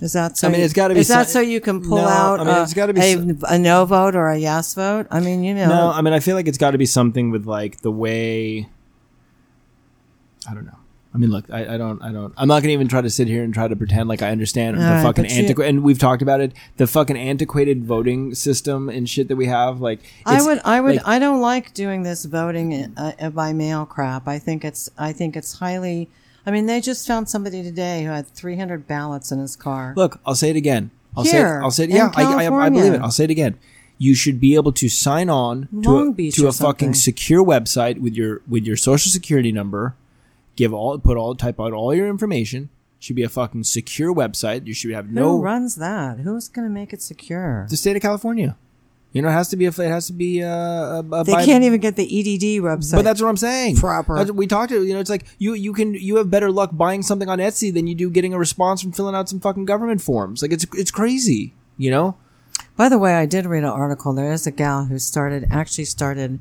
Is 0.00 0.12
that 0.12 0.36
so? 0.38 0.46
I 0.46 0.50
mean, 0.50 0.60
you- 0.60 0.64
it's 0.64 0.74
gotta 0.74 0.94
be 0.94 1.00
Is 1.00 1.08
that 1.08 1.28
so 1.28 1.40
you 1.40 1.60
can 1.60 1.80
pull 1.82 1.98
No, 1.98 2.06
out 2.06 2.40
I 2.40 2.44
mean, 2.44 2.54
a, 2.56 2.62
it's 2.62 2.74
gotta 2.74 2.92
be 2.92 3.00
a, 3.00 3.36
a 3.54 3.58
no 3.58 3.84
vote 3.84 4.14
or 4.14 4.28
a 4.28 4.38
yes 4.38 4.74
vote? 4.74 5.06
I 5.10 5.18
mean, 5.20 5.42
you 5.42 5.54
know, 5.54 5.68
No, 5.68 5.90
I 5.90 6.02
mean 6.02 6.12
I 6.14 6.20
feel 6.20 6.36
like 6.36 6.46
it's 6.46 6.58
got 6.58 6.70
to 6.70 6.78
be 6.78 6.86
something 6.86 7.30
with 7.30 7.46
like 7.46 7.80
the 7.80 7.90
way. 7.90 8.68
I 10.48 10.54
don't 10.54 10.66
know. 10.66 10.77
I 11.14 11.16
mean, 11.16 11.30
look, 11.30 11.46
I, 11.50 11.74
I 11.74 11.78
don't, 11.78 12.02
I 12.02 12.12
don't. 12.12 12.34
I'm 12.36 12.48
not 12.48 12.62
gonna 12.62 12.74
even 12.74 12.86
try 12.86 13.00
to 13.00 13.08
sit 13.08 13.28
here 13.28 13.42
and 13.42 13.54
try 13.54 13.66
to 13.66 13.74
pretend 13.74 14.08
like 14.08 14.20
I 14.20 14.30
understand 14.30 14.76
the 14.76 15.00
fucking 15.02 15.26
antiquated. 15.26 15.74
And 15.74 15.82
we've 15.82 15.98
talked 15.98 16.20
about 16.20 16.40
it, 16.40 16.52
the 16.76 16.86
fucking 16.86 17.16
antiquated 17.16 17.84
voting 17.84 18.34
system 18.34 18.90
and 18.90 19.08
shit 19.08 19.28
that 19.28 19.36
we 19.36 19.46
have. 19.46 19.80
Like, 19.80 20.00
I 20.26 20.44
would, 20.44 20.60
I 20.64 20.80
would, 20.80 20.96
like, 20.96 21.06
I 21.06 21.18
don't 21.18 21.40
like 21.40 21.72
doing 21.72 22.02
this 22.02 22.26
voting 22.26 22.94
uh, 22.96 23.12
uh, 23.18 23.30
by 23.30 23.54
mail 23.54 23.86
crap. 23.86 24.28
I 24.28 24.38
think 24.38 24.64
it's, 24.64 24.90
I 24.98 25.12
think 25.12 25.34
it's 25.34 25.54
highly. 25.54 26.10
I 26.44 26.50
mean, 26.50 26.66
they 26.66 26.80
just 26.80 27.06
found 27.06 27.28
somebody 27.28 27.62
today 27.62 28.04
who 28.04 28.10
had 28.10 28.26
300 28.26 28.86
ballots 28.86 29.32
in 29.32 29.38
his 29.38 29.56
car. 29.56 29.94
Look, 29.96 30.20
I'll 30.26 30.34
say 30.34 30.50
it 30.50 30.56
again. 30.56 30.90
I'll 31.16 31.24
say 31.24 31.38
Here, 31.38 31.58
it. 31.58 31.62
I'll 31.62 31.70
say 31.70 31.84
it. 31.84 31.90
Yeah, 31.90 32.12
I, 32.14 32.44
I, 32.44 32.66
I 32.66 32.68
believe 32.68 32.92
it. 32.92 33.00
I'll 33.00 33.10
say 33.10 33.24
it 33.24 33.30
again. 33.30 33.58
You 33.96 34.14
should 34.14 34.40
be 34.40 34.54
able 34.54 34.72
to 34.72 34.88
sign 34.88 35.28
on 35.28 35.68
to 35.82 36.14
a, 36.16 36.30
to 36.30 36.46
a 36.46 36.52
fucking 36.52 36.94
secure 36.94 37.44
website 37.44 37.98
with 38.00 38.14
your 38.14 38.42
with 38.46 38.64
your 38.64 38.76
social 38.76 39.10
security 39.10 39.50
number. 39.50 39.96
Give 40.58 40.74
all 40.74 40.98
put 40.98 41.16
all 41.16 41.36
type 41.36 41.60
out 41.60 41.72
all 41.72 41.94
your 41.94 42.08
information. 42.08 42.68
Should 42.98 43.14
be 43.14 43.22
a 43.22 43.28
fucking 43.28 43.62
secure 43.62 44.12
website. 44.12 44.66
You 44.66 44.74
should 44.74 44.90
have 44.90 45.08
no. 45.08 45.22
Who 45.22 45.36
no 45.36 45.42
runs 45.44 45.76
that? 45.76 46.18
Who's 46.18 46.48
going 46.48 46.66
to 46.66 46.74
make 46.74 46.92
it 46.92 47.00
secure? 47.00 47.64
the 47.70 47.76
state 47.76 47.94
of 47.94 48.02
California. 48.02 48.56
You 49.12 49.22
know, 49.22 49.28
it 49.28 49.32
has 49.32 49.48
to 49.50 49.56
be 49.56 49.66
a, 49.66 49.68
it 49.68 49.78
has 49.78 50.08
to 50.08 50.12
be 50.12 50.40
a, 50.40 50.50
a, 50.50 50.98
a 51.12 51.22
They 51.24 51.32
by- 51.32 51.44
can't 51.44 51.62
even 51.62 51.78
get 51.80 51.94
the 51.94 52.02
EDD 52.02 52.60
website. 52.64 52.96
But 52.96 53.04
that's 53.04 53.22
what 53.22 53.28
I'm 53.28 53.36
saying. 53.36 53.76
Proper. 53.76 54.32
We 54.32 54.48
talked 54.48 54.70
to. 54.70 54.82
You 54.84 54.94
know, 54.94 55.00
it's 55.00 55.10
like 55.10 55.26
you 55.38 55.54
you 55.54 55.72
can 55.72 55.94
you 55.94 56.16
have 56.16 56.28
better 56.28 56.50
luck 56.50 56.70
buying 56.72 57.02
something 57.02 57.28
on 57.28 57.38
Etsy 57.38 57.72
than 57.72 57.86
you 57.86 57.94
do 57.94 58.10
getting 58.10 58.34
a 58.34 58.38
response 58.38 58.82
from 58.82 58.90
filling 58.90 59.14
out 59.14 59.28
some 59.28 59.38
fucking 59.38 59.64
government 59.64 60.02
forms. 60.02 60.42
Like 60.42 60.52
it's 60.52 60.66
it's 60.74 60.90
crazy. 60.90 61.54
You 61.76 61.92
know. 61.92 62.16
By 62.76 62.88
the 62.88 62.98
way, 62.98 63.14
I 63.14 63.26
did 63.26 63.46
read 63.46 63.62
an 63.62 63.70
article. 63.70 64.12
There 64.12 64.32
is 64.32 64.44
a 64.46 64.50
gal 64.50 64.86
who 64.86 64.98
started, 64.98 65.46
actually 65.50 65.84
started 65.84 66.40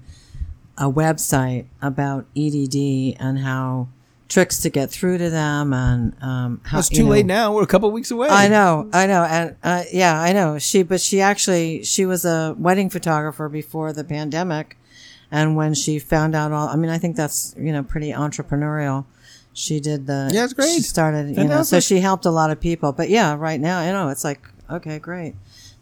a 0.78 0.90
website 0.92 1.66
about 1.82 2.26
EDD 2.36 3.18
and 3.20 3.40
how 3.40 3.90
tricks 4.30 4.62
to 4.62 4.70
get 4.70 4.90
through 4.90 5.18
to 5.18 5.30
them 5.30 5.74
and 5.74 6.14
um, 6.22 6.62
how 6.66 6.80
It's 6.80 6.90
too 6.90 7.04
know- 7.04 7.10
late 7.12 7.26
now. 7.26 7.54
We're 7.54 7.64
a 7.64 7.68
couple 7.68 7.90
weeks 7.92 8.12
away. 8.12 8.28
I 8.30 8.48
know, 8.48 8.90
I 8.94 9.08
know, 9.08 9.24
and 9.24 9.56
uh, 9.64 9.84
yeah, 9.92 10.20
I 10.22 10.34
know. 10.34 10.60
She, 10.60 10.84
but 10.84 11.00
she 11.02 11.22
actually, 11.22 11.84
she 11.84 12.06
was 12.06 12.26
a 12.26 12.56
wedding 12.58 12.90
photographer 12.90 13.48
before 13.50 13.94
the 13.94 14.04
pandemic, 14.04 14.78
and 15.32 15.56
when 15.56 15.74
she 15.74 16.00
found 16.00 16.36
out 16.36 16.52
all, 16.52 16.68
I 16.68 16.76
mean, 16.76 16.90
I 16.90 16.98
think 16.98 17.16
that's 17.16 17.56
you 17.58 17.72
know 17.72 17.84
pretty 17.84 18.12
entrepreneurial. 18.12 19.06
She 19.54 19.80
did 19.80 20.06
the, 20.06 20.30
Yeah, 20.32 20.44
it's 20.44 20.54
great. 20.54 20.70
She 20.76 20.82
started, 20.84 21.36
you 21.36 21.44
know, 21.46 21.64
so 21.64 21.80
she 21.80 22.00
helped 22.00 22.26
a 22.26 22.30
lot 22.30 22.52
of 22.52 22.60
people. 22.60 22.92
But 22.92 23.10
yeah, 23.10 23.36
right 23.36 23.60
now, 23.60 23.84
you 23.84 23.92
know, 23.92 24.10
it's 24.10 24.24
like 24.24 24.42
okay, 24.70 25.00
great. 25.00 25.34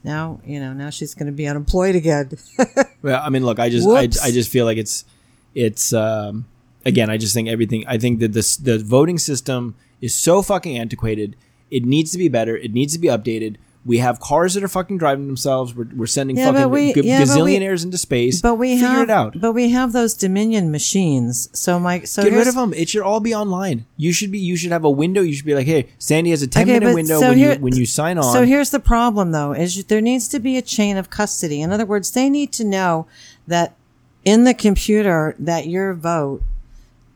Now 0.04 0.40
you 0.46 0.60
know, 0.60 0.72
now 0.72 0.90
she's 0.92 1.14
going 1.14 1.26
to 1.26 1.34
be 1.34 1.48
unemployed 1.48 1.96
again. 1.96 2.30
Well, 3.02 3.22
I 3.24 3.30
mean, 3.30 3.46
look, 3.46 3.60
I 3.60 3.70
just, 3.70 3.88
I, 3.88 4.04
I 4.28 4.32
just 4.32 4.50
feel 4.50 4.66
like 4.66 4.80
it's, 4.80 5.06
it's, 5.54 5.94
um, 5.94 6.46
again, 6.86 7.10
I 7.10 7.18
just 7.18 7.34
think 7.34 7.48
everything. 7.50 7.84
I 7.88 7.98
think 7.98 8.20
that 8.20 8.34
this, 8.34 8.58
the 8.58 8.78
voting 8.80 9.18
system 9.18 9.76
is 10.02 10.14
so 10.16 10.42
fucking 10.42 10.78
antiquated. 10.78 11.36
It 11.72 11.84
needs 11.86 12.12
to 12.12 12.18
be 12.18 12.30
better. 12.30 12.56
It 12.56 12.74
needs 12.74 12.94
to 12.94 13.00
be 13.00 13.08
updated. 13.08 13.58
We 13.88 14.00
have 14.00 14.20
cars 14.20 14.56
that 14.56 14.64
are 14.64 14.68
fucking 14.68 14.98
driving 14.98 15.28
themselves. 15.28 15.76
We're, 15.76 15.88
we're 15.96 16.08
sending 16.08 16.38
Yeah, 16.38 16.52
fucking 16.52 16.72
we- 16.72 16.94
g- 16.94 17.02
yeah, 17.04 17.20
but 17.24 17.28
we- 17.28 17.34
gazillionaires 17.60 17.84
into 17.86 18.00
space. 18.00 18.42
But 18.42 18.56
we 18.56 18.74
Figure 18.76 18.88
have, 18.88 19.02
it 19.04 19.10
out. 19.12 19.40
but 19.40 19.52
we 19.52 19.70
have 19.70 19.94
those 19.94 20.16
Dominion 20.16 20.72
machines. 20.72 21.50
So 21.54 21.80
my, 21.80 22.00
so 22.02 22.24
Get 22.24 22.34
rid 22.34 22.48
of 22.48 22.56
them. 22.56 22.74
It 22.74 22.90
should 22.90 23.04
all 23.04 23.20
be 23.20 23.36
online. 23.36 23.86
You 23.96 24.12
should 24.12 24.32
be. 24.32 24.40
You 24.40 24.58
should 24.58 24.72
have 24.72 24.86
a 24.86 24.90
window. 24.90 25.22
You 25.22 25.34
should 25.34 25.46
be 25.46 25.54
like, 25.54 25.68
hey, 25.68 25.90
Sandy 26.00 26.32
has 26.32 26.42
a 26.42 26.48
ten 26.48 26.64
Okay, 26.64 26.80
minute 26.80 26.96
window 26.96 27.20
so 27.20 27.30
when 27.30 27.38
here- 27.38 27.54
you 27.54 27.60
when 27.60 27.76
you 27.76 27.86
sign 27.86 28.18
on. 28.18 28.34
So 28.34 28.44
here's 28.44 28.72
the 28.72 28.80
problem, 28.80 29.32
though: 29.32 29.52
is 29.54 29.86
there 29.86 30.02
needs 30.02 30.28
to 30.30 30.40
be 30.40 30.58
a 30.58 30.64
chain 30.64 30.98
of 30.98 31.12
custody. 31.12 31.62
In 31.62 31.72
other 31.72 31.86
words, 31.86 32.10
they 32.10 32.28
need 32.28 32.52
to 32.54 32.64
know 32.64 33.06
that 33.46 33.76
in 34.24 34.46
the 34.46 34.56
computer 34.56 35.36
that 35.38 35.68
your 35.68 35.94
vote 35.94 36.42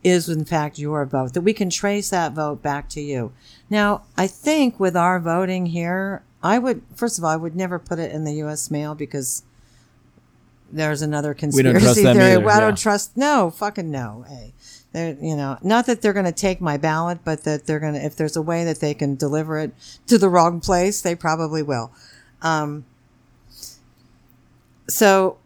is 0.04 0.30
in 0.30 0.46
fact 0.46 0.80
your 0.80 1.06
vote. 1.06 1.34
That 1.34 1.42
we 1.42 1.54
can 1.54 1.70
trace 1.70 2.10
that 2.10 2.34
vote 2.34 2.62
back 2.62 2.90
to 2.90 3.02
you. 3.02 3.32
Now, 3.70 4.04
I 4.18 4.28
think 4.28 4.80
with 4.80 4.96
our 4.96 5.20
voting 5.20 5.68
here, 5.68 6.24
I 6.42 6.60
would 6.60 6.82
first 6.96 7.18
of 7.18 7.24
all, 7.24 7.30
I 7.30 7.36
would 7.36 7.56
never 7.56 7.80
put 7.80 8.00
it 8.00 8.12
in 8.12 8.24
the 8.24 8.34
U.S. 8.36 8.72
mail 8.72 8.96
because 8.96 9.44
there's 10.72 11.02
another 11.02 11.34
conspiracy 11.34 12.04
theory. 12.04 12.10
either, 12.10 12.40
Well, 12.42 12.56
I 12.56 12.60
don't 12.60 12.78
trust. 12.78 13.18
No, 13.18 13.50
fucking 13.50 13.90
no. 13.90 14.26
Hey. 14.28 14.54
They're, 14.92 15.16
you 15.22 15.36
know, 15.36 15.58
not 15.62 15.86
that 15.86 16.02
they're 16.02 16.14
going 16.14 16.26
to 16.26 16.32
take 16.32 16.62
my 16.62 16.78
ballot, 16.78 17.20
but 17.24 17.44
that 17.44 17.68
they're 17.68 17.80
going 17.80 17.94
to, 17.94 18.04
if 18.04 18.16
there's 18.16 18.36
a 18.36 18.42
way 18.42 18.64
that 18.66 18.80
they 18.80 18.96
can 18.96 19.16
deliver 19.16 19.60
it 19.60 19.72
to 20.08 20.18
the 20.18 20.30
wrong 20.30 20.60
place, 20.60 21.02
they 21.02 21.14
probably 21.14 21.62
will. 21.62 21.92
Um, 22.42 22.86
so 24.88 25.38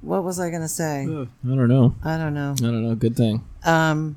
what 0.00 0.24
was 0.24 0.40
I 0.40 0.50
going 0.50 0.62
to 0.62 0.68
say? 0.68 1.06
Ugh, 1.08 1.28
I 1.44 1.48
don't 1.48 1.68
know. 1.68 1.94
I 2.04 2.16
don't 2.18 2.34
know. 2.34 2.54
I 2.58 2.62
don't 2.62 2.88
know. 2.88 2.94
Good 2.96 3.16
thing. 3.16 3.44
Um, 3.66 4.16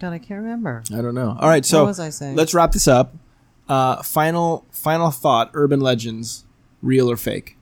God, 0.00 0.12
I 0.12 0.18
can't 0.18 0.42
remember. 0.42 0.82
I 0.92 1.02
don't 1.02 1.14
know. 1.14 1.36
All 1.40 1.48
right, 1.48 1.64
so 1.64 1.80
what 1.80 1.88
was 1.88 2.00
I 2.00 2.10
saying? 2.10 2.36
let's 2.36 2.54
wrap 2.54 2.72
this 2.72 2.86
up. 2.86 3.14
Uh, 3.68 4.02
final 4.02 4.64
final 4.70 5.10
thought: 5.10 5.50
urban 5.54 5.80
legends, 5.80 6.44
real 6.82 7.10
or 7.10 7.16
fake? 7.16 7.56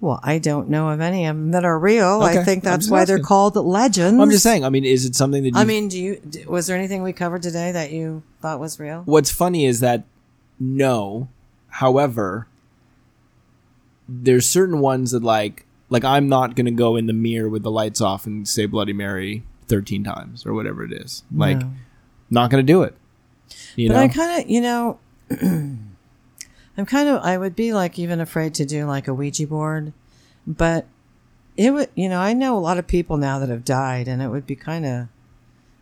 Well, 0.00 0.20
I 0.22 0.38
don't 0.38 0.68
know 0.68 0.90
of 0.90 1.00
any 1.00 1.26
of 1.26 1.34
them 1.34 1.50
that 1.50 1.64
are 1.64 1.76
real. 1.76 2.22
Okay, 2.22 2.38
I 2.38 2.44
think 2.44 2.62
that's 2.62 2.88
why 2.88 3.04
they're 3.04 3.18
called 3.18 3.56
legends. 3.56 4.20
I'm 4.20 4.30
just 4.30 4.44
saying. 4.44 4.64
I 4.64 4.68
mean, 4.68 4.84
is 4.84 5.04
it 5.04 5.16
something 5.16 5.42
that 5.42 5.56
I 5.56 5.64
mean, 5.64 5.88
do 5.88 6.00
you, 6.00 6.20
was 6.46 6.68
there 6.68 6.76
anything 6.76 7.02
we 7.02 7.12
covered 7.12 7.42
today 7.42 7.72
that 7.72 7.90
you 7.90 8.22
thought 8.40 8.60
was 8.60 8.78
real? 8.78 9.02
what's 9.06 9.32
funny 9.32 9.64
is 9.66 9.80
that 9.80 10.04
no 10.60 11.28
however 11.68 12.46
there's 14.08 14.48
certain 14.48 14.80
ones 14.80 15.10
that 15.12 15.22
like 15.22 15.64
like 15.90 16.04
i'm 16.04 16.28
not 16.28 16.54
gonna 16.56 16.70
go 16.70 16.96
in 16.96 17.06
the 17.06 17.12
mirror 17.12 17.48
with 17.48 17.62
the 17.62 17.70
lights 17.70 18.00
off 18.00 18.26
and 18.26 18.46
say 18.48 18.66
bloody 18.66 18.92
mary 18.92 19.42
13 19.68 20.02
times 20.04 20.44
or 20.46 20.52
whatever 20.54 20.82
it 20.84 20.92
is 20.92 21.22
like 21.34 21.58
No. 21.60 21.72
not 22.30 22.50
gonna 22.50 22.62
do 22.62 22.82
it 22.82 22.94
you 23.76 23.88
But 23.88 23.94
know 23.94 24.00
I 24.00 24.08
kind 24.08 24.42
of, 24.42 24.50
you 24.50 24.60
know, 24.60 24.98
I'm 26.76 26.86
kind 26.86 27.08
of, 27.08 27.22
I 27.22 27.38
would 27.38 27.56
be 27.56 27.72
like 27.72 27.98
even 27.98 28.20
afraid 28.20 28.54
to 28.54 28.64
do 28.66 28.84
like 28.84 29.08
a 29.08 29.14
Ouija 29.14 29.46
board, 29.46 29.92
but 30.46 30.86
it 31.56 31.72
would, 31.72 31.88
you 31.94 32.08
know, 32.08 32.20
I 32.20 32.34
know 32.34 32.56
a 32.56 32.60
lot 32.60 32.78
of 32.78 32.86
people 32.86 33.16
now 33.16 33.38
that 33.38 33.48
have 33.48 33.64
died, 33.64 34.06
and 34.06 34.22
it 34.22 34.28
would 34.28 34.46
be 34.46 34.54
kind 34.54 34.84
of, 34.86 35.08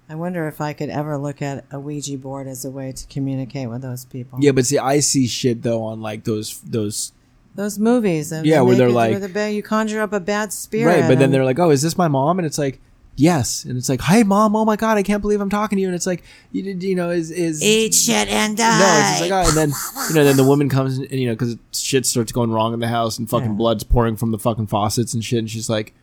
I 0.09 0.15
wonder 0.15 0.47
if 0.49 0.61
I 0.61 0.73
could 0.73 0.89
ever 0.89 1.19
look 1.19 1.43
at 1.43 1.65
a 1.71 1.79
Ouija 1.81 2.17
board 2.17 2.47
as 2.47 2.65
a 2.65 2.71
way 2.71 2.93
to 2.93 3.07
communicate 3.09 3.69
with 3.69 3.83
those 3.83 4.05
people. 4.05 4.39
yeah 4.41 4.53
but 4.53 4.65
see 4.65 4.79
i 4.79 5.01
see 5.01 5.27
shit 5.27 5.63
though 5.63 5.83
on 5.83 6.01
like 6.01 6.23
those 6.25 6.61
those 6.61 7.13
Those 7.57 7.79
movies, 7.79 8.33
and 8.33 8.47
Yeah, 8.47 8.59
and 8.59 8.67
where 8.67 8.75
they 8.77 8.79
they're 8.85 8.91
like- 8.91 9.11
where 9.11 9.21
the 9.21 9.29
ba- 9.29 9.53
you 9.53 9.63
conjure 9.63 10.01
up 10.01 10.13
a 10.13 10.21
bad 10.21 10.53
spirit, 10.53 11.01
right 11.01 11.09
but 11.09 11.19
then 11.19 11.31
they're 11.31 11.45
like 11.45 11.59
oh 11.59 11.71
is 11.71 11.83
this 11.83 11.97
my 11.99 12.07
mom 12.09 12.39
and 12.39 12.47
it's 12.47 12.59
like 12.59 12.81
yes 13.19 13.65
and 13.65 13.79
it's 13.79 13.89
like 13.89 14.01
hi 14.03 14.23
mom 14.23 14.55
oh 14.55 14.67
my 14.67 14.77
god 14.77 14.99
i 14.99 15.03
can't 15.03 15.23
believe 15.23 15.41
i'm 15.41 15.49
talking 15.49 15.77
to 15.77 15.81
you 15.81 15.89
and 15.89 15.95
it's 15.97 16.07
like 16.07 16.23
you, 16.53 16.63
did- 16.63 16.83
you 16.83 16.95
know 16.95 17.09
is 17.09 17.31
is 17.31 17.63
Eat 17.63 17.95
shit 17.95 18.29
and 18.29 18.59
die. 18.59 18.79
No, 18.79 19.01
it's 19.01 19.19
just 19.19 19.31
like, 19.31 19.33
oh, 19.33 19.49
and 19.49 19.57
then 19.57 19.73
you 20.11 20.15
know, 20.15 20.25
then 20.25 20.37
the 20.37 20.45
woman 20.45 20.69
comes 20.69 20.99
and 20.99 21.11
you 21.11 21.27
know, 21.27 21.33
because 21.35 21.57
shit 21.73 22.05
starts 22.05 22.31
going 22.31 22.51
wrong 22.51 22.75
in 22.75 22.81
the 22.81 22.89
house 22.89 23.19
and 23.19 23.29
fucking 23.29 23.49
Yeah. 23.53 23.55
blood's 23.55 23.85
pouring 23.85 24.17
from 24.17 24.33
the 24.33 24.39
fucking 24.39 24.67
faucets 24.67 25.15
and 25.15 25.25
shit, 25.25 25.39
and 25.39 25.51
she's 25.51 25.71
like, 25.71 25.95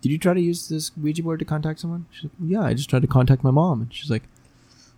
"Did 0.00 0.10
you 0.10 0.18
try 0.18 0.34
to 0.34 0.40
use 0.40 0.68
this 0.68 0.90
Ouija 0.96 1.22
board 1.22 1.38
to 1.38 1.44
contact 1.44 1.78
someone?" 1.78 2.06
She's 2.10 2.24
like, 2.24 2.32
"Yeah, 2.44 2.62
I 2.62 2.74
just 2.74 2.90
tried 2.90 3.02
to 3.02 3.08
contact 3.08 3.44
my 3.44 3.52
mom," 3.52 3.82
and 3.82 3.94
she's 3.94 4.10
like. 4.10 4.24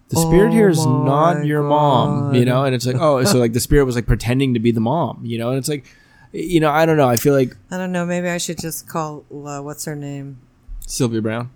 The 0.09 0.17
spirit 0.17 0.49
Oh 0.49 0.53
here 0.53 0.69
is 0.71 0.85
not 0.87 1.45
your 1.45 1.63
mom, 1.63 2.35
you 2.35 2.45
know, 2.47 2.65
and 2.65 2.75
it's 2.75 2.87
like, 2.87 2.97
oh, 2.99 3.23
so 3.25 3.39
like 3.39 3.53
the 3.53 3.61
spirit 3.61 3.85
was 3.85 3.95
like 3.95 4.07
pretending 4.07 4.55
to 4.55 4.61
be 4.61 4.71
the 4.71 4.81
mom, 4.81 5.21
you 5.25 5.37
know, 5.39 5.51
and 5.51 5.59
it's 5.59 5.69
like, 5.69 5.85
you 6.33 6.61
know, 6.61 6.71
I 6.71 6.87
don't 6.87 6.97
know. 6.97 7.09
I 7.09 7.17
feel 7.17 7.35
like 7.35 7.55
I 7.71 7.77
don't 7.77 7.93
know. 7.93 8.07
Maybe 8.07 8.29
I 8.29 8.39
should 8.39 8.59
just 8.59 8.89
call. 8.89 9.25
Uh, 9.31 9.61
what's 9.61 9.85
her 9.85 9.95
name? 9.97 10.41
Sylvia 10.87 11.21
Browne, 11.21 11.51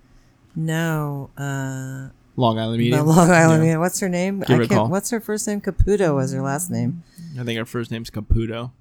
No, 0.55 1.31
uh, 1.39 2.09
Long 2.37 2.59
Island 2.59 2.75
the 2.81 2.85
Medium. 2.91 3.07
Long 3.07 3.31
Island. 3.31 3.65
Yeah. 3.65 3.79
What's 3.79 4.01
her 4.01 4.09
name? 4.09 4.41
Give 4.41 4.49
her 4.57 4.63
I 4.63 4.65
a 4.65 4.69
call. 4.69 4.79
can't. 4.81 4.91
What's 4.91 5.11
her 5.11 5.21
first 5.21 5.47
name? 5.47 5.61
Caputo 5.61 6.15
was 6.15 6.33
her 6.33 6.43
last 6.43 6.71
name. 6.71 7.03
I 7.39 7.45
think 7.45 7.59
her 7.59 7.65
first 7.65 7.91
name's 7.91 8.11
Caputo. 8.11 8.73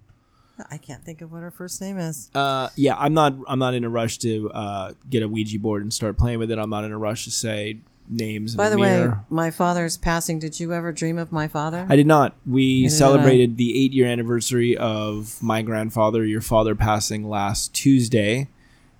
I 0.70 0.78
can't 0.78 1.04
think 1.04 1.22
of 1.22 1.32
what 1.32 1.42
her 1.42 1.50
first 1.52 1.82
name 1.82 1.98
is. 1.98 2.30
Uh, 2.36 2.70
yeah, 2.76 2.96
I'm 2.98 3.14
not. 3.14 3.34
I'm 3.48 3.58
not 3.60 3.74
in 3.74 3.84
a 3.84 3.90
rush 3.90 4.18
to 4.20 4.52
uh, 4.52 4.94
get 5.10 5.24
a 5.24 5.28
Ouija 5.28 5.58
board 5.60 5.82
and 5.82 5.94
start 5.94 6.18
playing 6.18 6.40
with 6.40 6.52
it. 6.52 6.60
I'm 6.60 6.70
not 6.70 6.84
in 6.84 6.92
a 6.92 6.98
rush 6.98 7.24
to 7.24 7.32
say 7.32 7.80
names. 8.12 8.56
By 8.56 8.70
the 8.70 8.78
way, 8.78 9.10
my 9.30 9.50
father's 9.52 9.98
passing. 9.98 10.40
Did 10.40 10.60
you 10.60 10.74
ever 10.74 10.92
dream 10.92 11.18
of 11.18 11.32
my 11.32 11.48
father? 11.48 11.88
I 11.90 11.96
did 11.96 12.08
not. 12.08 12.36
We 12.46 12.84
did 12.84 12.92
celebrated 12.92 13.58
the 13.58 13.82
eight 13.84 13.94
year 13.94 14.08
anniversary 14.08 14.76
of 14.78 15.42
my 15.42 15.62
grandfather, 15.62 16.26
your 16.26 16.42
father, 16.42 16.76
passing 16.76 17.28
last 17.28 17.74
Tuesday, 17.74 18.50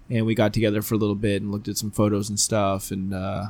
and 0.10 0.26
we 0.26 0.34
got 0.34 0.54
together 0.54 0.82
for 0.82 0.96
a 0.96 0.98
little 0.98 1.16
bit 1.16 1.42
and 1.42 1.52
looked 1.52 1.68
at 1.68 1.78
some 1.78 1.92
photos 1.92 2.30
and 2.30 2.40
stuff, 2.40 2.92
and 2.92 3.14
uh, 3.14 3.48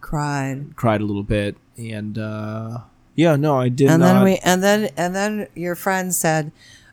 Cried. 0.00 0.76
cried 0.76 1.00
a 1.00 1.04
little 1.04 1.22
bit. 1.22 1.56
And 1.76 2.18
uh, 2.18 2.80
yeah, 3.14 3.36
no, 3.36 3.58
I 3.58 3.68
did 3.68 3.88
and 3.90 4.00
not. 4.00 4.14
then 4.14 4.24
we 4.24 4.36
and 4.38 4.62
then 4.62 4.90
and 4.96 5.14
then 5.14 5.48
your 5.54 5.74
friend 5.74 6.14
said, 6.14 6.52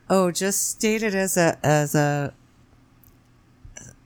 "Oh, 0.09 0.32
just 0.32 0.69
state 0.69 1.03
it 1.03 1.13
as 1.15 1.38
a 1.38 1.57
as 1.63 1.95
a 1.95 2.34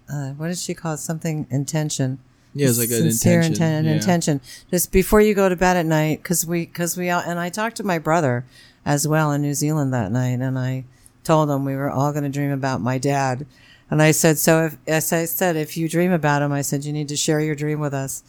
uh, 0.09 0.29
what 0.31 0.47
did 0.47 0.57
she 0.57 0.73
call 0.73 0.93
it? 0.93 0.97
Something 0.97 1.47
intention." 1.49 2.19
Yeah, 2.55 2.65
it 2.65 2.69
was 2.69 2.79
like 2.79 2.89
an 2.89 3.11
sincere 3.11 3.41
intention. 3.41 3.63
inten- 3.63 3.79
an 3.79 3.85
yeah. 3.85 3.91
intention. 3.93 4.41
Just 4.71 4.91
before 4.91 5.21
you 5.21 5.33
go 5.35 5.49
to 5.49 5.55
bed 5.55 5.77
at 5.77 5.85
night, 5.85 6.23
because 6.23 6.45
we, 6.45 6.65
because 6.65 6.97
we 6.97 7.09
all, 7.09 7.21
and 7.21 7.39
I 7.39 7.49
talked 7.49 7.75
to 7.77 7.83
my 7.83 7.99
brother 7.99 8.45
as 8.85 9.07
well 9.07 9.31
in 9.31 9.41
New 9.41 9.53
Zealand 9.53 9.93
that 9.93 10.11
night, 10.11 10.39
and 10.41 10.57
I 10.57 10.85
told 11.23 11.49
him 11.49 11.65
we 11.65 11.75
were 11.75 11.89
all 11.91 12.11
going 12.11 12.23
to 12.23 12.29
dream 12.29 12.51
about 12.51 12.81
my 12.81 12.97
dad, 12.97 13.45
and 13.91 14.01
I 14.01 14.11
said, 14.11 14.37
so 14.39 14.65
if, 14.65 14.77
as 14.87 15.11
I 15.13 15.25
said, 15.25 15.55
if 15.55 15.75
you 15.77 15.87
dream 15.89 16.11
about 16.11 16.41
him, 16.41 16.51
I 16.51 16.61
said 16.61 16.85
you 16.85 16.93
need 16.93 17.07
to 17.09 17.15
share 17.15 17.39
your 17.39 17.55
dream 17.55 17.79
with 17.79 17.93
us, 17.93 18.23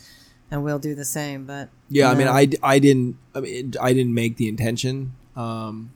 and 0.50 0.62
we'll 0.64 0.78
do 0.78 0.94
the 0.94 1.04
same. 1.04 1.44
But 1.46 1.70
Yeah, 1.88 2.08
I 2.08 2.12
you 2.12 2.18
mean, 2.18 2.26
know, 2.26 2.32
I, 2.32 2.48
I 2.62 2.78
didn't 2.78 3.16
I 3.34 3.40
mean 3.40 3.72
I 3.80 3.92
didn't 3.92 4.14
make 4.14 4.36
the 4.36 4.48
intention, 4.48 5.12
um, 5.34 5.92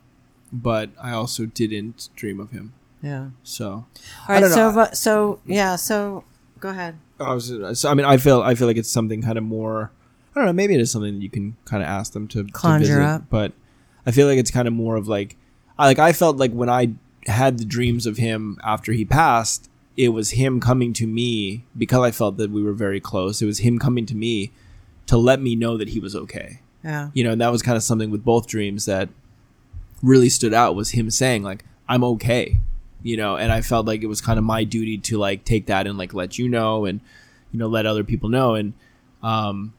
but 0.52 0.90
I 1.00 1.12
also 1.12 1.46
didn't 1.46 2.08
dream 2.16 2.40
of 2.40 2.50
him. 2.50 2.72
yeah. 3.02 3.30
So 3.44 3.66
All 3.70 3.86
I 4.28 4.40
right, 4.42 4.50
so 4.50 4.72
but 4.72 4.96
so 4.96 5.40
yeah, 5.46 5.76
so 5.76 6.24
go 6.60 6.68
ahead. 6.68 6.96
I 7.18 7.34
was 7.34 7.52
so 7.80 7.90
I 7.90 7.94
mean 7.94 8.06
I 8.06 8.16
feel 8.16 8.42
I 8.42 8.54
feel 8.54 8.66
like 8.66 8.76
it's 8.76 8.90
something 8.90 9.22
kind 9.22 9.36
of 9.38 9.44
more 9.44 9.90
I 10.34 10.38
don't 10.40 10.46
know 10.46 10.52
maybe 10.52 10.74
it 10.74 10.80
is 10.80 10.90
something 10.90 11.14
that 11.14 11.22
you 11.22 11.30
can 11.30 11.56
kind 11.64 11.82
of 11.82 11.88
ask 11.88 12.12
them 12.12 12.28
to 12.28 12.44
to 12.44 12.52
Conjure 12.52 12.86
visit, 12.86 13.02
up. 13.02 13.24
but 13.30 13.52
I 14.06 14.10
feel 14.12 14.26
like 14.26 14.38
it's 14.38 14.50
kind 14.50 14.68
of 14.68 14.74
more 14.74 14.96
of 14.96 15.08
like 15.08 15.36
I 15.78 15.86
like 15.86 15.98
I 15.98 16.12
felt 16.12 16.36
like 16.36 16.52
when 16.52 16.68
I 16.70 16.92
had 17.26 17.58
the 17.58 17.64
dreams 17.64 18.06
of 18.06 18.16
him 18.16 18.58
after 18.64 18.92
he 18.92 19.04
passed 19.04 19.68
it 19.96 20.10
was 20.10 20.30
him 20.30 20.60
coming 20.60 20.92
to 20.94 21.06
me 21.06 21.64
because 21.76 22.00
I 22.00 22.10
felt 22.10 22.36
that 22.38 22.50
we 22.50 22.62
were 22.62 22.72
very 22.72 23.00
close 23.00 23.42
it 23.42 23.46
was 23.46 23.58
him 23.58 23.78
coming 23.78 24.06
to 24.06 24.14
me 24.14 24.52
to 25.06 25.16
let 25.18 25.40
me 25.42 25.54
know 25.56 25.76
that 25.76 25.88
he 25.90 25.98
was 26.00 26.14
okay 26.16 26.60
Yeah, 26.84 27.10
you 27.12 27.24
know 27.24 27.32
and 27.32 27.40
that 27.40 27.52
was 27.52 27.60
kind 27.62 27.76
of 27.76 27.82
something 27.82 28.10
with 28.10 28.24
both 28.24 28.46
dreams 28.46 28.86
that 28.86 29.08
really 30.02 30.28
stood 30.30 30.54
out 30.54 30.74
was 30.74 30.90
him 30.92 31.10
saying 31.10 31.42
like 31.42 31.64
i'm 31.88 32.02
okay 32.02 32.60
you 33.02 33.16
know 33.16 33.36
and 33.36 33.50
i 33.52 33.60
felt 33.60 33.86
like 33.86 34.02
it 34.02 34.06
was 34.06 34.20
kind 34.20 34.38
of 34.38 34.44
my 34.44 34.64
duty 34.64 34.98
to 34.98 35.18
like 35.18 35.44
take 35.44 35.66
that 35.66 35.86
and 35.86 35.96
like 35.98 36.12
let 36.14 36.38
you 36.38 36.48
know 36.48 36.84
and 36.84 37.00
you 37.52 37.58
know 37.58 37.66
let 37.66 37.86
other 37.86 38.04
people 38.04 38.28
know 38.28 38.54
and 38.54 38.72
um 39.22 39.72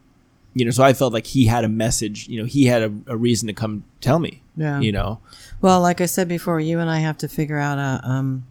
you 0.53 0.65
know 0.65 0.71
so 0.71 0.83
i 0.83 0.93
felt 0.93 1.13
like 1.13 1.25
he 1.27 1.45
had 1.45 1.63
a 1.63 1.69
message 1.69 2.27
you 2.27 2.39
know 2.39 2.45
he 2.45 2.65
had 2.65 2.81
a, 2.81 2.91
a 3.07 3.17
reason 3.17 3.47
to 3.47 3.53
come 3.53 3.83
tell 4.01 4.19
me 4.19 4.41
yeah. 4.57 4.79
you 4.79 4.91
know 4.91 5.19
Well, 5.61 5.79
like 5.81 6.01
I 6.01 6.07
said 6.07 6.27
before, 6.27 6.59
you 6.59 6.79
and 6.79 6.89
I 6.89 6.99
have 6.99 7.17
to 7.19 7.27
figure 7.27 7.57
out 7.57 7.77
a 7.77 8.01
um 8.07 8.45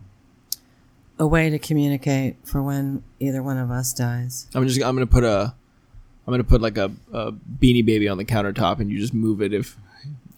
a 1.19 1.27
way 1.27 1.51
to 1.51 1.59
communicate 1.59 2.37
for 2.45 2.63
when 2.63 3.03
either 3.19 3.43
one 3.43 3.59
of 3.59 3.71
us 3.71 3.93
dies. 3.93 4.47
i'm 4.55 4.67
just 4.67 4.83
i'm 4.83 4.95
gonna 4.97 5.07
put 5.07 5.23
a 5.25 5.53
i'm 6.27 6.33
gonna 6.33 6.43
put 6.45 6.63
like 6.63 6.79
a, 6.79 6.91
a 7.13 7.33
beanie 7.33 7.85
baby 7.85 8.09
on 8.09 8.17
the 8.17 8.25
countertop 8.25 8.81
and 8.81 8.91
you 8.91 8.99
just 8.99 9.13
move 9.13 9.43
it 9.43 9.53
if 9.53 9.77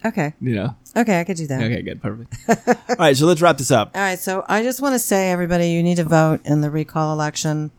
Okay. 0.05 0.33
you 0.41 0.55
know 0.55 0.75
Okay, 0.95 1.19
I 1.19 1.23
could 1.23 1.37
do 1.37 1.47
that. 1.47 1.61
okay 1.63 1.81
good 1.81 2.01
perfect 2.01 2.35
all 2.89 2.95
right 2.99 3.15
so 3.17 3.25
let's 3.25 3.41
wrap 3.41 3.57
this 3.57 3.71
up 3.71 3.91
All 3.95 4.01
right, 4.01 4.19
so 4.19 4.43
I 4.47 4.61
just 4.63 4.81
want 4.81 4.93
to 4.93 4.99
say, 4.99 5.31
everybody, 5.31 5.69
you 5.69 5.81
need 5.81 5.95
to 5.97 6.03
vote 6.03 6.41
in 6.45 6.61
the 6.61 6.69
recall 6.69 7.13
election. 7.13 7.71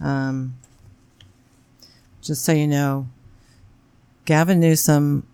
Um, 0.00 0.54
just 2.22 2.44
so 2.44 2.52
you 2.52 2.66
know, 2.66 3.06
Gavin 4.24 4.60
Newsom. 4.60 5.26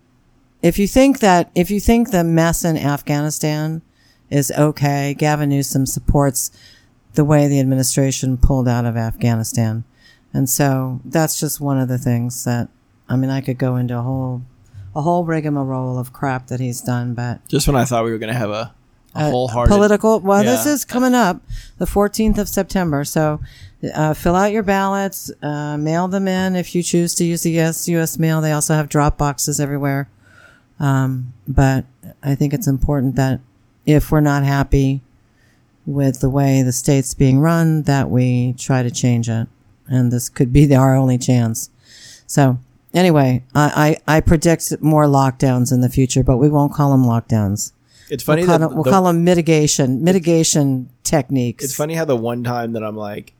If 0.61 0.77
you 0.77 0.87
think 0.87 1.19
that 1.19 1.49
if 1.55 1.71
you 1.71 1.79
think 1.79 2.11
the 2.11 2.23
mess 2.23 2.63
in 2.63 2.77
Afghanistan 2.77 3.81
is 4.29 4.51
okay, 4.57 5.13
Gavin 5.17 5.49
Newsom 5.49 5.85
supports 5.85 6.51
the 7.13 7.25
way 7.25 7.47
the 7.47 7.59
administration 7.59 8.37
pulled 8.37 8.67
out 8.67 8.85
of 8.85 8.95
Afghanistan, 8.95 9.83
and 10.33 10.49
so 10.49 11.01
that's 11.05 11.39
just 11.39 11.59
one 11.59 11.79
of 11.79 11.87
the 11.87 11.97
things 11.97 12.43
that 12.45 12.69
I 13.09 13.15
mean, 13.15 13.29
I 13.29 13.41
could 13.41 13.57
go 13.57 13.75
into 13.75 13.97
a 13.97 14.01
whole 14.01 14.43
a 14.95 15.01
whole 15.01 15.25
rigmarole 15.25 15.97
of 15.97 16.13
crap 16.13 16.47
that 16.47 16.59
he's 16.59 16.81
done. 16.81 17.13
But 17.13 17.47
Just 17.47 17.67
when 17.67 17.75
I 17.75 17.85
thought 17.85 18.03
we 18.03 18.11
were 18.11 18.17
going 18.17 18.33
to 18.33 18.39
have 18.39 18.49
a, 18.49 18.73
a 19.15 19.19
uh, 19.19 19.31
wholehearted 19.31 19.71
political. 19.71 20.19
Well, 20.19 20.43
this 20.43 20.65
is 20.65 20.85
coming 20.85 21.13
up 21.13 21.41
the 21.77 21.85
14th 21.85 22.37
of 22.37 22.49
September. 22.49 23.03
So 23.03 23.39
uh, 23.93 24.13
fill 24.13 24.35
out 24.35 24.51
your 24.51 24.63
ballots, 24.63 25.31
uh, 25.41 25.77
mail 25.77 26.07
them 26.07 26.27
in 26.27 26.55
if 26.55 26.75
you 26.75 26.83
choose 26.83 27.15
to 27.15 27.23
use 27.23 27.43
the 27.43 27.59
US, 27.59 27.87
US 27.87 28.19
mail. 28.19 28.41
They 28.41 28.51
also 28.51 28.73
have 28.73 28.89
drop 28.89 29.17
boxes 29.17 29.59
everywhere. 29.59 30.09
Um, 30.79 31.33
but 31.47 31.85
I 32.23 32.35
think 32.35 32.53
it's 32.53 32.67
important 32.67 33.15
that 33.15 33.39
if 33.85 34.11
we're 34.11 34.19
not 34.19 34.43
happy 34.43 35.01
with 35.85 36.19
the 36.19 36.29
way 36.29 36.61
the 36.61 36.71
state's 36.71 37.13
being 37.13 37.39
run, 37.39 37.83
that 37.83 38.09
we 38.09 38.53
try 38.53 38.83
to 38.83 38.91
change 38.91 39.29
it. 39.29 39.47
And 39.87 40.11
this 40.11 40.29
could 40.29 40.53
be 40.53 40.65
the, 40.65 40.75
our 40.75 40.95
only 40.95 41.17
chance. 41.17 41.69
So 42.27 42.59
anyway, 42.93 43.43
I, 43.55 43.97
I, 44.07 44.17
I 44.17 44.21
predict 44.21 44.81
more 44.81 45.05
lockdowns 45.05 45.71
in 45.71 45.81
the 45.81 45.89
future, 45.89 46.23
but 46.23 46.37
we 46.37 46.49
won't 46.49 46.73
call 46.73 46.91
them 46.91 47.03
lockdowns. 47.05 47.71
It's 48.09 48.23
funny 48.23 48.41
We'll 48.41 48.47
call, 48.47 48.59
that 48.59 48.67
them, 48.67 48.75
we'll 48.75 48.83
the- 48.83 48.89
call 48.91 49.03
them 49.05 49.23
mitigation, 49.23 50.03
mitigation 50.03 50.89
techniques. 51.03 51.63
It's 51.63 51.75
funny 51.75 51.93
how 51.95 52.05
the 52.05 52.15
one 52.15 52.43
time 52.43 52.73
that 52.73 52.83
I'm 52.83 52.97
like, 52.97 53.33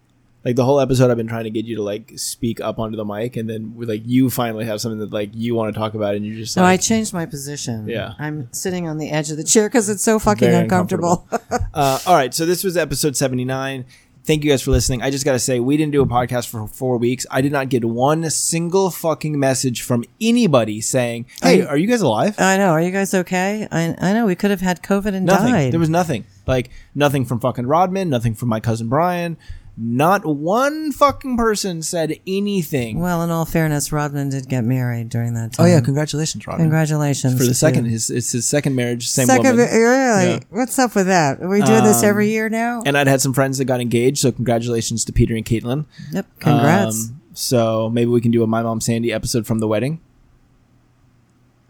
like 0.43 0.55
the 0.55 0.65
whole 0.65 0.79
episode, 0.79 1.11
I've 1.11 1.17
been 1.17 1.27
trying 1.27 1.43
to 1.43 1.49
get 1.51 1.65
you 1.65 1.75
to 1.75 1.83
like 1.83 2.13
speak 2.15 2.59
up 2.61 2.79
onto 2.79 2.97
the 2.97 3.05
mic, 3.05 3.35
and 3.37 3.47
then 3.47 3.75
with 3.75 3.89
like 3.89 4.01
you 4.05 4.29
finally 4.31 4.65
have 4.65 4.81
something 4.81 4.97
that 4.99 5.11
like 5.11 5.29
you 5.35 5.53
want 5.53 5.71
to 5.73 5.79
talk 5.79 5.93
about, 5.93 6.15
and 6.15 6.25
you're 6.25 6.37
just 6.37 6.57
No, 6.57 6.63
I 6.63 6.77
changed 6.77 7.13
my 7.13 7.27
position. 7.27 7.87
Yeah. 7.87 8.13
I'm 8.17 8.51
sitting 8.51 8.87
on 8.87 8.97
the 8.97 9.11
edge 9.11 9.29
of 9.29 9.37
the 9.37 9.43
chair 9.43 9.69
because 9.69 9.87
it's 9.87 10.01
so 10.03 10.17
fucking 10.17 10.49
Very 10.49 10.63
uncomfortable. 10.63 11.27
uh, 11.75 11.99
all 12.07 12.15
right. 12.15 12.33
So 12.33 12.47
this 12.47 12.63
was 12.63 12.75
episode 12.75 13.15
79. 13.15 13.85
Thank 14.23 14.43
you 14.43 14.51
guys 14.51 14.61
for 14.61 14.69
listening. 14.71 15.01
I 15.01 15.09
just 15.09 15.25
got 15.25 15.31
to 15.33 15.39
say, 15.39 15.59
we 15.59 15.77
didn't 15.77 15.93
do 15.93 16.01
a 16.01 16.05
podcast 16.05 16.47
for 16.47 16.67
four 16.67 16.97
weeks. 16.97 17.25
I 17.31 17.41
did 17.41 17.51
not 17.51 17.69
get 17.69 17.83
one 17.83 18.29
single 18.29 18.91
fucking 18.91 19.39
message 19.39 19.81
from 19.81 20.03
anybody 20.19 20.79
saying, 20.79 21.25
"Hey, 21.41 21.63
I- 21.63 21.65
are 21.65 21.77
you 21.77 21.87
guys 21.87 22.01
alive?" 22.01 22.35
I 22.39 22.57
know. 22.57 22.69
Are 22.69 22.81
you 22.81 22.91
guys 22.91 23.13
okay? 23.13 23.67
I, 23.71 23.95
I 23.99 24.13
know 24.13 24.27
we 24.27 24.35
could 24.35 24.51
have 24.51 24.61
had 24.61 24.83
COVID 24.83 25.13
and 25.15 25.25
nothing. 25.25 25.53
died. 25.53 25.73
There 25.73 25.79
was 25.79 25.89
nothing. 25.89 26.25
Like 26.45 26.69
nothing 26.93 27.25
from 27.25 27.39
fucking 27.39 27.65
Rodman. 27.65 28.09
Nothing 28.09 28.35
from 28.35 28.49
my 28.49 28.59
cousin 28.59 28.89
Brian. 28.89 29.37
Not 29.83 30.25
one 30.25 30.91
fucking 30.91 31.37
person 31.37 31.81
said 31.81 32.19
anything. 32.27 32.99
well, 32.99 33.23
in 33.23 33.31
all 33.31 33.45
fairness, 33.45 33.91
Rodman 33.91 34.29
did 34.29 34.47
get 34.47 34.63
married 34.63 35.09
during 35.09 35.33
that 35.33 35.53
time. 35.53 35.65
oh 35.65 35.67
yeah, 35.69 35.81
congratulations, 35.81 36.45
Rodman. 36.45 36.65
Congratulations. 36.65 37.35
for 37.35 37.43
the 37.43 37.53
second. 37.55 37.85
His 37.85 38.11
it's 38.11 38.31
his 38.31 38.45
second 38.45 38.75
marriage, 38.75 39.07
same 39.07 39.25
Second, 39.25 39.57
woman. 39.57 39.65
really? 39.65 40.31
Yeah. 40.33 40.39
What's 40.51 40.77
up 40.77 40.93
with 40.93 41.07
that? 41.07 41.41
Are 41.41 41.47
we 41.49 41.61
doing 41.61 41.83
this 41.83 42.03
Um, 42.03 42.09
every 42.09 42.29
year 42.29 42.47
now? 42.47 42.83
And 42.85 42.95
I'd 42.95 43.07
had 43.07 43.21
some 43.21 43.33
friends 43.33 43.57
that 43.57 43.65
got 43.65 43.81
engaged, 43.81 44.19
so 44.19 44.31
congratulations 44.31 45.03
to 45.05 45.11
Peter 45.11 45.35
and 45.35 45.45
Caitlin. 45.45 45.85
yep. 46.11 46.27
Congrats. 46.39 47.09
Um, 47.09 47.21
so 47.33 47.89
maybe 47.89 48.11
we 48.11 48.21
can 48.21 48.29
do 48.31 48.43
a 48.43 48.47
My 48.47 48.61
Mom 48.61 48.81
Sandy 48.81 49.11
episode 49.11 49.47
from 49.47 49.59
the 49.59 49.67
wedding. 49.67 49.99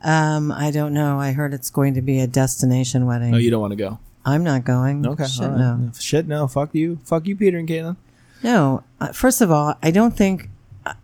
Um, 0.04 0.52
I 0.52 0.72
don't 0.72 0.94
know. 0.94 1.20
I 1.20 1.32
heard 1.32 1.54
it's 1.54 1.70
going 1.70 1.94
to 1.94 2.02
be 2.02 2.20
a 2.20 2.28
destination 2.28 3.06
wedding. 3.06 3.34
Oh, 3.34 3.38
you 3.38 3.52
don't 3.52 3.62
want 3.62 3.72
to 3.72 3.78
go. 3.78 4.00
I'm 4.26 4.44
not 4.44 4.64
going. 4.64 5.06
Okay, 5.06 5.26
Shit, 5.28 5.48
right. 5.48 5.58
no. 5.58 5.92
Shit, 6.00 6.28
no. 6.28 6.48
Fuck 6.48 6.76
you. 6.76 7.00
Fuck 7.04 7.28
you, 7.28 7.36
Peter 7.36 7.58
and 7.58 7.68
Caitlin. 7.68 7.98
No. 8.44 8.84
Uh, 9.00 9.12
first 9.12 9.42
of 9.42 9.52
all, 9.52 9.76
I 9.82 9.92
don't 9.92 10.16
think. 10.16 10.50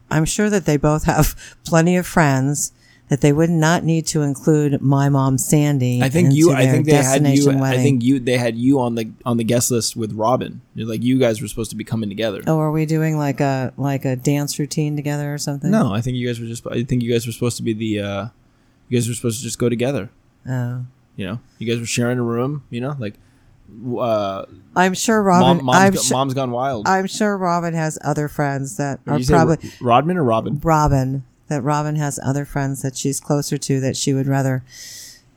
I'm 0.09 0.25
sure 0.25 0.49
that 0.49 0.65
they 0.65 0.77
both 0.77 1.03
have 1.05 1.35
plenty 1.65 1.97
of 1.97 2.07
friends 2.07 2.71
that 3.09 3.21
they 3.21 3.31
would 3.31 3.49
not 3.49 3.83
need 3.83 4.05
to 4.07 4.21
include 4.21 4.81
my 4.81 5.07
mom 5.09 5.37
Sandy. 5.37 6.01
I 6.01 6.09
think 6.09 6.33
you. 6.33 6.51
I 6.51 6.67
think 6.67 6.85
they 6.85 6.93
had 6.93 7.21
you. 7.25 7.35
destination 7.35 7.61
I 7.61 7.77
think 7.77 8.03
you. 8.03 8.19
They 8.19 8.37
had 8.37 8.57
you 8.57 8.79
on 8.79 8.95
the 8.95 9.09
on 9.25 9.37
the 9.37 9.43
guest 9.43 9.71
list 9.71 9.95
with 9.95 10.13
Robin. 10.13 10.61
You're 10.75 10.87
like 10.87 11.03
you 11.03 11.17
guys 11.17 11.41
were 11.41 11.47
supposed 11.47 11.69
to 11.71 11.75
be 11.77 11.83
coming 11.83 12.09
together. 12.09 12.41
Oh, 12.47 12.59
are 12.59 12.71
we 12.71 12.85
doing 12.85 13.17
like 13.17 13.39
a 13.39 13.73
like 13.77 14.05
a 14.05 14.15
dance 14.15 14.59
routine 14.59 14.95
together 14.95 15.33
or 15.33 15.37
something? 15.37 15.71
No, 15.71 15.93
I 15.93 16.01
think 16.01 16.17
you 16.17 16.27
guys 16.27 16.39
were 16.39 16.47
just. 16.47 16.65
I 16.67 16.83
think 16.83 17.01
you 17.01 17.11
guys 17.11 17.25
were 17.25 17.33
supposed 17.33 17.57
to 17.57 17.63
be 17.63 17.73
the. 17.73 17.99
uh 18.01 18.27
You 18.89 18.97
guys 18.97 19.07
were 19.07 19.15
supposed 19.15 19.39
to 19.39 19.43
just 19.43 19.59
go 19.59 19.69
together. 19.69 20.09
Oh. 20.47 20.85
You 21.17 21.25
know, 21.25 21.39
you 21.57 21.67
guys 21.67 21.79
were 21.79 21.85
sharing 21.85 22.17
a 22.19 22.23
room. 22.23 22.63
You 22.69 22.81
know, 22.81 22.95
like. 22.97 23.15
Uh, 23.99 24.45
I'm 24.77 24.93
sure 24.93 25.21
Robin. 25.21 25.57
Mom, 25.57 25.65
mom's, 25.65 25.77
I'm 25.77 25.95
su- 25.97 26.13
mom's 26.13 26.33
gone 26.33 26.51
wild. 26.51 26.87
I'm 26.87 27.05
sure 27.05 27.37
Robin 27.37 27.73
has 27.73 27.99
other 28.01 28.29
friends 28.29 28.77
that 28.77 29.01
are 29.05 29.19
probably 29.19 29.69
Rodman 29.81 30.15
or 30.15 30.23
Robin. 30.23 30.59
Robin. 30.63 31.25
That 31.49 31.63
Robin 31.63 31.95
has 31.95 32.19
other 32.23 32.45
friends 32.45 32.81
that 32.81 32.95
she's 32.97 33.19
closer 33.19 33.57
to 33.57 33.79
that 33.79 33.95
she 33.97 34.13
would 34.13 34.27
rather 34.27 34.63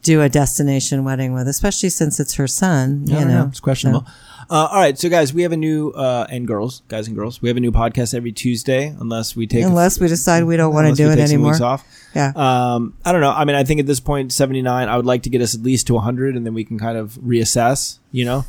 do 0.03 0.22
a 0.22 0.28
destination 0.28 1.05
wedding 1.05 1.32
with, 1.32 1.46
especially 1.48 1.88
since 1.90 2.18
it's 2.20 2.34
her 2.34 2.46
son. 2.46 3.05
You 3.07 3.24
know, 3.24 3.46
it's 3.48 3.61
questionable. 3.61 4.07
Uh, 4.48 4.66
all 4.72 4.80
right, 4.80 4.98
so 4.98 5.09
guys, 5.09 5.32
we 5.32 5.42
have 5.42 5.53
a 5.53 5.57
new 5.57 5.90
uh, 5.90 6.26
and 6.28 6.44
girls, 6.44 6.82
guys 6.88 7.07
and 7.07 7.14
girls, 7.16 7.40
we 7.40 7.48
have 7.48 7.57
a 7.57 7.61
new 7.61 7.70
podcast 7.70 8.14
every 8.14 8.32
Tuesday, 8.32 8.88
unless 8.98 9.36
we 9.36 9.46
take 9.46 9.64
unless 9.64 10.01
we 10.01 10.09
decide 10.09 10.42
we 10.42 10.57
don't 10.57 10.74
want 10.74 10.88
to 10.88 10.94
do 10.94 11.09
it 11.09 11.20
anymore. 11.20 11.55
off. 11.62 11.86
Yeah. 12.16 12.32
Um, 12.34 12.94
I 13.05 13.12
don't 13.12 13.20
know. 13.20 13.30
I 13.30 13.44
mean, 13.44 13.55
I 13.55 13.62
think 13.62 13.78
at 13.78 13.86
this 13.86 14.01
point, 14.01 14.32
seventy 14.32 14.61
nine. 14.61 14.88
I 14.88 14.96
would 14.96 15.07
like 15.07 15.22
to 15.22 15.30
get 15.30 15.40
us 15.40 15.55
at 15.55 15.62
least 15.62 15.86
to 15.86 15.98
hundred, 15.98 16.34
and 16.34 16.44
then 16.44 16.53
we 16.55 16.64
can 16.64 16.80
kind 16.80 16.98
of 16.98 17.12
reassess. 17.24 18.01
You 18.11 18.24
know, 18.24 18.44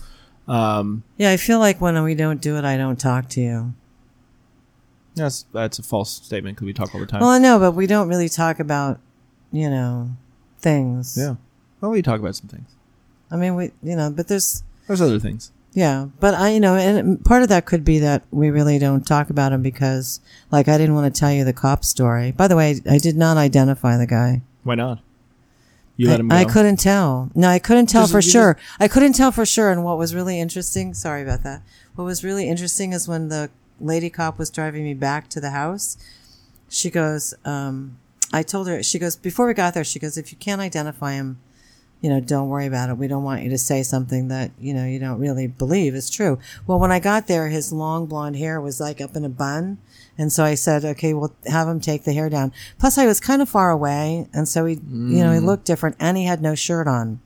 um, 0.48 1.04
Yeah, 1.18 1.30
I 1.30 1.38
feel 1.38 1.60
like 1.60 1.80
when 1.80 2.02
we 2.02 2.16
don't 2.16 2.42
do 2.42 2.58
it, 2.58 2.66
I 2.66 2.78
don't 2.78 3.00
talk 3.00 3.30
to 3.30 3.42
you. 3.42 3.74
that's 5.14 5.46
that's 5.54 5.78
a 5.78 5.84
false 5.84 6.10
statement 6.12 6.56
because 6.56 6.66
we 6.66 6.74
talk 6.74 6.96
all 6.96 7.02
the 7.02 7.06
time. 7.06 7.22
Well, 7.22 7.30
I 7.30 7.38
know, 7.38 7.60
but 7.60 7.74
we 7.74 7.86
don't 7.86 8.08
really 8.08 8.30
talk 8.30 8.60
about, 8.60 9.00
you 9.52 9.70
know, 9.70 10.10
things. 10.62 11.16
yeah. 11.20 11.36
Well, 11.80 11.92
we 11.92 12.02
talk 12.02 12.20
about 12.20 12.36
some 12.36 12.48
things. 12.48 12.70
I 13.32 13.36
mean, 13.38 13.56
we, 13.56 13.72
you 13.82 13.96
know, 13.96 14.12
but 14.12 14.28
there's, 14.28 14.62
There's 14.88 15.02
other 15.02 15.20
things. 15.20 15.52
yeah, 15.74 16.08
but 16.20 16.34
I, 16.36 16.50
you 16.50 16.60
know, 16.60 16.76
and 16.76 17.24
part 17.26 17.44
of 17.44 17.50
that 17.50 17.66
could 17.66 17.84
be 17.84 17.98
that 18.00 18.24
we 18.30 18.50
really 18.50 18.78
don't 18.78 19.06
talk 19.08 19.30
about 19.30 19.50
them 19.52 19.62
because, 19.64 20.20
like, 20.52 20.68
I 20.68 20.78
didn't 20.78 20.96
want 20.96 21.14
to 21.14 21.20
tell 21.20 21.32
you 21.32 21.44
the 21.44 21.54
cop 21.54 21.84
story. 21.84 22.32
By 22.32 22.48
the 22.48 22.56
way, 22.56 22.80
I 22.90 22.98
did 22.98 23.16
not 23.18 23.38
identify 23.38 23.98
the 23.98 24.06
guy. 24.06 24.42
Why 24.64 24.76
not? 24.76 25.00
You 25.98 26.08
let 26.08 26.18
I, 26.18 26.20
him 26.20 26.28
go. 26.30 26.36
I 26.36 26.46
couldn't 26.46 26.78
tell. 26.78 27.32
No, 27.36 27.48
I 27.48 27.60
couldn't 27.60 27.88
tell 27.88 28.04
Just- 28.04 28.14
for 28.14 28.22
sure. 28.22 28.58
I 28.80 28.88
couldn't 28.88 29.14
tell 29.14 29.32
for 29.32 29.46
sure. 29.46 29.72
And 29.72 29.84
what 29.84 29.98
was 29.98 30.14
really 30.14 30.40
interesting, 30.40 30.94
sorry 30.94 31.22
about 31.24 31.44
that. 31.44 31.62
What 31.96 32.04
was 32.06 32.24
really 32.24 32.48
interesting 32.50 32.94
is 32.94 33.08
when 33.08 33.30
the 33.30 33.50
lady 33.80 34.10
cop 34.10 34.38
was 34.38 34.50
driving 34.50 34.84
me 34.84 34.94
back 34.94 35.30
to 35.30 35.40
the 35.42 35.50
house, 35.52 35.98
she 36.70 36.90
goes, 36.90 37.34
um, 37.46 37.98
I 38.34 38.44
told 38.44 38.68
her, 38.68 38.82
she 38.84 39.00
goes, 39.00 39.16
before 39.16 39.48
we 39.48 39.54
got 39.54 39.74
there, 39.74 39.84
she 39.84 40.00
goes, 40.00 40.18
if 40.18 40.32
you 40.32 40.38
can't 40.38 40.62
identify 40.62 41.14
him, 41.14 41.40
you 42.02 42.10
know, 42.10 42.20
don't 42.20 42.50
worry 42.50 42.66
about 42.66 42.90
it. 42.90 42.98
We 42.98 43.08
don't 43.08 43.24
want 43.24 43.44
you 43.44 43.50
to 43.52 43.58
say 43.58 43.84
something 43.84 44.30
that, 44.30 44.52
you 44.60 44.74
know, 44.74 44.86
you 44.86 45.00
don't 45.00 45.20
really 45.20 45.46
believe 45.46 45.94
is 45.94 46.10
true. 46.10 46.40
Well, 46.66 46.80
when 46.80 46.92
I 46.92 47.00
got 47.00 47.28
there, 47.28 47.50
his 47.50 47.72
long 47.72 48.08
blonde 48.08 48.38
hair 48.38 48.60
was 48.60 48.80
like 48.80 49.00
up 49.00 49.16
in 49.16 49.24
a 49.24 49.30
bun. 49.30 49.78
And 50.18 50.32
so 50.32 50.44
I 50.44 50.56
said, 50.56 50.84
okay, 50.84 51.14
we'll 51.14 51.36
have 51.46 51.68
him 51.68 51.80
take 51.80 52.04
the 52.04 52.14
hair 52.14 52.30
down. 52.30 52.54
Plus 52.80 52.98
I 52.98 53.06
was 53.06 53.20
kind 53.20 53.42
of 53.42 53.50
far 53.50 53.70
away. 53.70 54.28
And 54.34 54.48
so 54.48 54.66
he, 54.66 54.76
you 54.76 55.24
know, 55.24 55.32
he 55.32 55.40
mm. 55.40 55.46
looked 55.46 55.66
different 55.66 55.96
and 56.00 56.18
he 56.18 56.26
had 56.26 56.42
no 56.42 56.56
shirt 56.56 56.88
on. 56.88 57.22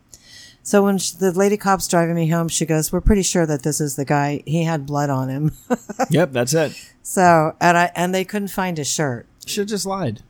So 0.62 0.84
when 0.84 0.98
sh 0.98 1.12
the 1.12 1.32
lady 1.32 1.58
cop's 1.58 1.88
driving 1.88 2.16
me 2.16 2.28
home, 2.28 2.50
she 2.50 2.66
goes, 2.66 2.92
we're 2.92 3.00
pretty 3.00 3.22
sure 3.22 3.46
that 3.46 3.64
this 3.64 3.80
is 3.80 3.96
the 3.96 4.06
guy. 4.06 4.44
He 4.46 4.64
had 4.64 4.86
blood 4.86 5.10
on 5.10 5.30
him. 5.30 5.52
yep, 6.10 6.32
that's 6.32 6.54
it. 6.54 6.74
so, 7.02 7.56
and 7.62 7.78
I, 7.78 7.92
and 7.96 8.14
they 8.14 8.26
couldn't 8.26 8.48
find 8.50 8.78
his 8.78 8.92
shirt. 8.92 9.28
Should 9.46 9.62
have 9.62 9.70
just 9.70 9.86
lied. 9.86 10.24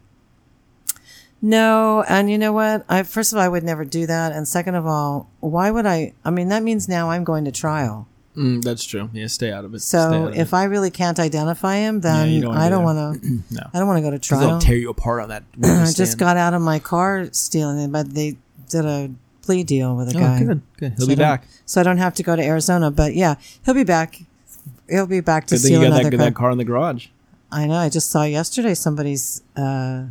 No, 1.47 2.03
and 2.09 2.27
you 2.31 2.39
know 2.39 2.51
what? 2.53 2.85
I 2.89 3.03
first 3.03 3.31
of 3.31 3.37
all, 3.37 3.43
I 3.43 3.47
would 3.47 3.63
never 3.63 3.85
do 3.85 4.07
that, 4.07 4.31
and 4.31 4.47
second 4.47 4.73
of 4.73 4.87
all, 4.87 5.29
why 5.41 5.69
would 5.69 5.85
I? 5.85 6.13
I 6.25 6.31
mean, 6.31 6.47
that 6.49 6.63
means 6.63 6.89
now 6.89 7.11
I'm 7.11 7.23
going 7.23 7.45
to 7.45 7.51
trial. 7.51 8.07
Mm, 8.35 8.63
that's 8.63 8.83
true. 8.83 9.11
Yeah, 9.13 9.27
stay 9.27 9.51
out 9.51 9.63
of 9.63 9.75
it. 9.75 9.79
So 9.81 10.25
of 10.29 10.35
if 10.35 10.55
I 10.55 10.63
really 10.63 10.89
can't 10.89 11.19
identify 11.19 11.75
him, 11.77 12.01
then 12.01 12.29
you 12.31 12.41
don't 12.41 12.55
I 12.57 12.65
do 12.65 12.71
don't 12.71 12.83
want 12.83 13.21
to. 13.21 13.27
No. 13.51 13.61
I 13.73 13.77
don't 13.77 13.87
want 13.87 13.97
to 13.99 14.01
go 14.01 14.09
to 14.09 14.15
it. 14.15 14.27
'Cause 14.27 14.39
they'll 14.39 14.49
trial. 14.49 14.59
tear 14.59 14.75
you 14.75 14.89
apart 14.89 15.21
on 15.21 15.29
that. 15.29 15.43
I 15.63 15.91
just 15.95 16.17
got 16.17 16.35
out 16.35 16.55
of 16.55 16.61
my 16.63 16.79
car 16.79 17.27
stealing 17.31 17.77
it, 17.77 17.91
but 17.91 18.15
they 18.15 18.37
did 18.69 18.83
a 18.85 19.11
plea 19.43 19.63
deal 19.63 19.95
with 19.95 20.13
a 20.15 20.17
Oh, 20.17 20.19
guy. 20.19 20.43
good, 20.43 20.61
good. 20.77 20.91
He'll 20.97 21.01
So 21.01 21.07
be 21.07 21.15
back. 21.15 21.45
so 21.67 21.79
I 21.79 21.83
don't 21.83 21.99
have 21.99 22.15
to 22.15 22.23
go 22.23 22.35
to 22.35 22.41
Arizona. 22.43 22.89
But 22.89 23.13
yeah, 23.13 23.35
he'll 23.63 23.75
be 23.75 23.83
back. 23.85 24.19
He'll 24.89 25.05
be 25.05 25.19
back 25.21 25.45
to 25.47 25.55
Good 25.55 25.61
thing 25.61 25.71
you 25.73 25.77
steal 25.77 25.89
got 25.91 25.99
another 26.01 26.09
that, 26.09 26.17
car. 26.17 26.25
that 26.25 26.35
car 26.35 26.51
in 26.51 26.57
the 26.57 26.65
garage. 26.65 27.07
I 27.51 27.67
know. 27.67 27.75
I 27.75 27.89
just 27.89 28.09
saw 28.09 28.23
yesterday 28.23 28.73
somebody's 28.73 29.43
uh, 29.55 30.05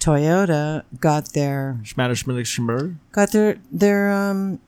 Toyota 0.00 0.84
got 1.00 1.32
their 1.32 1.80
got 3.12 3.32
their 3.32 3.58
their 3.70 4.12
um, 4.12 4.60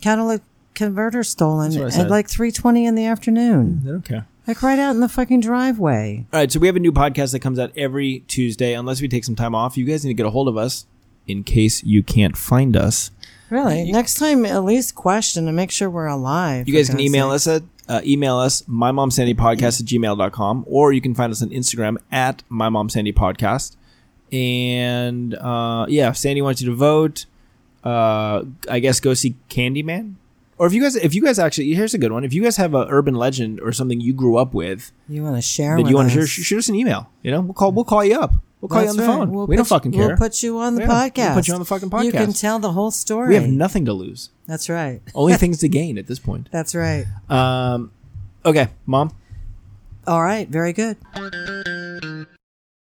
catalytic 0.00 0.42
converter 0.74 1.22
stolen 1.22 1.72
That's 1.72 1.96
what 1.96 2.00
I 2.02 2.04
at 2.04 2.10
like 2.10 2.28
three 2.30 2.50
twenty 2.52 2.86
in 2.86 2.94
the 2.94 3.04
afternoon, 3.06 3.80
They 3.84 3.90
don't 3.90 4.04
care. 4.04 4.26
like 4.46 4.62
right 4.62 4.78
out 4.78 4.92
in 4.92 5.00
the 5.00 5.08
fucking 5.08 5.40
driveway. 5.40 6.26
All 6.32 6.40
right, 6.40 6.50
so 6.50 6.58
we 6.58 6.66
have 6.66 6.76
a 6.76 6.80
new 6.80 6.92
podcast 6.92 7.32
that 7.32 7.40
comes 7.40 7.58
out 7.58 7.72
every 7.76 8.20
Tuesday. 8.28 8.74
Unless 8.74 9.00
we 9.02 9.08
take 9.08 9.24
some 9.24 9.36
time 9.36 9.54
off, 9.54 9.76
you 9.76 9.84
guys 9.84 10.04
need 10.04 10.10
to 10.10 10.14
get 10.14 10.26
a 10.26 10.30
hold 10.30 10.48
of 10.48 10.56
us 10.56 10.86
in 11.26 11.44
case 11.44 11.82
you 11.84 12.02
can't 12.02 12.36
find 12.36 12.76
us. 12.76 13.10
Really? 13.50 13.90
Next 13.90 14.14
time, 14.14 14.46
at 14.46 14.64
least 14.64 14.94
question 14.94 15.48
and 15.48 15.56
make 15.56 15.70
sure 15.72 15.90
we're 15.90 16.06
alive. 16.06 16.68
You 16.68 16.74
guys 16.74 16.88
can 16.88 17.00
email 17.00 17.30
us 17.30 17.46
at 17.48 17.62
uh, 17.88 18.00
email 18.04 18.36
us 18.36 18.62
mymomsandypodcast 18.62 19.80
at 19.80 19.86
gmail.com 19.86 20.64
or 20.68 20.92
you 20.92 21.00
can 21.00 21.12
find 21.14 21.32
us 21.32 21.42
on 21.42 21.50
Instagram 21.50 21.96
at 22.12 22.44
mymomsandypodcast. 22.48 23.74
And 24.32 25.34
uh, 25.34 25.86
yeah, 25.88 26.08
if 26.10 26.16
Sandy 26.16 26.42
wants 26.42 26.60
you 26.62 26.68
to 26.70 26.74
vote, 26.76 27.26
uh, 27.84 28.44
I 28.68 28.78
guess 28.80 29.00
go 29.00 29.14
see 29.14 29.34
Candyman. 29.48 30.14
Or 30.58 30.66
if 30.66 30.74
you 30.74 30.82
guys, 30.82 30.94
if 30.96 31.14
you 31.14 31.22
guys 31.22 31.38
actually, 31.38 31.72
here's 31.72 31.94
a 31.94 31.98
good 31.98 32.12
one. 32.12 32.22
If 32.22 32.34
you 32.34 32.42
guys 32.42 32.56
have 32.58 32.74
an 32.74 32.86
urban 32.90 33.14
legend 33.14 33.60
or 33.60 33.72
something 33.72 33.98
you 34.00 34.12
grew 34.12 34.36
up 34.36 34.52
with 34.52 34.92
You 35.08 35.22
want 35.22 35.36
to 35.36 35.42
share? 35.42 35.76
that 35.78 35.88
you 35.88 35.94
want 35.96 36.10
to 36.10 36.14
share, 36.14 36.26
shoot 36.26 36.58
us 36.58 36.68
an 36.68 36.74
email. 36.74 37.10
You 37.22 37.30
know, 37.30 37.40
we'll 37.40 37.54
call, 37.54 37.72
we'll 37.72 37.84
call 37.86 38.04
you 38.04 38.20
up. 38.20 38.34
We'll 38.60 38.68
call 38.68 38.82
That's 38.82 38.94
you 38.94 39.00
on 39.02 39.06
the 39.06 39.10
right. 39.12 39.18
phone. 39.20 39.30
We'll 39.32 39.46
we 39.46 39.56
don't 39.56 39.64
put- 39.64 39.68
fucking 39.70 39.92
care. 39.92 40.08
We'll 40.08 40.16
put 40.18 40.42
you 40.42 40.58
on 40.58 40.74
the 40.74 40.82
Yeah, 40.82 40.88
we'll 40.88 40.96
podcast. 41.10 41.34
put 41.34 41.48
you 41.48 41.54
on 41.54 41.60
the 41.60 41.64
fucking 41.66 41.88
podcast. 41.88 42.04
You 42.04 42.12
can 42.12 42.32
tell 42.34 42.58
the 42.58 42.72
whole 42.72 42.90
story. 42.90 43.28
we 43.30 43.34
have 43.36 43.48
nothing 43.48 43.86
to 43.86 43.94
lose. 43.94 44.28
That's 44.46 44.68
right. 44.68 45.00
Only 45.14 45.32
things 45.34 45.58
to 45.60 45.68
gain 45.80 45.96
at 45.96 46.06
this 46.08 46.18
point. 46.18 46.50
That's 46.52 46.74
right. 46.74 47.06
Um, 47.30 47.90
okay, 48.44 48.68
mom. 48.84 49.16
All 50.06 50.22
right. 50.22 50.46
Very 50.46 50.74
good. 50.74 50.98